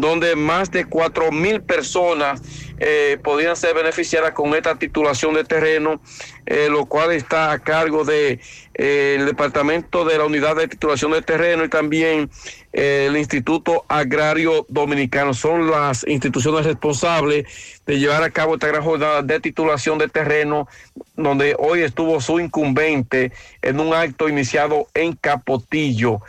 donde 0.00 0.36
más 0.36 0.70
de 0.70 0.84
cuatro 0.84 1.30
mil 1.32 1.60
personas 1.60 2.40
eh, 2.78 3.18
podrían 3.22 3.56
ser 3.56 3.74
beneficiadas 3.74 4.32
con 4.32 4.54
esta 4.54 4.76
titulación 4.76 5.34
de 5.34 5.42
terreno, 5.44 6.00
eh, 6.46 6.68
lo 6.70 6.86
cual 6.86 7.10
está 7.10 7.50
a 7.50 7.58
cargo 7.58 8.04
de 8.04 8.40
eh, 8.74 9.16
el 9.18 9.26
departamento 9.26 10.04
de 10.04 10.18
la 10.18 10.26
unidad 10.26 10.54
de 10.54 10.68
titulación 10.68 11.10
de 11.12 11.22
terreno 11.22 11.64
y 11.64 11.68
también 11.68 12.30
el 12.72 13.16
Instituto 13.16 13.84
Agrario 13.88 14.64
Dominicano. 14.68 15.34
Son 15.34 15.68
las 15.68 16.06
instituciones 16.06 16.66
responsables 16.66 17.46
de 17.86 17.98
llevar 17.98 18.22
a 18.22 18.30
cabo 18.30 18.54
esta 18.54 18.68
gran 18.68 18.84
jornada 18.84 19.22
de 19.22 19.40
titulación 19.40 19.98
de 19.98 20.06
terreno, 20.06 20.68
donde 21.16 21.56
hoy 21.58 21.80
estuvo 21.80 22.20
su 22.20 22.38
incumbente 22.38 23.32
en 23.62 23.80
un 23.80 23.92
acto 23.92 24.28
iniciado 24.28 24.86
en 24.94 25.14
Capotillo 25.14 26.20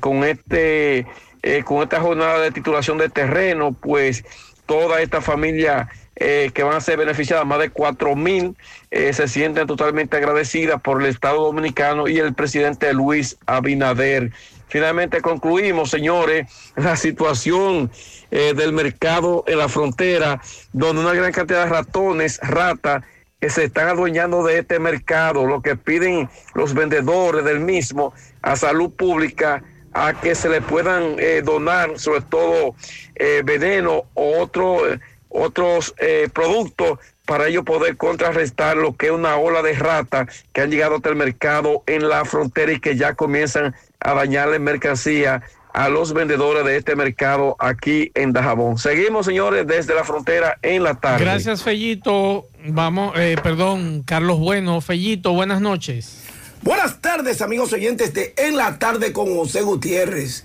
con 0.00 0.24
este 0.24 1.06
eh, 1.42 1.62
con 1.64 1.82
esta 1.82 2.00
jornada 2.00 2.40
de 2.40 2.52
titulación 2.52 2.98
de 2.98 3.08
terreno, 3.08 3.72
pues 3.72 4.24
toda 4.66 5.02
esta 5.02 5.20
familia 5.20 5.88
eh, 6.14 6.50
que 6.54 6.62
van 6.62 6.76
a 6.76 6.80
ser 6.80 6.98
beneficiadas, 6.98 7.44
más 7.44 7.58
de 7.58 7.70
cuatro 7.70 8.14
mil, 8.14 8.56
eh, 8.90 9.12
se 9.12 9.26
sienten 9.26 9.66
totalmente 9.66 10.16
agradecidas 10.16 10.80
por 10.80 11.02
el 11.02 11.08
Estado 11.08 11.42
Dominicano 11.42 12.06
y 12.06 12.18
el 12.18 12.34
presidente 12.34 12.92
Luis 12.92 13.36
Abinader. 13.46 14.30
Finalmente 14.68 15.20
concluimos, 15.20 15.90
señores, 15.90 16.46
la 16.76 16.96
situación 16.96 17.90
del 18.30 18.72
mercado 18.72 19.44
en 19.46 19.58
la 19.58 19.68
frontera, 19.68 20.40
donde 20.72 21.02
una 21.02 21.12
gran 21.12 21.30
cantidad 21.30 21.64
de 21.64 21.70
ratones, 21.70 22.40
ratas, 22.42 23.04
que 23.42 23.50
se 23.50 23.64
están 23.64 23.88
adueñando 23.88 24.44
de 24.44 24.60
este 24.60 24.78
mercado, 24.78 25.44
lo 25.46 25.60
que 25.60 25.74
piden 25.74 26.30
los 26.54 26.74
vendedores 26.74 27.44
del 27.44 27.58
mismo 27.58 28.14
a 28.40 28.54
salud 28.54 28.92
pública 28.92 29.64
a 29.94 30.14
que 30.14 30.34
se 30.34 30.48
le 30.48 30.60
puedan 30.60 31.16
eh, 31.18 31.42
donar 31.44 31.98
sobre 31.98 32.22
todo 32.22 32.74
eh, 33.14 33.42
veneno 33.44 34.04
o 34.14 34.38
otro, 34.38 34.82
otros 35.28 35.94
eh, 35.98 36.28
productos 36.32 36.98
para 37.24 37.48
ello 37.48 37.64
poder 37.64 37.96
contrarrestar 37.96 38.76
lo 38.76 38.96
que 38.96 39.06
es 39.06 39.12
una 39.12 39.36
ola 39.36 39.62
de 39.62 39.74
ratas 39.74 40.44
que 40.52 40.60
han 40.60 40.70
llegado 40.70 40.96
hasta 40.96 41.08
el 41.08 41.16
mercado 41.16 41.82
en 41.86 42.08
la 42.08 42.24
frontera 42.24 42.72
y 42.72 42.80
que 42.80 42.96
ya 42.96 43.14
comienzan 43.14 43.74
a 44.00 44.14
dañarle 44.14 44.58
mercancía 44.58 45.42
a 45.72 45.88
los 45.88 46.12
vendedores 46.12 46.64
de 46.64 46.76
este 46.76 46.96
mercado 46.96 47.56
aquí 47.58 48.10
en 48.14 48.32
Dajabón. 48.32 48.78
Seguimos, 48.78 49.26
señores, 49.26 49.66
desde 49.66 49.94
la 49.94 50.04
frontera 50.04 50.58
en 50.62 50.82
la 50.82 50.94
tarde. 50.94 51.24
Gracias, 51.24 51.62
Fellito. 51.62 52.46
Vamos, 52.66 53.14
eh, 53.16 53.36
perdón, 53.42 54.02
Carlos 54.02 54.38
Bueno. 54.38 54.80
Fellito, 54.80 55.32
buenas 55.32 55.60
noches. 55.60 56.21
Buenas 56.62 57.00
tardes, 57.00 57.42
amigos 57.42 57.72
oyentes 57.72 58.14
de 58.14 58.34
En 58.36 58.56
la 58.56 58.78
Tarde 58.78 59.12
con 59.12 59.34
José 59.34 59.62
Gutiérrez. 59.62 60.44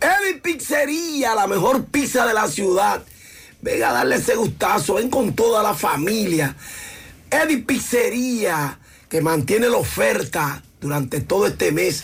Eddie 0.00 0.40
Pizzería, 0.40 1.36
la 1.36 1.46
mejor 1.46 1.84
pizza 1.84 2.26
de 2.26 2.34
la 2.34 2.48
ciudad. 2.48 3.04
Venga 3.62 3.90
a 3.90 3.92
darle 3.92 4.16
ese 4.16 4.34
gustazo, 4.34 4.94
ven 4.94 5.10
con 5.10 5.36
toda 5.36 5.62
la 5.62 5.74
familia. 5.74 6.56
Eddie 7.30 7.58
Pizzería, 7.58 8.80
que 9.08 9.20
mantiene 9.20 9.68
la 9.68 9.76
oferta 9.76 10.60
durante 10.80 11.20
todo 11.20 11.46
este 11.46 11.70
mes. 11.70 12.02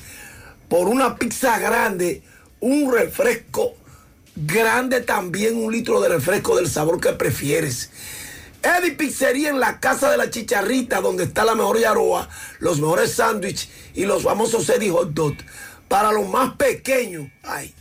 Por 0.68 0.86
una 0.86 1.16
pizza 1.16 1.58
grande, 1.58 2.22
un 2.60 2.92
refresco 2.92 3.74
grande 4.36 5.00
también, 5.00 5.56
un 5.56 5.72
litro 5.72 6.00
de 6.00 6.08
refresco 6.08 6.54
del 6.54 6.70
sabor 6.70 7.00
que 7.00 7.12
prefieres. 7.14 7.90
Eddie 8.64 8.92
Pizzería 8.92 9.50
en 9.50 9.60
la 9.60 9.78
casa 9.78 10.10
de 10.10 10.16
la 10.16 10.30
chicharrita, 10.30 11.02
donde 11.02 11.24
está 11.24 11.44
la 11.44 11.54
mejor 11.54 11.78
yaroa, 11.78 12.30
los 12.60 12.80
mejores 12.80 13.12
sándwiches 13.12 13.68
y 13.94 14.06
los 14.06 14.22
famosos 14.22 14.66
Eddie 14.70 14.90
Hot 14.90 15.10
Dog. 15.10 15.34
Para 15.86 16.12
los 16.12 16.26
más 16.30 16.56
pequeños, 16.56 17.30
ay, 17.42 17.74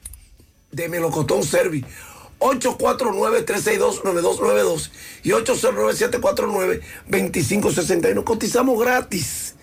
de 0.72 0.88
Melocotón 0.88 1.42
Service. 1.42 1.86
849-362-9292 2.40 4.90
y 5.24 5.31
809-749-2561. 5.31 8.24
Cotizamos 8.24 8.81
gratis. 8.81 9.56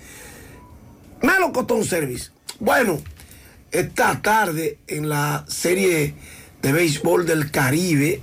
Melo 1.22 1.54
Cotton 1.54 1.86
Service. 1.86 2.32
Bueno, 2.60 3.02
esta 3.72 4.22
tarde 4.22 4.78
en 4.88 5.10
la 5.10 5.46
serie 5.48 6.14
de 6.62 6.72
béisbol 6.72 7.26
del 7.26 7.50
Caribe 7.52 8.22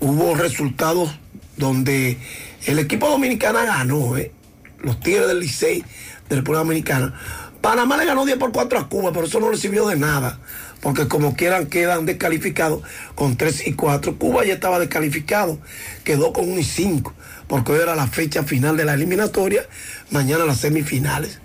hubo 0.00 0.34
resultados 0.34 1.16
donde 1.56 2.18
el 2.66 2.78
equipo 2.78 3.08
dominicano 3.08 3.64
ganó, 3.64 4.14
¿eh? 4.16 4.32
los 4.80 5.00
Tigres 5.00 5.28
del 5.28 5.40
Licey 5.40 5.80
de 5.80 5.86
la 6.30 6.36
República 6.36 6.60
Dominicana. 6.60 7.20
Panamá 7.60 7.96
le 7.96 8.04
ganó 8.04 8.24
10 8.24 8.38
por 8.38 8.52
4 8.52 8.78
a 8.78 8.88
Cuba, 8.88 9.10
pero 9.12 9.26
eso 9.26 9.40
no 9.40 9.50
le 9.50 9.56
sirvió 9.56 9.88
de 9.88 9.96
nada 9.96 10.38
porque 10.86 11.08
como 11.08 11.34
quieran 11.34 11.66
quedan 11.66 12.06
descalificados 12.06 12.80
con 13.16 13.36
3 13.36 13.66
y 13.66 13.72
4. 13.72 14.18
Cuba 14.18 14.44
ya 14.44 14.54
estaba 14.54 14.78
descalificado, 14.78 15.58
quedó 16.04 16.32
con 16.32 16.48
1 16.48 16.60
y 16.60 16.62
5, 16.62 17.12
porque 17.48 17.72
hoy 17.72 17.80
era 17.80 17.96
la 17.96 18.06
fecha 18.06 18.44
final 18.44 18.76
de 18.76 18.84
la 18.84 18.94
eliminatoria, 18.94 19.66
mañana 20.12 20.44
las 20.44 20.58
semifinales. 20.58 21.40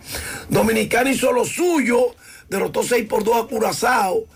Dominicana 0.49 1.09
hizo 1.09 1.31
lo 1.31 1.43
suyo, 1.43 2.15
derrotó 2.49 2.83
6 2.83 3.07
por 3.07 3.23
2 3.23 3.43
a 3.43 3.47
Curazao 3.47 4.27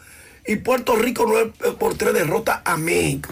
y 0.43 0.55
Puerto 0.55 0.95
Rico 0.95 1.25
9 1.27 1.53
por 1.77 1.95
3 1.95 2.11
derrota 2.11 2.63
a 2.65 2.75
México. 2.75 3.31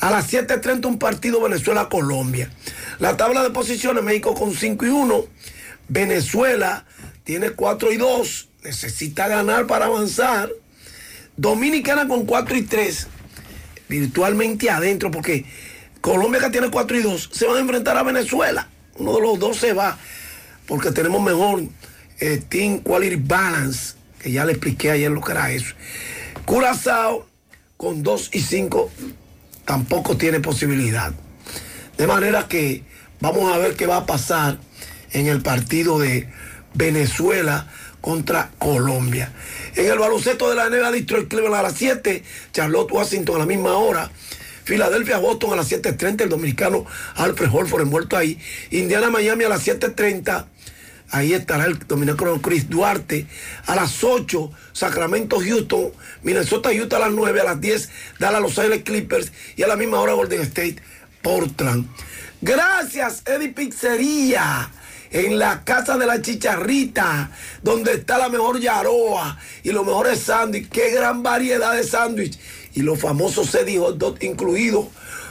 A 0.00 0.10
las 0.10 0.30
7.30 0.30 0.84
un 0.84 0.98
partido 0.98 1.40
Venezuela-Colombia. 1.40 2.50
La 2.98 3.16
tabla 3.16 3.42
de 3.42 3.48
posiciones, 3.48 4.04
México 4.04 4.34
con 4.34 4.52
5 4.52 4.84
y 4.84 4.90
1, 4.90 5.24
Venezuela 5.88 6.84
tiene 7.24 7.52
4 7.52 7.90
y 7.90 7.96
2, 7.96 8.48
necesita 8.64 9.28
ganar 9.28 9.66
para 9.66 9.86
avanzar. 9.86 10.50
Dominicana 11.40 12.06
con 12.06 12.26
4 12.26 12.54
y 12.54 12.62
3, 12.62 13.06
virtualmente 13.88 14.68
adentro, 14.68 15.10
porque 15.10 15.46
Colombia 16.02 16.38
que 16.38 16.50
tiene 16.50 16.70
4 16.70 16.98
y 16.98 17.02
2, 17.02 17.30
se 17.32 17.46
van 17.46 17.56
a 17.56 17.60
enfrentar 17.60 17.96
a 17.96 18.02
Venezuela. 18.02 18.68
Uno 18.98 19.14
de 19.14 19.22
los 19.22 19.38
dos 19.38 19.56
se 19.56 19.72
va, 19.72 19.96
porque 20.66 20.90
tenemos 20.90 21.22
mejor 21.22 21.62
eh, 22.18 22.42
Team 22.46 22.80
Quality 22.80 23.16
Balance, 23.16 23.94
que 24.18 24.32
ya 24.32 24.44
le 24.44 24.52
expliqué 24.52 24.90
ayer 24.90 25.10
lo 25.10 25.22
que 25.22 25.32
era 25.32 25.50
eso. 25.50 25.74
Curazao 26.44 27.26
con 27.78 28.02
2 28.02 28.30
y 28.34 28.40
5 28.40 28.90
tampoco 29.64 30.18
tiene 30.18 30.40
posibilidad. 30.40 31.14
De 31.96 32.06
manera 32.06 32.48
que 32.48 32.84
vamos 33.20 33.50
a 33.50 33.56
ver 33.56 33.76
qué 33.76 33.86
va 33.86 33.96
a 33.96 34.04
pasar 34.04 34.58
en 35.12 35.26
el 35.26 35.40
partido 35.40 35.98
de 35.98 36.28
Venezuela 36.74 37.66
contra 38.00 38.50
Colombia. 38.58 39.32
En 39.74 39.86
el 39.90 39.98
baloncesto 39.98 40.48
de 40.48 40.56
la 40.56 40.68
NBA, 40.68 40.90
Detroit 40.92 41.28
Cleveland 41.28 41.56
a 41.56 41.62
las 41.62 41.74
7, 41.74 42.22
Charlotte 42.52 42.92
Washington 42.92 43.36
a 43.36 43.38
la 43.40 43.46
misma 43.46 43.74
hora, 43.74 44.10
Filadelfia 44.64 45.18
Boston 45.18 45.52
a 45.52 45.56
las 45.56 45.70
7.30, 45.70 46.22
el 46.22 46.28
dominicano 46.28 46.84
Alfred 47.16 47.50
Holford 47.52 47.82
envuelto 47.82 48.16
ahí, 48.16 48.38
Indiana 48.70 49.10
Miami 49.10 49.44
a 49.44 49.48
las 49.48 49.66
7.30, 49.66 50.46
ahí 51.10 51.32
estará 51.32 51.64
el 51.64 51.78
dominicano 51.78 52.40
Chris 52.40 52.68
Duarte, 52.68 53.26
a 53.66 53.76
las 53.76 54.02
8, 54.04 54.50
Sacramento 54.72 55.40
Houston, 55.40 55.92
Minnesota 56.22 56.70
Utah 56.70 56.96
a 56.96 57.00
las 57.00 57.12
9, 57.12 57.40
a 57.40 57.44
las 57.44 57.60
10, 57.60 57.90
Dallas 58.18 58.42
Los 58.42 58.58
Angeles 58.58 58.82
Clippers 58.84 59.32
y 59.56 59.62
a 59.62 59.66
la 59.66 59.76
misma 59.76 60.00
hora 60.00 60.12
Golden 60.12 60.42
State 60.42 60.76
Portland. 61.22 61.86
Gracias, 62.40 63.22
Eddie 63.26 63.50
Pizzería 63.50 64.70
en 65.10 65.38
la 65.38 65.64
casa 65.64 65.98
de 65.98 66.06
la 66.06 66.22
chicharrita, 66.22 67.30
donde 67.62 67.94
está 67.94 68.18
la 68.18 68.28
mejor 68.28 68.60
yaroa 68.60 69.38
y 69.62 69.70
los 69.70 69.84
mejores 69.84 70.20
sándwiches. 70.20 70.70
Qué 70.70 70.90
gran 70.90 71.22
variedad 71.22 71.74
de 71.74 71.84
sándwiches. 71.84 72.40
Y 72.74 72.82
los 72.82 73.00
famosos 73.00 73.50
Cedi 73.50 73.76
Hot 73.78 74.22
incluidos 74.22 74.86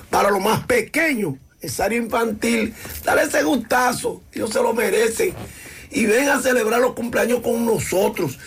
para 0.10 0.30
los 0.30 0.42
más 0.42 0.66
pequeños. 0.66 1.36
Esa 1.62 1.86
área 1.86 1.98
infantil. 1.98 2.74
Dale 3.04 3.24
ese 3.24 3.44
gustazo. 3.44 4.22
Ellos 4.34 4.50
se 4.50 4.62
lo 4.62 4.74
merecen. 4.74 5.34
Y 5.92 6.06
ven 6.06 6.30
a 6.30 6.42
celebrar 6.42 6.82
los 6.82 6.94
cumpleaños 6.94 7.40
con 7.42 7.66
nosotros. 7.66 8.38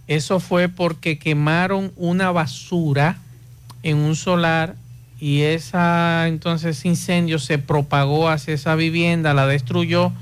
Eso 0.07 0.39
fue 0.39 0.69
porque 0.69 1.19
quemaron 1.19 1.91
una 1.97 2.31
basura 2.31 3.17
en 3.83 3.97
un 3.97 4.15
solar 4.15 4.75
y 5.19 5.41
esa 5.41 6.27
entonces 6.27 6.85
incendio 6.85 7.37
se 7.37 7.57
propagó 7.57 8.29
hacia 8.29 8.53
esa 8.53 8.75
vivienda, 8.75 9.33
la 9.33 9.45
destruyó 9.45 10.13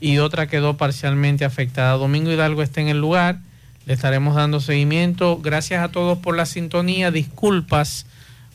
y 0.00 0.18
otra 0.18 0.46
quedó 0.46 0.76
parcialmente 0.76 1.44
afectada. 1.44 1.92
Domingo 1.96 2.30
Hidalgo 2.30 2.62
está 2.62 2.80
en 2.80 2.88
el 2.88 3.00
lugar, 3.00 3.40
le 3.86 3.94
estaremos 3.94 4.34
dando 4.34 4.60
seguimiento. 4.60 5.38
Gracias 5.38 5.82
a 5.82 5.88
todos 5.88 6.18
por 6.18 6.36
la 6.36 6.46
sintonía, 6.46 7.10
disculpas 7.10 8.06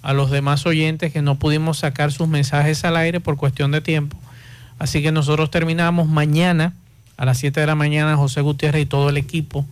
a 0.02 0.14
los 0.14 0.32
demás 0.32 0.66
oyentes 0.66 1.14
que 1.14 1.22
no 1.22 1.36
pudimos 1.36 1.80
sacar 1.80 2.12
sus 2.12 2.28
mensajes 2.28 2.84
al 2.84 2.98
aire 2.98 3.20
por 3.20 3.38
cuestión 3.38 3.72
de 3.72 3.82
tiempo. 3.82 4.18
Así 4.80 5.02
que 5.02 5.12
nosotros 5.12 5.50
terminamos 5.50 6.08
mañana 6.08 6.74
a 7.18 7.26
las 7.26 7.38
7 7.38 7.60
de 7.60 7.68
la 7.68 7.76
mañana, 7.76 8.18
José 8.18 8.42
Gutiérrez 8.42 8.84
y 8.84 8.86
todo 8.86 9.10
el 9.10 9.18
equipo 9.18 9.66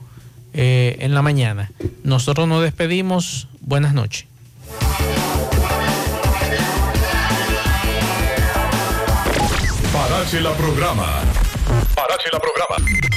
eh, 0.54 0.98
en 1.00 1.14
la 1.14 1.22
mañana. 1.22 1.72
Nosotros 2.04 2.48
nos 2.48 2.64
despedimos. 2.64 3.48
Buenas 3.62 3.94
noches. 3.94 4.26
Parache 9.94 10.42
la 10.42 10.54
programa. 10.54 11.51
Parache 11.96 12.30
la 12.32 12.40
programa. 12.40 12.76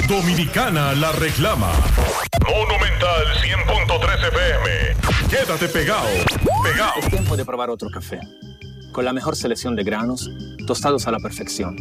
Dominicana 0.08 0.92
la 0.94 1.12
reclama. 1.12 1.72
Monumental 2.46 3.26
100.13 3.42 4.28
FM. 4.28 5.28
Quédate 5.28 5.68
pegado. 5.68 6.06
Pegado. 6.62 6.92
Es 7.00 7.10
tiempo 7.10 7.36
de 7.36 7.44
probar 7.44 7.70
otro 7.70 7.90
café. 7.90 8.20
Con 8.92 9.04
la 9.04 9.12
mejor 9.12 9.34
selección 9.36 9.74
de 9.74 9.82
granos, 9.82 10.30
tostados 10.66 11.06
a 11.06 11.10
la 11.10 11.18
perfección. 11.18 11.76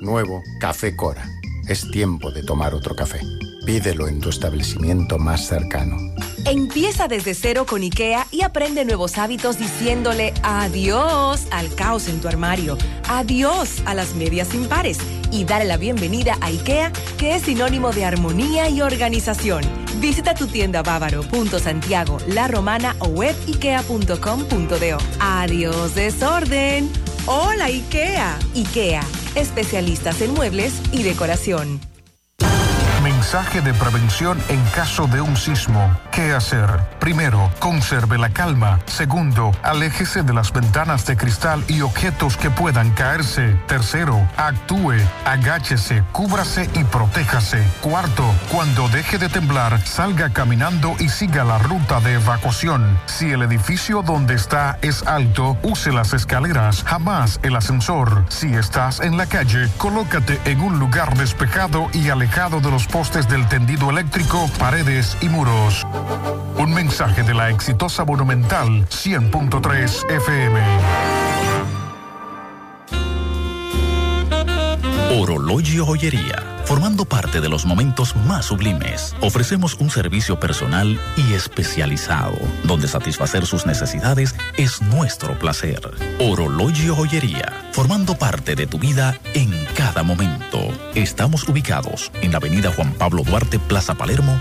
Nuevo 0.00 0.42
Café 0.60 0.94
Cora. 0.94 1.24
Es 1.68 1.90
tiempo 1.90 2.30
de 2.30 2.42
tomar 2.42 2.74
otro 2.74 2.94
café. 2.94 3.20
Pídelo 3.64 4.08
en 4.08 4.20
tu 4.20 4.28
establecimiento 4.28 5.18
más 5.18 5.46
cercano. 5.46 5.96
Empieza 6.44 7.06
desde 7.06 7.34
cero 7.34 7.66
con 7.66 7.82
IKEA 7.82 8.26
y 8.30 8.42
aprende 8.42 8.84
nuevos 8.84 9.16
hábitos 9.16 9.58
diciéndole 9.58 10.34
adiós 10.42 11.46
al 11.50 11.72
caos 11.74 12.08
en 12.08 12.20
tu 12.20 12.28
armario, 12.28 12.76
adiós 13.08 13.80
a 13.86 13.94
las 13.94 14.14
medias 14.14 14.52
impares 14.52 14.98
y 15.30 15.44
dale 15.44 15.64
la 15.66 15.76
bienvenida 15.76 16.36
a 16.40 16.46
IKEA, 16.46 16.92
que 17.16 17.36
es 17.36 17.42
sinónimo 17.42 17.92
de 17.92 18.04
armonía 18.04 18.68
y 18.68 18.82
organización. 18.82 19.62
Visita 20.00 20.34
tu 20.34 20.46
tienda 20.46 20.82
bávaro.santiago, 20.82 22.18
la 22.26 22.48
romana 22.48 22.96
o 22.98 23.06
web 23.06 23.36
ikea.com.do. 23.46 24.98
Adiós 25.20 25.94
desorden. 25.94 26.90
Hola 27.26 27.66
IKEA. 27.66 28.36
IKEA, 28.54 29.02
especialistas 29.36 30.20
en 30.20 30.34
muebles 30.34 30.74
y 30.92 31.04
decoración. 31.04 31.80
Mensaje 33.02 33.60
de 33.62 33.74
prevención 33.74 34.40
en 34.48 34.62
caso 34.76 35.08
de 35.08 35.20
un 35.20 35.36
sismo. 35.36 35.92
¿Qué 36.12 36.32
hacer? 36.32 36.68
Primero, 37.00 37.50
conserve 37.58 38.16
la 38.16 38.28
calma. 38.30 38.78
Segundo, 38.86 39.50
aléjese 39.64 40.22
de 40.22 40.32
las 40.32 40.52
ventanas 40.52 41.04
de 41.06 41.16
cristal 41.16 41.64
y 41.66 41.80
objetos 41.80 42.36
que 42.36 42.48
puedan 42.48 42.90
caerse. 42.90 43.56
Tercero, 43.66 44.24
actúe, 44.36 44.94
agáchese, 45.24 46.04
cúbrase 46.12 46.70
y 46.74 46.84
protéjase. 46.84 47.64
Cuarto, 47.80 48.24
cuando 48.52 48.88
deje 48.88 49.18
de 49.18 49.28
temblar, 49.28 49.84
salga 49.84 50.30
caminando 50.30 50.94
y 51.00 51.08
siga 51.08 51.42
la 51.42 51.58
ruta 51.58 51.98
de 51.98 52.14
evacuación. 52.14 53.00
Si 53.06 53.32
el 53.32 53.42
edificio 53.42 54.02
donde 54.02 54.34
está 54.34 54.78
es 54.80 55.02
alto, 55.08 55.56
use 55.64 55.90
las 55.90 56.12
escaleras, 56.12 56.84
jamás 56.84 57.40
el 57.42 57.56
ascensor. 57.56 58.24
Si 58.28 58.54
estás 58.54 59.00
en 59.00 59.16
la 59.16 59.26
calle, 59.26 59.68
colócate 59.76 60.40
en 60.44 60.60
un 60.60 60.78
lugar 60.78 61.16
despejado 61.16 61.88
y 61.92 62.08
alejado 62.08 62.60
de 62.60 62.70
los 62.70 62.86
postes 62.92 63.26
del 63.26 63.48
tendido 63.48 63.88
eléctrico, 63.90 64.48
paredes 64.58 65.16
y 65.22 65.28
muros. 65.30 65.86
Un 66.58 66.74
mensaje 66.74 67.22
de 67.22 67.32
la 67.32 67.48
exitosa 67.48 68.04
Monumental 68.04 68.86
100.3 68.86 70.10
FM. 70.10 70.60
Orologio 75.52 75.84
Joyería. 75.84 76.42
Formando 76.64 77.04
parte 77.04 77.42
de 77.42 77.50
los 77.50 77.66
momentos 77.66 78.16
más 78.16 78.46
sublimes, 78.46 79.14
ofrecemos 79.20 79.74
un 79.74 79.90
servicio 79.90 80.40
personal 80.40 80.98
y 81.14 81.34
especializado, 81.34 82.38
donde 82.64 82.88
satisfacer 82.88 83.44
sus 83.44 83.66
necesidades 83.66 84.34
es 84.56 84.80
nuestro 84.80 85.38
placer. 85.38 85.80
Orologio 86.20 86.94
Joyería, 86.94 87.52
formando 87.72 88.14
parte 88.14 88.54
de 88.54 88.66
tu 88.66 88.78
vida 88.78 89.18
en 89.34 89.50
cada 89.76 90.02
momento. 90.02 90.58
Estamos 90.94 91.46
ubicados 91.46 92.10
en 92.22 92.30
la 92.30 92.38
avenida 92.38 92.72
Juan 92.72 92.94
Pablo 92.94 93.22
Duarte, 93.22 93.58
Plaza 93.58 93.94
Palermo, 93.94 94.40